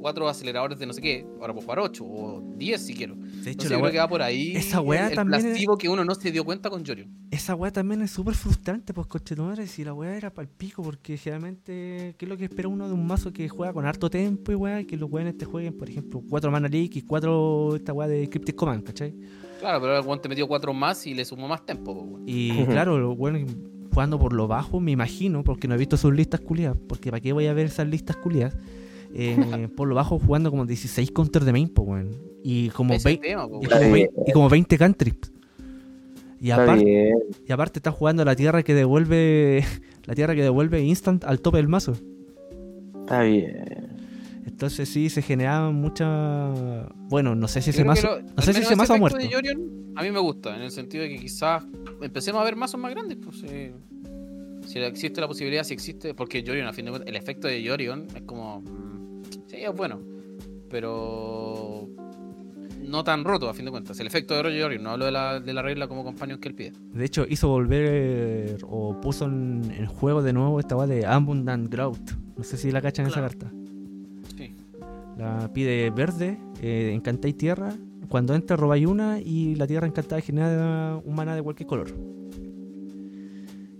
4 0.01 0.27
aceleradores 0.27 0.79
de 0.79 0.85
no 0.85 0.93
sé 0.93 1.01
qué, 1.01 1.25
ahora 1.39 1.53
puedo 1.53 1.61
jugar 1.61 1.79
8 1.79 2.03
o 2.03 2.43
10 2.57 2.81
si 2.81 2.93
quiero. 2.93 3.15
De 3.15 3.21
Entonces, 3.21 3.47
hecho, 3.47 3.63
yo 3.69 3.75
la 3.75 3.79
creo 3.79 3.91
que 3.91 3.97
va 3.99 4.07
por 4.09 4.21
ahí 4.21 4.55
esa 4.55 4.81
weá 4.81 5.05
el, 5.05 5.09
el 5.11 5.15
también 5.15 5.39
es- 5.39 5.45
placebo 5.53 5.77
que 5.77 5.87
uno 5.89 6.03
no 6.03 6.15
se 6.15 6.31
dio 6.31 6.43
cuenta 6.43 6.69
con 6.69 6.83
Yorion. 6.83 7.09
esa 7.31 7.55
weá 7.55 7.71
también 7.71 8.01
es 8.01 8.11
súper 8.11 8.35
frustrante, 8.35 8.93
pues 8.93 9.07
coche 9.07 9.35
tu 9.35 9.43
madre, 9.43 9.67
si 9.67 9.83
la 9.83 9.93
weá 9.93 10.15
era 10.17 10.29
para 10.33 10.43
el 10.47 10.49
pico, 10.53 10.83
porque 10.83 11.17
generalmente, 11.17 12.15
¿qué 12.17 12.25
es 12.25 12.29
lo 12.29 12.37
que 12.37 12.45
espera 12.45 12.67
uno 12.67 12.87
de 12.87 12.93
un 12.93 13.05
mazo 13.07 13.31
que 13.31 13.47
juega 13.49 13.73
con 13.73 13.85
harto 13.85 14.09
tempo 14.09 14.51
y 14.51 14.55
weá? 14.55 14.83
Que 14.83 14.97
los 14.97 15.09
weones 15.11 15.37
te 15.37 15.45
jueguen, 15.45 15.77
por 15.77 15.89
ejemplo, 15.89 16.21
4 16.29 16.51
mana 16.51 16.67
leak 16.67 16.95
y 16.95 17.01
4 17.03 17.75
esta 17.77 17.93
weá 17.93 18.07
de 18.07 18.29
Cryptic 18.29 18.55
Command, 18.55 18.83
¿cachai? 18.83 19.13
Claro, 19.59 19.79
pero 19.81 19.97
el 19.99 20.05
weón 20.05 20.19
te 20.21 20.27
metió 20.29 20.47
4 20.47 20.73
más 20.73 21.05
y 21.05 21.13
le 21.13 21.23
sumó 21.23 21.47
más 21.47 21.65
tiempo. 21.65 21.93
po, 21.93 22.01
weón. 22.01 22.23
Y 22.25 22.65
claro, 22.65 22.97
los 22.99 23.17
weones 23.17 23.45
jugando 23.93 24.17
por 24.17 24.31
lo 24.33 24.47
bajo, 24.47 24.79
me 24.79 24.91
imagino, 24.91 25.43
porque 25.43 25.67
no 25.67 25.75
he 25.75 25.77
visto 25.77 25.97
sus 25.97 26.13
listas 26.13 26.39
culiadas, 26.39 26.77
porque 26.87 27.11
¿para 27.11 27.19
qué 27.21 27.33
voy 27.33 27.47
a 27.47 27.53
ver 27.53 27.65
esas 27.65 27.87
listas 27.87 28.15
culiadas? 28.15 28.55
Eh, 29.13 29.67
por 29.75 29.87
lo 29.87 29.95
bajo 29.95 30.19
jugando 30.19 30.49
como 30.49 30.65
16 30.65 31.11
counters 31.11 31.45
de 31.45 31.51
main, 31.51 31.69
pues 31.69 31.87
weón. 31.87 32.09
Y 32.43 32.69
como, 32.69 32.93
Ese 32.93 33.09
es 33.11 33.15
el 33.15 33.21
20, 33.21 33.27
tema, 33.27 33.47
po, 33.47 33.59
y. 33.61 33.63
Está 33.65 33.79
como 33.79 33.93
bien. 33.93 34.09
20 34.15 34.23
y 34.29 34.33
como 34.33 34.49
20 34.49 34.77
cantrips. 34.77 35.31
Y 36.39 36.49
Está 36.49 36.63
aparte, 36.63 37.13
y 37.47 37.51
aparte 37.51 37.79
estás 37.79 37.93
jugando 37.93 38.25
la 38.25 38.35
tierra 38.35 38.63
que 38.63 38.73
devuelve 38.73 39.63
la 40.05 40.15
tierra 40.15 40.33
que 40.33 40.41
devuelve 40.41 40.81
instant 40.81 41.23
al 41.23 41.39
tope 41.39 41.57
del 41.57 41.67
mazo. 41.67 41.93
Está 43.01 43.21
bien. 43.23 43.89
Entonces 44.47 44.89
sí 44.89 45.09
se 45.09 45.21
generaban 45.21 45.75
muchas 45.75 46.57
bueno, 47.09 47.35
no 47.35 47.47
sé 47.47 47.61
si 47.61 47.69
ese 47.69 47.83
mazo, 47.83 48.07
lo- 48.07 48.21
no 48.21 48.41
sé 48.41 48.53
si 48.53 48.61
ese 48.61 48.75
mazo 48.75 48.93
ha 48.93 48.95
efecto 48.95 48.99
muerto. 48.99 49.17
de 49.19 49.29
Yorion, 49.29 49.93
a 49.95 50.01
mí 50.01 50.11
me 50.11 50.19
gusta, 50.19 50.55
en 50.55 50.63
el 50.63 50.71
sentido 50.71 51.03
de 51.03 51.09
que 51.09 51.17
quizás 51.19 51.63
empecemos 52.01 52.41
a 52.41 52.43
ver 52.45 52.55
mazos 52.55 52.79
más 52.79 52.91
grandes. 52.91 53.17
Pues, 53.23 53.43
eh, 53.43 53.71
si 54.65 54.79
existe 54.79 55.21
la 55.21 55.27
posibilidad, 55.27 55.63
si 55.63 55.73
existe, 55.75 56.13
porque 56.15 56.41
Yorion, 56.41 56.65
a 56.67 56.73
fin 56.73 56.85
de 56.85 56.91
cuentas, 56.91 57.07
el 57.09 57.15
efecto 57.17 57.47
de 57.47 57.61
Yorion 57.61 58.07
es 58.15 58.21
como. 58.23 58.63
Sí, 59.51 59.57
es 59.57 59.75
bueno, 59.75 59.99
pero. 60.69 61.87
No 62.81 63.03
tan 63.03 63.23
roto, 63.23 63.47
a 63.47 63.53
fin 63.53 63.65
de 63.65 63.71
cuentas. 63.71 63.99
El 63.99 64.07
efecto 64.07 64.33
de 64.41 64.57
Yorion, 64.57 64.83
no 64.83 64.89
hablo 64.89 65.05
de 65.05 65.11
la, 65.11 65.39
de 65.39 65.53
la 65.53 65.61
regla 65.61 65.87
como 65.87 66.03
companion 66.03 66.39
que 66.39 66.49
él 66.49 66.55
pide. 66.55 66.73
De 66.93 67.05
hecho, 67.05 67.25
hizo 67.29 67.47
volver 67.47 68.57
o 68.67 68.99
puso 68.99 69.25
en, 69.25 69.71
en 69.77 69.85
juego 69.85 70.21
de 70.21 70.33
nuevo 70.33 70.59
esta 70.59 70.75
weá 70.75 70.87
de 70.87 71.05
Abundant 71.05 71.71
Growth. 71.71 72.11
No 72.35 72.43
sé 72.43 72.57
si 72.57 72.71
la 72.71 72.81
cachan 72.81 73.05
esa 73.05 73.21
carta. 73.21 73.51
Sí. 74.35 74.55
La 75.17 75.49
pide 75.53 75.89
verde, 75.91 76.39
eh, 76.61 76.91
encantáis 76.93 77.37
tierra. 77.37 77.73
Cuando 78.09 78.33
entra 78.33 78.57
robáis 78.57 78.87
una 78.87 79.19
y 79.21 79.55
la 79.55 79.67
tierra 79.67 79.87
encantada 79.87 80.19
genera 80.19 80.99
un 81.05 81.15
mana 81.15 81.35
de 81.35 81.43
cualquier 81.43 81.67
color. 81.67 81.95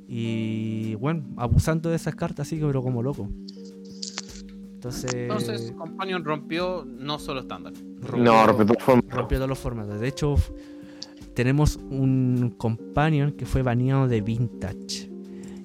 Y 0.08 0.96
bueno, 0.96 1.24
abusando 1.38 1.90
de 1.90 1.96
esas 1.96 2.16
cartas 2.16 2.48
así, 2.48 2.58
pero 2.62 2.82
como 2.82 3.02
loco. 3.04 3.28
Entonces, 4.82 5.14
Entonces, 5.14 5.74
Companion 5.78 6.26
rompió 6.26 6.84
no 6.88 7.20
solo 7.20 7.42
estándar. 7.42 7.72
No, 8.18 8.48
rompe 8.48 8.66
todas 8.66 8.84
formas. 8.84 9.16
rompió 9.16 9.38
todos 9.38 9.50
los 9.50 9.60
formatos. 9.60 10.00
De 10.00 10.08
hecho, 10.08 10.34
tenemos 11.36 11.76
un 11.92 12.56
companion 12.58 13.32
que 13.34 13.46
fue 13.46 13.62
baneado 13.62 14.08
de 14.08 14.22
Vintage. 14.22 15.12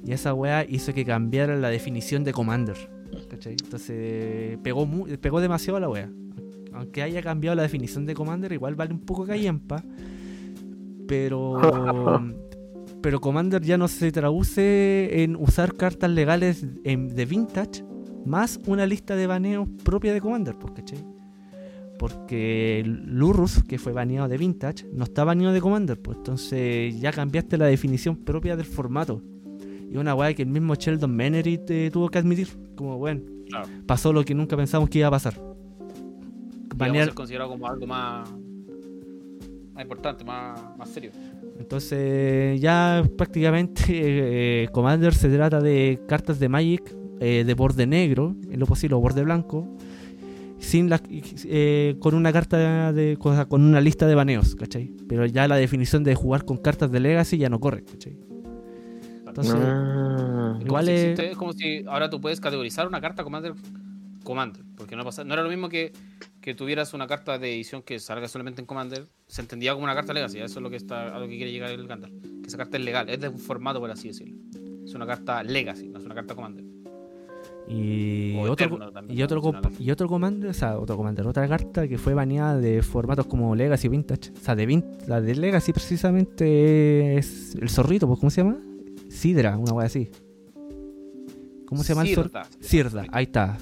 Y 0.04 0.12
esa 0.12 0.34
weá 0.34 0.66
hizo 0.68 0.92
que 0.92 1.06
cambiara 1.06 1.56
la 1.56 1.70
definición 1.70 2.24
de 2.24 2.34
Commander. 2.34 2.76
¿cachai? 3.30 3.52
Entonces 3.54 4.58
pegó, 4.62 4.86
pegó 5.18 5.40
demasiado 5.40 5.78
a 5.78 5.80
la 5.80 5.88
weá. 5.88 6.10
Aunque 6.74 7.02
haya 7.02 7.22
cambiado 7.22 7.54
la 7.56 7.62
definición 7.62 8.04
de 8.04 8.12
Commander, 8.12 8.52
igual 8.52 8.74
vale 8.74 8.92
un 8.92 9.00
poco 9.00 9.24
callampa. 9.24 9.82
Pero. 11.08 11.58
pero 13.00 13.20
Commander 13.20 13.62
ya 13.62 13.78
no 13.78 13.88
se 13.88 14.12
traduce 14.12 15.22
en 15.22 15.36
usar 15.36 15.74
cartas 15.74 16.10
legales 16.10 16.66
en- 16.84 17.08
de 17.08 17.24
Vintage 17.24 17.82
más 18.26 18.60
una 18.66 18.86
lista 18.86 19.16
de 19.16 19.26
baneos 19.26 19.68
propia 19.84 20.12
de 20.12 20.20
Commander, 20.20 20.54
pues, 20.56 20.72
¿cachai? 20.74 20.98
Porque 21.98 22.82
Lurrus, 22.86 23.62
que 23.64 23.78
fue 23.78 23.92
baneado 23.92 24.28
de 24.28 24.36
Vintage, 24.36 24.86
no 24.92 25.04
está 25.04 25.24
baneado 25.24 25.54
de 25.54 25.60
Commander, 25.60 26.00
pues 26.00 26.18
entonces 26.18 27.00
ya 27.00 27.10
cambiaste 27.12 27.56
la 27.56 27.66
definición 27.66 28.16
propia 28.16 28.56
del 28.56 28.66
formato. 28.66 29.22
Y 29.90 29.96
una 29.96 30.14
weá 30.14 30.34
que 30.34 30.42
el 30.42 30.48
mismo 30.48 30.74
Sheldon 30.74 31.14
Menery 31.14 31.58
te 31.58 31.90
tuvo 31.90 32.08
que 32.08 32.18
admitir. 32.18 32.48
Como, 32.74 32.98
bueno, 32.98 33.22
Claro. 33.48 33.68
pasó 33.86 34.12
lo 34.12 34.24
que 34.24 34.34
nunca 34.34 34.56
pensamos 34.56 34.90
que 34.90 34.98
iba 34.98 35.08
a 35.08 35.10
pasar. 35.12 35.40
Banear, 36.74 37.08
es 37.08 37.14
considerado 37.14 37.50
como 37.50 37.66
algo 37.66 37.86
más, 37.86 38.28
más 39.72 39.82
importante, 39.82 40.24
más, 40.24 40.60
más 40.76 40.90
serio. 40.90 41.12
Entonces 41.58 42.60
ya 42.60 43.02
prácticamente 43.16 43.84
eh, 44.64 44.68
Commander 44.72 45.14
se 45.14 45.30
trata 45.30 45.60
de 45.62 46.00
cartas 46.06 46.38
de 46.38 46.48
Magic 46.48 46.94
eh, 47.20 47.44
de 47.46 47.54
borde 47.54 47.86
negro, 47.86 48.34
en 48.50 48.58
lo 48.60 48.66
posible, 48.66 48.94
o 48.96 49.00
borde 49.00 49.22
blanco, 49.24 49.66
sin 50.58 50.88
la, 50.88 51.00
eh, 51.10 51.96
con 52.00 52.14
una 52.14 52.32
carta 52.32 52.92
de 52.92 53.16
con, 53.18 53.44
con 53.46 53.62
una 53.62 53.80
lista 53.80 54.06
de 54.06 54.14
baneos, 54.14 54.54
¿cachai? 54.54 54.90
Pero 55.08 55.26
ya 55.26 55.46
la 55.48 55.56
definición 55.56 56.02
de 56.04 56.14
jugar 56.14 56.44
con 56.44 56.56
cartas 56.56 56.90
de 56.90 57.00
Legacy 57.00 57.36
ya 57.38 57.48
no 57.48 57.60
corre, 57.60 57.84
¿cachai? 57.84 58.16
Entonces, 59.26 59.54
Ah. 59.58 60.56
Es 60.60 60.66
igual 60.66 60.84
como 60.86 60.86
si 60.86 60.92
es- 60.92 61.04
existe- 61.10 61.30
es 61.30 61.36
como 61.36 61.52
si 61.52 61.84
ahora 61.86 62.08
tú 62.08 62.20
puedes 62.20 62.40
categorizar 62.40 62.86
una 62.88 63.00
carta 63.00 63.22
Commander 63.22 63.52
Commander, 64.24 64.62
porque 64.76 64.96
no, 64.96 65.04
pasa, 65.04 65.22
no 65.24 65.34
era 65.34 65.42
lo 65.44 65.48
mismo 65.50 65.68
que, 65.68 65.92
que 66.40 66.54
tuvieras 66.54 66.94
una 66.94 67.06
carta 67.06 67.38
de 67.38 67.54
edición 67.54 67.82
que 67.82 68.00
salga 68.00 68.26
solamente 68.26 68.60
en 68.60 68.66
Commander, 68.66 69.06
se 69.28 69.40
entendía 69.42 69.72
como 69.72 69.84
una 69.84 69.94
carta 69.94 70.12
Legacy, 70.12 70.38
eso 70.38 70.58
es 70.58 70.62
lo 70.62 70.70
que 70.70 70.76
está 70.76 71.14
a 71.14 71.20
lo 71.20 71.28
que 71.28 71.36
quiere 71.36 71.52
llegar 71.52 71.70
el 71.70 71.86
Gandalf, 71.86 72.12
que 72.42 72.48
esa 72.48 72.56
carta 72.56 72.76
es 72.76 72.84
legal, 72.84 73.08
es 73.08 73.20
de 73.20 73.28
un 73.28 73.38
formato 73.38 73.78
por 73.78 73.88
así 73.90 74.08
decirlo. 74.08 74.34
Es 74.84 74.94
una 74.94 75.06
carta 75.06 75.42
Legacy, 75.44 75.88
no 75.88 75.98
es 76.00 76.04
una 76.04 76.14
carta 76.16 76.34
Commander. 76.34 76.64
Y 77.68 78.36
otro, 78.36 78.90
también, 78.92 79.18
y, 79.18 79.22
otro, 79.22 79.42
comp- 79.42 79.72
y 79.80 79.90
otro 79.90 80.08
commander, 80.08 80.50
o 80.50 80.54
sea, 80.54 80.78
otro 80.78 80.96
commander, 80.96 81.26
otra 81.26 81.48
carta 81.48 81.88
que 81.88 81.98
fue 81.98 82.14
baneada 82.14 82.56
de 82.58 82.80
formatos 82.82 83.26
como 83.26 83.56
Legacy 83.56 83.88
Vintage. 83.88 84.30
O 84.36 84.40
sea, 84.40 84.54
de 84.54 84.66
Vin- 84.68 84.84
la 85.08 85.20
de 85.20 85.34
Legacy 85.34 85.72
precisamente 85.72 87.16
es 87.16 87.56
el 87.56 87.68
zorrito, 87.68 88.06
pues, 88.06 88.20
¿cómo 88.20 88.30
se 88.30 88.42
llama? 88.42 88.58
Sidra, 89.08 89.56
una 89.58 89.72
wea 89.72 89.86
así. 89.86 90.08
¿Cómo 91.66 91.82
se 91.82 91.94
llama 91.94 92.02
el 92.06 92.14
zorrito? 92.14 92.38
Sirda, 92.60 93.04
ahí 93.10 93.24
está. 93.24 93.58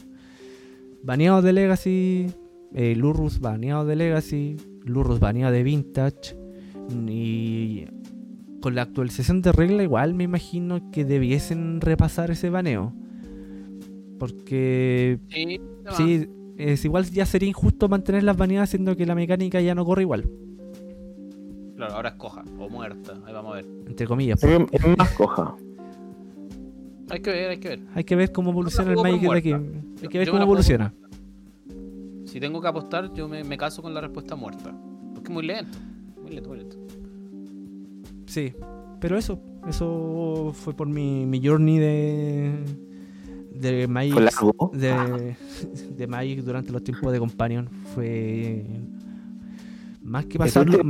Baneado 1.02 1.40
de 1.42 1.52
Legacy, 1.54 2.26
eh, 2.74 2.94
Lurrus 2.96 3.40
baneado 3.40 3.86
de 3.86 3.96
Legacy, 3.96 4.56
Lurrus 4.84 5.20
baneado 5.20 5.52
de 5.52 5.62
Vintage. 5.62 6.36
Y 7.08 7.84
con 8.60 8.74
la 8.74 8.82
actualización 8.82 9.40
de 9.40 9.52
regla, 9.52 9.82
igual 9.82 10.12
me 10.14 10.24
imagino 10.24 10.90
que 10.90 11.04
debiesen 11.06 11.80
repasar 11.80 12.30
ese 12.30 12.50
baneo. 12.50 12.92
Porque 14.18 15.18
Sí, 15.28 15.60
sí, 15.96 16.28
es 16.56 16.84
igual 16.84 17.04
ya 17.10 17.26
sería 17.26 17.48
injusto 17.48 17.88
mantener 17.88 18.22
las 18.22 18.36
baneadas 18.36 18.70
siendo 18.70 18.96
que 18.96 19.06
la 19.06 19.14
mecánica 19.14 19.60
ya 19.60 19.74
no 19.74 19.84
corre 19.84 20.02
igual, 20.02 20.30
claro, 21.76 21.94
ahora 21.94 22.10
es 22.10 22.14
coja 22.14 22.44
o 22.58 22.68
muerta, 22.68 23.14
ahí 23.26 23.32
vamos 23.32 23.52
a 23.52 23.56
ver. 23.56 23.66
entre 23.86 24.06
comillas. 24.06 24.42
Es 24.42 24.48
que 24.48 24.66
es 24.76 24.98
más 24.98 25.10
coja. 25.12 25.56
Hay 27.10 27.20
que 27.20 27.30
ver, 27.30 27.50
hay 27.50 27.58
que 27.58 27.68
ver. 27.68 27.80
Hay 27.94 28.04
que 28.04 28.16
ver 28.16 28.32
cómo 28.32 28.50
evoluciona 28.50 28.90
el 28.92 28.96
Magic 28.96 29.20
de 29.20 29.38
aquí. 29.38 29.52
Hay 29.52 30.08
que 30.08 30.18
ver 30.18 30.26
Yo 30.26 30.32
cómo 30.32 30.44
evoluciona. 30.44 30.94
Si 32.24 32.40
tengo 32.40 32.60
que 32.60 32.68
apostar, 32.68 33.12
yo 33.12 33.28
me, 33.28 33.44
me 33.44 33.56
caso 33.58 33.82
con 33.82 33.92
la 33.92 34.00
respuesta 34.00 34.34
muerta. 34.36 34.74
Porque 35.12 35.28
es 35.28 35.34
muy 35.34 35.44
lento. 35.46 35.78
Muy 36.22 36.30
lento, 36.32 36.48
muy 36.48 36.58
lento. 36.58 36.76
Sí, 38.26 38.54
pero 39.00 39.18
eso, 39.18 39.38
eso 39.68 40.52
fue 40.54 40.72
por 40.74 40.88
mi, 40.88 41.26
mi 41.26 41.46
journey 41.46 41.78
de 41.78 42.52
de 43.54 43.86
Magic, 43.88 44.14
de, 44.72 45.36
de 45.96 46.06
Magic 46.06 46.40
durante 46.40 46.72
los 46.72 46.82
tiempos 46.82 47.12
de 47.12 47.18
Companion. 47.18 47.68
Fue 47.94 48.64
más 50.02 50.26
que 50.26 50.38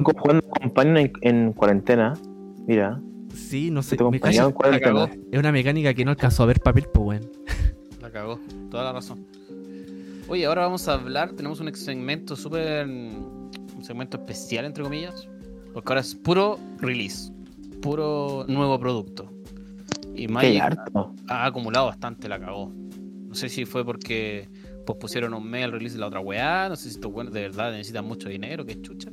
co- 0.03 0.13
jugando 0.17 0.43
Companion 0.49 0.97
en, 0.99 1.13
en 1.23 1.53
cuarentena. 1.53 2.15
Mira, 2.67 3.01
Sí, 3.35 3.71
no 3.71 3.83
sé. 3.83 3.97
me 4.11 4.21
cagó. 4.21 5.09
es 5.33 5.39
una 5.39 5.51
mecánica 5.53 5.93
que 5.93 6.05
no 6.05 6.13
alcanzó 6.13 6.45
a 6.45 6.47
ver 6.47 6.61
papel, 6.61 6.87
pues 6.93 7.05
bueno. 7.05 7.27
La 8.01 8.11
cagó. 8.11 8.39
Toda 8.71 8.85
la 8.85 8.93
razón. 8.93 9.27
Oye, 10.29 10.47
ahora 10.47 10.63
vamos 10.63 10.87
a 10.89 10.95
hablar. 10.95 11.33
Tenemos 11.33 11.61
un 11.61 11.75
segmento 11.75 12.37
súper. 12.37 12.87
Un 12.87 13.51
segmento 13.83 14.17
especial, 14.19 14.65
entre 14.65 14.85
comillas. 14.85 15.29
Porque 15.73 15.89
ahora 15.93 16.01
es 16.01 16.15
puro 16.15 16.59
release. 16.79 17.33
Puro 17.83 18.45
nuevo 18.49 18.79
producto. 18.79 19.31
Y 20.15 20.29
Magic 20.29 20.61
harto. 20.61 21.15
ha 21.29 21.47
acumulado 21.47 21.87
bastante, 21.87 22.29
la 22.29 22.39
cagó. 22.39 22.73
No 23.35 23.35
sé 23.35 23.49
si 23.49 23.65
fue 23.65 23.85
porque 23.85 24.49
pospusieron 24.87 25.35
un 25.35 25.49
mes 25.49 25.65
el 25.65 25.73
release 25.73 25.95
de 25.95 26.01
la 26.01 26.07
otra 26.07 26.21
weá. 26.21 26.69
No 26.69 26.77
sé 26.77 26.85
si 26.85 26.97
estos 26.97 27.13
weones 27.13 27.35
de 27.35 27.43
verdad 27.43 27.73
necesitan 27.73 28.05
mucho 28.05 28.29
dinero, 28.29 28.65
que 28.65 28.81
chucha. 28.81 29.11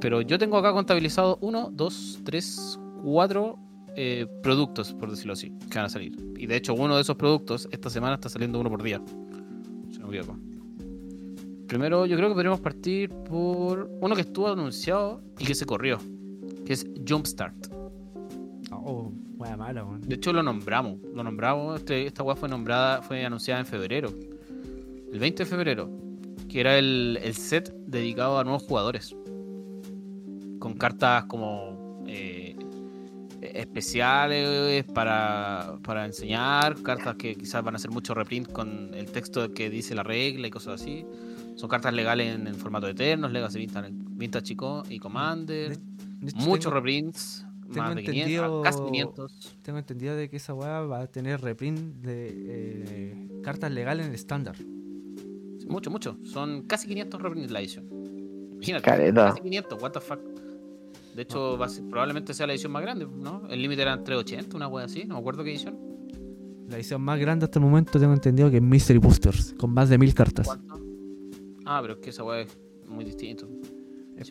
Pero 0.00 0.20
yo 0.20 0.38
tengo 0.38 0.56
acá 0.56 0.72
contabilizado 0.72 1.38
uno, 1.40 1.70
dos, 1.72 2.20
tres, 2.24 2.78
cuatro 3.02 3.58
eh, 3.96 4.26
productos, 4.42 4.92
por 4.92 5.10
decirlo 5.10 5.32
así, 5.32 5.52
que 5.70 5.78
van 5.78 5.86
a 5.86 5.88
salir. 5.88 6.16
Y 6.36 6.46
de 6.46 6.56
hecho, 6.56 6.74
uno 6.74 6.96
de 6.96 7.02
esos 7.02 7.16
productos, 7.16 7.68
esta 7.70 7.90
semana 7.90 8.14
está 8.14 8.28
saliendo 8.28 8.60
uno 8.60 8.70
por 8.70 8.82
día. 8.82 9.00
Si 9.90 9.98
no 9.98 10.08
me 10.08 10.16
equivoco. 10.16 10.38
Primero, 11.66 12.06
yo 12.06 12.16
creo 12.16 12.28
que 12.28 12.34
podríamos 12.34 12.60
partir 12.60 13.10
por 13.10 13.90
uno 14.00 14.14
que 14.14 14.20
estuvo 14.20 14.48
anunciado 14.48 15.22
y 15.38 15.44
que 15.44 15.54
se 15.54 15.64
corrió, 15.64 15.98
que 16.66 16.72
es 16.72 16.86
Jumpstart. 17.08 17.73
Oh, 18.78 19.12
wea 19.36 19.56
mala, 19.56 19.84
weón. 19.84 20.00
De 20.02 20.14
hecho, 20.16 20.32
lo 20.32 20.42
nombramos. 20.42 20.98
Lo 21.14 21.22
nombramos. 21.24 21.80
Este- 21.80 22.06
esta 22.06 22.22
weá 22.22 22.36
fue 22.36 22.48
nombrada, 22.48 23.02
fue 23.02 23.24
anunciada 23.24 23.60
en 23.60 23.66
febrero. 23.66 24.10
El 25.12 25.18
20 25.18 25.44
de 25.44 25.48
febrero. 25.48 25.90
Que 26.48 26.60
era 26.60 26.78
el, 26.78 27.18
el 27.22 27.34
set 27.34 27.72
dedicado 27.86 28.38
a 28.38 28.44
nuevos 28.44 28.62
jugadores. 28.64 29.14
Con 30.58 30.74
cartas 30.74 31.24
como 31.24 32.02
eh, 32.06 32.56
especiales 33.42 34.84
para, 34.92 35.78
para 35.82 36.06
enseñar. 36.06 36.80
Cartas 36.82 37.16
que 37.16 37.34
quizás 37.34 37.62
van 37.62 37.74
a 37.74 37.76
hacer 37.76 37.90
mucho 37.90 38.14
reprint 38.14 38.50
con 38.52 38.92
el 38.94 39.06
texto 39.06 39.52
que 39.52 39.70
dice 39.70 39.94
la 39.94 40.02
regla 40.02 40.46
y 40.46 40.50
cosas 40.50 40.80
así. 40.80 41.04
Son 41.56 41.68
cartas 41.68 41.92
legales 41.94 42.34
en, 42.34 42.46
en 42.48 42.54
formato 42.56 42.88
eternos, 42.88 43.30
Legacy 43.30 43.58
Vintage, 43.60 43.90
Vintage 43.92 44.52
y 44.52 44.56
Co- 44.56 44.82
y 44.88 44.98
Commander. 44.98 45.76
De 45.76 46.32
Muchos 46.36 46.64
tengo, 46.64 46.74
reprints. 46.76 47.43
Tengo 47.72 47.86
Más 47.86 47.94
de 47.96 48.02
500, 48.02 48.14
entendido- 48.34 48.62
casi 48.62 48.78
500. 48.84 49.56
tengo 49.62 49.78
entendido 49.78 50.16
de 50.16 50.28
que 50.28 50.36
esa 50.36 50.54
weá 50.54 50.80
va 50.82 51.00
a 51.00 51.06
tener 51.06 51.40
reprint 51.40 51.78
de 52.02 52.28
eh, 52.32 53.28
cartas 53.42 53.70
legales 53.72 54.04
en 54.06 54.10
el 54.10 54.14
estándar. 54.14 54.56
Mucho, 55.68 55.90
mucho. 55.90 56.16
Son 56.24 56.62
casi 56.62 56.86
500 56.88 57.20
reprints 57.22 57.50
la 57.50 57.60
edición. 57.60 57.86
Imagínate. 58.54 58.84
Caleta. 58.84 59.28
Casi 59.30 59.40
500, 59.40 59.82
what 59.82 59.92
the 59.92 60.00
fuck. 60.00 60.18
De 61.14 61.22
hecho, 61.22 61.56
va 61.56 61.66
a 61.66 61.68
ser- 61.68 61.84
probablemente 61.88 62.34
sea 62.34 62.46
la 62.46 62.52
edición 62.54 62.72
más 62.72 62.82
grande, 62.82 63.06
¿no? 63.06 63.42
El 63.48 63.62
límite 63.62 63.82
era 63.82 64.02
380, 64.02 64.56
una 64.56 64.68
wea 64.68 64.84
así, 64.86 65.04
no 65.04 65.14
me 65.14 65.20
acuerdo 65.20 65.44
qué 65.44 65.50
edición. 65.50 65.78
La 66.68 66.76
edición 66.76 67.00
más 67.02 67.18
grande 67.20 67.44
hasta 67.44 67.58
el 67.58 67.64
momento 67.64 67.98
tengo 68.00 68.12
entendido 68.14 68.50
que 68.50 68.56
es 68.56 68.62
Mystery 68.62 68.98
Boosters, 68.98 69.54
con 69.58 69.70
más 69.72 69.88
de 69.88 69.98
mil 69.98 70.12
cartas. 70.14 70.46
¿Cuánto? 70.46 70.80
Ah, 71.66 71.78
pero 71.82 71.94
es 71.94 71.98
que 72.00 72.10
esa 72.10 72.24
wea 72.24 72.40
es 72.40 72.56
muy 72.88 73.04
distinto. 73.04 73.48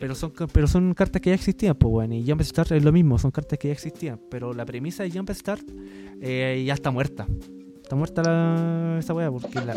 Pero 0.00 0.14
son, 0.14 0.30
ca- 0.30 0.46
pero 0.46 0.66
son 0.66 0.94
cartas 0.94 1.20
que 1.22 1.30
ya 1.30 1.34
existían, 1.34 1.74
pues 1.76 1.90
bueno, 1.90 2.14
y 2.14 2.26
Jumpstart 2.28 2.72
es 2.72 2.82
lo 2.84 2.90
mismo, 2.92 3.18
son 3.18 3.30
cartas 3.30 3.58
que 3.58 3.68
ya 3.68 3.72
existían. 3.74 4.20
Pero 4.30 4.52
la 4.52 4.64
premisa 4.64 5.02
de 5.02 5.10
Jumpstart 5.10 5.62
eh, 6.20 6.62
ya 6.66 6.74
está 6.74 6.90
muerta. 6.90 7.26
Está 7.82 7.94
muerta 7.96 8.22
la, 8.22 8.96
esa 8.98 9.12
weá, 9.14 9.30
porque 9.30 9.60
la, 9.60 9.76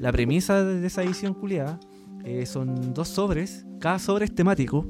la 0.00 0.12
premisa 0.12 0.62
de 0.64 0.86
esa 0.86 1.02
edición 1.02 1.32
culiada 1.34 1.80
eh, 2.24 2.44
son 2.46 2.92
dos 2.92 3.08
sobres, 3.08 3.64
cada 3.80 3.98
sobre 3.98 4.26
es 4.26 4.34
temático. 4.34 4.86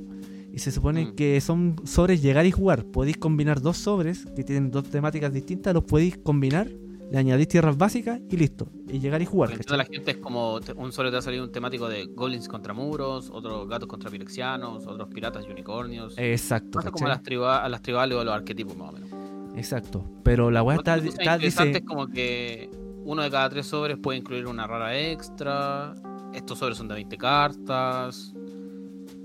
Y 0.52 0.58
se 0.60 0.72
supone 0.72 1.04
Mm. 1.06 1.14
que 1.14 1.40
son 1.40 1.76
sobres 1.84 2.20
llegar 2.20 2.44
y 2.46 2.50
jugar. 2.50 2.84
Podéis 2.86 3.16
combinar 3.18 3.60
dos 3.60 3.76
sobres 3.76 4.24
que 4.34 4.42
tienen 4.42 4.70
dos 4.72 4.84
temáticas 4.90 5.32
distintas, 5.32 5.72
los 5.72 5.84
podéis 5.84 6.18
combinar, 6.18 6.68
le 7.10 7.18
añadís 7.18 7.48
tierras 7.48 7.76
básicas 7.76 8.20
y 8.30 8.36
listo. 8.36 8.68
Y 8.88 8.98
llegar 9.00 9.22
y 9.22 9.24
jugar. 9.24 9.56
¿cachai? 9.56 9.76
la 9.78 9.84
gente 9.84 10.10
es 10.12 10.16
como 10.18 10.60
un 10.76 10.92
solo 10.92 11.08
te 11.10 11.14
va 11.14 11.18
a 11.20 11.22
salir 11.22 11.40
un 11.40 11.50
temático 11.52 11.88
de 11.88 12.06
goblins 12.06 12.48
contra 12.48 12.72
muros, 12.74 13.30
otros 13.32 13.68
gatos 13.68 13.88
contra 13.88 14.10
pirexianos, 14.10 14.86
otros 14.86 15.08
piratas 15.08 15.44
y 15.46 15.50
unicornios. 15.50 16.14
Exacto. 16.18 16.78
Más 16.78 16.90
como 16.90 17.06
a 17.06 17.10
las, 17.10 17.22
triba- 17.22 17.62
a 17.62 17.68
las 17.68 17.82
tribales 17.82 18.16
o 18.16 18.20
a 18.20 18.24
los 18.24 18.34
arquetipos 18.34 18.76
más 18.76 18.90
o 18.90 18.92
menos. 18.92 19.08
Exacto. 19.56 20.04
Pero 20.22 20.50
la 20.50 20.62
weá 20.62 20.76
está, 20.76 20.96
está 20.96 21.34
interesante 21.34 21.68
dice- 21.70 21.78
es 21.78 21.84
como 21.84 22.06
que 22.08 22.70
uno 23.04 23.22
de 23.22 23.30
cada 23.30 23.48
tres 23.48 23.66
sobres 23.66 23.96
puede 24.02 24.18
incluir 24.18 24.46
una 24.46 24.66
rara 24.66 24.98
extra. 24.98 25.94
Estos 26.34 26.58
sobres 26.58 26.76
son 26.76 26.88
de 26.88 26.94
20 26.94 27.16
cartas. 27.16 28.34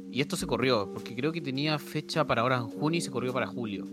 Y 0.09 0.21
esto 0.21 0.35
se 0.35 0.45
corrió, 0.45 0.91
porque 0.93 1.15
creo 1.15 1.31
que 1.31 1.41
tenía 1.41 1.77
fecha 1.79 2.25
para 2.25 2.43
ahora 2.43 2.57
en 2.57 2.67
junio 2.69 2.99
y 2.99 3.01
se 3.01 3.09
corrió 3.11 3.33
para 3.33 3.47
julio. 3.47 3.87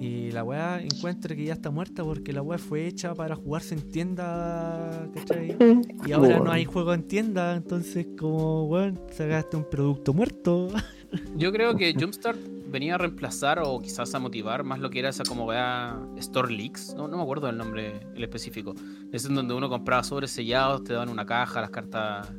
Y 0.00 0.32
la 0.32 0.42
weá 0.42 0.82
encuentra 0.82 1.34
que 1.36 1.44
ya 1.44 1.52
está 1.54 1.70
muerta 1.70 2.02
porque 2.02 2.32
la 2.32 2.42
weá 2.42 2.58
fue 2.58 2.86
hecha 2.86 3.14
para 3.14 3.36
jugarse 3.36 3.74
en 3.74 3.88
tienda, 3.88 5.08
¿cachai? 5.14 5.56
Y 6.06 6.12
ahora 6.12 6.40
no 6.40 6.50
hay 6.50 6.64
juego 6.64 6.92
en 6.92 7.04
tienda, 7.04 7.54
entonces 7.54 8.06
como, 8.18 8.66
weón, 8.66 9.00
sacaste 9.10 9.56
un 9.56 9.68
producto 9.68 10.12
muerto. 10.12 10.68
Yo 11.36 11.52
creo 11.52 11.76
que 11.76 11.94
Jumpstart 11.94 12.38
venía 12.66 12.96
a 12.96 12.98
reemplazar 12.98 13.60
o 13.60 13.78
quizás 13.80 14.12
a 14.14 14.18
motivar 14.18 14.64
más 14.64 14.80
lo 14.80 14.90
que 14.90 14.98
era 14.98 15.08
esa 15.08 15.22
como 15.22 15.46
vea 15.46 15.96
Store 16.16 16.52
Leaks. 16.52 16.94
No, 16.96 17.06
no 17.06 17.16
me 17.16 17.22
acuerdo 17.22 17.46
del 17.46 17.56
nombre 17.56 18.00
el 18.16 18.24
específico. 18.24 18.74
Es 19.12 19.24
en 19.24 19.36
donde 19.36 19.54
uno 19.54 19.68
compraba 19.68 20.02
sobres 20.02 20.32
sellados, 20.32 20.82
te 20.82 20.92
daban 20.92 21.08
una 21.08 21.24
caja, 21.24 21.60
las 21.60 21.70
cartas 21.70 22.32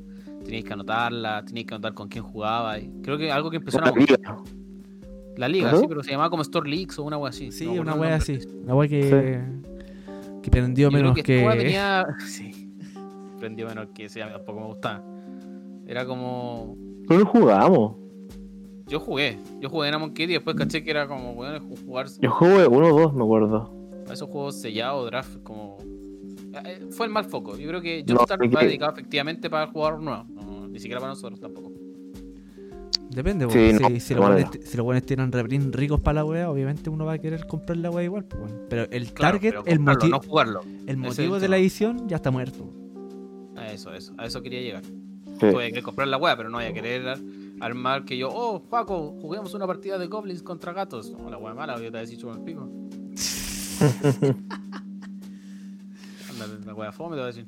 tenías 0.43 0.65
que 0.65 0.73
anotarlas, 0.73 1.45
tenías 1.45 1.65
que 1.65 1.73
anotar 1.73 1.93
con 1.93 2.09
quién 2.09 2.23
jugaba. 2.23 2.77
y 2.77 2.91
Creo 3.01 3.17
que 3.17 3.31
algo 3.31 3.49
que 3.49 3.57
empezó 3.57 3.79
a. 3.79 3.93
La 5.37 5.47
liga, 5.47 5.75
sí, 5.75 5.85
pero 5.87 6.01
se 6.03 6.11
llamaba 6.11 6.29
como 6.29 6.41
Store 6.43 6.69
Leaks 6.69 6.97
o 6.99 7.03
una 7.03 7.17
wea 7.17 7.29
así. 7.29 7.51
Sí, 7.51 7.65
no 7.65 7.81
una 7.81 7.93
el 7.95 8.13
así. 8.13 8.39
Una 8.63 8.75
weá 8.75 8.87
que, 8.87 9.41
que 10.41 10.49
prendió 10.51 10.87
Yo 10.89 10.91
creo 10.91 11.01
menos 11.03 11.15
que, 11.15 11.23
que. 11.23 11.47
venía. 11.47 12.05
Sí, 12.25 12.71
prendió 13.39 13.67
menos 13.67 13.87
que 13.93 14.05
ese, 14.05 14.23
a 14.23 14.27
mí 14.27 14.31
tampoco 14.33 14.59
me 14.61 14.65
gustaba. 14.67 15.03
Era 15.87 16.05
como. 16.05 16.75
No 17.09 17.17
lo 17.17 17.25
jugamos. 17.25 17.95
Yo 18.87 18.99
jugué, 18.99 19.39
yo 19.59 19.69
jugué 19.69 19.87
en 19.89 19.95
Amon 19.95 20.13
Kid 20.13 20.29
y 20.29 20.33
después 20.33 20.55
caché 20.55 20.83
que 20.83 20.91
era 20.91 21.07
como, 21.07 21.33
bueno, 21.33 21.59
jugar 21.85 22.05
Yo 22.21 22.29
jugué 22.29 22.67
uno 22.67 22.93
o 22.95 22.99
dos, 22.99 23.13
me 23.15 23.23
acuerdo. 23.23 23.73
a 24.07 24.13
esos 24.13 24.29
juegos 24.29 24.61
sellados, 24.61 25.07
draft, 25.07 25.37
como. 25.43 25.77
eh, 26.63 26.85
Fue 26.91 27.07
el 27.07 27.11
mal 27.11 27.25
foco. 27.25 27.57
Yo 27.57 27.67
creo 27.67 27.81
que 27.81 28.03
No, 28.07 28.15
Jumpstart 28.15 28.43
es 28.43 28.55
va 28.55 28.61
dedicado 28.63 28.91
efectivamente 28.93 29.49
para 29.49 29.63
el 29.65 29.71
jugador 29.71 30.01
nuevo, 30.03 30.25
no, 30.29 30.67
ni 30.67 30.79
siquiera 30.79 30.99
para 30.99 31.13
nosotros 31.13 31.39
tampoco. 31.39 31.71
Depende, 33.15 33.45
Sí, 33.49 33.71
no, 33.79 33.87
si, 33.99 34.13
los 34.13 34.23
manera. 34.23 34.49
buenos, 34.49 34.69
si 34.69 34.75
los 34.77 34.83
buenos 34.83 35.03
tienen 35.05 35.31
reprint 35.31 35.73
ricos 35.73 36.01
para 36.01 36.15
la 36.15 36.25
weá, 36.25 36.49
obviamente 36.49 36.89
uno 36.89 37.05
va 37.05 37.13
a 37.13 37.17
querer 37.17 37.47
comprar 37.47 37.77
la 37.77 37.89
weá 37.89 38.03
igual, 38.03 38.25
pues. 38.25 38.53
Pero 38.69 38.83
el 38.91 39.13
Claro, 39.13 39.35
target, 39.37 39.51
pero 39.51 39.63
el, 39.65 39.79
moti- 39.79 40.09
no 40.09 40.19
jugarlo. 40.19 40.61
el 40.63 40.89
es 40.89 40.97
motivo 40.97 41.35
el 41.35 41.41
de 41.41 41.47
la 41.47 41.57
edición 41.57 42.09
ya 42.09 42.17
está 42.17 42.29
muerto. 42.31 42.69
A 43.55 43.71
eso, 43.71 43.89
a 43.91 43.97
eso, 43.97 44.13
a 44.17 44.25
eso 44.25 44.41
quería 44.43 44.59
llegar. 44.61 44.83
Sí. 44.83 44.91
Tú 45.39 45.45
vaya 45.55 45.67
a 45.67 45.69
querer 45.69 45.83
comprar 45.83 46.07
la 46.09 46.17
weá, 46.17 46.35
pero 46.35 46.49
no 46.49 46.57
vaya 46.57 46.69
a 46.69 46.73
querer 46.73 47.07
ar- 47.07 47.19
armar 47.61 48.03
que 48.03 48.17
yo, 48.17 48.29
oh, 48.31 48.61
Paco, 48.61 49.15
juguemos 49.21 49.53
una 49.53 49.65
partida 49.65 49.97
de 49.97 50.07
goblins 50.07 50.43
contra 50.43 50.73
gatos. 50.73 51.11
No, 51.11 51.29
la 51.29 51.37
weá 51.37 51.53
mala, 51.53 51.75
yo 51.77 51.83
te 51.83 51.89
voy 51.91 51.97
a 51.99 52.01
decir 52.01 52.17
chupa 52.19 52.33
el 52.33 52.41
pico. 52.41 52.69
Anda, 56.29 56.47
la 56.65 56.73
weá 56.73 56.91
fome, 56.91 57.11
te 57.15 57.21
voy 57.21 57.23
a 57.23 57.27
decir. 57.27 57.45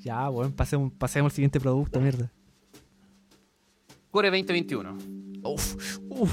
Ya, 0.00 0.28
weón, 0.30 0.52
pasemos, 0.52 0.92
pasemos 0.98 1.30
al 1.32 1.34
siguiente 1.36 1.60
producto, 1.60 2.00
mierda. 2.00 2.30
Core 4.10 4.30
2021. 4.30 4.98
Uf, 5.44 5.98
uf. 6.08 6.30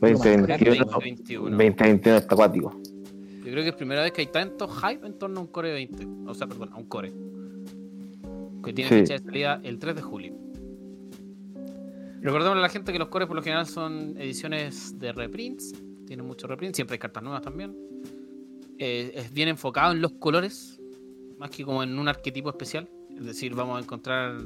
2021. 0.00 0.84
2021. 0.84 1.50
2021 1.50 2.16
está 2.16 2.34
acuático. 2.34 2.80
Yo 3.44 3.52
creo 3.52 3.62
que 3.64 3.70
es 3.70 3.74
primera 3.74 4.02
vez 4.02 4.12
que 4.12 4.20
hay 4.22 4.26
tanto 4.28 4.68
hype 4.68 5.06
en 5.06 5.18
torno 5.18 5.40
a 5.40 5.42
un 5.42 5.48
Core 5.48 5.72
20. 5.72 6.06
O 6.26 6.34
sea, 6.34 6.46
perdón, 6.46 6.70
a 6.72 6.76
un 6.76 6.84
Core. 6.86 7.12
Que 8.62 8.72
tiene 8.72 8.88
Sí. 8.90 8.94
fecha 9.00 9.14
de 9.14 9.24
salida 9.24 9.60
el 9.64 9.78
3 9.78 9.96
de 9.96 10.02
julio. 10.02 10.34
Recordemos 12.20 12.58
a 12.58 12.60
la 12.60 12.68
gente 12.68 12.92
que 12.92 12.98
los 12.98 13.08
Cores 13.08 13.26
por 13.28 13.36
lo 13.36 13.42
general 13.42 13.66
son 13.66 14.16
ediciones 14.18 14.98
de 14.98 15.12
reprints. 15.12 15.72
Tienen 16.06 16.26
muchos 16.26 16.48
reprints, 16.48 16.76
siempre 16.76 16.94
hay 16.94 16.98
cartas 16.98 17.22
nuevas 17.22 17.42
también. 17.42 17.76
Eh, 18.78 19.12
es 19.14 19.32
bien 19.32 19.48
enfocado 19.48 19.92
en 19.92 20.00
los 20.00 20.12
colores, 20.12 20.80
más 21.38 21.50
que 21.50 21.64
como 21.64 21.82
en 21.82 21.98
un 21.98 22.08
arquetipo 22.08 22.50
especial. 22.50 22.88
Es 23.16 23.24
decir, 23.24 23.54
vamos 23.54 23.78
a 23.78 23.82
encontrar 23.82 24.36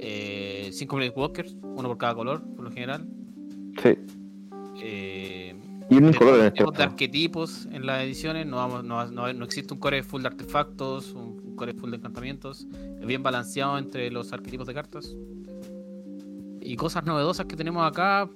5 0.00 0.96
Blade 0.96 1.12
Walkers, 1.16 1.56
uno 1.62 1.88
por 1.88 1.98
cada 1.98 2.14
color, 2.14 2.42
por 2.54 2.64
lo 2.64 2.70
general. 2.70 3.06
Sí. 3.82 3.96
Eh, 4.82 5.54
Y 5.90 5.96
un 5.96 6.12
color 6.12 6.40
en 6.40 6.46
este 6.46 6.64
de 6.64 6.82
arquetipos 6.82 7.66
en 7.72 7.86
las 7.86 8.02
ediciones. 8.02 8.46
No, 8.46 8.56
vamos, 8.56 8.84
no, 8.84 9.06
no- 9.10 9.32
no 9.32 9.44
existe 9.44 9.72
un 9.74 9.80
core 9.80 10.02
full 10.02 10.22
de 10.22 10.28
artefactos, 10.28 11.12
un, 11.14 11.40
un 11.44 11.56
core 11.56 11.74
full 11.74 11.90
de 11.90 11.96
encantamientos. 11.96 12.66
Es 13.00 13.06
bien 13.06 13.22
balanceado 13.22 13.78
entre 13.78 14.10
los 14.10 14.32
arquetipos 14.32 14.66
de 14.66 14.74
cartas. 14.74 15.16
Y 16.60 16.76
cosas 16.76 17.04
novedosas 17.04 17.46
que 17.46 17.56
tenemos 17.56 17.86
acá. 17.86 18.28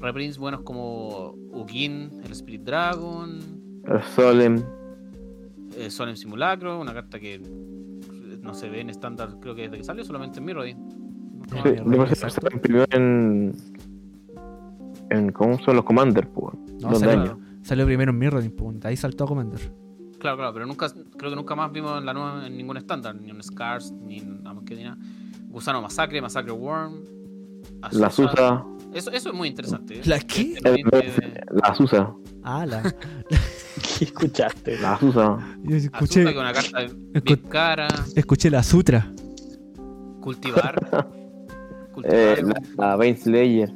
Reprints 0.00 0.38
buenos 0.38 0.62
como 0.62 1.36
Ugin, 1.52 2.10
el 2.24 2.32
Spirit 2.32 2.62
Dragon, 2.62 3.38
El 3.86 4.02
Solemn. 4.02 4.64
eh, 5.78 5.88
Solemn 5.88 6.16
Simulacro, 6.16 6.80
una 6.80 6.92
carta 6.92 7.20
que 7.20 7.40
no 8.44 8.54
se 8.54 8.68
ve 8.68 8.80
en 8.80 8.90
estándar, 8.90 9.36
creo 9.40 9.54
que 9.54 9.62
desde 9.62 9.78
que 9.78 9.84
salió, 9.84 10.04
solamente 10.04 10.38
en 10.38 10.44
Mirrodin. 10.44 10.78
Ah, 11.52 11.60
Sí, 11.64 11.70
exacto. 11.70 12.46
se 12.48 12.54
imprimió 12.54 12.84
en. 12.90 13.52
en 15.10 15.32
¿Cómo 15.32 15.58
son 15.58 15.76
los 15.76 15.84
Commanders, 15.84 16.28
pues? 16.32 16.54
No, 16.80 16.94
salió, 16.94 17.20
años. 17.22 17.38
salió 17.62 17.86
primero 17.86 18.10
en 18.12 18.18
Mirrodin, 18.18 18.50
pues, 18.52 18.80
de 18.80 18.88
ahí 18.88 18.96
saltó 18.96 19.24
a 19.24 19.26
Commander. 19.26 19.60
Claro, 20.18 20.36
claro, 20.38 20.54
pero 20.54 20.66
nunca, 20.66 20.88
creo 21.18 21.30
que 21.30 21.36
nunca 21.36 21.54
más 21.54 21.70
vimos 21.70 21.98
en 21.98 22.06
la 22.06 22.14
nueva 22.14 22.46
en 22.46 22.56
ningún 22.56 22.76
estándar, 22.78 23.14
ni 23.14 23.28
en 23.30 23.42
Scars, 23.42 23.92
ni 23.92 24.18
en 24.18 24.46
Amonkhet, 24.46 24.78
Gusano 25.50 25.82
Masacre, 25.82 26.20
Masacre 26.22 26.52
Worm. 26.52 27.02
La 27.92 28.06
Azusa. 28.06 28.30
Susa. 28.30 28.64
Eso, 28.94 29.10
eso 29.10 29.28
es 29.30 29.34
muy 29.34 29.48
interesante. 29.48 30.00
¿La 30.04 30.18
qué? 30.20 30.54
El- 30.64 30.82
La 31.50 31.74
Susa. 31.74 32.14
Ah, 32.42 32.64
la. 32.64 32.82
¿Qué 33.98 34.04
escuchaste? 34.06 34.78
La 34.78 34.98
Susa. 34.98 35.38
Yo 35.62 35.76
Azusa, 35.76 35.90
escuché, 35.92 36.22
es 36.30 36.36
una 36.36 36.52
carta 36.52 36.80
bien 36.80 37.12
escu- 37.14 37.48
cara. 37.48 37.88
escuché 38.16 38.50
la 38.50 38.62
Sutra. 38.62 39.12
Cultivar. 40.20 41.08
Eh, 42.02 42.38
cultivar. 42.40 42.62
la, 42.76 42.86
la 42.88 42.96
Bane 42.96 43.16
Slayer. 43.16 43.72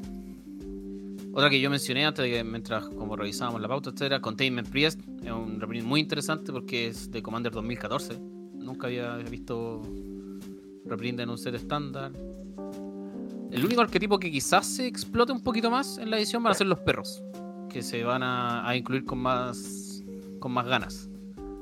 Otra 1.32 1.48
que 1.51 1.60
yo 1.60 1.70
mencioné 1.70 2.05
antes 2.05 2.24
de 2.24 2.32
que 2.32 2.43
mientras 2.43 2.89
como 2.89 3.14
revisábamos 3.14 3.60
la 3.60 3.68
pauta, 3.68 3.90
esta 3.90 4.06
era 4.06 4.20
Containment 4.20 4.68
Priest. 4.68 4.98
Es 5.22 5.30
un 5.30 5.60
reprint 5.60 5.86
muy 5.86 6.01
interesante 6.01 6.51
porque 6.51 6.89
es 6.89 7.12
de 7.12 7.22
Commander 7.22 7.52
2014. 7.52 8.18
Nunca 8.55 8.89
había 8.89 9.18
visto 9.18 9.82
reprint 10.85 11.20
en 11.20 11.30
un 11.30 11.39
set 11.39 11.55
estándar. 11.55 12.10
El 13.52 13.64
único 13.64 13.82
arquetipo 13.82 14.18
que 14.18 14.32
quizás 14.32 14.66
se 14.66 14.89
explote 14.89 15.30
un 15.30 15.40
poquito 15.44 15.70
más 15.70 15.98
en 15.98 16.10
la 16.10 16.18
edición 16.18 16.43
van 16.43 16.51
a 16.51 16.55
ser 16.55 16.66
los 16.66 16.80
perros, 16.80 17.22
que 17.70 17.82
se 17.82 18.02
van 18.02 18.24
a, 18.24 18.68
a 18.68 18.74
incluir 18.76 19.05
con 19.05 19.18
más 19.20 19.88
con 20.39 20.52
más 20.52 20.66
ganas. 20.66 21.09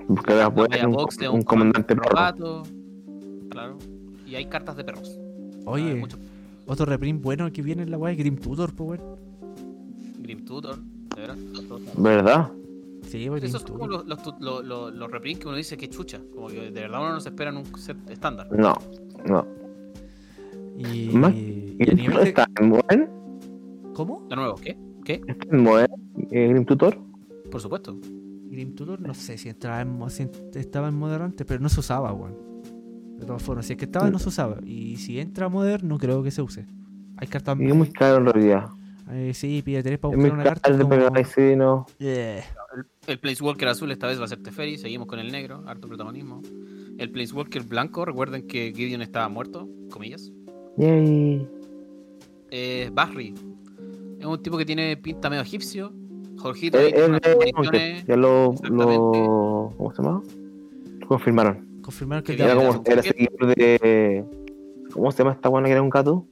Porque 0.09 0.33
ahora 0.33 0.55
puede 0.55 0.69
Vaya 0.69 0.81
ser 0.83 0.89
un, 0.89 0.95
box 0.95 1.17
de 1.17 1.29
un 1.29 1.43
comandante 1.43 1.97
perro 1.97 2.33
claro. 3.51 3.79
Y 4.27 4.35
hay 4.35 4.47
cartas 4.47 4.77
de 4.77 4.85
perros. 4.85 5.19
Ah, 5.67 5.71
Oye, 5.71 5.95
mucho 5.95 6.17
otro 6.67 6.85
reprint 6.87 7.23
bueno 7.23 7.51
que 7.53 7.63
viene 7.63 7.83
en 7.85 7.91
la 7.91 7.99
weá, 7.99 8.15
Grim 8.15 8.37
Tutor, 8.39 8.75
pues 8.75 9.01
weón. 9.01 9.17
Grim 10.19 10.45
Tutor, 10.45 10.79
de 11.15 11.21
verdad. 11.21 11.37
¿Verdad? 11.97 12.51
Sí, 13.03 13.27
pues, 13.29 13.41
Grim 13.41 13.49
Esos 13.51 13.63
son 13.63 13.71
como 13.79 13.87
los, 13.87 14.07
los, 14.07 14.23
tu- 14.23 14.35
los, 14.41 14.65
los- 14.65 14.93
los 14.95 15.11
reprints 15.11 15.41
que 15.43 15.49
uno 15.49 15.57
dice 15.57 15.77
que 15.77 15.89
chucha. 15.89 16.21
Como 16.35 16.49
que 16.49 16.71
de 16.73 16.81
verdad 16.81 17.01
uno 17.01 17.13
no 17.15 17.21
se 17.21 17.29
espera 17.29 17.51
en 17.51 17.59
un 17.59 17.67
set 17.79 17.97
estándar. 18.11 18.49
No, 18.51 18.75
no. 19.29 19.47
Y, 20.77 21.09
Más- 21.17 21.33
y 21.35 21.77
a 21.91 21.95
nivel 21.95 22.17
de... 22.17 22.23
¿Está 22.31 22.47
en 22.61 22.69
Moen? 22.69 23.09
¿Cómo? 23.95 24.27
De 24.29 24.37
nuevo, 24.37 24.57
¿qué? 24.57 24.77
¿Qué? 25.05 25.23
¿Está 25.27 25.47
en 25.57 25.63
Moen? 25.63 25.87
eh, 26.31 26.49
Grim 26.49 26.65
Tutor? 26.65 26.99
Por 27.51 27.61
supuesto. 27.61 27.97
Grim 28.57 28.75
Tutor 28.75 29.01
no 29.01 29.13
sé 29.15 29.37
si, 29.39 29.49
entraba 29.51 29.83
en, 29.83 29.99
si 30.11 30.27
estaba 30.55 30.89
en 30.89 30.95
Modern 30.95 31.25
antes, 31.25 31.47
pero 31.47 31.61
no 31.61 31.69
se 31.69 31.81
usaba, 31.81 32.13
weón. 32.13 32.35
De 33.19 33.25
todas 33.27 33.43
formas, 33.43 33.67
si 33.67 33.75
es 33.75 33.79
que 33.79 33.85
estaba, 33.85 34.11
no 34.11 34.19
se 34.19 34.29
usaba. 34.31 34.59
Y 34.65 34.97
si 34.97 35.21
entra 35.21 35.47
a 35.47 35.49
Modern, 35.49 35.87
no 35.87 35.99
creo 35.99 36.23
que 36.23 36.31
se 36.31 36.43
use. 36.43 36.67
Hay 37.19 37.29
cartas. 37.29 37.57
Y 37.61 37.67
es 37.67 37.75
muy 37.75 37.91
caro 37.91 38.17
en 38.19 38.27
realidad. 38.27 38.69
eh, 39.11 39.33
sí, 39.35 39.63
pide 39.65 39.83
tres 39.83 39.99
para 39.99 40.15
buscar 40.17 40.33
una 40.35 40.43
carta. 40.45 40.61
caro 40.63 40.77
de 40.77 40.83
como- 40.83 40.97
pegar 40.97 41.27
sí, 41.27 41.57
no. 41.57 41.87
Eh, 41.99 42.43
El 43.07 43.19
Planeswalker 43.19 43.69
azul 43.69 43.91
esta 43.93 44.07
vez 44.07 44.21
va 44.21 44.25
a 44.25 44.29
ser 44.29 44.43
Teferi. 44.43 44.77
Seguimos 44.79 45.07
con 45.07 45.19
el 45.19 45.31
negro. 45.33 45.63
Harto 45.67 45.87
protagonismo. 45.89 46.43
El 46.99 47.11
Planeswalker 47.11 47.63
blanco. 47.63 48.05
Recuerden 48.05 48.47
que 48.47 48.73
Gideon 48.75 49.01
estaba 49.03 49.29
muerto. 49.31 49.69
Comillas. 49.91 50.31
Yay. 50.77 51.49
Eh, 52.51 52.91
Barry. 52.93 53.33
Es 54.21 54.27
un 54.27 54.43
tipo 54.43 54.59
que 54.59 54.65
tiene 54.67 54.97
pinta 54.99 55.31
medio 55.31 55.43
egipcio. 55.43 55.93
Jorgito. 56.39 56.79
Unas 56.79 57.21
de 57.21 57.53
condiciones- 57.53 58.05
Ya 58.07 58.17
lo, 58.17 58.55
lo. 58.71 59.73
¿Cómo 59.77 59.93
se 59.95 60.03
llama? 60.03 60.23
Confirmaron. 61.09 61.81
confirmaron 61.83 62.25
que 62.25 62.37
Que 62.37 62.43
Era 62.43 62.55
como. 62.57 62.83
Era 62.85 63.03
seguidor 63.03 63.55
de. 63.55 64.25
¿Cómo 64.93 65.11
se 65.13 65.19
llama 65.19 65.33
esta 65.33 65.49
buena 65.49 65.67
que 65.67 65.73
era 65.73 65.83
un 65.83 65.91
gato? 65.91 66.27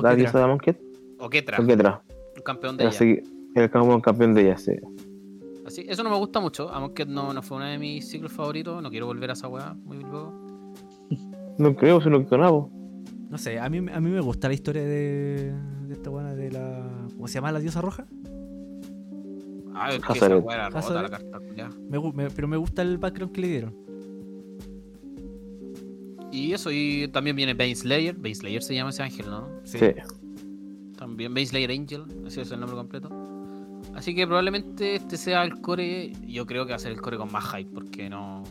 La 0.00 0.14
diosa 0.14 0.40
de 0.40 0.46
Monket. 0.46 0.80
O 1.18 1.28
Ketra. 1.30 1.58
¿O 1.60 1.66
qué 1.66 1.76
tra? 1.76 2.02
Un 2.36 2.42
campeón 2.42 2.76
de 2.76 2.84
Era, 2.84 2.92
ella. 2.92 3.22
un 3.94 4.00
campeón 4.00 4.34
de 4.34 4.42
ella, 4.42 4.56
sí. 4.58 4.72
Así, 5.66 5.84
eso 5.88 6.02
no 6.02 6.10
me 6.10 6.16
gusta 6.16 6.40
mucho. 6.40 6.68
Aunque 6.70 7.04
no, 7.06 7.32
no 7.32 7.42
fue 7.42 7.58
uno 7.58 7.66
de 7.66 7.78
mis 7.78 8.08
ciclos 8.08 8.32
favoritos. 8.32 8.82
No 8.82 8.90
quiero 8.90 9.06
volver 9.06 9.30
a 9.30 9.32
esa 9.34 9.48
weá 9.48 9.74
muy 9.84 9.98
luego. 9.98 10.32
No 11.58 11.76
creo, 11.76 12.00
si 12.00 12.08
no 12.08 12.24
conabo. 12.26 12.70
No 13.30 13.38
sé, 13.38 13.58
a 13.60 13.68
mí, 13.70 13.78
a 13.78 14.00
mí 14.00 14.10
me 14.10 14.20
gusta 14.20 14.48
la 14.48 14.54
historia 14.54 14.82
de, 14.82 15.54
de 15.86 15.92
esta 15.94 16.10
buena 16.10 16.34
de 16.34 16.50
la. 16.50 17.06
¿Cómo 17.14 17.28
se 17.28 17.34
llama 17.34 17.52
la 17.52 17.60
diosa 17.60 17.80
roja? 17.80 18.06
Ah, 19.84 19.92
es 19.94 20.02
que 20.20 20.28
rota 20.28 21.02
la 21.02 21.08
carta. 21.08 21.40
Me 21.88 21.98
me- 22.12 22.30
pero 22.30 22.48
me 22.48 22.56
gusta 22.56 22.82
el 22.82 22.98
background 22.98 23.32
que 23.32 23.40
le 23.40 23.48
dieron. 23.48 23.74
Y 26.30 26.52
eso, 26.52 26.70
y 26.70 27.08
también 27.08 27.36
viene 27.36 27.52
Baneslayer. 27.54 28.14
Baneslayer 28.16 28.62
se 28.62 28.74
llama 28.74 28.90
ese 28.90 29.02
ángel, 29.02 29.26
¿no? 29.26 29.48
Sí. 29.64 29.78
También 30.96 31.34
Baneslayer 31.34 31.70
Angel, 31.70 32.04
ese 32.26 32.42
es 32.42 32.50
el 32.52 32.60
nombre 32.60 32.76
completo. 32.76 33.10
Así 33.94 34.14
que 34.14 34.26
probablemente 34.26 34.94
este 34.94 35.18
sea 35.18 35.42
el 35.44 35.60
core. 35.60 36.12
Yo 36.26 36.46
creo 36.46 36.64
que 36.64 36.70
va 36.70 36.76
a 36.76 36.78
ser 36.78 36.92
el 36.92 37.00
core 37.02 37.18
con 37.18 37.30
más 37.30 37.44
hype, 37.54 37.70
porque 37.74 38.08
no. 38.08 38.44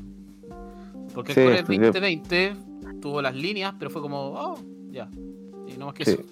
Porque 1.15 1.31
el 1.31 1.35
Sí, 1.35 1.41
core 1.43 1.57
sí, 1.57 1.77
2020 1.81 2.53
tuvo 3.01 3.21
las 3.21 3.35
líneas, 3.35 3.73
pero 3.79 3.89
fue 3.89 4.01
como, 4.01 4.17
oh, 4.33 4.59
ya. 4.91 5.09
Y 5.67 5.77
no 5.77 5.87
más 5.87 5.95
que 5.95 6.05
Sí. 6.05 6.11
eso. 6.11 6.23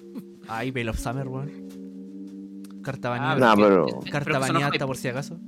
Ay, 0.46 0.70
Veil 0.70 0.88
of 0.88 0.98
Summer, 0.98 1.26
weón. 1.26 1.50
Carta 2.82 3.08
Ah, 3.08 3.34
baneada. 3.34 3.56
Que- 3.56 3.62
pero- 3.62 3.86
Carta 4.10 4.52
no 4.52 4.86
por 4.86 4.96
si 4.96 5.08
acaso. 5.08 5.38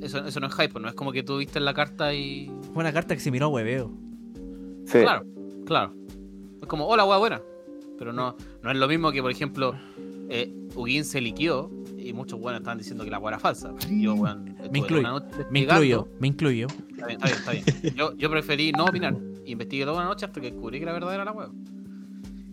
Eso, 0.00 0.24
eso 0.26 0.40
no 0.40 0.46
es 0.46 0.54
hype, 0.54 0.80
no 0.80 0.88
es 0.88 0.94
como 0.94 1.12
que 1.12 1.22
tú 1.22 1.36
viste 1.38 1.60
la 1.60 1.74
carta 1.74 2.14
y. 2.14 2.50
Fue 2.72 2.82
una 2.82 2.92
carta 2.92 3.14
que 3.14 3.20
se 3.20 3.30
miró 3.30 3.46
a 3.46 3.48
hueveo. 3.48 3.90
Sí. 4.86 4.98
Claro, 5.00 5.26
claro. 5.66 5.94
Es 6.60 6.66
como, 6.66 6.86
hola, 6.86 7.04
hueá 7.04 7.18
buena. 7.18 7.40
Pero 7.98 8.12
no, 8.14 8.34
no 8.62 8.70
es 8.70 8.76
lo 8.78 8.88
mismo 8.88 9.12
que, 9.12 9.20
por 9.20 9.30
ejemplo, 9.30 9.74
eh, 10.30 10.50
Ugin 10.74 11.04
se 11.04 11.20
liqueó 11.20 11.70
y 11.98 12.14
muchos 12.14 12.40
buenos 12.40 12.60
estaban 12.60 12.78
diciendo 12.78 13.04
que 13.04 13.10
la 13.10 13.18
hueá 13.18 13.32
era 13.32 13.38
falsa. 13.38 13.74
Yo, 13.90 14.14
weón, 14.14 14.48
estuve 14.58 14.78
incluyo, 14.78 15.22
Me 15.50 15.60
incluyo, 15.60 16.08
me 16.18 16.28
incluyo. 16.28 16.66
Está 16.88 17.06
bien, 17.06 17.20
está 17.22 17.50
bien, 17.52 17.64
está 17.66 17.72
bien. 17.82 17.94
Yo, 17.94 18.14
yo 18.16 18.30
preferí 18.30 18.72
no 18.72 18.84
opinar. 18.86 19.14
Investigué 19.44 19.84
toda 19.84 20.02
la 20.02 20.08
noche 20.08 20.24
hasta 20.24 20.40
que 20.40 20.50
descubrí 20.52 20.78
que 20.80 20.86
la 20.86 20.92
verdad 20.92 21.14
era 21.14 21.24
la 21.26 21.32
web. 21.32 21.50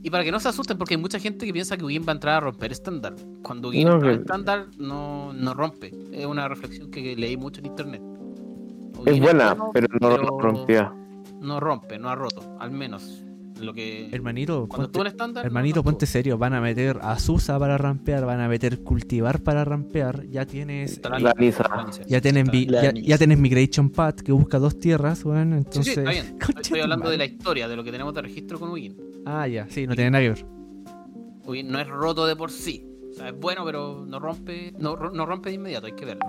Y 0.07 0.09
para 0.09 0.23
que 0.23 0.31
no 0.31 0.39
se 0.39 0.47
asusten, 0.47 0.77
porque 0.77 0.93
hay 0.93 1.01
mucha 1.01 1.19
gente 1.19 1.45
que 1.45 1.51
piensa 1.51 1.75
que 1.75 1.83
Ugin 1.83 2.03
va 2.07 2.13
a 2.13 2.15
entrar 2.15 2.35
a 2.35 2.39
romper 2.39 2.71
estándar. 2.71 3.13
Cuando 3.43 3.67
Ugin 3.67 3.89
No, 3.89 4.09
estándar, 4.09 4.67
no, 4.77 5.33
no 5.33 5.53
rompe. 5.53 5.93
Es 6.13 6.25
una 6.25 6.47
reflexión 6.47 6.89
que 6.89 7.13
leí 7.17 7.35
mucho 7.35 7.59
en 7.59 7.65
internet. 7.65 8.01
Es 9.05 9.19
buena, 9.19 9.53
bueno, 9.53 9.71
pero 9.73 9.87
no 9.99 10.09
pero 10.09 10.39
rompía. 10.39 10.93
No 11.41 11.59
rompe, 11.59 11.99
no 11.99 12.07
ha 12.07 12.15
roto. 12.15 12.55
Al 12.57 12.71
menos 12.71 13.21
lo 13.61 13.73
que. 13.73 14.09
Hermanito, 14.11 14.67
cuando 14.67 14.91
ponte, 14.91 14.99
en 15.01 15.07
estándar. 15.07 15.43
no 15.43 15.47
hermanito, 15.47 15.83
ponte 15.83 16.05
serio. 16.05 16.37
Van 16.37 16.53
a 16.53 16.61
meter 16.61 16.99
a 17.01 17.17
Susa 17.19 17.57
para 17.59 17.77
rampear, 17.77 18.25
van 18.25 18.39
a 18.39 18.47
meter 18.47 18.79
cultivar 18.83 19.41
para 19.41 19.63
rampear. 19.65 20.25
Ya 20.29 20.45
tienes. 20.45 20.99
La 21.19 21.33
Lisa. 21.37 21.65
Ya 22.07 22.21
tienes. 22.21 22.47
La 22.69 22.91
ya, 22.93 23.17
tienes 23.17 23.37
Migration 23.39 23.89
Path 23.89 24.21
que 24.21 24.31
busca 24.31 24.59
dos 24.59 24.79
tierras. 24.79 25.19
Sí, 25.19 25.29
Entonces. 25.29 25.83
sí, 25.85 25.89
está 25.99 26.11
bien. 26.11 26.37
Estoy- 26.61 26.79
hablando 26.81 27.09
de 27.09 27.17
la 27.17 27.25
historia, 27.25 27.67
de 27.67 27.75
lo 27.75 27.83
que 27.83 27.91
tenemos 27.91 28.13
de 28.13 28.21
registro 28.21 28.59
con 28.59 28.69
Ugin. 28.69 28.95
Ah, 29.25 29.47
ya, 29.47 29.67
sí, 29.69 29.85
no 29.87 29.95
tiene 29.95 30.11
nada 30.11 30.23
que 30.23 30.29
ver. 30.29 30.45
Ugin 31.45 31.69
no 31.71 31.79
es 31.79 31.87
roto 31.87 32.25
de 32.25 32.35
por 32.35 32.51
sí. 32.51 32.85
O 33.11 33.13
sea, 33.13 33.29
es 33.29 33.39
bueno, 33.39 33.63
pero 33.65 34.05
no 34.05 34.19
rompe, 34.19 34.73
no, 34.77 34.95
ro- 34.95 35.11
no 35.11 35.25
rompe 35.25 35.49
de 35.49 35.55
inmediato, 35.55 35.87
hay 35.87 35.93
que 35.93 36.05
verlo. 36.05 36.21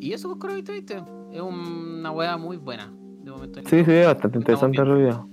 Y 0.00 0.12
eso, 0.12 0.28
pues, 0.28 0.40
Core 0.40 0.54
2020 0.62 1.04
es 1.32 1.40
una 1.40 2.10
weá 2.10 2.36
muy 2.36 2.56
buena. 2.56 2.92
De 3.22 3.30
momento 3.30 3.60
en 3.60 3.66
Sí, 3.66 3.76
el- 3.76 3.84
sí, 3.86 3.92
es 3.92 4.06
bastante 4.06 4.38
interesante 4.38 4.76
Estamos 4.76 4.98
realidad. 4.98 5.24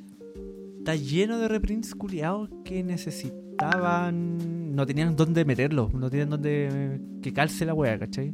Está 0.80 0.96
lleno 0.96 1.38
de 1.40 1.48
reprints 1.48 1.96
culiados 1.96 2.50
que 2.64 2.84
necesitaban. 2.84 4.76
No 4.76 4.86
tenían 4.86 5.16
dónde 5.16 5.44
meterlo, 5.46 5.90
no 5.94 6.10
tenían 6.10 6.30
dónde 6.30 7.00
que 7.22 7.34
calce 7.34 7.66
la 7.66 7.74
wea, 7.74 8.00
¿cachai? 8.00 8.34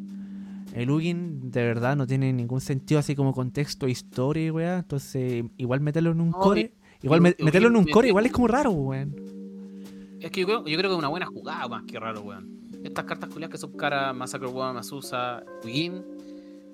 El 0.73 0.89
Ugin 0.91 1.51
de 1.51 1.63
verdad 1.63 1.95
no 1.95 2.05
tiene 2.05 2.33
ningún 2.33 2.59
sentido 2.61 2.99
así 2.99 3.15
como 3.15 3.33
contexto, 3.33 3.87
historia 3.87 4.45
y 4.47 4.51
wea. 4.51 4.79
Entonces, 4.79 5.45
igual 5.57 5.79
meterlo 5.79 6.11
en 6.11 6.21
un 6.21 6.29
No, 6.31 6.37
core. 6.39 6.73
y- 7.01 7.05
Igual 7.05 7.19
y- 7.19 7.23
me- 7.23 7.35
y 7.37 7.43
meterlo 7.43 7.67
en 7.69 7.75
un 7.77 7.85
core 7.85 8.07
igual 8.09 8.25
es 8.25 8.31
como 8.31 8.47
raro, 8.47 8.71
weón. 8.71 9.15
Es 10.19 10.31
que 10.31 10.41
yo 10.41 10.47
creo, 10.47 10.65
yo 10.65 10.77
creo 10.77 10.89
que 10.89 10.93
es 10.95 10.99
una 10.99 11.07
buena 11.07 11.25
jugada 11.27 11.67
más 11.67 11.83
que 11.83 11.99
raro, 11.99 12.21
weón. 12.21 12.49
Estas 12.83 13.05
cartas 13.05 13.29
culiadas 13.29 13.51
que 13.51 13.57
son 13.57 13.71
cara 13.73 14.11
Massacre 14.13 14.47
Woman, 14.47 14.75
Masusa, 14.75 15.43
Ugin, 15.63 16.03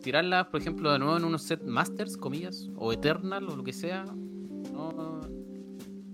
tirarlas, 0.01 0.47
por 0.47 0.61
ejemplo, 0.61 0.91
de 0.91 0.99
nuevo 0.99 1.17
en 1.17 1.23
unos 1.25 1.43
set 1.43 1.63
Masters, 1.63 2.17
comillas, 2.17 2.69
o 2.75 2.91
Eternal, 2.93 3.47
o 3.47 3.55
lo 3.55 3.63
que 3.63 3.73
sea, 3.73 4.05
no. 4.73 5.21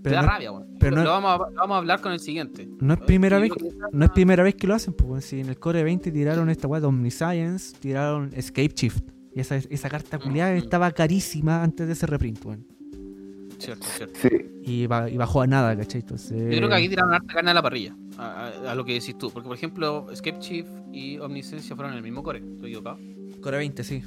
Te 0.03 0.11
da 0.11 0.22
no, 0.22 0.27
rabia, 0.27 0.51
weón. 0.51 0.68
pero 0.80 0.95
lo, 0.97 1.03
no- 1.03 1.09
vamos 1.09 1.31
a, 1.31 1.38
lo 1.51 1.55
vamos 1.57 1.76
a 1.76 1.77
hablar 1.80 2.01
con 2.01 2.11
el 2.14 2.19
siguiente. 2.19 2.69
no 2.80 2.93
es 2.93 2.99
primera 3.01 3.39
vez 3.39 3.51
que 3.51 3.69
no 3.91 4.05
es 4.05 4.11
primera 4.11 4.43
vez 4.43 4.55
que 4.55 4.68
lo 4.68 4.76
hacen, 4.76 4.93
pues 4.93 5.26
si 5.26 5.39
en 5.41 5.49
el 5.49 5.59
core 5.59 5.84
20 5.84 6.11
tiraron 6.11 6.49
esta 6.49 6.68
wea 6.68 6.80
de 6.80 6.88
Omniscience, 6.88 7.76
tiraron 7.80 8.30
Escape 8.34 8.72
Shift. 8.73 9.03
Y 9.35 9.39
esa, 9.41 9.55
esa 9.57 9.89
carta 9.89 10.18
culiada 10.18 10.53
Mm. 10.53 10.57
estaba 10.57 10.91
carísima 10.91 11.61
antes 11.61 11.88
de 11.88 11.93
ese 11.93 12.05
reprint, 12.07 12.43
weón. 12.45 12.65
Cierto, 13.59 13.85
cierto. 13.88 14.19
Sí, 14.22 14.30
Y, 14.64 14.88
ba- 14.88 15.09
y 15.09 15.18
bajó 15.18 15.41
a 15.41 15.47
nada, 15.47 15.76
¿cachai? 15.76 16.01
Entonces. 16.01 16.38
Yo 16.39 16.57
creo 16.57 16.69
que 16.69 16.76
aquí 16.76 16.89
tiraron 16.89 17.14
harta 17.14 17.34
carne 17.34 17.51
a 17.51 17.53
la 17.55 17.61
parrilla, 17.61 17.95
a, 18.18 18.47
a- 18.65 18.72
a 18.72 18.76
lo 18.76 18.85
que 18.85 18.93
decís 18.93 19.18
tú. 19.18 19.30
Porque, 19.31 19.47
por 19.47 19.57
ejemplo, 19.57 20.07
Escape 20.11 20.39
Chief 20.39 20.65
y 20.93 21.18
Omniscencia 21.18 21.76
fueron 21.76 21.93
en 21.93 21.97
el 21.97 22.03
mismo 22.03 22.23
core, 22.23 22.39
estoy 22.39 22.69
equivocado. 22.69 22.97
Core 23.41 23.57
20, 23.57 23.84
sí. 23.84 24.03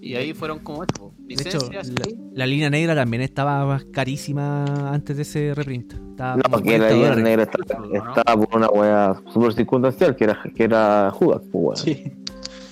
Y 0.00 0.14
ahí 0.16 0.34
fueron 0.34 0.58
como 0.58 0.82
esto: 0.82 1.12
De 1.28 1.34
hecho, 1.34 1.58
la, 2.34 2.44
línea 2.46 2.68
negra 2.70 2.94
también 2.94 3.22
estaba 3.22 3.64
más 3.64 3.84
carísima 3.84 4.64
antes 4.92 5.16
de 5.16 5.22
ese 5.22 5.54
reprint. 5.54 5.92
Estaba 5.92 6.36
no, 6.36 6.42
como 6.42 6.62
que 6.62 6.78
la 6.78 6.88
40 6.88 6.94
línea 6.94 7.08
dólares. 7.10 7.24
negra 7.24 7.42
estaba, 7.44 8.18
estaba 8.18 8.44
por 8.46 8.56
una 8.56 8.68
wea 8.68 9.22
super 9.32 9.52
circunstancial, 9.54 10.16
que 10.16 10.24
era, 10.24 10.42
que 10.54 10.64
era 10.64 11.10
Judas, 11.12 11.42
pues. 11.52 11.80
Sí, 11.80 11.94
Sí. 11.94 12.12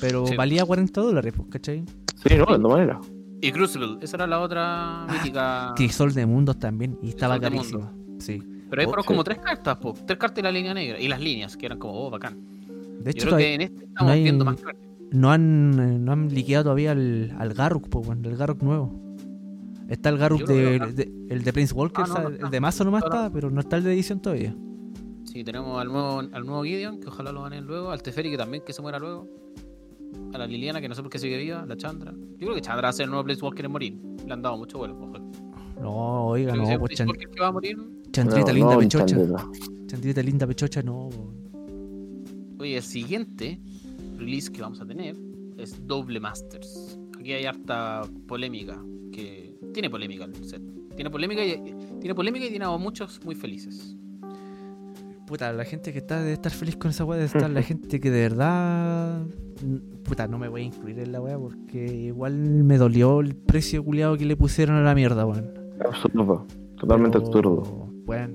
Pero 0.00 0.26
Sí. 0.26 0.34
valía 0.34 0.64
40 0.64 1.00
dólares, 1.00 1.32
pues, 1.36 1.48
¿cachai? 1.50 1.80
no, 1.82 1.86
de 2.24 2.36
todas 2.44 2.60
maneras. 2.60 2.98
Y 3.42 3.52
Crucible, 3.52 3.98
esa 4.02 4.16
era 4.16 4.26
la 4.26 4.40
otra 4.40 5.06
mítica. 5.10 5.72
Crisol 5.76 6.12
de 6.14 6.26
Mundos 6.26 6.58
también, 6.58 6.98
y 7.02 7.10
estaba 7.10 7.38
carísima. 7.38 7.92
Sí. 8.18 8.42
Pero 8.68 8.80
ahí 8.82 8.86
Oh, 8.86 8.90
fueron 8.90 9.02
sí. 9.04 9.06
como 9.08 9.24
tres 9.24 9.38
cartas, 9.38 9.76
po. 9.76 9.94
tres 10.06 10.18
cartas 10.18 10.38
y 10.38 10.42
la 10.42 10.50
línea 10.52 10.74
negra. 10.74 10.98
Y 10.98 11.06
las 11.08 11.20
líneas, 11.20 11.56
que 11.56 11.66
eran 11.66 11.78
como, 11.78 11.94
oh, 12.06 12.10
bacán. 12.10 12.38
De 13.00 13.04
Yo 13.04 13.10
hecho, 13.10 13.26
creo 13.28 13.38
que 13.38 13.54
en 13.54 13.60
este 13.62 13.84
estamos 13.84 14.12
hay- 14.12 14.22
viendo 14.22 14.44
más 14.44 14.56
cartas. 14.60 14.89
No 15.12 15.30
han 15.32 15.78
eh, 15.78 15.98
no 15.98 16.12
han 16.12 16.28
liqueado 16.32 16.64
todavía 16.64 16.92
al, 16.92 17.34
al 17.38 17.54
Garruk, 17.54 17.88
pues, 17.88 18.06
bueno, 18.06 18.28
el 18.28 18.36
Garruk 18.36 18.62
nuevo. 18.62 19.16
Está 19.88 20.08
el 20.10 20.18
Garruk 20.18 20.46
de, 20.46 20.76
el 21.30 21.42
de 21.42 21.52
Prince 21.52 21.74
Walker, 21.74 22.04
Ah, 22.04 22.08
no, 22.08 22.12
o 22.12 22.16
sea, 22.16 22.22
no 22.24 22.30
está. 22.30 22.44
el 22.46 22.50
de 22.52 22.60
Mazo 22.60 22.84
nomás 22.84 23.02
No, 23.02 23.08
no. 23.08 23.14
está, 23.16 23.32
pero 23.32 23.50
no 23.50 23.60
está 23.60 23.76
el 23.76 23.84
de 23.84 23.92
edición 23.92 24.20
todavía. 24.20 24.54
Sí, 25.24 25.42
tenemos 25.44 25.80
al 25.80 25.88
nuevo, 25.88 26.20
al 26.20 26.46
nuevo 26.46 26.62
Gideon, 26.64 27.00
que 27.00 27.08
ojalá 27.08 27.32
lo 27.32 27.42
ganen 27.42 27.64
luego. 27.66 27.90
Al 27.90 28.02
Teferi, 28.02 28.30
que 28.30 28.36
también 28.36 28.62
que 28.64 28.72
se 28.72 28.82
muera 28.82 28.98
luego. 28.98 29.28
A 30.32 30.38
la 30.38 30.46
Liliana, 30.46 30.80
que 30.80 30.88
no 30.88 30.94
sé 30.94 31.02
por 31.02 31.10
qué 31.10 31.18
sigue 31.18 31.38
viva. 31.38 31.64
La 31.66 31.76
Chandra. 31.76 32.12
Yo 32.12 32.38
creo 32.38 32.54
que 32.54 32.60
Chandra 32.60 32.82
va 32.82 32.88
a 32.88 32.92
ser 32.92 33.04
el 33.04 33.10
nuevo 33.10 33.24
Place 33.24 33.40
Walker 33.42 33.64
en 33.64 33.70
morir. 33.72 33.98
Le 34.26 34.32
han 34.32 34.42
dado 34.42 34.56
mucho 34.56 34.78
vuelo, 34.78 34.96
ojalá. 35.00 35.24
No, 35.80 36.26
oiga, 36.26 36.54
no, 36.54 36.62
¿Ese 36.64 36.78
pues 36.78 36.94
chan- 36.94 37.08
que 37.08 37.40
va 37.40 37.48
a 37.48 37.52
morir? 37.52 37.78
Chandrita 38.12 38.48
No, 38.48 38.52
linda 38.54 38.74
no, 38.74 38.78
pechocha. 38.80 39.16
Chandrita 39.86 40.22
linda 40.22 40.46
pechocha, 40.46 40.82
no. 40.82 41.08
Oye, 42.58 42.76
el 42.76 42.82
siguiente 42.82 43.60
release 44.20 44.50
que 44.52 44.62
vamos 44.62 44.80
a 44.80 44.86
tener 44.86 45.16
es 45.58 45.86
Double 45.86 46.20
Masters. 46.20 46.98
Aquí 47.18 47.32
hay 47.32 47.44
harta 47.44 48.02
polémica. 48.26 48.82
Que 49.12 49.54
tiene 49.74 49.90
polémica 49.90 50.24
el 50.24 50.34
set. 50.44 50.62
Tiene 50.94 51.10
polémica 51.10 51.44
y 51.44 51.74
tiene 52.00 52.14
polémica 52.14 52.46
y 52.46 52.50
tiene 52.50 52.64
a 52.64 52.76
muchos 52.76 53.20
muy 53.24 53.34
felices. 53.34 53.96
Puta, 55.26 55.52
la 55.52 55.64
gente 55.64 55.92
que 55.92 55.98
está 55.98 56.20
de 56.22 56.32
estar 56.32 56.50
feliz 56.52 56.76
con 56.76 56.90
esa 56.90 57.04
weá 57.04 57.16
debe 57.16 57.26
estar 57.26 57.48
la 57.50 57.62
gente 57.70 58.00
que 58.00 58.10
de 58.10 58.20
verdad. 58.22 59.22
mm, 59.64 60.02
Puta, 60.02 60.26
no 60.26 60.38
me 60.38 60.48
voy 60.48 60.62
a 60.62 60.64
incluir 60.64 60.98
en 60.98 61.12
la 61.12 61.20
weá 61.20 61.38
porque 61.38 61.84
igual 61.86 62.34
me 62.36 62.78
dolió 62.78 63.20
el 63.20 63.36
precio 63.36 63.84
culiado 63.84 64.16
que 64.16 64.24
le 64.24 64.36
pusieron 64.36 64.76
a 64.76 64.82
la 64.82 64.94
mierda, 64.94 65.24
weón. 65.26 65.52
Absurdo. 65.84 66.46
Totalmente 66.78 67.18
Pero, 67.18 67.26
absurdo. 67.28 67.62
Bueno, 68.06 68.34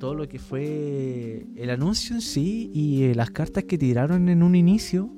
todo 0.00 0.14
lo 0.14 0.26
que 0.28 0.38
fue 0.40 1.46
el 1.54 1.70
anuncio 1.70 2.16
en 2.16 2.22
sí 2.22 2.70
y 2.74 3.04
eh, 3.04 3.14
las 3.14 3.30
cartas 3.30 3.64
que 3.64 3.78
tiraron 3.78 4.28
en 4.28 4.42
un 4.42 4.56
inicio, 4.56 5.10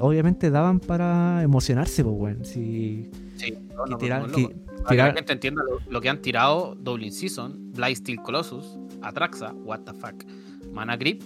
obviamente 0.00 0.50
daban 0.50 0.80
para 0.80 1.42
emocionarse, 1.44 2.02
pues, 2.02 2.16
weón. 2.18 2.44
Si, 2.44 3.08
Sí, 3.36 3.52
que 3.52 3.96
tirar- 3.98 4.26
que 4.32 4.48
Para 4.48 4.88
que 4.88 4.94
tirar- 4.94 5.08
la 5.10 5.14
gente 5.14 5.32
entienda 5.32 5.62
lo, 5.62 5.78
lo 5.90 6.00
que 6.00 6.08
han 6.08 6.20
tirado 6.20 6.74
Dublin 6.74 7.12
Season, 7.12 7.70
Blight 7.74 7.96
Steel 7.98 8.18
Colossus, 8.22 8.76
Atraxa, 9.02 9.52
What 9.64 9.80
the 9.82 9.92
fuck, 9.94 10.24
Mana 10.72 10.96
Grip, 10.96 11.22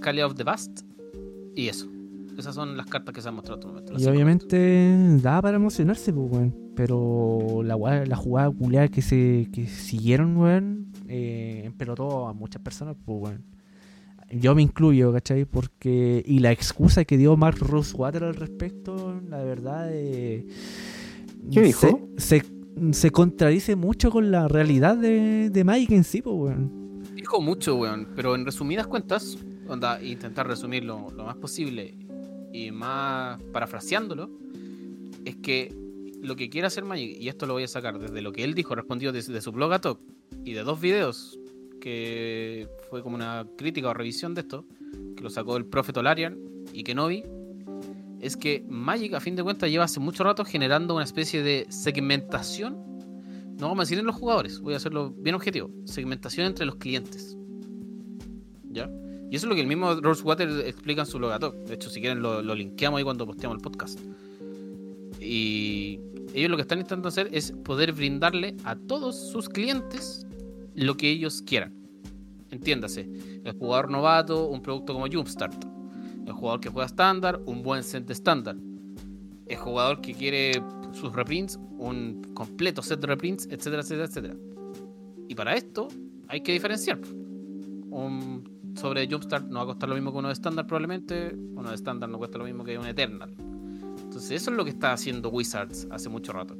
Kali 0.00 0.22
of 0.22 0.34
the 0.36 0.44
Bast 0.44 0.80
y 1.56 1.68
eso. 1.68 1.86
Esas 2.38 2.54
son 2.54 2.76
las 2.76 2.86
cartas 2.86 3.14
que 3.14 3.20
se 3.20 3.28
han 3.28 3.34
mostrado 3.34 3.58
hasta 3.60 3.68
el 3.68 3.74
momento. 3.84 4.02
Y 4.02 4.06
obviamente 4.10 5.18
daba 5.20 5.42
para 5.42 5.56
emocionarse, 5.56 6.12
pues, 6.12 6.30
weón. 6.32 6.54
Pero 6.74 7.62
la, 7.62 7.76
la 8.06 8.16
jugada 8.16 8.50
culiada 8.50 8.88
que 8.88 9.02
se 9.02 9.48
que 9.52 9.66
siguieron, 9.66 10.36
weón, 10.38 10.86
eh, 11.10 11.62
empelotó 11.64 12.28
a 12.28 12.32
muchas 12.32 12.62
personas, 12.62 12.96
pues, 13.04 13.18
weón. 13.20 13.44
Yo 14.30 14.54
me 14.54 14.62
incluyo, 14.62 15.12
¿cachai? 15.12 15.44
Porque. 15.44 16.22
Y 16.24 16.38
la 16.38 16.52
excusa 16.52 17.04
que 17.04 17.18
dio 17.18 17.36
Mark 17.36 17.58
Rosewater 17.58 18.22
al 18.22 18.36
respecto, 18.36 19.20
la 19.28 19.42
verdad. 19.42 19.88
eh, 19.90 20.46
¿Qué 21.52 21.62
dijo? 21.62 22.08
Se, 22.16 22.40
se, 22.40 22.92
se 22.92 23.10
contradice 23.10 23.74
mucho 23.74 24.12
con 24.12 24.30
la 24.30 24.46
realidad 24.46 24.96
de, 24.96 25.50
de 25.50 25.64
Mike 25.64 25.96
en 25.96 26.04
sí, 26.04 26.22
pues, 26.22 26.36
weón. 26.36 27.02
Dijo 27.16 27.40
mucho, 27.40 27.74
weón, 27.74 28.06
pero 28.14 28.36
en 28.36 28.44
resumidas 28.44 28.86
cuentas, 28.86 29.36
onda, 29.68 30.00
intentar 30.00 30.46
resumirlo 30.46 31.08
lo 31.10 31.24
más 31.24 31.36
posible 31.36 31.96
y 32.52 32.70
más 32.70 33.42
parafraseándolo, 33.52 34.30
es 35.24 35.36
que 35.36 35.74
lo 36.22 36.36
que 36.36 36.50
quiere 36.50 36.66
hacer 36.66 36.84
Magic, 36.84 37.16
y 37.18 37.28
esto 37.28 37.46
lo 37.46 37.54
voy 37.54 37.64
a 37.64 37.68
sacar 37.68 37.98
desde 37.98 38.22
lo 38.22 38.32
que 38.32 38.44
él 38.44 38.54
dijo, 38.54 38.74
respondió 38.74 39.12
desde 39.12 39.40
su 39.40 39.52
blog 39.52 39.72
a 39.72 39.80
y 40.44 40.52
de 40.52 40.62
dos 40.62 40.80
videos, 40.80 41.38
que 41.80 42.68
fue 42.88 43.02
como 43.02 43.16
una 43.16 43.46
crítica 43.56 43.88
o 43.88 43.94
revisión 43.94 44.34
de 44.34 44.42
esto, 44.42 44.64
que 45.16 45.22
lo 45.22 45.30
sacó 45.30 45.56
el 45.56 45.66
Prophet 45.66 45.96
Olarian 45.96 46.38
y 46.72 46.84
Kenobi, 46.84 47.24
es 48.20 48.36
que 48.36 48.64
Magic 48.68 49.14
a 49.14 49.20
fin 49.20 49.34
de 49.34 49.42
cuentas 49.42 49.70
lleva 49.70 49.84
hace 49.84 49.98
mucho 49.98 50.24
rato 50.24 50.44
generando 50.44 50.94
una 50.94 51.04
especie 51.04 51.42
de 51.42 51.66
segmentación 51.70 52.90
no 53.60 53.68
vamos 53.68 53.82
a 53.82 53.84
decir 53.84 53.98
en 53.98 54.06
los 54.06 54.16
jugadores, 54.16 54.60
voy 54.60 54.72
a 54.72 54.78
hacerlo 54.78 55.10
bien 55.10 55.34
objetivo. 55.34 55.70
Segmentación 55.84 56.46
entre 56.46 56.64
los 56.64 56.76
clientes. 56.76 57.36
¿Ya? 58.70 58.90
Y 59.30 59.36
eso 59.36 59.46
es 59.46 59.48
lo 59.50 59.54
que 59.54 59.60
el 59.60 59.66
mismo 59.66 59.94
Rosewater 60.00 60.48
explica 60.66 61.02
en 61.02 61.06
su 61.06 61.20
logato. 61.20 61.52
De 61.52 61.74
hecho, 61.74 61.90
si 61.90 62.00
quieren 62.00 62.22
lo, 62.22 62.40
lo 62.40 62.54
linkeamos 62.54 62.98
ahí 62.98 63.04
cuando 63.04 63.26
posteamos 63.26 63.58
el 63.58 63.62
podcast. 63.62 64.00
Y 65.20 66.00
ellos 66.34 66.50
lo 66.50 66.56
que 66.56 66.62
están 66.62 66.78
intentando 66.78 67.08
hacer 67.08 67.28
es 67.32 67.52
poder 67.52 67.92
brindarle 67.92 68.56
a 68.64 68.76
todos 68.76 69.16
sus 69.30 69.48
clientes 69.48 70.26
lo 70.74 70.96
que 70.96 71.10
ellos 71.10 71.42
quieran. 71.42 71.74
Entiéndase, 72.50 73.08
el 73.44 73.52
jugador 73.52 73.90
novato, 73.90 74.48
un 74.48 74.62
producto 74.62 74.92
como 74.92 75.06
Jumpstart. 75.10 75.64
El 76.26 76.32
jugador 76.32 76.60
que 76.60 76.68
juega 76.68 76.86
estándar, 76.86 77.40
un 77.46 77.62
buen 77.62 77.82
set 77.82 78.06
de 78.06 78.12
estándar. 78.12 78.56
El 79.46 79.56
jugador 79.56 80.00
que 80.00 80.14
quiere 80.14 80.52
sus 80.92 81.12
reprints, 81.12 81.58
un 81.78 82.22
completo 82.34 82.82
set 82.82 83.00
de 83.00 83.06
reprints, 83.06 83.46
etcétera, 83.50 83.82
etcétera, 83.82 84.04
etcétera. 84.06 84.36
Y 85.28 85.34
para 85.34 85.54
esto 85.54 85.88
hay 86.28 86.40
que 86.42 86.52
diferenciar. 86.52 87.00
Un 87.90 88.60
sobre 88.76 89.08
Jumpstart 89.08 89.46
no 89.46 89.56
va 89.56 89.62
a 89.62 89.66
costar 89.66 89.88
lo 89.88 89.94
mismo 89.94 90.12
que 90.12 90.18
uno 90.18 90.28
de 90.28 90.34
estándar 90.34 90.66
probablemente, 90.66 91.34
uno 91.34 91.68
de 91.68 91.74
estándar 91.74 92.08
no 92.08 92.18
cuesta 92.18 92.38
lo 92.38 92.44
mismo 92.44 92.64
que 92.64 92.78
un 92.78 92.86
Eternal. 92.86 93.34
Entonces 94.20 94.42
eso 94.42 94.50
es 94.50 94.56
lo 94.58 94.64
que 94.64 94.70
está 94.70 94.92
haciendo 94.92 95.30
Wizards 95.30 95.88
hace 95.90 96.10
mucho 96.10 96.34
rato. 96.34 96.54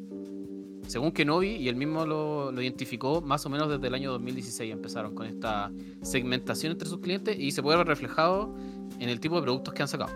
Según 0.87 1.13
Kenobi, 1.13 1.57
y 1.57 1.69
él 1.69 1.77
mismo 1.77 2.07
lo, 2.07 2.51
lo 2.51 2.63
identificó, 2.63 3.21
más 3.21 3.45
o 3.45 3.51
menos 3.51 3.69
desde 3.69 3.87
el 3.87 3.93
año 3.93 4.13
2016 4.13 4.73
empezaron 4.73 5.15
con 5.15 5.27
esta 5.27 5.71
segmentación 6.01 6.73
entre 6.73 6.89
sus 6.89 7.01
clientes 7.01 7.39
y 7.39 7.51
se 7.51 7.63
puede 7.63 7.77
ver 7.77 7.87
reflejado 7.87 8.57
en 8.99 9.11
el 9.11 9.21
tipo 9.21 9.37
de 9.37 9.43
productos 9.43 9.75
que 9.75 9.83
han 9.83 9.89
sacado. 9.89 10.11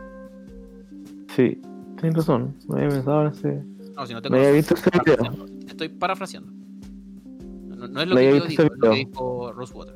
Sí, 1.37 1.61
tienes 2.01 2.17
razón. 2.17 2.57
No 2.67 2.77
había 2.77 2.89
pensado 2.89 3.27
en 3.27 3.33
ese. 3.33 3.63
No, 3.95 4.07
si 4.07 4.15
no 4.15 4.23
tengo 4.23 4.37
No 4.37 4.43
había 4.43 4.49
razón, 4.49 4.57
visto 4.57 4.75
estoy 4.75 4.91
video. 5.05 5.17
parafraseando. 5.19 5.67
Estoy 5.69 5.89
parafraseando. 5.91 6.53
No, 7.77 7.89
no 7.89 8.01
es 8.01 8.09
lo 8.09 8.17
que 8.17 8.25
yo 8.25 8.47
digo, 8.47 8.63
es 8.63 8.71
lo 8.79 8.91
que 8.91 8.97
dijo 8.97 9.53
Rosewater. 9.53 9.95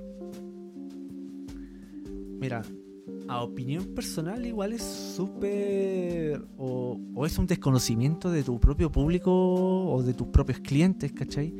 Mira, 2.40 2.60
a 3.28 3.42
opinión 3.42 3.94
personal 3.94 4.44
igual 4.46 4.72
es 4.72 4.82
súper... 4.82 6.42
O, 6.56 6.98
o 7.14 7.26
es 7.26 7.38
un 7.38 7.46
desconocimiento 7.46 8.30
de 8.30 8.42
tu 8.42 8.58
propio 8.58 8.90
público 8.90 9.30
o 9.32 10.02
de 10.02 10.14
tus 10.14 10.28
propios 10.28 10.60
clientes, 10.60 11.12
¿cachai? 11.12 11.54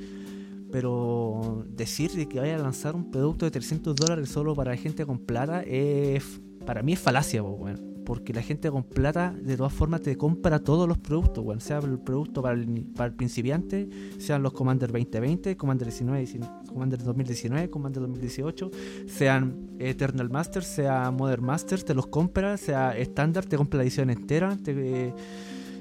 Pero 0.73 1.65
decir 1.69 2.11
de 2.12 2.28
que 2.28 2.40
vaya 2.40 2.57
a 2.57 2.59
lanzar 2.59 2.97
un 2.97 3.11
producto 3.11 3.45
de 3.45 3.51
300 3.51 3.95
dólares 3.95 4.28
solo 4.28 4.55
para 4.55 4.77
gente 4.77 5.05
con 5.07 5.19
plata 5.19 5.62
es... 5.62 6.40
Para 6.65 6.82
mí 6.82 6.95
es 6.95 6.99
falacia, 6.99 7.43
po, 7.43 7.51
weón. 7.51 7.88
Porque 8.09 8.32
la 8.32 8.40
gente 8.40 8.70
con 8.70 8.85
plata 8.85 9.35
de 9.39 9.55
todas 9.55 9.74
formas 9.74 10.01
te 10.01 10.16
compra 10.16 10.60
todos 10.60 10.89
los 10.89 10.97
productos, 10.97 11.44
weón. 11.44 11.60
Sea 11.60 11.76
el 11.80 11.98
producto 11.98 12.40
para 12.40 12.55
el, 12.55 12.86
para 12.97 13.09
el 13.09 13.12
principiante, 13.12 13.86
sean 14.16 14.43
los 14.43 14.55
Commander 14.55 14.90
2020, 14.90 15.59
Commander 15.59 15.89
19, 15.89 16.18
19, 16.20 16.52
Commander 16.68 17.02
2019, 17.05 17.68
Commander 17.68 18.02
2018, 18.05 18.70
sean 19.09 19.72
Eternal 19.78 20.30
Masters, 20.30 20.66
sea 20.68 21.10
Modern 21.10 21.44
Masters, 21.44 21.85
te 21.85 21.93
los 21.93 22.06
compra, 22.06 22.56
sea 22.56 22.97
estándar, 22.97 23.44
te 23.44 23.59
compra 23.59 23.76
la 23.76 23.82
edición 23.82 24.09
entera, 24.09 24.56
te, 24.56 24.72
eh, 25.09 25.14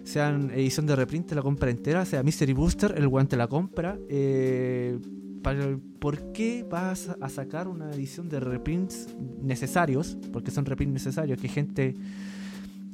sean 0.04 0.52
edición 0.52 0.86
de 0.86 0.98
reprint, 0.98 1.28
te 1.28 1.36
la 1.36 1.42
compra 1.42 1.70
entera, 1.70 2.04
sea 2.04 2.24
Mystery 2.24 2.52
Booster, 2.52 2.94
el 2.98 3.08
guante 3.08 3.38
la 3.38 3.48
compra. 3.48 3.98
Eh, 4.10 5.00
para- 5.42 5.78
¿Por 6.00 6.32
qué 6.32 6.66
vas 6.70 7.10
a 7.20 7.30
sacar 7.30 7.68
una 7.68 7.92
edición 7.92 8.30
de 8.30 8.40
reprints 8.40 9.08
necesarios? 9.42 10.18
Porque 10.32 10.52
son 10.52 10.66
reprints 10.66 10.94
necesarios 10.94 11.40
que 11.40 11.48
gente 11.48 11.96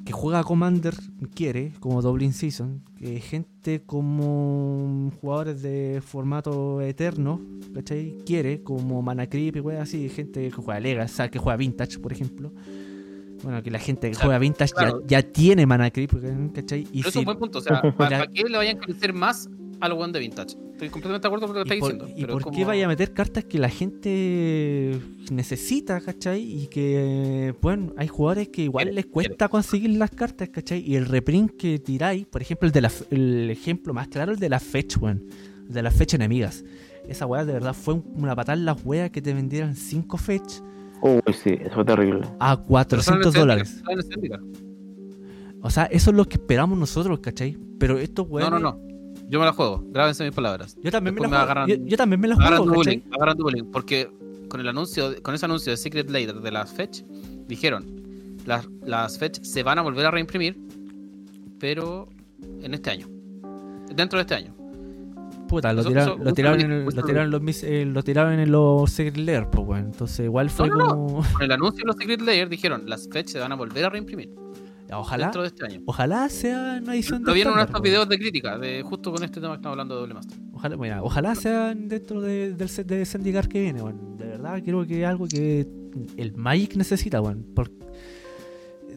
que 0.05 0.11
juega 0.11 0.39
a 0.39 0.43
Commander 0.43 0.93
quiere, 1.33 1.71
como 1.79 2.01
Dublin 2.01 2.33
Season, 2.33 2.81
que 2.97 3.21
gente 3.21 3.83
como 3.85 5.11
jugadores 5.21 5.61
de 5.61 6.01
formato 6.05 6.81
eterno, 6.81 7.39
¿cachai? 7.73 8.17
Quiere, 8.25 8.63
como 8.63 9.01
Mana 9.01 9.27
Creep 9.27 9.55
y 9.55 9.59
weas 9.61 9.83
así, 9.83 10.09
gente 10.09 10.41
que 10.43 10.51
juega 10.51 10.79
Lega, 10.81 11.05
o 11.05 11.07
sea, 11.07 11.29
que 11.29 11.39
juega 11.39 11.55
Vintage, 11.55 11.99
por 11.99 12.11
ejemplo. 12.11 12.51
Bueno, 13.43 13.61
que 13.63 13.71
la 13.71 13.79
gente 13.79 14.07
que 14.09 14.15
O 14.15 14.19
sea, 14.19 14.25
juega 14.25 14.39
Vintage 14.39 14.73
claro. 14.73 15.01
ya, 15.07 15.19
ya 15.21 15.31
tiene 15.31 15.65
Mana 15.65 15.89
Creep, 15.89 16.11
¿cachai? 16.53 16.81
Y 16.91 16.97
Pero 16.97 17.07
es 17.07 17.13
si- 17.13 17.19
un 17.19 17.25
buen 17.25 17.37
punto. 17.39 17.59
O 17.59 17.61
sea, 17.61 17.81
¿para, 17.97 17.97
para 17.97 18.27
qué 18.27 18.43
le 18.43 18.57
vayan 18.57 18.77
a 18.77 18.81
crecer 18.81 19.13
más 19.13 19.49
al 19.81 19.91
One 19.93 20.13
de 20.13 20.19
Vintage? 20.19 20.55
Estoy 20.73 20.89
completamente 20.89 21.21
de 21.21 21.27
acuerdo 21.27 21.47
con 21.47 21.55
lo 21.57 21.63
que 21.63 21.69
¿Y 21.69 21.77
estás 21.77 21.89
diciendo. 21.89 22.07
y 22.19 22.21
pero 22.25 22.39
por 22.39 22.51
qué 22.51 22.65
vaya 22.65 22.85
a 22.85 22.87
meter 22.87 23.13
cartas 23.13 23.43
que 23.45 23.59
la 23.59 23.69
gente 23.69 24.99
necesita, 25.31 26.01
¿cachai? 26.01 26.41
Y 26.41 26.67
que, 26.67 27.53
bueno, 27.61 27.93
hay 27.97 28.07
jugadores 28.07 28.49
que 28.49 28.63
igual 28.63 28.85
Quiere, 28.85 28.95
les 28.95 29.05
cuesta 29.05 29.47
conseguir 29.49 29.91
las 29.97 30.09
cartas, 30.11 30.49
¿cachai? 30.49 30.79
Y 30.85 30.95
el 30.95 31.05
reprint 31.05 31.51
que 31.57 31.79
tiráis, 31.79 32.25
por 32.25 32.41
ejemplo, 32.41 32.65
el 32.67 32.71
de 32.73 32.81
la, 32.81 32.91
el 33.11 33.49
ejemplo 33.51 33.93
más 33.93 34.07
claro, 34.07 34.31
el 34.33 34.39
de 34.39 34.49
la 34.49 34.59
fetch, 34.59 34.97
weón. 34.97 35.23
El 35.67 35.73
de 35.73 35.81
las 35.83 35.93
fetch 35.95 36.15
enemigas. 36.15 36.63
Esa 37.07 37.25
weá 37.25 37.45
de 37.45 37.53
verdad 37.53 37.73
fue 37.73 37.95
un- 37.95 38.03
una 38.15 38.35
patada 38.35 38.57
en 38.57 38.65
las 38.65 38.83
weas 38.85 39.09
que 39.11 39.21
te 39.21 39.33
vendieran 39.33 39.75
5 39.75 40.17
fetch 40.17 40.59
Uy, 41.01 41.21
sí, 41.33 41.49
eso 41.59 41.75
fue 41.75 41.85
terrible. 41.85 42.21
a 42.39 42.55
pero 42.55 42.67
400 42.67 43.23
son 43.33 43.41
en 43.41 43.47
dólares. 43.47 43.83
O 45.61 45.69
sea, 45.69 45.85
eso 45.85 46.11
es 46.11 46.17
lo 46.17 46.25
que 46.25 46.35
esperamos 46.35 46.77
nosotros, 46.77 47.19
¿cachai? 47.19 47.57
Pero 47.79 47.97
estos 47.99 48.27
No, 48.27 48.33
weones... 48.33 48.61
no, 48.61 48.71
no. 48.71 48.92
Yo 49.29 49.39
me 49.39 49.45
la 49.45 49.53
juego. 49.53 49.83
Grábense 49.87 50.23
mis 50.23 50.33
palabras. 50.33 50.77
Yo 50.83 50.91
también 50.91 51.15
me 51.15 51.21
la 51.21 51.27
me 51.27 51.35
juego. 51.37 51.43
agarran- 51.51 51.67
yo, 51.69 51.75
yo 51.85 51.97
también 51.97 52.19
me 52.19 52.27
la 52.27 52.35
juego, 52.35 52.47
agarran 53.11 53.37
bullying, 53.37 53.65
porque 53.71 54.09
con 54.49 54.59
el 54.59 54.67
anuncio, 54.67 55.21
con 55.23 55.33
ese 55.33 55.45
anuncio 55.45 55.71
de 55.71 55.77
Secret 55.77 56.09
Layer 56.09 56.33
de 56.35 56.51
las 56.51 56.71
Fetch, 56.73 57.01
dijeron 57.47 57.85
las, 58.45 58.67
las 58.85 59.17
Fetch 59.17 59.41
se 59.41 59.63
van 59.63 59.79
a 59.79 59.81
volver 59.81 60.05
a 60.05 60.11
reimprimir, 60.11 60.57
pero 61.59 62.09
en 62.61 62.73
este 62.73 62.89
año. 62.91 63.07
Dentro 63.95 64.17
de 64.17 64.21
este 64.21 64.35
año. 64.35 64.53
Puta, 65.47 65.71
lo 65.73 65.81
Eso- 65.81 65.89
tiraron, 65.89 66.13
eso- 66.15 66.23
lo 66.23 66.33
tiraron, 66.33 66.61
en, 66.61 66.71
el- 66.71 66.85
lo 66.85 67.03
tiraron 67.03 67.31
los 67.31 67.41
mis- 67.41 67.63
eh, 67.63 67.85
lo 67.85 68.03
tiraron 68.03 68.39
en 68.39 68.51
los 68.51 68.91
Secret 68.91 69.17
Lair, 69.17 69.47
pues 69.51 69.65
bueno. 69.65 69.85
Entonces 69.87 70.25
igual 70.25 70.49
fue 70.49 70.67
No, 70.67 70.75
no, 70.75 70.85
no. 70.85 70.89
como. 70.95 71.23
Con 71.33 71.41
el 71.43 71.51
anuncio 71.51 71.83
de 71.83 71.87
los 71.87 71.95
Secret 71.97 72.21
Layer 72.21 72.49
dijeron 72.49 72.83
las 72.87 73.07
Fetch 73.11 73.27
se 73.29 73.39
van 73.39 73.51
a 73.51 73.55
volver 73.55 73.85
a 73.85 73.89
reimprimir 73.89 74.29
Ojalá, 74.91 75.25
dentro 75.25 75.41
de 75.41 75.47
este 75.47 75.65
año. 75.65 75.81
ojalá 75.85 76.29
sea 76.29 76.79
una 76.81 76.93
edición 76.93 77.21
Lo 77.23 77.27
de 77.29 77.33
vi 77.35 77.41
en 77.41 77.47
uno 77.47 77.55
de 77.57 77.61
estándar, 77.63 77.67
estos 77.67 77.79
pues. 77.81 77.89
videos 77.89 78.09
de 78.09 78.17
crítica, 78.19 78.57
de 78.59 78.81
justo 78.83 79.11
con 79.11 79.23
este 79.23 79.39
tema 79.39 79.53
que 79.53 79.57
estamos 79.57 79.73
hablando 79.73 79.95
de 79.95 80.01
doble 80.01 80.13
master. 80.13 80.37
Ojalá 80.53 80.77
mira, 80.77 81.03
ojalá 81.03 81.35
sea 81.35 81.73
dentro 81.75 82.21
de- 82.21 82.53
del 82.53 82.69
set 82.69 82.87
de 82.87 83.05
Zendikar 83.05 83.47
que 83.47 83.61
viene, 83.61 83.81
weón. 83.81 84.17
De 84.17 84.25
verdad, 84.25 84.61
creo 84.63 84.85
que 84.85 85.01
es 85.01 85.07
algo 85.07 85.27
que 85.27 85.67
el 86.17 86.33
Magic 86.35 86.75
necesita, 86.75 87.21
weón. 87.21 87.43
Por- 87.55 87.71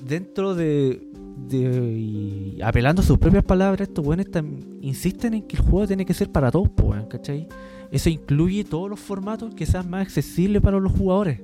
dentro 0.07 0.55
de, 0.55 1.09
de- 1.49 1.93
y 1.93 2.59
apelando 2.63 3.03
a 3.03 3.05
sus 3.05 3.19
propias 3.19 3.45
palabras, 3.45 3.89
estos 3.89 4.05
tam- 4.05 4.79
insisten 4.81 5.35
en 5.35 5.43
que 5.43 5.57
el 5.57 5.63
juego 5.63 5.87
tiene 5.87 6.05
que 6.05 6.15
ser 6.15 6.31
para 6.31 6.51
todos, 6.51 6.69
weón, 6.83 7.07
¿cachai? 7.07 7.49
Eso 7.91 8.11
incluye 8.11 8.65
todos 8.65 8.91
los 8.91 9.01
formatos 9.01 9.55
que 9.55 9.65
sean 9.67 9.89
más 9.89 10.03
accesibles 10.03 10.61
para 10.63 10.79
los 10.79 10.93
jugadores. 10.93 11.41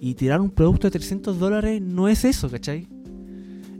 Y 0.00 0.14
tirar 0.14 0.40
un 0.40 0.50
producto 0.50 0.86
de 0.88 0.90
300 0.92 1.38
dólares 1.38 1.80
no 1.80 2.08
es 2.08 2.24
eso, 2.24 2.50
¿cachai? 2.50 2.88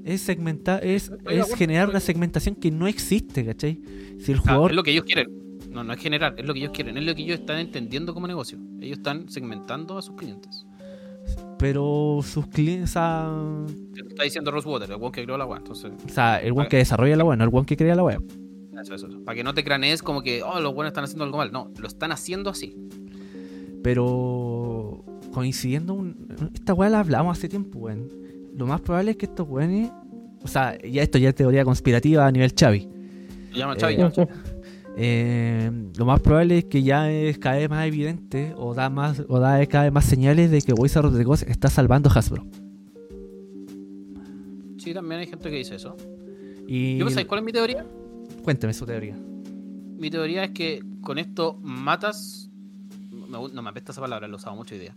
Es 0.04 0.20
segmentar, 0.22 0.84
es, 0.84 1.12
es 1.30 1.54
generar 1.54 1.88
una 1.88 2.00
segmentación 2.00 2.54
que 2.56 2.70
no 2.70 2.86
existe, 2.88 3.44
¿cachai? 3.44 3.80
Si 4.18 4.32
el 4.32 4.38
Ah, 4.38 4.42
jugador 4.42 4.70
es 4.72 4.76
lo 4.76 4.82
que 4.82 4.90
ellos 4.92 5.04
quieren. 5.04 5.28
No, 5.70 5.84
no 5.84 5.92
es 5.92 6.00
generar, 6.00 6.34
es 6.36 6.44
lo 6.44 6.52
que 6.52 6.60
ellos 6.60 6.72
quieren, 6.72 6.96
es 6.98 7.04
lo 7.04 7.14
que 7.14 7.22
ellos 7.22 7.40
están 7.40 7.58
entendiendo 7.58 8.12
como 8.12 8.26
negocio. 8.26 8.58
Ellos 8.80 8.98
están 8.98 9.28
segmentando 9.30 9.96
a 9.96 10.02
sus 10.02 10.16
clientes. 10.16 10.66
Pero 11.58 12.18
sus 12.24 12.48
clientes, 12.48 12.90
o 12.90 12.92
sea, 12.94 13.30
Te 13.94 14.02
lo 14.02 14.08
está 14.08 14.24
diciendo 14.24 14.50
Rosewater, 14.50 14.90
el 14.90 14.96
weón 14.96 15.12
que 15.12 15.22
creó 15.24 15.38
la 15.38 15.46
web. 15.46 15.58
Entonces, 15.58 15.92
o 16.04 16.08
sea, 16.08 16.38
el 16.40 16.52
one 16.52 16.66
que 16.68 16.78
desarrolla 16.78 17.16
la 17.16 17.24
web, 17.24 17.38
no 17.38 17.44
el 17.44 17.50
one 17.52 17.64
que 17.64 17.76
crea 17.76 17.94
la 17.94 18.02
web. 18.02 18.22
eso, 18.82 18.94
eso, 18.94 19.06
eso. 19.06 19.22
Para 19.24 19.36
que 19.36 19.44
no 19.44 19.54
te 19.54 19.62
cranees 19.62 20.02
como 20.02 20.22
que, 20.22 20.42
oh, 20.42 20.58
los 20.60 20.74
buenos 20.74 20.90
están 20.90 21.04
haciendo 21.04 21.24
algo 21.24 21.38
mal. 21.38 21.52
No, 21.52 21.70
lo 21.78 21.86
están 21.86 22.10
haciendo 22.10 22.50
así. 22.50 22.74
Pero 23.82 25.04
coincidiendo, 25.32 25.94
un- 25.94 26.50
esta 26.54 26.74
weá 26.74 26.90
la 26.90 27.00
hablamos 27.00 27.38
hace 27.38 27.48
tiempo, 27.48 27.78
weón. 27.78 28.08
Lo 28.54 28.66
más 28.66 28.80
probable 28.80 29.12
es 29.12 29.16
que 29.16 29.26
estos 29.26 29.48
weones, 29.48 29.90
o 30.42 30.48
sea, 30.48 30.76
ya 30.82 31.02
esto 31.02 31.18
ya 31.18 31.30
es 31.30 31.34
teoría 31.34 31.64
conspirativa 31.64 32.26
a 32.26 32.30
nivel 32.32 32.52
Chavi. 32.54 32.88
Llama 33.54 33.74
Eh, 33.74 33.78
Chavi. 33.78 33.96
ya. 33.96 34.12
Eh, 34.96 35.70
lo 35.96 36.04
más 36.04 36.20
probable 36.20 36.58
es 36.58 36.64
que 36.66 36.82
ya 36.82 37.10
es 37.10 37.38
cada 37.38 37.56
vez 37.56 37.70
más 37.70 37.86
evidente 37.86 38.52
o 38.58 38.74
da 38.74 38.90
más 38.90 39.22
o 39.26 39.38
da 39.40 39.64
cada 39.66 39.84
vez 39.84 39.92
más 39.92 40.04
señales 40.04 40.50
de 40.50 40.60
que 40.60 40.74
Wizard 40.74 41.06
of 41.06 41.16
the 41.16 41.24
Coast 41.24 41.44
está 41.48 41.70
salvando 41.70 42.10
Hasbro. 42.10 42.44
Sí, 44.78 44.92
también 44.92 45.20
hay 45.20 45.26
gente 45.26 45.48
que 45.50 45.56
dice 45.56 45.76
eso. 45.76 45.96
Y 46.66 46.98
Yo, 46.98 47.08
¿sabes 47.10 47.26
cuál 47.26 47.40
es 47.40 47.44
mi 47.46 47.52
teoría? 47.52 47.86
cuénteme 48.42 48.72
su 48.74 48.84
teoría. 48.84 49.16
Mi 49.98 50.10
teoría 50.10 50.44
es 50.44 50.50
que 50.50 50.82
con 51.00 51.18
esto 51.18 51.58
matas. 51.62 52.50
no 53.28 53.62
me 53.62 53.70
apesta 53.70 53.92
esa 53.92 54.00
palabra, 54.00 54.26
lo 54.28 54.36
usado 54.36 54.56
mucho 54.56 54.74
hoy 54.74 54.80
día. 54.80 54.96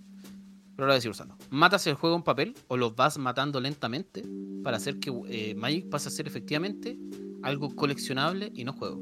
Pero 0.76 0.88
lo 0.88 0.92
voy 0.92 0.92
a 0.94 0.96
decir 0.96 1.12
usando. 1.12 1.38
Matas 1.52 1.88
el 1.88 1.94
juego 1.96 2.16
en 2.18 2.24
papel 2.24 2.54
o 2.68 2.76
lo 2.78 2.92
vas 2.92 3.18
matando 3.18 3.60
lentamente 3.62 4.24
para 4.64 4.78
hacer 4.78 5.00
que 5.00 5.12
eh, 5.30 5.56
Magic 5.56 5.90
pase 5.90 6.10
a 6.10 6.12
ser 6.12 6.28
efectivamente 6.28 6.98
algo 7.44 7.74
coleccionable 7.76 8.52
y 8.56 8.64
no 8.66 8.74
juego. 8.74 9.00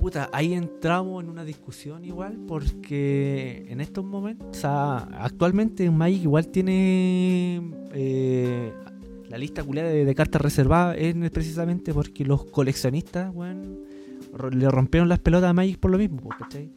Puta, 0.00 0.28
ahí 0.32 0.52
entramos 0.54 1.24
en 1.24 1.28
una 1.30 1.44
discusión 1.44 2.04
igual 2.04 2.38
porque 2.46 3.66
en 3.68 3.80
estos 3.80 4.04
momentos, 4.04 4.46
o 4.50 4.54
sea, 4.54 4.98
actualmente 4.98 5.90
Magic 5.90 6.22
igual 6.22 6.46
tiene 6.48 7.60
eh, 7.92 8.72
la 9.28 9.38
lista 9.38 9.64
culiada 9.64 9.90
de, 9.90 10.14
cartas 10.14 10.40
reservadas 10.40 10.96
es 10.98 11.14
precisamente 11.30 11.92
porque 11.92 12.24
los 12.24 12.44
coleccionistas, 12.44 13.34
ro- 14.32 14.50
le 14.50 14.68
rompieron 14.70 15.08
las 15.08 15.18
pelotas 15.18 15.50
a 15.50 15.52
Magic 15.52 15.78
por 15.78 15.90
lo 15.90 15.98
mismo, 15.98 16.28
¿cachai? 16.28 16.70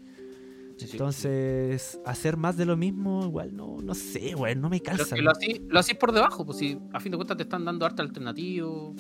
Sí, 0.82 0.88
sí. 0.88 0.92
Entonces, 0.98 2.00
hacer 2.06 2.38
más 2.38 2.58
de 2.58 2.66
lo 2.66 2.76
mismo, 2.78 3.24
igual 3.26 3.56
no, 3.56 3.78
no 3.84 3.94
sé, 3.94 4.34
weón, 4.36 4.62
no 4.62 4.70
me 4.70 4.80
Pero 4.80 4.94
es 4.94 5.00
calza. 5.00 5.16
que 5.16 5.22
lo 5.22 5.32
hacís, 5.32 5.62
lo 5.70 5.80
hacís 5.80 5.96
por 5.96 6.12
debajo, 6.12 6.46
pues 6.46 6.58
si 6.58 6.78
a 6.94 7.00
fin 7.00 7.12
de 7.12 7.18
cuentas 7.18 7.38
te 7.38 7.44
están 7.44 7.64
dando 7.66 7.86
arte 7.86 8.02
alternativo, 8.02 8.96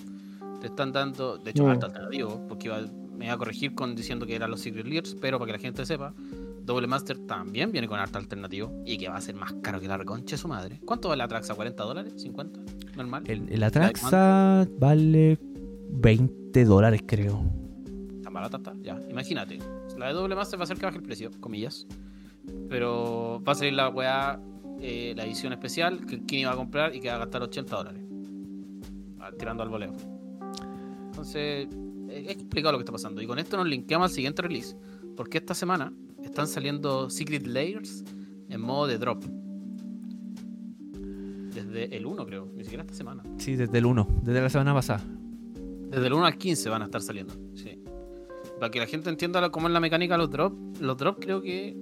te 0.59 0.67
están 0.67 0.91
dando, 0.91 1.37
de 1.37 1.51
hecho, 1.51 1.63
Mm. 1.65 1.69
arte 1.69 1.85
alternativo, 1.87 2.45
porque 2.47 2.67
iba- 2.67 2.81
me 3.17 3.25
iba 3.25 3.33
a 3.33 3.37
corregir 3.37 3.73
con 3.75 3.95
diciendo 3.95 4.25
que 4.25 4.35
eran 4.35 4.49
los 4.51 4.61
Secret 4.61 4.85
Leaders, 4.85 5.15
pero 5.19 5.37
para 5.39 5.47
que 5.51 5.57
la 5.57 5.61
gente 5.61 5.85
sepa, 5.85 6.13
Double 6.63 6.85
Master 6.87 7.17
también 7.19 7.71
viene 7.71 7.87
con 7.87 7.99
arte 7.99 8.17
alternativo 8.19 8.71
y 8.85 8.97
que 8.97 9.09
va 9.09 9.15
a 9.17 9.21
ser 9.21 9.33
más 9.35 9.53
caro 9.63 9.79
que 9.79 9.87
la 9.87 9.97
reconcha 9.97 10.35
de 10.35 10.37
su 10.37 10.47
madre. 10.47 10.79
¿Cuánto 10.85 11.09
vale 11.09 11.17
la 11.19 11.27
Traxa? 11.27 11.55
¿40 11.55 11.83
dólares? 11.83 12.13
¿50? 12.23 12.59
¿Normal? 12.95 13.23
El, 13.25 13.49
el 13.49 13.63
Atraxa 13.63 14.67
vale 14.79 15.39
20 15.89 16.63
dólares, 16.65 17.01
creo. 17.05 17.43
Tan 18.23 18.33
barata 18.33 18.57
está, 18.57 18.75
ya. 18.83 18.99
Imagínate. 19.09 19.57
La 20.01 20.07
de 20.07 20.13
Double 20.13 20.35
Master 20.35 20.59
va 20.59 20.63
a 20.63 20.67
ser 20.67 20.77
que 20.79 20.85
baje 20.87 20.97
el 20.97 21.03
precio, 21.03 21.29
comillas. 21.39 21.85
Pero 22.69 23.39
va 23.47 23.51
a 23.51 23.55
salir 23.55 23.73
la 23.73 23.89
weá, 23.89 24.41
eh, 24.79 25.13
la 25.15 25.25
edición 25.25 25.53
especial 25.53 26.07
que 26.07 26.25
quien 26.25 26.41
iba 26.41 26.51
a 26.51 26.55
comprar 26.55 26.95
y 26.95 26.99
que 26.99 27.07
va 27.09 27.15
a 27.15 27.19
gastar 27.19 27.43
80 27.43 27.75
dólares. 27.75 28.03
Ah, 29.19 29.29
Tirando 29.37 29.61
al 29.61 29.69
voleo. 29.69 29.93
Entonces, 31.05 31.67
eh, 32.09 32.25
es 32.29 32.35
complicado 32.37 32.71
lo 32.71 32.79
que 32.79 32.81
está 32.81 32.91
pasando. 32.91 33.21
Y 33.21 33.27
con 33.27 33.37
esto 33.37 33.57
nos 33.57 33.67
linkeamos 33.67 34.09
al 34.09 34.15
siguiente 34.15 34.41
release. 34.41 34.75
Porque 35.15 35.37
esta 35.37 35.53
semana 35.53 35.93
están 36.23 36.47
saliendo 36.47 37.11
Secret 37.11 37.45
Layers 37.45 38.03
en 38.49 38.59
modo 38.59 38.87
de 38.87 38.97
drop. 38.97 39.23
Desde 41.53 41.95
el 41.95 42.07
1, 42.07 42.25
creo. 42.25 42.51
Ni 42.55 42.63
siquiera 42.63 42.81
esta 42.83 42.95
semana. 42.95 43.21
Sí, 43.37 43.55
desde 43.55 43.77
el 43.77 43.85
1, 43.85 44.07
desde 44.23 44.41
la 44.41 44.49
semana 44.49 44.73
pasada. 44.73 45.03
Desde 45.91 46.07
el 46.07 46.13
1 46.13 46.25
al 46.25 46.37
15 46.39 46.69
van 46.71 46.81
a 46.81 46.85
estar 46.85 47.01
saliendo. 47.01 47.35
Sí. 47.53 47.80
Para 48.61 48.69
que 48.69 48.77
la 48.77 48.85
gente 48.85 49.09
entienda 49.09 49.41
lo- 49.41 49.51
cómo 49.51 49.65
es 49.65 49.73
la 49.73 49.79
mecánica 49.79 50.13
de 50.13 50.17
los 50.19 50.29
drops. 50.29 50.79
Los 50.79 50.95
drops 50.95 51.17
creo 51.19 51.41
que. 51.41 51.75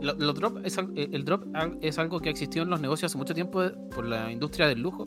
lo- 0.00 0.14
Los 0.14 0.34
drop 0.34 0.64
es, 0.64 0.78
eh, 0.78 1.10
el 1.12 1.26
drop 1.26 1.44
es 1.82 1.98
algo 1.98 2.20
que 2.20 2.30
ha 2.30 2.32
existido 2.32 2.62
en 2.64 2.70
los 2.70 2.80
negocios 2.80 3.12
hace 3.12 3.18
mucho 3.18 3.34
tiempo 3.34 3.60
de- 3.60 3.72
por 3.94 4.06
la 4.06 4.32
industria 4.32 4.66
del 4.66 4.80
lujo, 4.80 5.04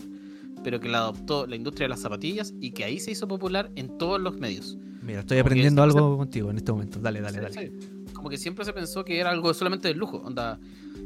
pero 0.63 0.79
que 0.79 0.87
la 0.89 0.99
adoptó 0.99 1.47
la 1.47 1.55
industria 1.55 1.85
de 1.85 1.89
las 1.89 2.01
zapatillas 2.01 2.53
y 2.61 2.73
que 2.73 2.83
ahí 2.83 2.99
se 2.99 3.09
hizo 3.09 3.27
popular 3.27 3.71
en 3.75 3.97
todos 3.97 4.21
los 4.21 4.37
medios. 4.37 4.77
Mira, 5.01 5.21
estoy 5.21 5.37
Como 5.39 5.47
aprendiendo 5.47 5.81
algo 5.81 6.15
contigo 6.17 6.51
en 6.51 6.57
este 6.57 6.71
momento. 6.71 6.99
Dale, 6.99 7.21
dale, 7.21 7.39
Sí, 7.39 7.55
dale. 7.55 7.71
sí. 7.81 8.13
Como 8.13 8.29
que 8.29 8.37
siempre 8.37 8.63
se 8.65 8.71
pensó 8.71 9.03
que 9.03 9.19
era 9.19 9.31
algo 9.31 9.51
solamente 9.55 9.87
del 9.87 9.97
lujo. 9.97 10.17
Onda, 10.17 10.59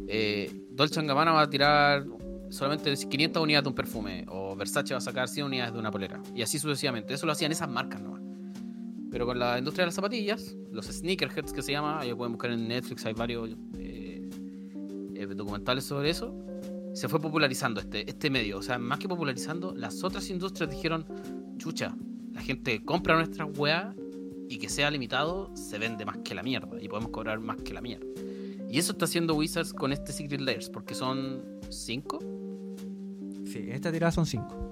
eh, 0.09 0.51
Dolce 0.69 1.01
Gabbana 1.01 1.31
va 1.31 1.43
a 1.43 1.49
tirar 1.49 2.05
solamente 2.49 2.93
500 3.09 3.41
unidades 3.41 3.63
de 3.63 3.69
un 3.69 3.75
perfume. 3.75 4.25
O 4.27 4.53
Versace 4.57 4.93
va 4.93 4.97
a 4.97 5.01
sacar 5.01 5.29
100 5.29 5.45
unidades 5.45 5.71
de 5.73 5.79
una 5.79 5.91
polera. 5.91 6.21
Y 6.35 6.41
así 6.41 6.59
sucesivamente. 6.59 7.13
Eso 7.13 7.25
lo 7.25 7.31
hacían 7.31 7.53
esas 7.53 7.69
marcas 7.69 8.01
nomás. 8.01 8.21
Pero 9.17 9.25
con 9.25 9.39
la 9.39 9.57
industria 9.57 9.81
de 9.81 9.85
las 9.87 9.95
zapatillas, 9.95 10.55
los 10.71 10.85
sneakerheads 10.85 11.51
que 11.51 11.63
se 11.63 11.71
llama, 11.71 12.01
ahí 12.01 12.13
pueden 12.13 12.33
buscar 12.33 12.51
en 12.51 12.67
Netflix, 12.67 13.03
hay 13.03 13.13
varios 13.13 13.49
eh, 13.79 14.29
eh, 15.15 15.25
documentales 15.25 15.85
sobre 15.85 16.11
eso. 16.11 16.35
Se 16.93 17.09
fue 17.09 17.19
popularizando 17.19 17.81
este, 17.81 18.07
este 18.07 18.29
medio. 18.29 18.59
O 18.59 18.61
sea, 18.61 18.77
más 18.77 18.99
que 18.99 19.09
popularizando, 19.09 19.73
las 19.73 20.03
otras 20.03 20.29
industrias 20.29 20.69
dijeron, 20.69 21.03
chucha, 21.57 21.97
la 22.31 22.41
gente 22.41 22.85
compra 22.85 23.15
nuestra 23.15 23.45
weá 23.45 23.95
y 24.47 24.59
que 24.59 24.69
sea 24.69 24.91
limitado 24.91 25.49
se 25.55 25.79
vende 25.79 26.05
más 26.05 26.19
que 26.19 26.35
la 26.35 26.43
mierda 26.43 26.79
y 26.79 26.87
podemos 26.87 27.09
cobrar 27.09 27.39
más 27.39 27.57
que 27.63 27.73
la 27.73 27.81
mierda. 27.81 28.05
Y 28.69 28.77
eso 28.77 28.91
está 28.91 29.05
haciendo 29.05 29.33
Wizards 29.33 29.73
con 29.73 29.93
este 29.93 30.13
Secret 30.13 30.41
Layers, 30.41 30.69
porque 30.69 30.93
son 30.93 31.41
cinco. 31.71 32.19
Sí, 33.45 33.63
en 33.63 33.71
esta 33.71 33.91
tirada 33.91 34.11
son 34.11 34.27
5. 34.27 34.66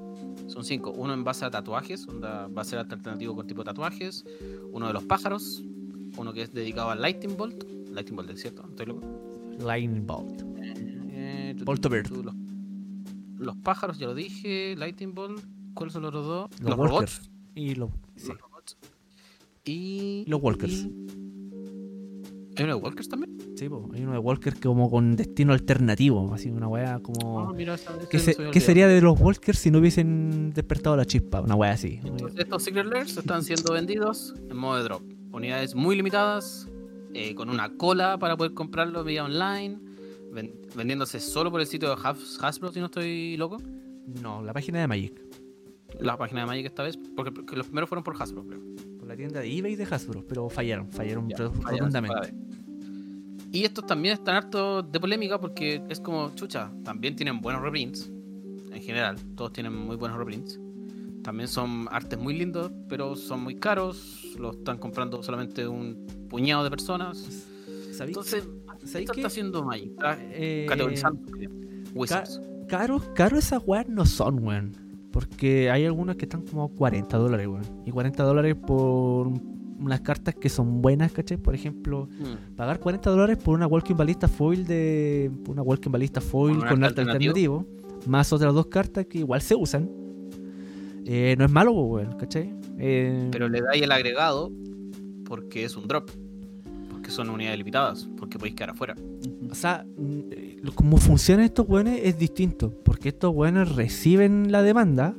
Son 0.48 0.64
cinco. 0.64 0.92
Uno 0.92 1.14
en 1.14 1.24
base 1.24 1.46
a 1.46 1.52
tatuajes, 1.52 2.08
onda, 2.08 2.48
va 2.48 2.62
a 2.62 2.66
ser 2.66 2.80
alternativo 2.80 3.36
con 3.36 3.48
tipo 3.48 3.62
de 3.62 3.66
tatuajes. 3.66 4.26
Uno 4.72 4.88
de 4.88 4.94
los 4.94 5.04
pájaros. 5.04 5.64
Uno 6.18 6.32
que 6.34 6.44
es 6.44 6.54
dedicado 6.54 6.90
al 6.92 7.02
Lightning 7.02 7.36
Bolt. 7.36 7.64
Lightning 7.92 8.16
Bolt, 8.16 8.36
¿cierto? 8.38 8.66
¿Estoy 8.70 8.86
loco? 8.86 9.02
Lightning 9.60 10.06
Bolt. 10.06 10.42
Eh, 10.62 11.56
Los, 12.26 12.36
los 13.38 13.56
pájaros, 13.58 13.98
ya 13.98 14.08
lo 14.08 14.16
dije. 14.16 14.76
Lightning 14.78 15.14
Bolt. 15.14 15.44
¿Cuáles 15.74 15.94
son 15.94 16.04
los 16.04 16.10
otros 16.10 16.26
dos? 16.26 16.50
Los, 16.62 16.78
robots. 16.78 17.30
Y 17.54 17.76
los. 17.76 17.90
sí. 18.16 18.30
Los 18.30 18.40
robots. 18.42 18.78
Y. 19.66 20.24
Los 20.28 20.42
Walkers. 20.42 20.74
y- 20.74 21.45
¿Hay 22.57 22.64
uno 22.64 22.76
de 22.77 22.82
Walkers 22.82 23.10
también? 23.10 23.38
Sí, 23.57 23.68
po, 23.69 23.90
hay 23.94 24.03
uno 24.03 24.14
de 24.14 24.19
Walkers 24.19 24.60
como 24.60 24.90
con 24.90 25.15
destino 25.15 25.53
alternativo. 25.53 26.34
Así, 26.34 26.49
una 26.49 26.68
weá 26.68 26.99
como. 26.99 27.40
Ah, 27.41 27.53
mira, 27.56 27.76
¿Qué, 28.10 28.19
se- 28.19 28.36
qué 28.52 28.60
sería 28.61 28.88
de 28.88 29.02
los 29.02 29.19
Walkers 29.19 29.60
si 29.60 29.72
no 29.72 29.80
hubiesen 29.80 30.52
despertado 30.53 30.95
la 30.95 31.06
chispa? 31.06 31.41
Una 31.41 31.56
weá 31.56 31.72
así. 31.72 31.99
Entonces, 32.03 32.40
estos 32.40 32.64
Secret 32.64 32.86
Layers 32.86 33.18
están 33.18 33.44
siendo 33.44 33.73
vendidos 33.73 34.34
en 34.49 34.56
modo 34.57 34.77
de 34.77 34.84
drop. 34.84 35.02
Unidades 35.34 35.76
muy 35.76 35.95
limitadas, 35.98 36.68
eh, 37.14 37.36
con 37.36 37.49
una 37.49 37.76
cola 37.76 38.18
para 38.19 38.38
poder 38.38 38.53
comprarlo 38.53 39.03
vía 39.03 39.23
online, 39.26 39.77
ven- 40.32 40.53
vendiéndose 40.76 41.19
solo 41.19 41.52
por 41.52 41.60
el 41.61 41.68
sitio 41.68 41.90
de 41.90 41.95
Has- 42.02 42.40
Hasbro, 42.41 42.72
si 42.72 42.80
no 42.80 42.86
estoy 42.86 43.36
loco. 43.38 43.57
No, 44.22 44.41
la 44.41 44.53
página 44.53 44.80
de 44.80 44.88
Magic. 44.88 45.22
La 45.99 46.18
página 46.18 46.41
de 46.41 46.48
Magic 46.48 46.65
esta 46.68 46.84
vez, 46.84 46.98
porque, 47.15 47.32
porque 47.32 47.56
los 47.56 47.68
primeros 47.68 47.90
fueron 47.90 48.03
por 48.03 48.22
Hasbro, 48.22 48.45
creo. 48.45 48.60
La 49.16 49.18
tienda 49.18 49.40
de 49.40 49.58
eBay 49.58 49.74
y 49.74 49.76
de 49.78 49.84
Hasbro. 49.86 50.26
Pero 50.28 50.50
fallaron, 50.50 50.92
fallaron 50.92 51.30
Ya, 51.30 51.38
ro- 51.38 51.54
fallaron 51.54 51.92
rotundamente. 51.92 52.28
esa 52.28 53.48
Y 53.54 53.64
estos 53.64 53.86
también 53.86 54.16
están 54.16 54.36
harto 54.36 54.84
de 54.84 55.00
polémica 55.00 55.40
porque 55.40 55.82
es 55.88 56.02
como, 56.02 56.36
chucha, 56.36 56.70
también 56.84 57.16
tienen 57.16 57.40
buenos 57.40 57.62
reprints. 57.62 58.12
En 58.74 58.82
general, 58.82 59.16
todos 59.36 59.54
tienen 59.54 59.74
muy 59.74 59.96
buenos 59.96 60.18
reprints. 60.18 60.60
También 61.24 61.48
son 61.48 61.88
artes 61.90 62.20
muy 62.20 62.38
lindos, 62.38 62.72
pero 62.90 63.16
son 63.16 63.42
muy 63.42 63.56
caros. 63.56 64.36
Los 64.38 64.58
están 64.58 64.78
comprando 64.78 65.24
solamente 65.24 65.66
un 65.66 66.06
puñado 66.30 66.66
de 66.66 66.70
personas. 66.70 67.18
¿Sabéis 67.94 68.18
Entonces, 68.18 68.44
¿sabéis 68.84 68.96
esto 68.96 69.14
qué? 69.14 69.22
está 69.22 69.28
haciendo 69.28 69.64
Magic. 69.64 69.92
Está 69.92 70.18
Eh, 70.20 70.66
categorizando 70.68 71.22
Wizards. 71.94 72.42
Caros, 72.68 73.04
caros 73.16 73.46
esas 73.46 73.62
weas 73.66 73.88
no 73.88 74.06
son, 74.06 74.44
weón. 74.44 74.76
Porque 75.16 75.72
hay 75.72 75.86
algunas 75.86 76.18
que 76.18 76.26
están 76.26 76.42
como 76.42 76.68
40 76.76 77.18
dólares, 77.18 77.48
weón. 77.48 77.64
Y 77.86 77.92
40 77.92 78.22
dólares 78.22 78.54
por 78.56 79.28
un 79.28 79.56
unas 79.80 80.02
cartas 80.02 80.36
que 80.36 80.50
son 80.50 80.82
buenas, 80.82 81.12
¿cachai? 81.14 81.38
Por 81.38 81.56
ejemplo, 81.56 82.08
Mm. 82.20 82.56
pagar 82.56 82.80
40 82.82 83.10
dólares 83.10 83.38
por 83.38 83.56
una 83.56 83.66
Walking 83.66 83.96
Ballista 83.96 84.28
foil 84.28 84.66
de. 84.66 85.32
Una 85.48 85.62
Walking 85.62 85.92
Ballista 85.92 86.20
foil 86.20 86.60
Con 86.60 86.68
con, 86.68 86.84
alternativo, 86.84 87.66
más 88.06 88.32
otras 88.34 88.54
dos 88.54 88.68
cartas 88.68 89.06
que 89.06 89.20
igual 89.20 89.42
se 89.42 89.56
usan. 89.56 89.90
Eh, 91.06 91.36
no 91.38 91.46
es 91.46 91.52
malo, 91.52 91.72
weón, 91.72 92.18
¿cachai? 92.18 92.54
Eh, 92.78 93.30
Pero 93.32 93.48
le 93.48 93.62
dais 93.62 93.82
el 93.82 93.92
agregado 93.92 94.52
porque 95.26 95.64
es 95.64 95.78
un 95.78 95.88
drop. 95.88 96.10
Porque 96.90 97.10
son 97.10 97.30
unidades 97.30 97.58
limitadas. 97.58 98.10
Porque 98.18 98.38
podéis 98.38 98.56
quedar 98.56 98.72
afuera. 98.72 98.96
O 99.56 99.57
sea, 99.57 99.86
eh, 100.32 100.57
como 100.76 100.98
funcionan 100.98 101.45
estos 101.45 101.65
weones 101.69 102.02
es 102.03 102.19
distinto. 102.19 102.73
Porque 102.84 103.10
estos 103.10 103.34
weones 103.34 103.73
reciben 103.73 104.52
la 104.52 104.61
demanda 104.61 105.15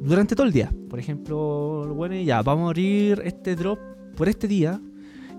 durante 0.00 0.36
todo 0.36 0.46
el 0.46 0.52
día. 0.52 0.72
Por 0.88 1.00
ejemplo, 1.00 1.84
los 1.86 1.96
weones 1.96 2.24
ya, 2.24 2.42
vamos 2.42 2.66
a 2.66 2.68
abrir 2.68 3.20
este 3.24 3.56
drop 3.56 3.78
por 4.16 4.28
este 4.28 4.46
día. 4.46 4.80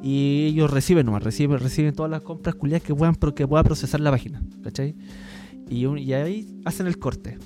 Y 0.04 0.46
ellos 0.48 0.70
reciben 0.72 1.06
nomás, 1.06 1.24
reciben, 1.24 1.58
reciben 1.60 1.94
todas 1.94 2.10
las 2.12 2.22
compras 2.22 2.56
culiadas 2.56 2.84
que 2.84 2.94
puedan 2.94 3.16
que 3.16 3.48
pueda 3.48 3.64
procesar 3.64 4.00
la 4.02 4.12
página. 4.12 4.42
¿Cachai? 4.64 4.96
Y, 5.70 5.86
un- 5.86 5.98
y 5.98 6.12
ahí 6.14 6.48
hacen 6.66 6.86
el 6.88 6.98
corte. 7.00 7.38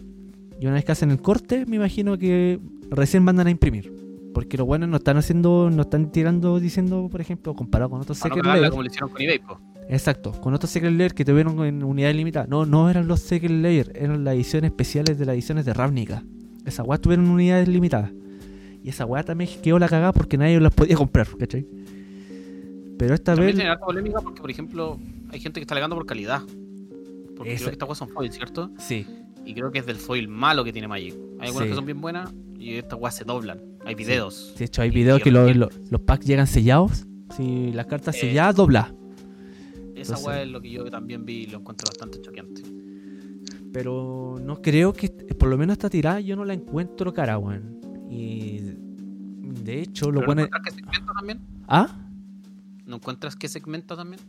Y 0.59 0.65
una 0.65 0.75
vez 0.75 0.85
que 0.85 0.91
hacen 0.93 1.11
el 1.11 1.19
corte, 1.21 1.65
me 1.67 1.75
imagino 1.75 2.17
que 2.17 2.59
recién 2.89 3.23
mandan 3.23 3.47
a 3.47 3.51
imprimir. 3.51 3.93
Porque 4.33 4.57
los 4.57 4.65
buenos 4.65 4.89
no 4.89 4.97
están 4.97 5.17
haciendo, 5.17 5.69
no 5.71 5.83
están 5.83 6.11
tirando 6.11 6.59
diciendo, 6.59 7.07
por 7.11 7.21
ejemplo, 7.21 7.53
comparado 7.53 7.91
con 7.91 8.01
otros 8.01 8.17
no 8.19 8.23
Lair. 8.61 8.69
como 8.71 8.81
lo 8.81 8.87
hicieron 8.87 9.09
con 9.09 9.21
eBay, 9.21 9.39
po. 9.39 9.59
Exacto, 9.89 10.31
con 10.41 10.53
otros 10.53 10.71
Secret 10.71 10.93
Lair 10.93 11.13
que 11.13 11.25
tuvieron 11.25 11.63
en 11.65 11.83
unidades 11.83 12.15
limitadas. 12.15 12.47
No, 12.49 12.65
no 12.65 12.89
eran 12.89 13.07
los 13.07 13.19
Secret 13.19 13.51
Lair, 13.51 13.91
eran 13.95 14.23
las 14.23 14.35
ediciones 14.35 14.71
especiales 14.71 15.17
de 15.19 15.25
las 15.25 15.33
ediciones 15.33 15.65
de 15.65 15.73
Ravnica. 15.73 16.23
Esa 16.65 16.83
weá 16.83 16.97
tuvieron 16.97 17.27
unidades 17.29 17.67
limitadas. 17.67 18.11
Y 18.83 18.89
esa 18.89 19.05
weá 19.05 19.23
también 19.23 19.49
quedó 19.61 19.79
la 19.79 19.87
cagada 19.89 20.11
porque 20.13 20.37
nadie 20.37 20.59
las 20.59 20.73
podía 20.73 20.95
comprar, 20.95 21.27
¿cachai? 21.37 21.65
Pero 22.97 23.13
esta 23.13 23.33
También 23.33 23.47
vez. 23.47 23.55
tiene 23.55 23.69
harta 23.69 23.85
polémica 23.85 24.19
porque, 24.21 24.41
por 24.41 24.49
ejemplo, 24.51 24.99
hay 25.29 25.39
gente 25.39 25.59
que 25.59 25.63
está 25.63 25.73
alegando 25.73 25.95
por 25.95 26.05
calidad. 26.05 26.41
Porque 27.35 27.53
Esa- 27.53 27.63
creo 27.65 27.69
que 27.69 27.73
estas 27.73 27.89
weas 27.89 27.97
son 27.97 28.09
foil, 28.09 28.31
¿cierto? 28.31 28.71
Sí, 28.77 29.05
Y 29.45 29.53
creo 29.53 29.71
que 29.71 29.79
es 29.79 29.85
del 29.85 29.97
foil 29.97 30.29
malo 30.29 30.63
que 30.63 30.71
tiene 30.71 30.87
Magic. 30.87 31.13
Hay 31.41 31.47
algunas 31.47 31.63
Sí. 31.65 31.69
que 31.71 31.75
son 31.75 31.85
bien 31.85 31.99
buenas 31.99 32.33
y 32.57 32.75
estas 32.75 32.97
weas 32.97 33.13
se 33.13 33.25
doblan. 33.25 33.59
Hay 33.85 33.93
videos. 33.95 34.55
de 34.57 34.63
hecho 34.63 34.81
hay 34.81 34.89
videos 34.89 35.21
que 35.21 35.31
los, 35.31 35.53
los- 35.57 35.69
los 35.91 35.99
packs 35.99 36.25
llegan 36.25 36.47
sellados. 36.47 37.05
Si 37.35 37.73
las 37.73 37.87
cartas 37.87 38.15
Eh, 38.15 38.19
selladas, 38.21 38.55
Esa 40.03 40.17
wea 40.19 40.43
es 40.43 40.49
lo 40.49 40.61
que 40.61 40.69
yo 40.69 40.83
también 40.85 41.25
vi 41.25 41.43
y 41.43 41.45
lo 41.47 41.59
encuentro 41.59 41.87
bastante 41.87 42.21
choqueante. 42.21 42.61
Pero 43.71 44.39
no 44.41 44.61
creo 44.61 44.93
que, 44.93 45.09
por 45.09 45.49
lo 45.49 45.57
menos 45.57 45.73
esta 45.73 45.89
tirada, 45.89 46.19
yo 46.19 46.35
no 46.35 46.45
la 46.45 46.53
encuentro 46.53 47.11
cara, 47.11 47.37
weón. 47.39 47.79
Y 48.09 48.59
de 49.63 49.81
hecho, 49.81 50.11
lo 50.11 50.19
¿Pero 50.19 50.27
bueno. 50.27 50.41
¿No 50.41 50.47
encuentras 50.47 50.75
que 50.75 50.81
segmenta 50.81 51.13
también? 51.13 51.39
¿Ah? 51.67 51.97
¿No 52.85 52.95
encuentras 52.97 53.35
que 53.35 53.47
segmenta 53.47 53.95
también? 53.95 54.21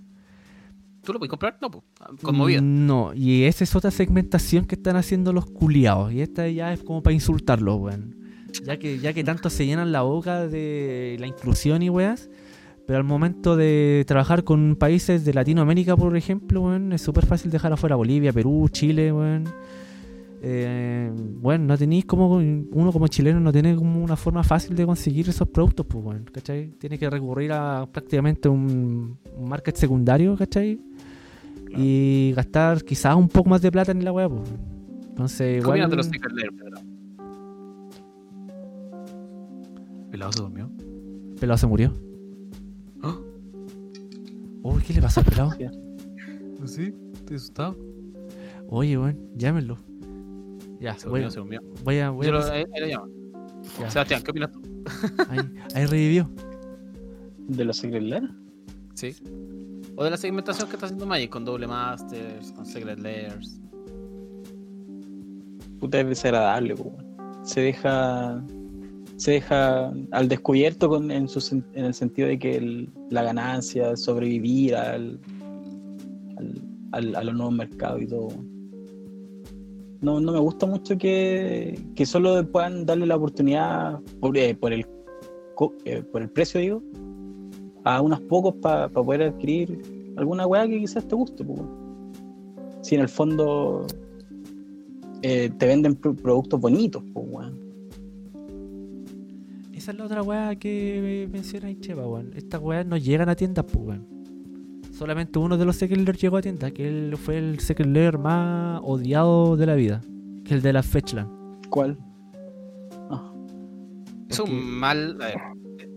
¿Tú 1.03 1.13
lo 1.13 1.19
puedes 1.19 1.31
comprar? 1.31 1.59
No, 1.61 1.71
po. 1.71 1.85
Con 2.23 2.37
movida. 2.37 2.61
No, 2.63 3.13
y 3.15 3.45
esa 3.45 3.65
es 3.65 3.77
otra 3.77 3.91
segmentación 3.91 4.65
que 4.65 4.77
están 4.77 4.97
haciendo 4.97 5.33
los 5.35 5.45
culiados. 5.45 6.13
Y 6.13 6.23
esta 6.23 6.49
ya 6.49 6.73
es 6.73 6.83
como 6.83 7.03
para 7.03 7.13
insultarlos, 7.13 7.79
weón. 7.79 8.17
Ya 8.65 8.79
que, 8.79 8.99
ya 8.99 9.13
que 9.13 9.25
tanto 9.25 9.51
se 9.51 9.67
llenan 9.67 9.93
la 9.93 10.03
boca 10.03 10.47
de 10.47 11.17
la 11.21 11.27
inclusión 11.27 11.83
y 11.83 11.91
weas. 11.91 12.31
Pero 12.87 12.99
al 12.99 13.05
momento 13.05 13.57
de 13.57 14.05
trabajar 14.07 14.45
con 14.45 14.77
países 14.77 15.25
de 15.25 15.33
Latinoamérica, 15.33 15.97
por 15.97 16.17
ejemplo, 16.17 16.75
es 16.77 17.01
súper 17.01 17.25
fácil 17.25 17.51
dejar 17.51 17.73
afuera 17.73 17.97
Bolivia, 17.97 18.33
Perú, 18.33 18.69
Chile, 18.71 19.11
weón. 19.13 19.45
Eh, 20.47 21.11
bueno, 21.41 21.65
no 21.65 21.79
tenéis 21.79 22.05
como. 22.05 22.37
Uno 22.37 22.93
como 22.93 23.09
chileno 23.09 23.41
no 23.41 23.51
tiene 23.51 23.75
como 23.75 24.05
una 24.05 24.17
forma 24.17 24.45
fácil 24.45 24.77
de 24.77 24.85
conseguir 24.85 25.27
esos 25.31 25.49
productos, 25.49 25.87
pues, 25.87 26.21
¿cachai? 26.31 26.73
Tiene 26.79 26.99
que 26.99 27.09
recurrir 27.09 27.53
a 27.53 27.89
prácticamente 27.91 28.51
un, 28.51 29.17
un 29.39 29.49
market 29.49 29.75
secundario, 29.77 30.37
¿cachai? 30.37 30.79
y 31.77 32.33
gastar 32.37 32.85
quizás 32.85 33.17
un 33.17 33.29
poco 33.29 33.51
más 33.51 33.63
de 33.63 33.71
plata 33.73 33.93
en 33.93 34.05
la 34.05 34.13
weá. 34.13 34.29
pues. 34.29 34.43
Entonces, 35.09 35.55
¿Qué 35.55 35.59
igual. 35.59 35.91
los 35.91 36.09
Pedro? 36.09 36.79
¿Pelado 40.11 40.33
se 40.33 40.43
durmió? 40.43 40.71
Pelado 41.41 41.59
se 41.59 41.67
murió. 41.67 41.93
Uy, 44.65 44.83
¿qué 44.83 44.95
le 44.95 45.03
pasó 45.03 45.21
al 45.21 45.27
pelado? 45.27 45.51
¿Sí? 46.65 46.93
¿Estoy 47.13 47.37
asustado? 47.37 47.77
Oye, 48.69 48.97
weón, 48.99 49.19
llámenlo. 49.37 49.79
Ya, 50.81 50.95
Se 50.99 51.07
voy, 51.09 51.21
durmió, 51.21 51.31
se 51.31 51.39
durmió. 51.39 51.61
voy 51.85 51.99
a. 51.99 52.11
Voy 52.11 52.27
Yo 52.27 52.33
a 52.37 52.39
lo, 52.41 52.45
ahí, 52.53 52.65
ahí 52.75 52.81
lo 52.81 52.87
llamo. 52.87 53.07
ya. 53.79 53.91
Sebastián, 53.91 54.23
¿qué 54.25 54.31
opinas 54.31 54.51
tú? 54.51 54.63
ahí, 55.29 55.39
ahí 55.75 55.87
revivió. 55.87 56.31
¿De 57.49 57.65
los 57.65 57.77
Secret 57.77 58.03
Lair? 58.03 58.31
Sí. 58.95 59.15
O 59.97 60.03
de 60.05 60.11
la 60.11 60.17
segmentación 60.17 60.69
que 60.69 60.77
está 60.77 60.87
haciendo 60.87 61.07
Magic 61.07 61.31
con 61.31 61.45
doble 61.45 61.67
masters, 61.67 62.51
con 62.53 62.65
secret 62.67 62.99
layers. 62.99 63.61
Puta, 65.79 66.01
es 66.01 66.09
desagradable, 66.09 66.75
weón. 66.75 67.45
Se 67.45 67.61
deja. 67.61 68.43
Se 69.17 69.33
deja 69.33 69.93
al 70.11 70.29
descubierto 70.29 70.89
con, 70.89 71.11
en, 71.11 71.27
en 71.75 71.85
el 71.85 71.95
sentido 71.95 72.29
de 72.29 72.39
que 72.39 72.89
la 73.11 73.23
ganancia, 73.23 73.97
sobrevivir 73.97 74.75
al, 74.75 75.19
al- 76.93 77.15
a 77.17 77.25
los 77.25 77.35
nuevos 77.35 77.55
mercados 77.55 78.03
y 78.03 78.07
todo. 78.07 78.29
No, 80.01 80.21
no 80.21 80.33
me 80.33 80.39
gusta 80.39 80.67
mucho 80.67 80.99
que, 80.99 81.79
que 81.95 82.05
solo 82.05 82.45
puedan 82.51 82.85
darle 82.85 83.07
la 83.07 83.17
oportunidad 83.17 84.01
por, 84.21 84.37
eh, 84.37 84.55
por, 84.55 84.73
el, 84.73 84.85
eh, 85.85 86.03
por 86.13 86.21
el 86.23 86.29
precio, 86.29 86.61
digo, 86.61 86.83
a 87.85 88.03
unos 88.03 88.21
pocos 88.23 88.55
para 88.57 88.89
poder 88.89 89.23
adquirir 89.23 89.81
alguna 90.17 90.47
weá 90.47 90.67
que 90.67 90.79
quizás 90.81 91.07
te 91.09 91.15
guste. 91.15 91.43
weón. 91.43 91.69
Si 92.83 92.97
en 92.97 93.01
el 93.01 93.09
fondo 93.09 93.87
eh, 95.23 95.51
te 95.57 95.67
venden 95.67 95.95
pro- 95.95 96.15
productos 96.15 96.61
bonitos, 96.61 97.03
pues, 97.15 97.27
weón. 97.31 97.64
Esa 99.85 99.93
es 99.93 99.99
la 99.99 100.05
otra 100.07 100.23
weá 100.23 100.57
que 100.57 101.29
menciona 101.31 101.69
Cheva, 101.79 102.07
weón. 102.09 102.31
Estas 102.35 102.59
weas 102.63 102.87
no 102.87 102.97
llegan 102.97 103.29
a 103.29 103.35
tiendas, 103.35 103.67
pues, 103.67 103.85
weón. 103.85 104.07
Solamente 104.91 105.39
uno 105.39 105.59
de 105.59 105.67
los 105.67 105.77
Secret 105.77 106.17
llegó 106.17 106.39
a 106.39 106.41
tiendas, 106.41 106.73
que 106.73 106.89
él 106.89 107.19
fue 107.19 107.37
el 107.37 107.61
Secret 107.61 108.19
más 108.19 108.81
odiado 108.83 109.59
de 109.59 109.67
la 109.67 109.75
vida, 109.75 110.01
que 110.43 110.55
el 110.55 110.63
de 110.63 110.73
la 110.73 110.83
Fetchland. 110.83 111.29
¿Cuál? 111.69 111.99
Ah, 113.11 113.31
Es 114.31 114.39
Porque- 114.39 114.53
un 114.55 114.71
mal. 114.71 115.19
A 115.21 115.27
ver, 115.27 115.37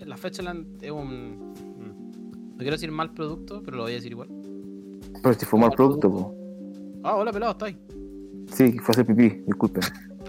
la 0.05 0.17
Fetchland 0.17 0.83
es 0.83 0.91
un. 0.91 1.53
mm, 1.53 2.51
No 2.51 2.57
quiero 2.57 2.71
decir 2.73 2.91
mal 2.91 3.13
producto, 3.13 3.63
pero 3.63 3.77
lo 3.77 3.83
voy 3.83 3.93
a 3.93 3.95
decir 3.95 4.11
igual. 4.11 4.27
Pero 5.23 5.33
si 5.33 5.45
fue 5.45 5.61
mal 5.61 5.71
producto, 5.71 6.11
po. 6.11 6.35
Ah, 7.05 7.15
hola, 7.15 7.31
pelado, 7.31 7.53
está 7.53 7.67
ahí. 7.67 7.77
Sí, 8.47 8.79
fue 8.79 8.87
a 8.87 8.91
hacer 8.91 9.05
pipí, 9.05 9.29
disculpen. 9.47 9.83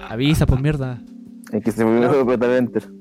Avisa, 0.09 0.47
por 0.47 0.63
mierda. 0.63 1.03
Es 1.51 1.65
que 1.65 1.73
se 1.73 1.85
me 1.85 2.07
olvidó 2.07 2.55
enter. 2.57 2.98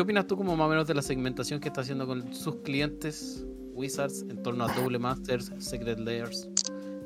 ¿Qué 0.00 0.04
opinas 0.04 0.26
tú, 0.26 0.34
como 0.38 0.56
más 0.56 0.66
o 0.66 0.70
menos, 0.70 0.88
de 0.88 0.94
la 0.94 1.02
segmentación 1.02 1.60
que 1.60 1.68
está 1.68 1.82
haciendo 1.82 2.06
con 2.06 2.32
sus 2.32 2.56
clientes 2.62 3.46
Wizards 3.74 4.24
en 4.30 4.42
torno 4.42 4.64
a 4.64 4.68
Double 4.74 4.98
Masters, 4.98 5.52
Secret 5.58 5.98
Layers? 5.98 6.48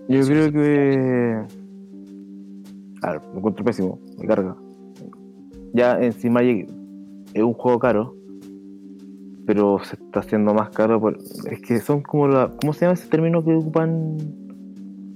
Yo 0.09 0.25
creo 0.25 0.53
que. 0.53 1.45
A 3.03 3.11
ver, 3.11 3.21
me 3.33 3.39
encuentro 3.39 3.65
pésimo, 3.65 3.99
me 4.16 4.29
carga. 4.29 4.57
Ya 5.73 6.01
en 6.01 6.12
sí 6.12 6.31
Magic 6.31 6.71
es 7.33 7.43
un 7.43 7.55
juego 7.55 7.81
caro, 7.81 8.16
pero 9.45 9.81
se 9.83 9.97
está 9.97 10.21
haciendo 10.21 10.55
más 10.55 10.71
caro 10.71 11.01
por. 11.01 11.19
Es 11.51 11.61
que 11.62 11.81
son 11.81 12.01
como 12.01 12.29
la. 12.29 12.49
¿Cómo 12.61 12.73
se 12.75 12.83
llama 12.83 12.95
ese 12.95 13.09
término 13.09 13.45
que 13.45 13.55
ocupan? 13.55 14.19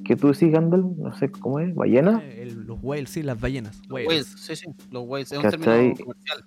Que 0.05 0.17
tú 0.17 0.33
decís, 0.33 0.51
Gandalf? 0.51 0.85
No 0.97 1.15
sé 1.17 1.31
cómo 1.31 1.61
es, 1.61 1.73
¿ballena? 1.77 2.21
Eh, 2.25 2.43
el- 2.43 2.67
los 2.67 2.81
whales, 2.83 3.09
sí, 3.11 3.23
las 3.23 3.41
ballenas. 3.41 3.81
Whales. 3.89 4.09
Whales, 4.09 4.27
sí, 4.37 4.57
sí, 4.57 4.67
los 4.91 5.07
whales. 5.07 5.31
Es 5.31 5.39
un 5.39 5.49
término 5.49 5.95
comercial. 5.95 6.45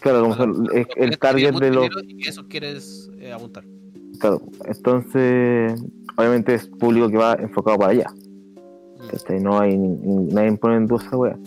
Claro, 0.00 0.22
como 0.22 0.34
son- 0.34 0.68
es 0.74 0.86
el 0.96 1.18
target 1.18 1.54
de 1.54 1.70
los. 1.70 1.88
Y 2.08 2.28
eso 2.28 2.46
quieres 2.48 3.10
eh, 3.18 3.32
apuntar. 3.32 3.64
Claro, 4.18 4.40
entonces, 4.66 5.82
obviamente 6.16 6.54
es 6.54 6.66
público 6.68 7.08
que 7.08 7.16
va 7.16 7.34
enfocado 7.34 7.78
para 7.78 7.92
allá. 7.92 8.06
Mm. 8.10 9.42
No 9.42 9.58
hay 9.60 9.76
ni- 9.76 9.88
ni- 9.88 10.32
nadie 10.32 10.52
pone 10.56 10.76
en 10.76 10.86
duda 10.86 11.04
esa 11.06 11.16
wea. 11.16 11.38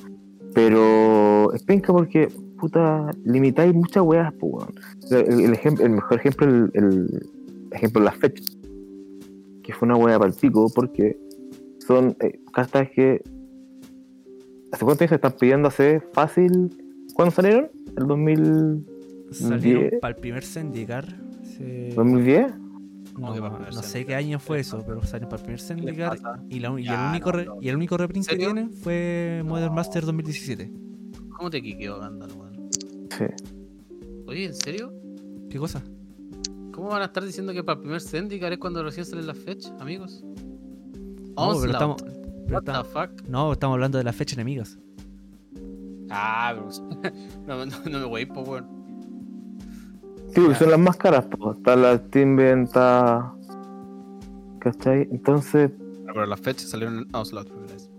Pero 0.53 1.53
es 1.53 1.63
penca 1.63 1.93
porque, 1.93 2.27
puta, 2.59 3.11
limitáis 3.25 3.73
muchas 3.73 4.03
weas, 4.03 4.33
pues. 4.39 4.65
El, 5.11 5.39
el 5.41 5.53
ejem- 5.53 5.79
el 5.79 5.89
mejor 5.91 6.19
ejemplo, 6.19 6.47
el, 6.47 6.71
el 6.73 7.07
ejemplo 7.71 8.01
de 8.01 8.05
las 8.05 8.17
fechas. 8.17 8.57
Que 9.63 9.73
fue 9.73 9.87
una 9.87 9.97
wea 9.97 10.17
para 10.17 10.31
el 10.31 10.35
pico 10.37 10.71
porque 10.73 11.17
son 11.85 12.15
eh, 12.21 12.39
cartas 12.53 12.89
que. 12.91 13.21
¿Hace 14.71 14.83
cuánto 14.83 14.97
tiempo 14.99 15.09
se 15.09 15.15
están 15.15 15.33
pidiendo 15.39 15.67
hace 15.67 16.01
fácil? 16.13 16.69
¿Cuándo 17.17 17.31
salieron? 17.35 17.69
¿El 17.97 18.07
2000, 18.07 18.85
Salieron 19.31 19.99
para 19.99 20.15
el 20.15 20.21
primer 20.21 20.43
Zendikar. 20.43 21.05
se- 21.43 21.91
2010? 21.95 22.53
No, 23.17 23.35
no 23.35 23.81
sé 23.81 24.05
qué 24.05 24.13
año 24.13 24.37
fue 24.39 24.59
eso, 24.59 24.83
pero 24.85 25.01
salieron 25.01 25.29
para 25.29 25.41
el 25.41 25.45
primer 25.57 25.59
pasa? 26.09 26.43
Y, 26.49 26.59
la- 26.59 26.79
y 26.79 26.83
Ya, 26.83 26.93
el 27.05 27.09
único 27.09 27.31
no, 27.31 27.37
re- 27.37 27.47
y 27.59 27.69
el 27.69 27.75
único 27.75 27.97
reprint 27.97 28.27
que 28.27 28.35
tienen 28.37 28.71
fue 28.71 29.41
Modern 29.45 29.73
Master 29.73 30.05
2017. 30.05 30.71
¿Cómo 31.35 31.49
te 31.49 31.59
quiqueó, 31.61 31.99
Gandalf, 31.99 32.35
weón? 32.37 32.69
Sí. 33.09 33.25
Oye, 34.27 34.45
¿en 34.45 34.53
serio? 34.53 34.93
¿Qué 35.49 35.57
cosa? 35.57 35.81
¿Cómo 36.71 36.89
van 36.89 37.01
a 37.01 37.05
estar 37.05 37.23
diciendo 37.25 37.51
que 37.53 37.63
para 37.63 37.77
el 37.77 37.81
primer 37.81 38.01
Zendikar 38.01 38.53
es 38.53 38.59
cuando 38.59 38.83
recién 38.83 39.05
salen 39.07 39.25
las 39.25 39.37
fechas, 39.39 39.73
amigos? 39.79 40.23
No, 41.35 41.59
pero 41.59 41.71
estamos, 41.71 41.97
pero 42.47 42.59
What 42.59 42.63
the 42.63 42.89
fuck? 42.89 43.27
no, 43.27 43.51
estamos 43.53 43.73
hablando 43.73 43.97
de 43.97 44.03
las 44.03 44.15
fechas 44.15 44.37
enemigas. 44.37 44.77
Ah, 46.09 46.53
pero... 46.55 47.13
no, 47.47 47.65
no, 47.65 47.71
no 47.89 47.99
me 47.99 48.05
voy, 48.05 48.25
pues, 48.25 48.47
weón. 48.47 48.65
Sí, 50.33 50.41
porque 50.41 50.55
son 50.55 50.71
las 50.71 50.79
más 50.79 50.97
caras, 50.97 51.25
pues. 51.25 51.57
Está 51.57 51.75
la 51.75 51.97
Steam 51.97 52.39
está. 52.39 53.33
¿Cachai? 54.59 55.07
Entonces, 55.11 55.71
Ah, 56.07 56.11
Pero 56.13 56.25
las 56.25 56.39
fechas 56.39 56.69
salieron 56.69 56.99
en 56.99 57.07
Onslaught 57.15 57.49
primera 57.49 57.73
vez. 57.73 57.89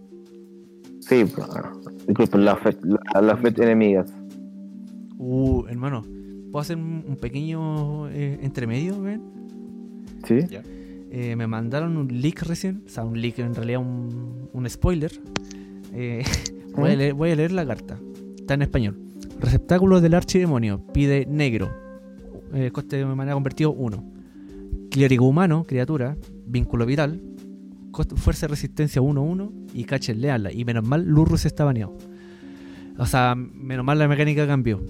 sí, 1.01 1.25
pues. 1.25 1.47
Disculpen, 2.07 2.45
las 2.45 2.59
fechas 2.61 2.83
la, 3.15 3.21
las 3.21 3.41
fechas 3.41 3.61
enemigas. 3.67 4.13
Uh, 5.19 5.67
hermano, 5.69 6.03
¿puedo 6.51 6.61
hacer 6.61 6.77
un, 6.77 7.05
un 7.07 7.17
pequeño 7.17 8.09
eh, 8.09 8.39
entremedio, 8.43 9.01
ven? 9.03 9.23
Sí. 10.25 10.41
Ya. 10.49 10.63
Eh, 11.11 11.37
me 11.37 11.47
mandaron 11.47 11.97
un 11.97 12.09
leak 12.09 12.43
recién, 12.43 12.83
o 12.87 12.89
sea, 12.89 13.05
un 13.05 13.21
leak 13.21 13.39
en 13.41 13.55
realidad 13.55 13.81
un, 13.81 14.49
un 14.53 14.69
spoiler. 14.71 15.13
Eh, 15.93 16.25
voy, 16.81 16.91
a 16.93 16.97
leer, 16.97 17.15
voy 17.15 17.31
a 17.31 17.37
leer 17.37 17.53
la 17.53 17.67
carta. 17.67 17.99
Está 18.39 18.55
en 18.55 18.63
español. 18.63 18.99
Receptáculo 19.41 20.01
del 20.01 20.15
archidemonio. 20.15 20.85
Pide 20.93 21.27
negro. 21.27 21.71
Eh, 22.55 22.71
coste 22.73 22.97
de 22.97 23.05
manera 23.05 23.35
convertido 23.35 23.73
1. 23.73 24.05
Clérigo 24.91 25.27
humano, 25.29 25.65
criatura. 25.67 26.17
Vínculo 26.47 26.87
vital. 26.87 27.21
coste- 27.91 28.17
fuerza 28.17 28.47
y 28.47 28.49
resistencia 28.49 29.03
1-1. 29.03 29.51
Y 29.75 29.85
cache 29.85 30.15
leala. 30.15 30.53
Y 30.53 30.65
menos 30.65 30.85
mal, 30.87 31.05
Lurrus 31.05 31.45
está 31.47 31.65
baneado. 31.65 31.97
O 32.99 33.07
sea, 33.07 33.35
menos 33.35 33.85
mal 33.85 33.99
la 33.99 34.09
mecánica 34.09 34.47
cambió. 34.47 34.81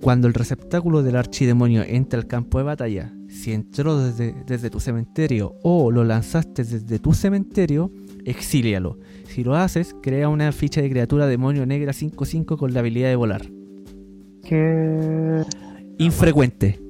Cuando 0.00 0.26
el 0.28 0.34
receptáculo 0.34 1.02
del 1.02 1.16
archidemonio 1.16 1.82
entra 1.86 2.18
al 2.18 2.26
campo 2.26 2.58
de 2.58 2.64
batalla, 2.64 3.12
si 3.28 3.52
entró 3.52 3.98
desde, 3.98 4.34
desde 4.46 4.68
tu 4.70 4.78
cementerio 4.80 5.54
o 5.62 5.90
lo 5.90 6.04
lanzaste 6.04 6.62
desde 6.64 6.98
tu 6.98 7.12
cementerio, 7.14 7.90
exílialo. 8.24 8.98
Si 9.26 9.44
lo 9.44 9.54
haces, 9.54 9.94
crea 10.02 10.28
una 10.28 10.52
ficha 10.52 10.80
de 10.82 10.90
criatura 10.90 11.26
demonio 11.26 11.66
negra 11.66 11.92
5-5 11.92 12.56
con 12.56 12.72
la 12.74 12.80
habilidad 12.80 13.08
de 13.08 13.16
volar. 13.16 13.42
Que. 14.42 15.42
Infrecuente. 15.98 16.80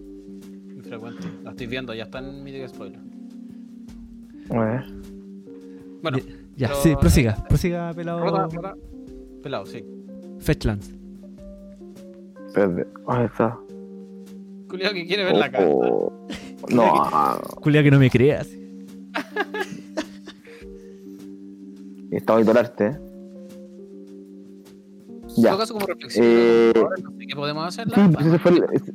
Infrecuente. 0.77 1.23
La 1.43 1.51
estoy 1.51 1.67
viendo, 1.67 1.95
ya 1.95 2.05
está 2.05 2.19
en 2.19 2.43
mi 2.43 2.53
spoiler. 2.69 3.01
Ver. 4.51 4.85
Bueno, 6.03 6.19
Ya, 6.57 6.69
Pero- 6.69 6.81
sí, 6.83 6.95
prosiga. 7.01 7.35
Prosiga, 7.49 7.93
pelado. 7.95 8.21
rota, 8.21 8.49
rota. 8.55 8.75
Pelado, 9.43 9.67
sí. 9.67 9.85
Fetchlands. 10.39 10.93
Espérate. 12.47 12.87
¿Dónde 13.07 13.25
está? 13.27 13.59
Culiao 14.69 14.93
que 14.93 15.07
quiere 15.07 15.25
ver 15.25 15.37
la 15.37 15.51
carta. 15.51 15.67
Oh, 15.69 16.13
No, 16.71 16.85
Culia 17.61 17.83
que 17.83 17.91
no 17.91 17.99
me 17.99 18.09
creas. 18.11 18.49
está 22.17 22.33
bonito 22.35 22.51
el 22.53 22.57
arte, 22.59 22.87
¿eh? 22.87 22.99
En 25.37 25.43
Ya. 25.43 25.51
todo 25.51 25.59
caso, 25.61 25.75
como 25.75 25.87
reflexión, 25.87 26.25
Eh, 26.27 26.73
no 26.77 27.11
sé 27.19 27.27
qué 27.27 27.35
podemos 27.35 27.65
hacer. 27.67 27.89
Sí, 27.93 28.01
pues 28.13 28.27
ese 28.27 28.39
fue, 28.39 28.51
el- 28.53 28.65
ese- 28.73 28.93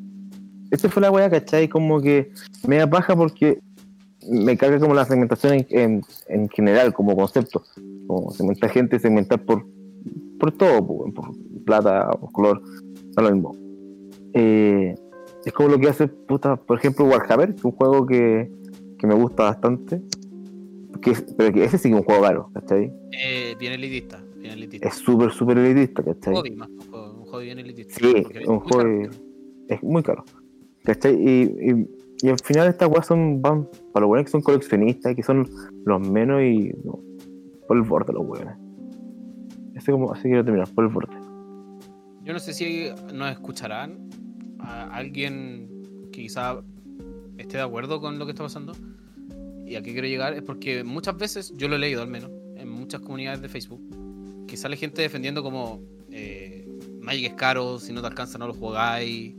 ese 0.71 0.89
fue 0.89 1.01
la 1.01 1.11
wea, 1.11 1.29
¿cachai? 1.29 1.67
Como 1.67 1.99
que 1.99 2.31
me 2.67 2.77
da 2.77 2.89
paja 2.89 3.15
porque 3.15 3.59
me 4.29 4.57
carga 4.57 4.79
como 4.79 4.93
la 4.93 5.05
segmentación 5.05 5.53
en, 5.53 5.65
en, 5.69 6.01
en 6.27 6.49
general, 6.49 6.93
como 6.93 7.15
concepto. 7.15 7.63
Como 8.07 8.31
segmentar 8.31 8.69
gente, 8.69 8.99
segmentar 8.99 9.43
por, 9.43 9.65
por 10.39 10.51
todo, 10.51 10.85
por, 10.85 11.13
por 11.13 11.31
plata, 11.65 12.09
por 12.11 12.31
color, 12.31 12.61
da 13.15 13.23
lo 13.23 13.31
mismo. 13.31 13.55
Eh, 14.33 14.95
es 15.45 15.53
como 15.53 15.69
lo 15.69 15.79
que 15.79 15.89
hace, 15.89 16.07
puta, 16.07 16.55
por 16.55 16.77
ejemplo, 16.77 17.05
Warhammer, 17.05 17.49
que 17.51 17.55
es 17.59 17.65
un 17.65 17.71
juego 17.71 18.05
que, 18.05 18.51
que 18.97 19.07
me 19.07 19.15
gusta 19.15 19.43
bastante. 19.43 20.01
Que 21.01 21.11
es- 21.11 21.33
pero 21.37 21.53
que 21.53 21.63
ese 21.63 21.77
sí 21.77 21.89
que 21.89 21.95
es 21.95 22.01
un 22.01 22.05
juego 22.05 22.21
caro, 22.23 22.51
¿cachai? 22.53 22.91
Eh, 23.23 23.55
bien 23.59 23.73
elitista. 23.73 24.23
Bien 24.37 24.53
elitista. 24.53 24.87
Es 24.87 24.95
súper, 24.95 25.31
súper 25.31 25.57
elitista, 25.57 26.03
¿cachai? 26.03 26.33
hobby 26.35 26.51
más, 26.51 26.69
un 26.69 26.79
juego, 26.89 27.37
un 27.37 27.43
bien 27.43 27.59
elitista. 27.59 27.95
Sí, 27.95 28.25
un 28.47 28.59
juego 28.59 29.09
es 29.67 29.83
muy 29.83 30.03
caro. 30.03 30.23
¿Cachai? 30.83 31.15
Y, 31.15 31.41
y, 31.71 31.87
y 32.21 32.29
al 32.29 32.39
final 32.39 32.67
estas 32.67 32.89
weas 32.89 33.05
son 33.05 33.41
van 33.41 33.67
para 33.93 34.01
los 34.01 34.07
buenos 34.09 34.25
que 34.25 34.31
son 34.31 34.41
coleccionistas, 34.41 35.15
que 35.15 35.23
son 35.23 35.47
los 35.85 36.09
menos 36.09 36.41
y 36.41 36.71
no, 36.83 36.99
por 37.67 37.77
el 37.77 37.83
borde 37.83 38.13
los 38.13 38.25
weones. 38.25 38.55
Así 39.75 39.91
como, 39.91 40.11
así 40.11 40.23
quiero 40.23 40.43
terminar, 40.43 40.67
por 40.73 40.83
el 40.85 40.91
borde. 40.91 41.15
Yo 42.23 42.33
no 42.33 42.39
sé 42.39 42.53
si 42.53 42.89
nos 43.13 43.31
escucharán 43.31 44.09
a 44.59 44.93
alguien 44.93 45.69
que 46.11 46.23
quizá 46.23 46.61
esté 47.37 47.57
de 47.57 47.63
acuerdo 47.63 48.01
con 48.01 48.19
lo 48.19 48.25
que 48.25 48.31
está 48.31 48.43
pasando. 48.43 48.73
Y 49.69 49.75
a 49.75 49.81
qué 49.83 49.91
quiero 49.91 50.07
llegar 50.07 50.33
es 50.33 50.41
porque 50.41 50.83
muchas 50.83 51.15
veces, 51.17 51.53
yo 51.55 51.67
lo 51.67 51.75
he 51.75 51.79
leído 51.79 52.01
al 52.01 52.07
menos, 52.07 52.31
en 52.55 52.67
muchas 52.69 53.01
comunidades 53.01 53.41
de 53.41 53.49
Facebook, 53.49 53.81
que 54.47 54.57
sale 54.57 54.75
gente 54.77 55.01
defendiendo 55.01 55.43
como 55.43 55.81
eh, 56.11 56.67
Magic 57.01 57.25
es 57.27 57.33
caro, 57.35 57.79
si 57.79 57.93
no 57.93 58.01
te 58.01 58.07
alcanza 58.07 58.37
no 58.39 58.47
lo 58.47 58.53
jugáis, 58.53 59.35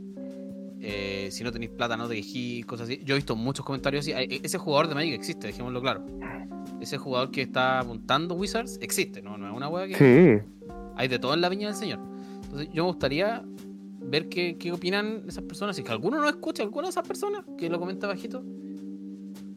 eh, 0.79 1.27
si 1.31 1.43
no 1.43 1.51
tenéis 1.51 1.71
plata 1.71 1.95
no 1.97 2.07
te 2.07 2.15
quejís, 2.15 2.65
cosas 2.65 2.87
así. 2.89 3.01
Yo 3.03 3.13
he 3.15 3.17
visto 3.17 3.35
muchos 3.35 3.65
comentarios 3.65 4.05
así. 4.05 4.13
Hay- 4.13 4.39
Ese 4.41 4.57
jugador 4.57 4.87
de 4.87 4.95
Magic 4.95 5.13
existe, 5.13 5.47
dejémoslo 5.47 5.81
claro. 5.81 6.05
Ese 6.79 6.97
jugador 6.97 7.29
que 7.31 7.41
está 7.41 7.79
apuntando 7.79 8.33
Wizards 8.35 8.79
existe, 8.81 9.21
no, 9.21 9.37
no 9.37 9.47
es 9.49 9.53
una 9.55 9.67
wea 9.69 9.87
que 9.87 9.95
Sí, 9.95 10.45
hay 10.95 11.07
de 11.07 11.19
todo 11.19 11.33
en 11.33 11.41
la 11.41 11.49
viña 11.49 11.67
del 11.67 11.75
Señor. 11.75 11.99
Entonces, 12.43 12.69
yo 12.73 12.83
me 12.83 12.89
gustaría 12.91 13.43
ver 14.03 14.29
qué, 14.29 14.57
qué 14.57 14.71
opinan 14.71 15.23
esas 15.27 15.43
personas. 15.43 15.75
Si 15.75 15.81
es 15.81 15.85
que 15.85 15.91
alguno 15.91 16.19
no 16.19 16.27
escucha, 16.27 16.63
alguna 16.63 16.87
de 16.87 16.91
esas 16.91 17.07
personas 17.07 17.43
que 17.57 17.69
lo 17.69 17.79
comenta 17.79 18.07
bajito, 18.07 18.43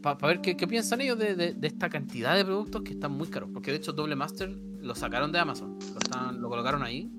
para 0.05 0.29
ver 0.29 0.41
qué, 0.41 0.57
qué 0.57 0.67
piensan 0.69 1.01
ellos 1.01 1.19
de, 1.19 1.35
de- 1.35 1.55
de 1.55 1.67
esta 1.67 1.89
cantidad 1.89 2.37
de 2.37 2.45
productos 2.45 2.83
que 2.83 2.93
están 2.93 3.13
muy 3.13 3.27
caros. 3.29 3.51
Porque 3.53 3.71
de 3.71 3.79
hecho, 3.79 3.93
Doble 3.93 4.15
Master 4.17 4.51
lo 4.81 4.95
sacaron 4.95 5.33
de 5.33 5.39
Amazon, 5.39 5.79
lo, 5.93 5.99
están- 5.99 6.41
lo 6.41 6.49
colocaron 6.49 6.83
ahí 6.83 7.11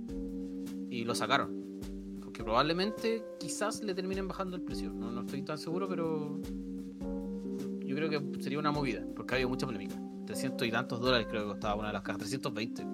y 0.89 1.03
lo 1.03 1.15
sacaron. 1.15 1.79
Porque 2.21 2.43
probablemente, 2.43 3.23
quizás 3.39 3.81
le 3.83 3.93
terminen 3.93 4.27
bajando 4.27 4.55
el 4.55 4.61
precio. 4.61 4.91
No, 4.93 5.11
no 5.11 5.21
estoy 5.21 5.41
tan 5.41 5.57
seguro, 5.57 5.87
pero 5.87 6.39
yo 7.85 7.95
creo 7.95 8.09
que 8.09 8.43
sería 8.43 8.59
una 8.59 8.71
movida, 8.71 9.03
porque 9.15 9.33
ha 9.33 9.35
habido 9.35 9.49
mucha 9.49 9.65
polémica. 9.65 9.95
300 10.25 10.67
y 10.67 10.71
tantos 10.71 10.99
dólares 10.99 11.27
creo 11.29 11.43
que 11.43 11.47
costaba 11.49 11.75
una 11.75 11.87
de 11.87 11.93
las 11.93 12.01
cajas, 12.01 12.19
320 12.21 12.85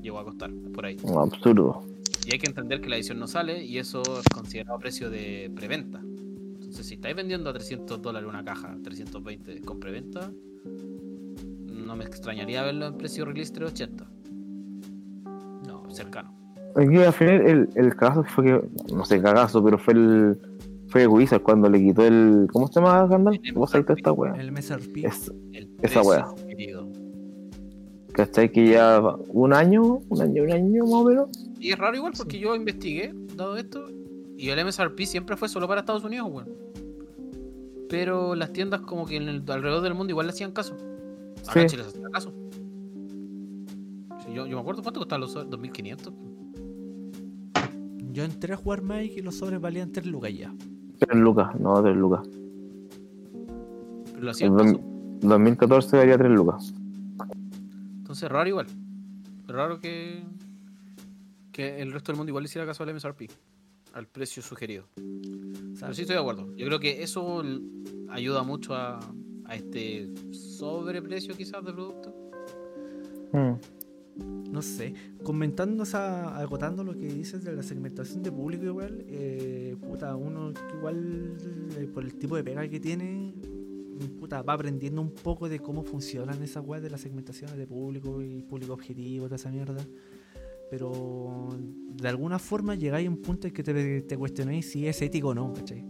llegó 0.00 0.18
a 0.18 0.24
costar, 0.24 0.50
por 0.72 0.86
ahí. 0.86 0.96
un 1.02 1.18
absurdo. 1.18 1.82
Y 2.26 2.32
hay 2.32 2.38
que 2.38 2.46
entender 2.46 2.80
que 2.80 2.88
la 2.88 2.96
edición 2.96 3.18
no 3.18 3.26
sale 3.26 3.64
y 3.64 3.78
eso 3.78 4.00
es 4.18 4.24
considerado 4.32 4.78
precio 4.78 5.10
de 5.10 5.50
preventa. 5.54 6.02
Entonces, 6.72 6.86
si 6.88 6.94
estáis 6.94 7.14
vendiendo 7.14 7.50
a 7.50 7.52
300 7.52 8.00
dólares 8.00 8.26
una 8.26 8.42
caja, 8.42 8.74
320 8.82 9.60
con 9.60 9.78
preventa, 9.78 10.32
no 11.66 11.94
me 11.96 12.02
extrañaría 12.04 12.62
verlo 12.62 12.86
en 12.86 12.96
precio 12.96 13.26
release 13.26 13.52
380. 13.52 14.10
No, 15.68 15.90
cercano. 15.90 16.34
Aquí 16.74 16.96
al 16.96 17.12
final 17.12 17.46
el, 17.46 17.68
el 17.74 17.94
cagazo 17.94 18.24
fue 18.24 18.44
que, 18.44 18.60
no 18.90 19.04
sé, 19.04 19.20
cagazo, 19.20 19.62
pero 19.62 19.76
fue 19.76 19.92
el. 19.92 20.38
Fue 20.88 21.06
Wizard 21.06 21.42
cuando 21.42 21.68
le 21.68 21.78
quitó 21.78 22.06
el. 22.06 22.48
¿Cómo 22.50 22.68
se 22.68 22.80
llama 22.80 23.06
Gandalf? 23.06 23.38
¿Cómo 23.52 23.66
se 23.66 23.76
llama 23.82 23.94
esta 23.94 24.12
wea? 24.12 24.32
El 24.36 24.50
MSRP. 24.52 25.04
Es, 25.04 25.30
El 25.52 25.68
Esa 25.82 26.00
wea. 26.00 26.26
querido. 26.48 26.90
¿Cachai? 28.14 28.50
Que 28.50 28.68
ya 28.70 28.98
un 29.28 29.52
año, 29.52 29.98
un 30.08 30.22
año, 30.22 30.42
un 30.44 30.52
año 30.52 30.84
más 30.84 30.94
o 30.94 31.04
menos. 31.04 31.28
Y 31.60 31.70
es 31.70 31.78
raro 31.78 31.96
igual 31.98 32.14
porque 32.16 32.38
yo 32.38 32.54
investigué, 32.56 33.12
dado 33.36 33.58
esto, 33.58 33.88
y 34.42 34.48
el 34.50 34.58
MSRP 34.64 35.00
siempre 35.06 35.36
fue 35.36 35.48
solo 35.48 35.68
para 35.68 35.80
Estados 35.80 36.02
Unidos, 36.04 36.28
weón. 36.30 36.48
Pero 37.88 38.34
las 38.34 38.52
tiendas 38.52 38.80
como 38.80 39.06
que 39.06 39.16
en 39.16 39.28
el- 39.28 39.44
alrededor 39.50 39.82
del 39.82 39.94
mundo 39.94 40.10
igual 40.10 40.26
le 40.26 40.32
hacían 40.32 40.52
caso. 40.52 40.76
En 40.78 41.68
Sí. 41.68 41.76
Chile 41.76 41.82
se 41.84 41.90
hacía 41.90 42.08
caso. 42.10 42.32
Sí, 44.24 44.32
yo, 44.34 44.46
yo 44.46 44.56
me 44.56 44.60
acuerdo 44.60 44.82
cuánto 44.82 45.00
costaban 45.00 45.20
los 45.20 45.32
sobres, 45.32 45.50
2500. 45.50 46.12
Yo 48.12 48.24
entré 48.24 48.54
a 48.54 48.56
jugar 48.56 48.82
Magic 48.82 49.12
y 49.18 49.22
los 49.22 49.36
sobres 49.36 49.60
valían 49.60 49.90
3 49.92 50.06
lucas 50.06 50.32
ya. 50.36 50.52
3 50.98 51.18
lucas, 51.20 51.58
no, 51.60 51.82
3 51.82 51.96
lucas. 51.96 52.28
Pero 54.12 54.20
lo 54.20 54.30
hacían 54.30 54.52
En 54.52 54.58
caso. 54.58 54.72
dos- 54.72 54.80
2014 55.30 55.96
valía 55.96 56.18
3 56.18 56.30
lucas. 56.30 56.74
Entonces 57.98 58.28
raro 58.30 58.48
igual. 58.48 58.66
Raro 59.48 59.80
que, 59.80 60.22
que 61.52 61.80
el 61.80 61.92
resto 61.92 62.12
del 62.12 62.16
mundo 62.18 62.30
igual 62.30 62.42
le 62.44 62.48
hiciera 62.48 62.66
caso 62.66 62.82
al 62.82 62.90
MSRP. 62.90 63.28
Al 63.92 64.06
precio 64.08 64.42
sugerido. 64.42 64.86
Pero 64.94 65.94
sí 65.94 66.02
estoy 66.02 66.14
de 66.14 66.20
acuerdo. 66.20 66.54
Yo 66.56 66.66
creo 66.66 66.80
que 66.80 67.02
eso 67.02 67.42
ayuda 68.08 68.42
mucho 68.42 68.74
a, 68.74 69.00
a 69.44 69.56
este 69.56 70.10
sobreprecio 70.32 71.36
quizás 71.36 71.64
de 71.64 71.72
producto. 71.72 72.14
Mm. 73.32 74.52
No 74.52 74.60
sé, 74.60 74.94
comentando, 75.22 75.84
o 75.84 75.86
sea, 75.86 76.36
agotando 76.36 76.84
lo 76.84 76.92
que 76.92 77.06
dices 77.06 77.42
de 77.42 77.54
la 77.54 77.62
segmentación 77.62 78.22
de 78.22 78.30
público 78.30 78.64
igual, 78.66 79.04
eh, 79.08 79.74
puta, 79.80 80.14
uno 80.14 80.52
igual 80.76 81.36
eh, 81.78 81.86
por 81.86 82.04
el 82.04 82.14
tipo 82.14 82.36
de 82.36 82.44
pega 82.44 82.68
que 82.68 82.78
tiene, 82.78 83.32
puta, 84.20 84.42
va 84.42 84.52
aprendiendo 84.52 85.00
un 85.00 85.10
poco 85.10 85.48
de 85.48 85.58
cómo 85.60 85.82
funcionan 85.82 86.42
esas 86.42 86.62
weas 86.66 86.82
de 86.82 86.90
las 86.90 87.00
segmentaciones 87.00 87.56
de 87.56 87.66
público 87.66 88.20
y 88.20 88.42
público 88.42 88.74
objetivo, 88.74 89.24
toda 89.24 89.36
esa 89.36 89.50
mierda. 89.50 89.82
Pero 90.72 91.50
de 92.00 92.08
alguna 92.08 92.38
forma 92.38 92.74
llegáis 92.74 93.06
a 93.06 93.10
un 93.10 93.18
punto 93.20 93.46
en 93.46 93.52
que 93.52 93.62
te, 93.62 94.00
te 94.00 94.16
cuestionáis 94.16 94.70
si 94.72 94.86
es 94.86 95.02
ético 95.02 95.28
o 95.28 95.34
no, 95.34 95.52
¿cachai? 95.52 95.84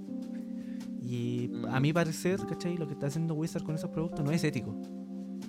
Y 1.01 1.53
a 1.69 1.79
Mm. 1.79 1.83
mi 1.83 1.93
parecer, 1.93 2.41
¿cachai? 2.49 2.77
Lo 2.77 2.89
que 2.89 2.95
está 2.95 3.07
haciendo 3.07 3.35
Wizard 3.35 3.63
con 3.63 3.77
esos 3.77 3.91
productos 3.91 4.25
no 4.25 4.33
es 4.33 4.43
ético. 4.43 4.77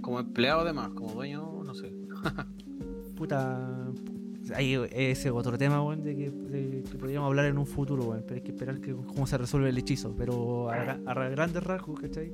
Como 0.02 0.20
empleado 0.20 0.62
además, 0.62 0.90
como 0.92 1.14
dueño, 1.14 1.64
no 1.64 1.74
sé. 1.74 1.92
Puta. 3.16 3.90
Ahí 4.54 4.76
ese 4.92 5.30
es 5.30 5.34
otro 5.34 5.58
tema, 5.58 5.82
weón, 5.84 6.04
de 6.04 6.16
que, 6.16 6.30
de 6.30 6.84
que 6.84 6.98
podríamos 7.00 7.26
hablar 7.28 7.46
en 7.46 7.58
un 7.58 7.66
futuro, 7.66 8.04
weón. 8.04 8.22
Pero 8.28 8.36
hay 8.36 8.42
que 8.42 8.52
esperar 8.52 8.80
que 8.82 8.94
cómo 8.94 9.26
se 9.26 9.36
resuelve 9.40 9.70
el 9.70 9.78
hechizo. 9.80 10.14
Pero 10.16 10.70
a, 10.70 11.00
a 11.08 11.30
grandes 11.30 11.64
rasgos, 11.64 12.00
¿cachai? 12.00 12.32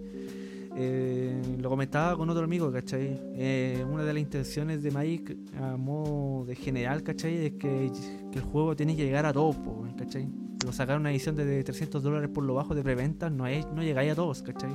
Eh, 0.82 1.58
lo 1.60 1.70
comentaba 1.70 2.16
con 2.16 2.30
otro 2.30 2.46
amigo, 2.46 2.72
¿cachai? 2.72 3.20
Eh, 3.36 3.86
una 3.92 4.06
de 4.06 4.14
las 4.14 4.22
intenciones 4.22 4.82
de 4.82 4.92
Mike, 4.92 5.38
a 5.60 5.76
modo 5.76 6.46
de 6.46 6.56
general, 6.56 7.04
¿cachai? 7.04 7.48
Es 7.48 7.52
que, 7.54 7.92
que 8.32 8.40
el 8.40 8.46
juego 8.46 8.78
tiene 8.78 8.96
que 8.96 9.04
llegar 9.04 9.26
a 9.26 9.34
todos, 9.34 9.58
¿cachai? 9.98 10.30
Pero 10.58 10.72
sacar 10.72 10.98
una 10.98 11.12
edición 11.12 11.36
de 11.36 11.66
300 11.66 12.02
dólares 12.02 12.30
por 12.34 12.46
lo 12.46 12.54
bajo 12.54 12.76
de 12.76 12.82
preventa 12.82 13.30
no, 13.30 13.46
es, 13.46 13.68
no 13.76 13.84
llegáis 13.84 14.14
a 14.14 14.16
todos, 14.16 14.42
¿cachai? 14.42 14.72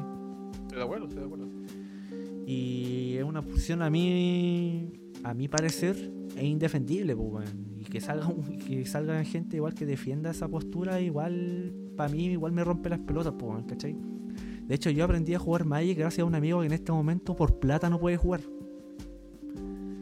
Estoy 0.60 0.76
de 0.76 0.84
acuerdo, 0.84 1.06
estoy 1.06 1.20
de 1.20 1.24
acuerdo. 1.24 1.48
Y 2.46 3.14
es 3.16 3.24
una 3.24 3.40
posición 3.40 3.80
a 3.80 3.88
mí, 3.88 4.92
a 5.22 5.32
mi 5.32 5.48
parecer, 5.48 6.12
es 6.36 6.44
indefendible, 6.44 7.16
pues. 7.16 7.48
Y 7.78 7.84
que 7.84 8.02
salga, 8.02 8.28
que 8.66 8.84
salga 8.84 9.24
gente 9.24 9.56
igual 9.56 9.72
que 9.72 9.86
defienda 9.86 10.32
esa 10.32 10.48
postura, 10.48 11.00
igual, 11.00 11.72
para 11.96 12.12
mí, 12.12 12.26
igual 12.26 12.52
me 12.52 12.62
rompe 12.62 12.90
las 12.90 12.98
pelotas, 12.98 13.32
pues, 13.38 13.64
¿cachai? 13.66 13.96
De 14.66 14.74
hecho, 14.74 14.90
yo 14.90 15.04
aprendí 15.04 15.34
a 15.34 15.38
jugar 15.38 15.64
Magic 15.64 15.98
gracias 15.98 16.22
a 16.22 16.24
un 16.24 16.34
amigo 16.34 16.60
que 16.60 16.66
en 16.66 16.72
este 16.72 16.90
momento 16.92 17.36
por 17.36 17.58
plata 17.58 17.90
no 17.90 17.98
puede 17.98 18.16
jugar. 18.16 18.40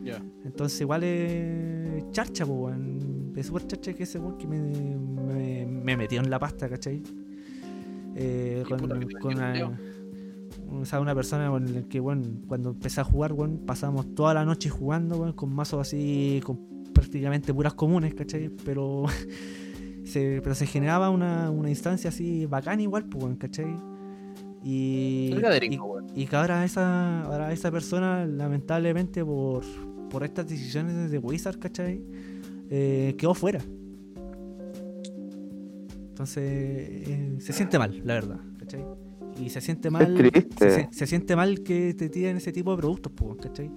Ya. 0.04 0.22
Entonces, 0.44 0.80
igual 0.80 1.04
es 1.04 2.10
charcha, 2.10 2.46
pues. 2.46 2.76
Es 3.36 3.46
súper 3.46 3.66
charcha 3.66 3.92
que 3.94 4.02
ese 4.02 4.20
que 4.38 4.46
me, 4.46 4.60
me, 4.60 5.66
me 5.66 5.96
metió 5.96 6.20
en 6.20 6.30
la 6.30 6.38
pasta, 6.38 6.68
¿cachai? 6.68 7.02
Eh, 8.14 8.62
con, 8.68 8.82
una, 9.32 9.78
o 10.70 10.84
sea, 10.84 11.00
una 11.00 11.14
persona 11.14 11.48
con 11.48 11.72
la 11.74 11.82
que, 11.82 11.98
bueno, 12.00 12.22
cuando 12.46 12.70
empecé 12.70 13.00
a 13.00 13.04
jugar, 13.04 13.32
bueno, 13.32 13.58
pasamos 13.66 14.14
toda 14.14 14.34
la 14.34 14.44
noche 14.44 14.68
jugando, 14.68 15.16
bueno, 15.16 15.34
con 15.34 15.54
mazos 15.54 15.80
así, 15.80 16.40
con 16.44 16.84
prácticamente 16.92 17.54
puras 17.54 17.74
comunes, 17.74 18.14
¿cachai? 18.14 18.50
Pero 18.64 19.04
se, 20.04 20.40
pero 20.42 20.54
se 20.54 20.66
generaba 20.66 21.10
una, 21.10 21.50
una 21.50 21.70
instancia 21.70 22.10
así 22.10 22.46
bacana 22.46 22.82
igual, 22.82 23.06
pues, 23.06 23.36
¿cachai? 23.38 23.74
Y, 24.64 25.34
y, 26.14 26.26
que 26.26 26.36
ahora 26.36 26.64
esa, 26.64 27.22
ahora 27.22 27.52
esa 27.52 27.70
persona, 27.70 28.24
lamentablemente, 28.26 29.24
por, 29.24 29.64
por 30.08 30.22
estas 30.22 30.46
decisiones 30.46 31.10
de 31.10 31.18
Wizard, 31.18 31.58
¿cachai? 31.58 32.00
Eh, 32.70 33.16
quedó 33.18 33.34
fuera. 33.34 33.60
Entonces, 36.10 36.44
eh, 36.44 37.36
se 37.40 37.52
siente 37.52 37.78
mal, 37.78 38.00
la 38.04 38.14
verdad, 38.14 38.40
¿cachai? 38.58 38.84
Y 39.40 39.48
se 39.50 39.60
siente 39.60 39.90
mal. 39.90 40.30
Se, 40.90 41.06
siente 41.06 41.34
mal 41.34 41.62
que 41.62 41.94
te 41.94 42.08
tiren 42.08 42.36
ese 42.36 42.52
tipo 42.52 42.70
de 42.72 42.76
productos, 42.76 43.12
¿cachai? 43.40 43.70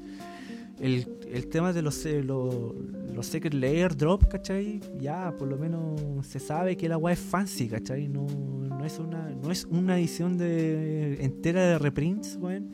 El, 0.80 1.08
el 1.32 1.48
tema 1.48 1.72
de 1.72 1.82
los, 1.82 2.06
eh, 2.06 2.22
los, 2.22 2.74
los 3.14 3.26
Secret 3.26 3.54
Layer 3.54 3.96
Drop, 3.96 4.28
¿cachai? 4.28 4.82
Ya, 5.00 5.34
por 5.38 5.48
lo 5.48 5.58
menos 5.58 6.28
se 6.28 6.40
sabe 6.40 6.76
que 6.76 6.90
la 6.90 6.98
weá 6.98 7.14
es 7.14 7.20
fancy, 7.20 7.68
¿cachai? 7.68 8.10
No, 8.10 8.28
no, 8.28 8.84
es 8.86 9.00
una, 9.00 9.30
no 9.30 9.52
es 9.52 9.66
una 9.66 9.98
edición 9.98 10.38
de, 10.38 11.24
entera 11.24 11.66
de 11.66 11.80
reprints, 11.80 12.38
weón, 12.40 12.72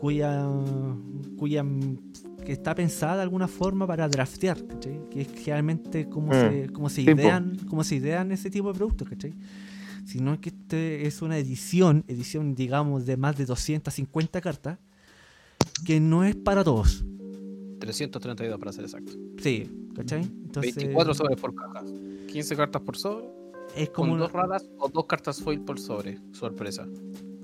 cuya, 0.00 0.46
cuya 1.36 1.64
que 2.44 2.52
está 2.52 2.74
pensada 2.74 3.16
de 3.16 3.22
alguna 3.22 3.48
forma 3.48 3.86
para 3.86 4.08
draftear, 4.08 4.66
¿cachai? 4.66 5.00
Que 5.10 5.22
es 5.22 5.44
realmente 5.44 6.08
como, 6.08 6.28
Mm, 6.28 6.32
se, 6.32 6.68
como 6.72 6.88
se 6.88 7.02
idean, 7.02 7.56
como 7.68 7.84
se 7.84 7.96
idean 7.96 8.32
ese 8.32 8.50
tipo 8.50 8.72
de 8.72 8.78
productos, 8.78 9.08
¿cachai? 9.08 9.34
Sino 10.06 10.40
que 10.40 10.50
este 10.50 11.06
es 11.06 11.20
una 11.20 11.36
edición, 11.36 12.04
edición 12.08 12.54
digamos 12.54 13.04
de 13.04 13.16
más 13.16 13.36
de 13.36 13.44
250 13.44 14.40
cartas, 14.40 14.78
que 15.84 16.00
no 16.00 16.24
es 16.24 16.36
para 16.36 16.64
todos. 16.64 17.04
332 17.86 18.58
para 18.58 18.72
ser 18.72 18.84
exacto. 18.84 19.12
Sí, 19.42 19.70
¿cachai? 19.94 20.22
Entonces, 20.22 20.74
24 20.76 21.14
sobres 21.14 21.40
por 21.40 21.54
caja. 21.54 21.82
15 22.28 22.56
cartas 22.56 22.82
por 22.82 22.96
sobre. 22.96 23.26
es 23.76 23.90
como 23.90 24.08
Con 24.08 24.14
una- 24.16 24.22
dos 24.24 24.32
raras 24.32 24.68
o 24.78 24.88
dos 24.88 25.06
cartas 25.06 25.40
foil 25.40 25.60
por 25.60 25.78
sobre. 25.80 26.18
Sorpresa. 26.32 26.86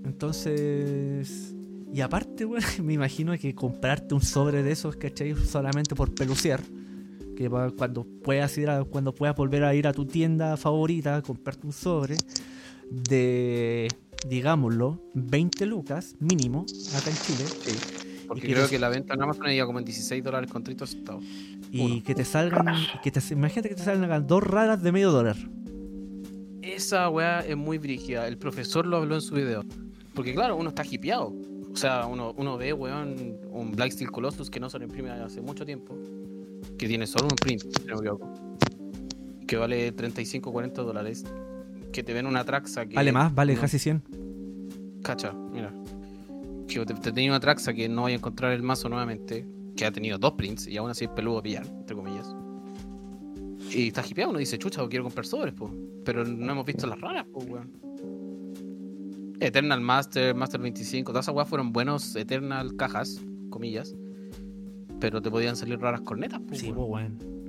Entonces. 0.04 1.54
Y 1.92 2.00
aparte, 2.00 2.44
weón, 2.46 2.62
me 2.82 2.94
imagino 2.94 3.36
que 3.38 3.54
comprarte 3.54 4.14
un 4.14 4.22
sobre 4.22 4.62
de 4.62 4.72
esos, 4.72 4.96
¿cachai? 4.96 5.34
Solamente 5.36 5.94
por 5.94 6.14
pelucear. 6.14 6.60
Que 7.36 7.48
cuando 7.76 8.04
puedas 8.04 8.56
ir 8.58 8.68
a- 8.70 8.84
cuando 8.84 9.14
puedas 9.14 9.34
volver 9.36 9.64
a 9.64 9.74
ir 9.74 9.86
a 9.86 9.92
tu 9.92 10.04
tienda 10.06 10.56
favorita, 10.56 11.20
comprarte 11.22 11.66
un 11.66 11.72
sobre 11.72 12.16
de, 12.90 13.88
digámoslo, 14.28 15.02
20 15.14 15.66
lucas 15.66 16.14
mínimo, 16.20 16.66
acá 16.96 17.10
en 17.10 17.16
Chile. 17.16 17.44
Porque 18.34 18.52
creo 18.52 18.68
que 18.68 18.78
la 18.78 18.88
venta 18.88 19.14
en 19.14 19.22
Amazon 19.22 19.50
iba 19.50 19.66
como 19.66 19.78
en 19.78 19.84
16 19.84 20.22
dólares 20.24 20.50
con 20.50 20.62
30 20.64 20.86
centavos. 20.86 21.24
Y 21.70 21.80
Uno. 21.80 22.02
que 22.04 22.14
te 22.14 22.24
salgan. 22.24 22.66
Que 23.02 23.10
te, 23.10 23.20
imagínate 23.32 23.68
que 23.68 23.74
te 23.74 23.82
salgan 23.82 24.26
dos 24.26 24.42
raras 24.42 24.82
de 24.82 24.92
medio 24.92 25.10
dólar. 25.10 25.36
Esa 26.62 27.08
weá 27.10 27.40
es 27.40 27.56
muy 27.56 27.78
brígida. 27.78 28.26
El 28.28 28.38
profesor 28.38 28.86
lo 28.86 28.98
habló 28.98 29.14
en 29.16 29.20
su 29.20 29.34
video. 29.34 29.64
Porque 30.14 30.34
claro, 30.34 30.56
uno 30.56 30.68
está 30.70 30.84
hipeado. 30.88 31.34
O 31.72 31.76
sea, 31.76 32.06
uno, 32.06 32.34
uno 32.36 32.56
ve, 32.58 32.72
weón, 32.72 33.38
un 33.50 33.72
Black 33.72 33.92
Steel 33.92 34.10
Colossus 34.10 34.50
que 34.50 34.60
no 34.60 34.68
se 34.68 34.78
lo 34.78 34.84
imprime 34.84 35.10
hace 35.10 35.40
mucho 35.40 35.64
tiempo. 35.64 35.96
Que 36.78 36.86
tiene 36.86 37.06
solo 37.06 37.24
un 37.24 37.36
print, 37.36 37.62
si 37.62 37.86
no 37.86 37.94
me 37.96 38.00
equivoco. 38.00 38.30
Que 39.46 39.56
vale 39.56 39.90
35, 39.92 40.52
40 40.52 40.82
dólares. 40.82 41.24
Que 41.92 42.02
te 42.02 42.12
ven 42.12 42.26
una 42.26 42.44
Traxa 42.44 42.86
que... 42.86 42.94
Vale 42.94 43.12
más, 43.12 43.34
vale 43.34 43.54
no- 43.54 43.60
casi 43.60 43.78
100. 43.78 44.02
Cacha, 45.02 45.32
mira. 45.32 45.72
Que 46.74 46.86
te, 46.86 46.94
te 46.94 47.12
tenía 47.12 47.30
una 47.30 47.40
Traxa 47.40 47.72
que 47.74 47.88
no 47.88 48.02
voy 48.02 48.12
a 48.12 48.14
encontrar 48.16 48.52
el 48.52 48.62
mazo 48.62 48.88
nuevamente. 48.88 49.46
Que 49.76 49.86
ha 49.86 49.92
tenido 49.92 50.18
dos 50.18 50.32
prints 50.32 50.66
y 50.66 50.76
aún 50.76 50.90
así 50.90 51.04
es 51.04 51.10
peludo 51.10 51.38
a 51.38 51.42
pillar, 51.42 51.66
entre 51.66 51.96
comillas. 51.96 52.34
Y 53.70 53.88
está 53.88 54.04
hipeado, 54.06 54.30
uno 54.30 54.38
dice, 54.38 54.58
chucha, 54.58 54.86
quiero 54.88 55.04
comprar 55.04 55.24
sobres, 55.24 55.54
po. 55.54 55.70
Pero 56.04 56.24
no 56.24 56.52
hemos 56.52 56.66
visto 56.66 56.86
las 56.86 57.00
raras, 57.00 57.26
pues, 57.32 57.48
weón. 57.48 57.70
Eternal 59.40 59.80
Master, 59.80 60.34
Master 60.34 60.60
25, 60.60 61.10
todas 61.10 61.24
esas 61.24 61.34
weas 61.34 61.48
fueron 61.48 61.72
buenos 61.72 62.14
Eternal 62.16 62.76
cajas, 62.76 63.20
comillas. 63.50 63.94
Pero 65.00 65.20
te 65.20 65.30
podían 65.30 65.56
salir 65.56 65.80
raras 65.80 66.02
cornetas, 66.02 66.40
pues, 66.46 66.60
Sí, 66.60 66.72
pues, 66.72 66.86
weón. 66.88 67.41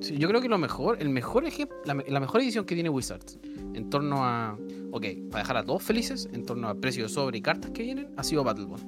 Sí, 0.00 0.16
yo 0.16 0.28
creo 0.28 0.40
que 0.40 0.48
lo 0.48 0.58
mejor, 0.58 0.96
el 1.00 1.08
mejor 1.08 1.44
ejemplo, 1.44 1.76
la, 1.84 1.94
me- 1.94 2.04
la 2.08 2.20
mejor 2.20 2.40
edición 2.40 2.64
que 2.64 2.74
tiene 2.74 2.88
Wizards 2.88 3.38
en 3.74 3.90
torno 3.90 4.24
a, 4.24 4.56
ok, 4.92 5.04
para 5.30 5.42
dejar 5.42 5.56
a 5.56 5.64
todos 5.64 5.82
felices, 5.82 6.28
en 6.32 6.44
torno 6.46 6.68
a 6.68 6.74
precio 6.74 7.02
de 7.04 7.08
sobre 7.08 7.38
y 7.38 7.42
cartas 7.42 7.70
que 7.72 7.82
vienen, 7.82 8.08
ha 8.16 8.22
sido 8.22 8.44
Battleborn. 8.44 8.82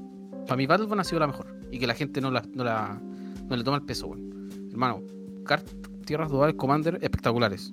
Para 0.47 0.57
mí 0.57 0.66
Battleborn 0.66 1.01
ha 1.01 1.05
sido 1.05 1.19
la 1.20 1.27
mejor 1.27 1.47
y 1.70 1.78
que 1.78 1.87
la 1.87 1.95
gente 1.95 2.20
no 2.20 2.31
la, 2.31 2.43
no 2.55 2.62
la, 2.65 3.01
no 3.49 3.57
le 3.57 3.65
toma 3.65 3.77
el 3.78 3.85
peso, 3.85 4.07
weón. 4.07 4.49
Hermano, 4.70 5.03
cart- 5.45 5.69
tierras 6.07 6.31
duales 6.31 6.55
Commander 6.57 6.99
espectaculares. 7.03 7.73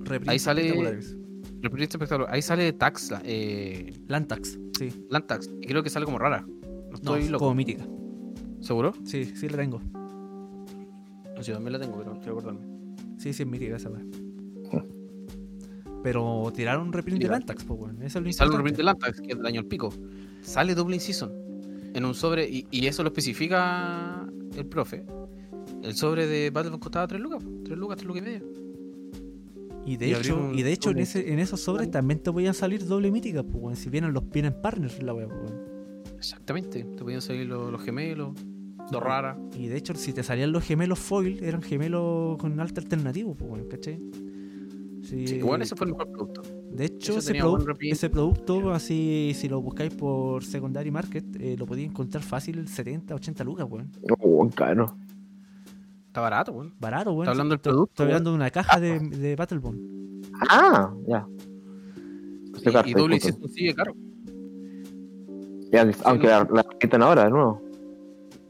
Reprints 0.00 0.28
Ahí 0.28 0.38
sale- 0.38 0.62
espectaculares. 0.62 1.16
Espectacular. 1.62 2.32
Ahí 2.32 2.42
sale 2.42 2.72
Tax, 2.72 3.12
eh, 3.24 3.92
Lantax, 4.06 4.58
sí. 4.78 5.06
Lantax, 5.10 5.50
y 5.60 5.66
creo 5.66 5.82
que 5.82 5.90
sale 5.90 6.04
como 6.04 6.18
rara. 6.18 6.42
No 6.46 6.88
No, 6.90 6.94
estoy 6.94 7.28
loco. 7.28 7.44
como 7.46 7.54
mítica. 7.56 7.84
¿Seguro? 8.60 8.92
Sí, 9.04 9.24
sí 9.24 9.48
la 9.48 9.56
tengo. 9.56 9.80
No 11.36 11.42
sé, 11.42 11.52
también 11.52 11.72
la 11.72 11.78
tengo, 11.78 11.98
pero 11.98 12.14
quiero 12.18 12.38
acordarme. 12.38 12.66
Sí, 13.18 13.32
sí 13.32 13.42
es 13.42 13.48
mítica 13.48 13.76
esa. 13.76 13.90
Pero 16.02 16.52
tiraron 16.54 16.86
un 16.88 16.92
reprint 16.92 17.20
de. 17.20 17.28
Lantax, 17.28 17.64
pues, 17.64 17.80
weón. 17.80 18.02
Eso 18.02 18.18
es 18.20 18.24
lo 18.24 18.32
sale 18.32 18.50
un 18.50 18.56
reprint 18.58 18.76
de 18.76 18.84
Lantax, 18.84 19.20
que 19.20 19.32
es 19.32 19.36
del 19.36 19.46
año 19.46 19.60
al 19.60 19.66
pico. 19.66 19.92
Sale 20.40 20.74
Dublin 20.74 21.00
Season 21.00 21.46
en 21.96 22.04
un 22.04 22.14
sobre, 22.14 22.46
y, 22.46 22.66
y 22.70 22.86
eso 22.86 23.02
lo 23.02 23.08
especifica 23.08 24.26
el 24.54 24.66
profe. 24.66 25.04
El 25.82 25.94
sobre 25.94 26.26
de 26.26 26.50
Battlefield 26.50 26.82
costaba 26.82 27.06
3 27.06 27.20
lucas, 27.20 27.42
3 27.64 27.78
lucas, 27.78 27.96
3 27.96 28.06
lucas 28.06 28.22
y 28.22 28.24
media. 28.24 28.42
Y 29.86 29.96
de 29.96 30.08
y 30.08 30.12
hecho, 30.12 30.52
y 30.52 30.62
de 30.62 30.72
hecho 30.72 30.90
en, 30.90 30.98
ese, 30.98 31.32
en 31.32 31.38
esos 31.38 31.60
sobres 31.60 31.90
también 31.90 32.20
te 32.20 32.30
podían 32.30 32.52
salir 32.52 32.84
doble 32.84 33.10
mítica, 33.10 33.42
pues, 33.42 33.56
weón. 33.56 33.76
Si 33.76 33.88
vienen 33.88 34.12
los 34.12 34.28
vienen 34.28 34.54
partners 34.60 35.02
la 35.02 35.14
pues, 35.14 35.26
weón. 35.26 35.60
Exactamente, 36.16 36.84
te 36.84 37.02
podían 37.02 37.22
salir 37.22 37.46
los, 37.46 37.72
los 37.72 37.82
gemelos, 37.82 38.32
dos 38.90 39.02
raras. 39.02 39.36
Y 39.56 39.66
de 39.68 39.76
hecho, 39.76 39.94
si 39.94 40.12
te 40.12 40.22
salían 40.22 40.52
los 40.52 40.64
gemelos 40.64 40.98
foil, 40.98 41.42
eran 41.42 41.62
gemelos 41.62 42.36
con 42.38 42.58
arte 42.60 42.80
alternativo, 42.80 43.34
pues, 43.34 43.50
weón, 43.50 43.68
¿cachai? 43.68 44.00
Sí, 45.02 45.26
Sí, 45.26 45.40
bueno, 45.42 45.62
ese 45.64 45.76
fue 45.76 45.86
el 45.86 45.92
mejor 45.92 46.10
producto. 46.10 46.42
De 46.72 46.84
hecho, 46.86 47.18
ese, 47.18 47.32
produ- 47.34 48.10
producto, 48.10 48.72
así, 48.72 49.32
si 49.34 49.48
lo 49.48 49.60
buscáis 49.62 49.94
por 49.94 50.42
Secondary 50.44 50.90
Market, 50.90 51.24
eh, 51.40 51.56
lo 51.56 51.64
podéis 51.64 51.88
encontrar 51.90 52.22
fácil 52.24 52.66
70, 52.66 53.14
80 53.14 53.44
lucas, 53.44 53.66
weón. 53.70 53.90
Oh, 54.18 54.48
caro. 54.54 54.96
Está 56.08 56.20
barato, 56.20 56.52
weón. 56.52 56.74
Barato, 56.80 57.10
weón. 57.12 57.22
Está 57.22 57.30
hablando 57.32 57.52
del 57.52 57.58
Estoy- 57.58 57.70
producto, 57.72 57.92
Estoy 57.92 58.06
hablando 58.06 58.30
de 58.30 58.36
una 58.36 58.50
caja 58.50 58.80
de, 58.80 58.98
de 58.98 59.36
Battlebone. 59.36 59.78
Ah, 60.50 60.92
ya. 61.06 61.26
Y, 62.84 63.14
y. 63.14 63.20
Season 63.20 63.48
sigue 63.48 63.74
caro. 63.74 63.94
Ya, 65.72 65.88
aunque 66.04 66.26
la, 66.26 66.46
la 66.50 66.64
quitan 66.80 67.02
ahora 67.02 67.24
de 67.24 67.30
nuevo. 67.30 67.62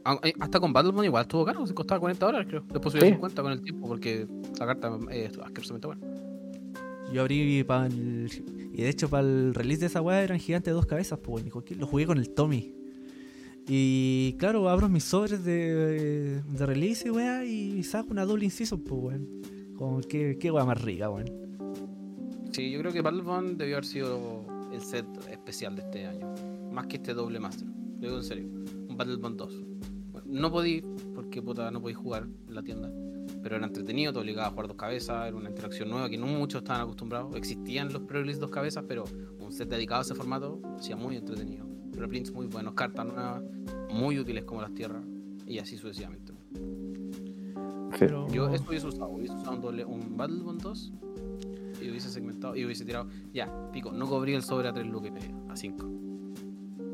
Ah, 0.09 0.17
eh, 0.23 0.31
Hasta 0.39 0.59
con 0.61 0.71
Battleborn 0.71 1.03
igual 1.03 1.23
estuvo 1.23 1.43
caro, 1.43 1.67
se 1.67 1.73
costaba 1.73 1.99
40 1.99 2.25
dólares, 2.25 2.47
creo. 2.47 2.61
Después 2.71 2.93
subió 2.93 3.03
a 3.03 3.07
Sí. 3.07 3.13
50 3.15 3.41
con 3.41 3.51
el 3.51 3.61
tiempo, 3.61 3.87
porque 3.89 4.25
la 4.57 4.65
carta 4.65 4.97
eh, 5.11 5.29
es 5.29 5.37
asquerosamente 5.37 5.87
buena. 5.87 6.01
Yo 7.11 7.21
abrí 7.21 7.63
para 7.65 7.87
el... 7.87 8.29
Y 8.73 8.83
de 8.83 8.89
hecho, 8.89 9.09
para 9.09 9.23
el 9.27 9.53
release 9.53 9.81
de 9.81 9.85
esa 9.87 10.01
weá 10.01 10.21
eran 10.23 10.39
gigantes 10.39 10.71
de 10.71 10.75
dos 10.75 10.85
cabezas, 10.85 11.19
pues, 11.19 11.43
Lo 11.77 11.87
jugué 11.87 12.05
con 12.05 12.17
el 12.19 12.29
Tommy. 12.29 12.73
Y 13.67 14.35
claro, 14.39 14.69
abro 14.69 14.87
mis 14.87 15.03
sobres 15.03 15.43
de, 15.43 16.41
de 16.41 16.65
release, 16.65 17.11
weá, 17.11 17.43
y 17.43 17.83
saco 17.83 18.11
una 18.11 18.23
doble 18.25 18.45
inciso, 18.45 18.77
pues, 18.81 19.01
weón. 19.03 19.27
Como, 19.75 19.99
qué, 20.01 20.37
qué 20.39 20.51
weá 20.51 20.63
más 20.63 20.81
rica, 20.81 21.09
weón. 21.09 21.27
Sí, 22.53 22.71
yo 22.71 22.79
creo 22.79 22.93
que 22.93 23.01
Battlebond 23.01 23.57
debió 23.57 23.75
haber 23.75 23.85
sido 23.85 24.45
el 24.71 24.81
set 24.81 25.05
especial 25.29 25.75
de 25.75 25.81
este 25.81 26.05
año. 26.07 26.33
Más 26.71 26.87
que 26.87 26.95
este 26.95 27.13
doble 27.13 27.39
master. 27.41 27.67
Lo 27.99 28.07
digo 28.07 28.17
en 28.17 28.23
serio. 28.23 28.47
Un 28.87 28.95
Battlebond 28.95 29.37
2. 29.37 29.63
No 30.27 30.51
podí, 30.51 30.83
porque 31.15 31.41
puta, 31.41 31.71
no 31.71 31.81
podí 31.81 31.93
jugar 31.93 32.27
en 32.47 32.53
la 32.55 32.61
tienda. 32.61 32.91
Pero 33.41 33.55
era 33.55 33.65
entretenido, 33.65 34.11
te 34.13 34.19
obligaba 34.19 34.47
a 34.47 34.51
jugar 34.51 34.67
dos 34.67 34.77
cabezas, 34.77 35.27
era 35.27 35.35
una 35.35 35.49
interacción 35.49 35.89
nueva 35.89 36.09
que 36.09 36.17
no 36.17 36.25
muchos 36.27 36.61
estaban 36.61 36.81
acostumbrados. 36.81 37.35
Existían 37.35 37.91
los 37.93 38.01
pre-release 38.03 38.39
dos 38.39 38.49
cabezas, 38.49 38.83
pero 38.87 39.05
un 39.39 39.51
set 39.51 39.69
dedicado 39.69 39.99
a 39.99 40.03
ese 40.03 40.15
formato 40.15 40.59
lo 40.61 40.75
hacía 40.77 40.95
muy 40.95 41.15
entretenido. 41.15 41.65
Reprints 41.93 42.31
muy 42.31 42.47
buenos, 42.47 42.73
cartas 42.73 43.05
nuevas, 43.05 43.41
muy 43.91 44.19
útiles 44.19 44.43
como 44.43 44.61
las 44.61 44.73
tierras, 44.73 45.03
y 45.45 45.59
así 45.59 45.77
sucesivamente. 45.77 46.33
Pero- 47.99 48.27
Yo 48.29 48.49
esto 48.49 48.69
hubiese 48.69 48.87
usado, 48.87 49.09
hubiese 49.09 49.33
usado 49.33 49.53
un, 49.55 49.61
doble, 49.61 49.85
un 49.85 50.17
Battlebond 50.17 50.61
2 50.61 50.93
y 51.81 51.89
hubiese 51.89 52.09
segmentado 52.09 52.55
y 52.55 52.65
hubiese 52.65 52.85
tirado, 52.85 53.07
ya, 53.33 53.71
pico, 53.71 53.91
no 53.91 54.07
cobrí 54.07 54.33
el 54.33 54.43
sobre 54.43 54.67
a 54.67 54.73
3 54.73 54.85
lucas 54.87 55.09
y 55.09 55.11
medio, 55.11 55.35
a 55.49 55.55
5. 55.55 55.89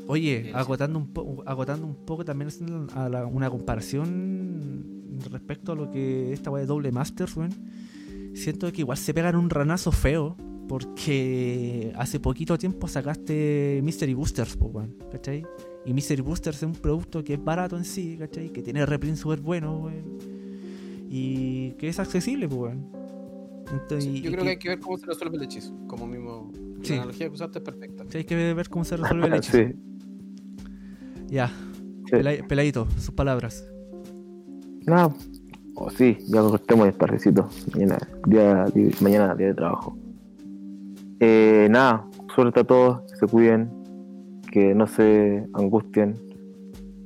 Oye, 0.06 0.50
agotando 0.54 0.98
un, 0.98 1.08
po- 1.12 1.42
agotando 1.46 1.86
un 1.86 1.94
poco 2.04 2.24
también 2.24 2.48
haciendo 2.48 2.86
a 2.94 3.08
la- 3.08 3.26
una 3.26 3.48
comparación 3.50 5.18
respecto 5.30 5.72
a 5.72 5.74
lo 5.74 5.90
que 5.90 6.32
esta 6.32 6.50
weá 6.50 6.60
de 6.62 6.66
doble 6.66 6.92
masters, 6.92 7.36
weón. 7.36 7.52
Siento 8.34 8.70
que 8.72 8.80
igual 8.82 8.98
se 8.98 9.14
pegan 9.14 9.36
un 9.36 9.48
ranazo 9.48 9.92
feo 9.92 10.36
porque 10.68 11.92
hace 11.96 12.18
poquito 12.20 12.58
tiempo 12.58 12.88
sacaste 12.88 13.80
Mystery 13.84 14.14
Boosters, 14.14 14.56
po, 14.56 14.66
weón, 14.66 14.94
¿cachai? 15.12 15.44
Y 15.86 15.92
Mystery 15.94 16.22
Boosters 16.22 16.56
es 16.58 16.62
un 16.64 16.72
producto 16.72 17.22
que 17.22 17.34
es 17.34 17.44
barato 17.44 17.76
en 17.76 17.84
sí, 17.84 18.16
¿cachai? 18.18 18.50
Que 18.50 18.62
tiene 18.62 18.84
reprints 18.86 19.20
súper 19.20 19.40
buenos, 19.40 19.84
weón. 19.84 20.18
Y 21.10 21.72
que 21.72 21.88
es 21.88 21.98
accesible, 21.98 22.48
pues, 22.48 22.60
weón. 22.60 22.86
Entonces, 23.72 24.20
yo 24.20 24.30
creo 24.32 24.42
que 24.44 24.50
hay 24.50 24.56
que 24.58 24.68
ver 24.68 24.80
cómo 24.80 24.98
se 24.98 25.06
resuelve 25.06 25.36
el 25.36 25.42
hechizo. 25.44 25.74
Como 25.86 26.06
mismo, 26.06 26.50
Sí. 26.82 26.90
la 26.94 26.96
analogía 27.02 27.28
que 27.28 27.34
usaste 27.34 27.58
es 27.58 27.64
perfecta. 27.64 28.04
sí, 28.08 28.18
hay 28.18 28.24
que 28.24 28.54
ver 28.54 28.68
cómo 28.68 28.84
se 28.84 28.96
resuelve 28.96 29.26
el 29.28 29.34
hechizo. 29.34 29.58
sí, 29.58 29.74
Ya, 31.28 31.48
sí. 32.10 32.16
Peladito, 32.48 32.86
sus 32.98 33.10
palabras. 33.14 33.66
Nada. 34.86 35.12
Oh, 35.76 35.90
sí, 35.90 36.16
ya 36.28 36.40
cortemos 36.40 36.86
despacito. 36.86 37.48
Mañana, 37.74 37.98
día, 38.28 38.64
día- 38.74 38.90
mañana 39.00 39.34
día 39.34 39.48
de 39.48 39.54
trabajo. 39.54 39.96
Eh, 41.20 41.66
nada, 41.70 42.06
suerte 42.34 42.60
a 42.60 42.64
todos, 42.64 43.00
que 43.10 43.16
se 43.16 43.26
cuiden, 43.26 43.70
que 44.52 44.74
no 44.74 44.86
se 44.86 45.46
angustien 45.54 46.14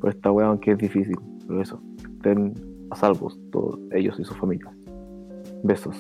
por 0.01 0.11
esta 0.11 0.31
weá, 0.33 0.49
aunque 0.49 0.73
es 0.73 0.79
difícil. 0.79 1.17
Pero 1.47 1.63
eso, 1.63 1.81
que 2.05 2.13
estén 2.13 2.55
a 2.91 2.97
salvos 2.97 3.39
todos 3.53 3.79
ellos 3.93 4.19
y 4.21 4.25
sus 4.25 4.37
familias. 4.37 4.75
Besos. 5.65 5.97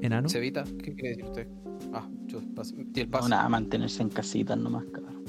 Enano. 0.00 0.28
Cevita, 0.28 0.64
¿qué 0.82 0.92
quiere 0.94 1.10
decir 1.10 1.24
usted? 1.24 1.48
Ah, 1.92 2.08
yo 2.26 2.40
pas- 2.54 2.72
di 2.74 3.00
el 3.02 3.08
paso. 3.08 3.28
No, 3.28 3.36
nada, 3.36 3.48
mantenerse 3.48 4.02
en 4.02 4.08
casitas 4.08 4.58
nomás, 4.58 4.84
cabrón. 4.86 5.21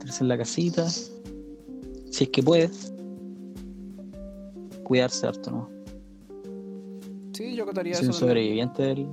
Mantenerse 0.00 0.24
en 0.24 0.28
la 0.28 0.38
casita. 0.38 0.88
Si 0.88 2.24
es 2.24 2.30
que 2.30 2.42
puede. 2.42 2.70
Cuidarse 4.84 5.26
harto, 5.26 5.50
¿no? 5.50 5.68
Sí, 7.34 7.54
yo 7.54 7.64
acotaría 7.64 7.94
Soy 7.94 8.06
un 8.06 8.10
eso. 8.10 8.20
sobreviviente 8.20 8.82
del. 8.82 9.06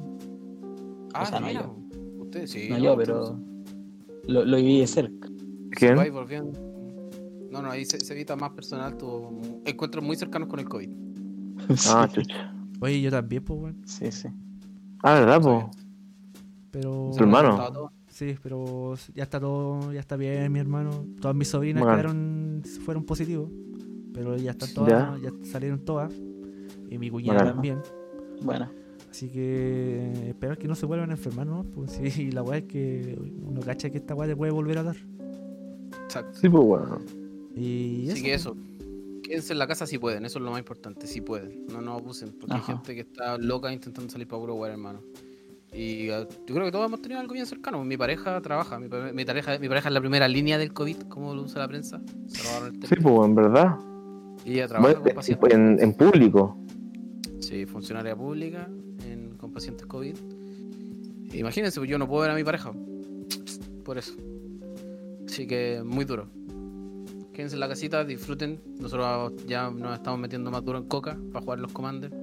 Ah, 1.13 1.23
o 1.23 1.25
sea, 1.25 1.39
no 1.41 1.47
mira, 1.47 1.61
yo. 1.63 2.23
Usted 2.23 2.47
sí. 2.47 2.69
no 2.69 2.77
yo, 2.77 2.95
pero. 2.95 3.37
Lo, 4.27 4.45
lo 4.45 4.57
viví 4.57 4.79
de 4.79 4.87
cerca. 4.87 5.29
¿Quién? 5.71 5.95
No, 7.51 7.61
no, 7.61 7.69
ahí 7.69 7.83
se, 7.85 7.99
Cevita 7.99 8.35
más 8.37 8.51
personal 8.51 8.97
tuvo 8.97 9.39
encuentros 9.65 10.03
muy 10.03 10.15
cercanos 10.15 10.47
con 10.47 10.59
el 10.59 10.69
COVID. 10.69 10.89
Ah, 11.87 12.07
sí, 12.13 12.21
chucha. 12.21 12.53
Oye, 12.79 13.01
yo 13.01 13.11
también, 13.11 13.43
pues, 13.43 13.59
weón. 13.59 13.81
sí, 13.85 14.09
sí. 14.11 14.29
Ah, 15.03 15.19
¿verdad, 15.19 15.41
po? 15.41 15.69
Pero. 16.71 17.11
Su 17.13 17.19
hermano. 17.19 17.91
Sí, 18.17 18.35
pero 18.41 18.95
ya 19.13 19.21
está 19.23 19.39
todo, 19.39 19.93
ya 19.93 19.99
está 19.99 20.15
bien, 20.15 20.51
mi 20.51 20.57
hermano. 20.57 21.05
Todas 21.21 21.35
mis 21.35 21.49
sobrinas 21.49 21.83
Bueno. 21.83 21.95
quedaron, 21.97 22.63
fueron 22.83 23.03
positivos. 23.05 23.51
Pero 24.11 24.35
ya 24.37 24.51
están 24.51 24.73
todas, 24.73 25.21
Ya. 25.21 25.29
ya, 25.29 25.45
salieron 25.45 25.85
todas. 25.85 26.11
Y 26.89 26.97
mi 26.97 27.11
cuñada 27.11 27.45
también. 27.45 27.77
Bueno, 28.41 28.71
Así 29.11 29.29
que 29.29 30.29
esperar 30.29 30.57
que 30.57 30.67
no 30.67 30.73
se 30.73 30.87
vuelvan 30.87 31.11
a 31.11 31.13
enfermar, 31.13 31.45
¿no? 31.45 31.63
Pues 31.63 31.91
sí, 31.91 32.31
la 32.31 32.41
weá 32.41 32.57
es 32.57 32.63
que 32.63 33.19
uno 33.45 33.61
cacha 33.61 33.91
que 33.91 33.97
esta 33.99 34.15
weá 34.15 34.27
te 34.27 34.35
puede 34.35 34.51
volver 34.51 34.79
a 34.79 34.83
dar. 34.83 34.97
Exacto. 36.05 36.39
Sí, 36.39 36.49
pues 36.49 36.63
bueno. 36.65 36.99
Y 37.55 38.09
Así 38.09 38.23
que 38.23 38.29
pues. 38.29 38.41
eso. 38.41 38.57
Quédense 39.21 39.53
en 39.53 39.59
la 39.59 39.67
casa 39.67 39.85
si 39.85 39.99
pueden, 39.99 40.25
eso 40.25 40.39
es 40.39 40.43
lo 40.45 40.49
más 40.49 40.59
importante, 40.59 41.05
si 41.05 41.21
pueden. 41.21 41.67
No 41.67 41.81
nos 41.81 42.01
abusen, 42.01 42.31
porque 42.39 42.55
Ajá. 42.55 42.63
hay 42.71 42.77
gente 42.77 42.95
que 42.95 43.01
está 43.01 43.37
loca 43.37 43.71
intentando 43.71 44.09
salir 44.09 44.27
para 44.27 44.39
puro 44.41 44.55
wear, 44.55 44.71
hermano. 44.71 45.01
Y 45.73 46.09
uh, 46.09 46.25
yo 46.47 46.55
creo 46.55 46.65
que 46.65 46.71
todos 46.71 46.85
hemos 46.87 47.01
tenido 47.01 47.19
algo 47.19 47.33
bien 47.33 47.45
cercano. 47.45 47.83
Mi 47.83 47.97
pareja 47.97 48.39
trabaja, 48.41 48.79
mi, 48.79 48.87
pa- 48.87 49.11
mi 49.11 49.25
pareja, 49.25 49.59
mi 49.59 49.67
pareja 49.67 49.89
es 49.89 49.93
la 49.93 49.99
primera 49.99 50.27
línea 50.27 50.57
del 50.57 50.73
COVID, 50.73 51.03
como 51.09 51.35
lo 51.35 51.43
usa 51.43 51.59
la 51.59 51.67
prensa. 51.67 52.01
El 52.25 52.87
Sí, 52.87 52.95
pues 53.01 53.25
en 53.25 53.35
verdad. 53.35 53.75
Y 54.45 54.53
ella 54.53 54.67
trabaja 54.67 54.93
Bueno, 54.93 55.03
con 55.03 55.13
pacientes. 55.15 55.53
en, 55.53 55.79
en 55.81 55.93
público. 55.93 56.57
Sí, 57.39 57.65
funcionaria 57.65 58.15
pública 58.15 58.69
en- 59.05 59.35
con 59.37 59.51
pacientes 59.51 59.85
COVID. 59.85 60.15
Imagínense, 61.33 61.79
pues 61.79 61.89
yo 61.89 61.97
no 61.97 62.07
puedo 62.07 62.21
ver 62.21 62.31
a 62.31 62.35
mi 62.35 62.43
pareja. 62.43 62.71
Por 63.83 63.97
eso. 63.97 64.13
Así 65.27 65.45
que 65.45 65.83
muy 65.85 66.05
duro. 66.05 66.29
Quédense 67.33 67.55
en 67.55 67.59
la 67.59 67.67
casita, 67.67 68.03
disfruten. 68.05 68.59
Nosotros 68.79 69.33
ya 69.45 69.69
nos 69.69 69.93
estamos 69.93 70.19
metiendo 70.19 70.49
más 70.49 70.63
duro 70.63 70.79
en 70.79 70.85
coca 70.85 71.17
para 71.31 71.43
jugar 71.43 71.59
los 71.59 71.71
commanders. 71.73 72.13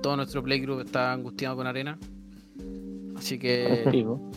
Todo 0.00 0.16
nuestro 0.16 0.42
playgroup 0.42 0.80
está 0.80 1.12
angustiado 1.12 1.56
con 1.56 1.66
arena. 1.66 1.98
Así 3.16 3.38
que 3.38 3.84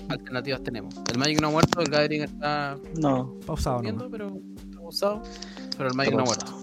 alternativas 0.10 0.62
tenemos. 0.64 0.96
El 1.12 1.18
Magic 1.18 1.42
no 1.42 1.48
ha 1.48 1.52
muerto, 1.52 1.82
el 1.82 1.90
Gathering 1.90 2.24
está 2.24 2.78
No, 3.00 3.36
Pausado 3.46 3.82
nomás. 3.82 4.06
pero 4.12 4.40
está 4.56 4.78
abusado. 4.78 5.22
Pero 5.78 5.90
el 5.90 5.96
Magic 5.96 6.14
no 6.14 6.22
ha 6.22 6.26
muerto. 6.26 6.54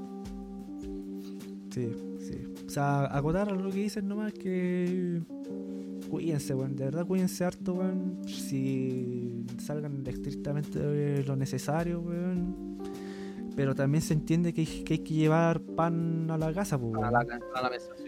Sí, 1.70 1.90
sí. 2.20 2.44
O 2.66 2.70
sea, 2.70 3.04
acotar 3.16 3.48
a 3.48 3.52
lo 3.52 3.70
que 3.70 3.78
dicen 3.78 4.06
nomás 4.08 4.32
que. 4.32 5.22
Cuídense, 6.08 6.54
weón. 6.54 6.76
De 6.76 6.84
verdad, 6.84 7.06
cuídense 7.06 7.44
harto, 7.44 7.74
weón. 7.74 8.20
Si 8.26 9.44
salgan 9.58 10.04
estrictamente 10.06 10.78
de 10.78 11.24
lo 11.24 11.34
necesario, 11.36 12.00
weón. 12.00 12.78
Pero 13.56 13.74
también 13.74 14.02
se 14.02 14.14
entiende 14.14 14.52
que 14.52 14.62
hay 14.62 14.84
que, 14.84 14.94
hay 14.94 14.98
que 15.00 15.14
llevar 15.14 15.60
pan 15.60 16.28
a 16.30 16.38
la 16.38 16.52
casa, 16.52 16.78
pues, 16.78 16.94
A 16.94 16.98
weón. 16.98 17.12
la, 17.12 17.40
a 17.54 17.62
la 17.62 17.70
mesa, 17.70 17.90
sí. 17.96 18.03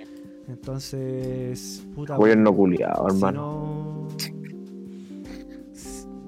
Entonces, 0.48 1.86
puta. 1.94 2.16
Gobierno 2.16 2.54
culiado, 2.54 3.08
si 3.10 3.16
hermano. 3.16 4.06
no. 4.12 4.16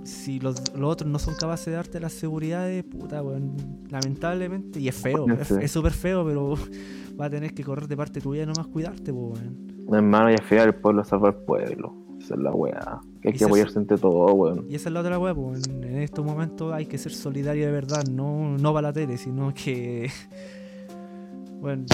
Si 0.04 0.40
los, 0.40 0.74
los 0.76 0.92
otros 0.92 1.10
no 1.10 1.18
son 1.18 1.34
capaces 1.36 1.66
de 1.66 1.72
darte 1.72 2.00
las 2.00 2.12
seguridades, 2.12 2.84
puta, 2.84 3.22
weón. 3.22 3.56
Lamentablemente, 3.90 4.78
y 4.80 4.88
es 4.88 4.94
feo, 4.96 5.26
es 5.28 5.50
es 5.50 5.70
súper 5.70 5.92
feo, 5.92 6.24
pero 6.26 6.54
va 7.20 7.26
a 7.26 7.30
tener 7.30 7.54
que 7.54 7.64
correr 7.64 7.88
de 7.88 7.96
parte 7.96 8.20
tuya 8.20 8.42
y 8.42 8.46
nomás 8.46 8.66
cuidarte, 8.66 9.10
weón. 9.12 9.68
Hermano, 9.90 10.30
y 10.30 10.34
al 10.34 10.42
final 10.42 10.68
el 10.68 10.74
pueblo 10.74 11.04
salva 11.04 11.28
al 11.28 11.36
pueblo. 11.36 11.94
Esa 12.20 12.34
es 12.34 12.40
la 12.40 12.52
weá. 12.52 13.00
Que 13.22 13.28
hay 13.28 13.32
que 13.32 13.38
se- 13.38 13.44
apoyarse 13.46 13.78
entre 13.78 13.96
todos, 13.96 14.32
weón. 14.34 14.66
Y 14.68 14.74
esa 14.74 14.88
es 14.88 14.92
la 14.92 15.00
otra 15.00 15.18
weá, 15.18 15.32
en, 15.32 15.84
en 15.84 15.96
estos 16.02 16.24
momentos 16.24 16.72
hay 16.74 16.86
que 16.86 16.98
ser 16.98 17.12
solidario 17.12 17.64
de 17.66 17.72
verdad, 17.72 18.04
no, 18.10 18.56
no 18.58 18.72
para 18.74 18.88
la 18.88 18.92
tele, 18.92 19.16
sino 19.18 19.52
que. 19.54 20.10
Bueno, 21.60 21.86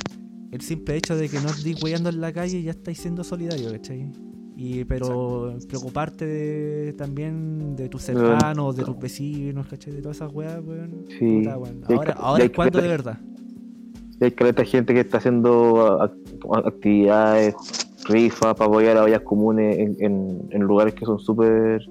el 0.54 0.60
simple 0.60 0.96
hecho 0.96 1.16
de 1.16 1.28
que 1.28 1.40
no 1.40 1.48
estés 1.48 1.82
weyando 1.82 2.08
en 2.10 2.20
la 2.20 2.32
calle 2.32 2.62
ya 2.62 2.70
estáis 2.70 2.98
siendo 2.98 3.24
solidario, 3.24 3.70
¿cachai? 3.72 4.10
Y, 4.56 4.84
pero 4.84 5.56
preocuparte 5.68 6.24
de- 6.26 6.92
también 6.92 7.74
de 7.74 7.88
tus 7.88 8.02
cercanos, 8.02 8.76
de 8.76 8.84
tus 8.84 8.96
vecinos, 8.98 9.66
¿cachai? 9.66 9.92
De 9.94 10.00
todas 10.00 10.16
esas 10.18 10.32
weas, 10.32 10.60
weón. 10.64 11.06
Sí. 11.18 11.38
Puta, 11.42 11.58
weón. 11.58 11.80
Ahora, 11.88 12.12
ahora 12.18 12.44
es 12.44 12.50
cuando 12.52 12.80
de 12.80 12.88
ver- 12.88 12.98
verdad. 13.02 13.18
Hay 14.20 14.30
caleta 14.30 14.64
gente 14.64 14.94
que 14.94 15.00
está 15.00 15.18
haciendo 15.18 15.98
act- 16.00 16.66
actividades, 16.66 17.54
rifas 18.04 18.54
para 18.54 18.66
apoyar 18.70 18.96
a 18.96 19.02
vallas 19.02 19.22
comunes 19.22 19.76
en, 19.78 19.96
en- 19.98 20.48
en 20.50 20.62
lugares 20.62 20.94
que 20.94 21.04
son 21.04 21.18
súper 21.18 21.84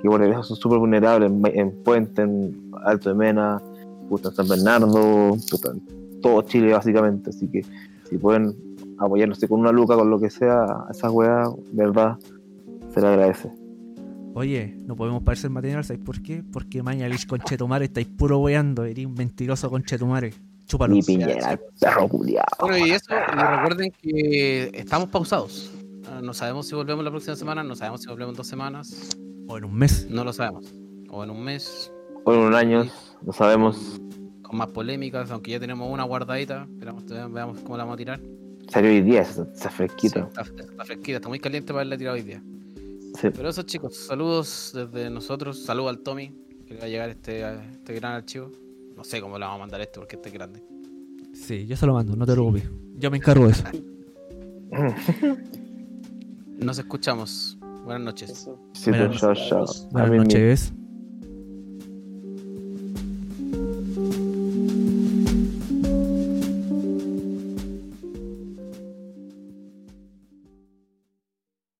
que 0.00 0.08
bueno, 0.08 0.42
son 0.44 0.56
súper 0.56 0.78
vulnerables, 0.78 1.30
en, 1.32 1.42
en 1.58 1.72
Puente, 1.82 2.22
en 2.22 2.70
Alto 2.84 3.08
de 3.08 3.14
Mena, 3.16 3.60
puta, 4.08 4.28
en 4.28 4.34
San 4.36 4.46
Bernardo, 4.46 5.36
puta, 5.50 5.70
en 5.72 6.20
todo 6.20 6.42
Chile 6.42 6.72
básicamente, 6.72 7.30
así 7.30 7.48
que 7.48 7.64
si 8.08 8.18
pueden 8.18 8.54
apoyarnos 8.98 9.38
con 9.48 9.60
una 9.60 9.72
luca, 9.72 9.94
con 9.96 10.10
lo 10.10 10.18
que 10.18 10.30
sea, 10.30 10.62
a 10.64 10.88
esa 10.90 11.10
weá, 11.10 11.44
de 11.72 11.84
verdad, 11.86 12.16
se 12.92 13.00
le 13.00 13.06
agradece. 13.08 13.50
Oye, 14.34 14.74
no 14.84 14.96
podemos 14.96 15.22
parecer 15.22 15.50
material, 15.50 15.82
¿sabes 15.84 16.02
por 16.02 16.22
qué? 16.22 16.42
Porque 16.52 16.82
Mañalich 16.82 17.26
con 17.26 17.40
Chetumare 17.40 17.86
estáis 17.86 18.06
puro 18.06 18.38
weando, 18.38 18.84
eres 18.84 19.06
un 19.06 19.14
mentiroso 19.14 19.70
con 19.70 19.82
Chetumare. 19.82 20.34
Chúpalo. 20.66 20.94
Ni 20.94 21.02
Piñera, 21.02 21.52
el 21.52 21.60
perro 21.80 22.08
culiao. 22.08 22.44
Bueno, 22.60 22.76
y 22.86 22.90
eso, 22.90 23.14
y 23.14 23.38
recuerden 23.38 23.92
que 24.02 24.70
estamos 24.74 25.08
pausados. 25.08 25.72
No, 26.02 26.20
no 26.20 26.34
sabemos 26.34 26.66
si 26.68 26.74
volvemos 26.74 27.04
la 27.04 27.10
próxima 27.10 27.36
semana, 27.36 27.62
no 27.62 27.76
sabemos 27.76 28.02
si 28.02 28.08
volvemos 28.08 28.32
en 28.32 28.36
dos 28.36 28.46
semanas, 28.46 29.16
O 29.48 29.56
en 29.56 29.64
un 29.64 29.74
mes. 29.74 30.06
no 30.10 30.24
lo 30.24 30.32
sabemos. 30.32 30.74
O 31.08 31.22
en 31.24 31.30
un 31.30 31.42
mes, 31.44 31.92
O 32.24 32.34
en 32.34 32.40
un 32.40 32.54
año, 32.54 32.84
no 33.22 33.32
sabemos. 33.32 34.00
Con 34.56 34.58
más 34.58 34.68
polémicas, 34.74 35.30
aunque 35.30 35.50
ya 35.52 35.60
tenemos 35.60 35.90
una 35.92 36.04
guardadita. 36.04 36.66
Esperamos, 36.72 37.04
veamos 37.06 37.60
cómo 37.60 37.76
la 37.76 37.84
vamos 37.84 37.94
a 37.94 37.98
tirar. 37.98 38.20
Salió 38.68 38.90
hoy 38.90 39.02
día, 39.02 39.24
Sí, 39.24 39.42
fresquita. 39.70 40.20
está, 40.20 40.42
está 40.42 40.84
fresquita, 40.84 41.16
está 41.16 41.28
muy 41.28 41.38
caliente 41.38 41.68
para 41.68 41.80
haberla 41.80 41.96
tirado 41.98 42.16
hoy 42.16 42.22
día. 42.22 42.42
Sí. 43.20 43.28
Pero 43.34 43.48
eso 43.48 43.62
chicos, 43.62 43.96
saludos 43.96 44.72
desde 44.74 45.08
nosotros, 45.10 45.62
saludos 45.62 45.90
al 45.90 45.98
Tommy, 46.00 46.32
que 46.66 46.74
le 46.74 46.80
va 46.80 46.86
a 46.86 46.88
llegar 46.88 47.10
este, 47.10 47.42
este 47.72 47.94
gran 47.94 48.12
archivo. 48.14 48.50
No 48.96 49.04
sé 49.04 49.20
cómo 49.20 49.38
le 49.38 49.44
vamos 49.44 49.56
a 49.58 49.60
mandar 49.60 49.80
esto 49.82 50.00
porque 50.00 50.16
este 50.16 50.28
es 50.30 50.34
grande. 50.34 50.62
Sí, 51.34 51.66
yo 51.66 51.76
se 51.76 51.86
lo 51.86 51.92
mando, 51.94 52.16
no 52.16 52.24
te 52.26 52.32
preocupes. 52.32 52.64
Yo 52.96 53.10
me 53.10 53.18
encargo 53.18 53.44
de 53.46 53.52
eso. 53.52 53.64
Nos 56.58 56.78
escuchamos. 56.78 57.58
Buenas 57.84 58.02
noches. 58.02 58.48
Sí, 58.72 58.90
Buenas 58.90 59.22
noches. 60.10 60.72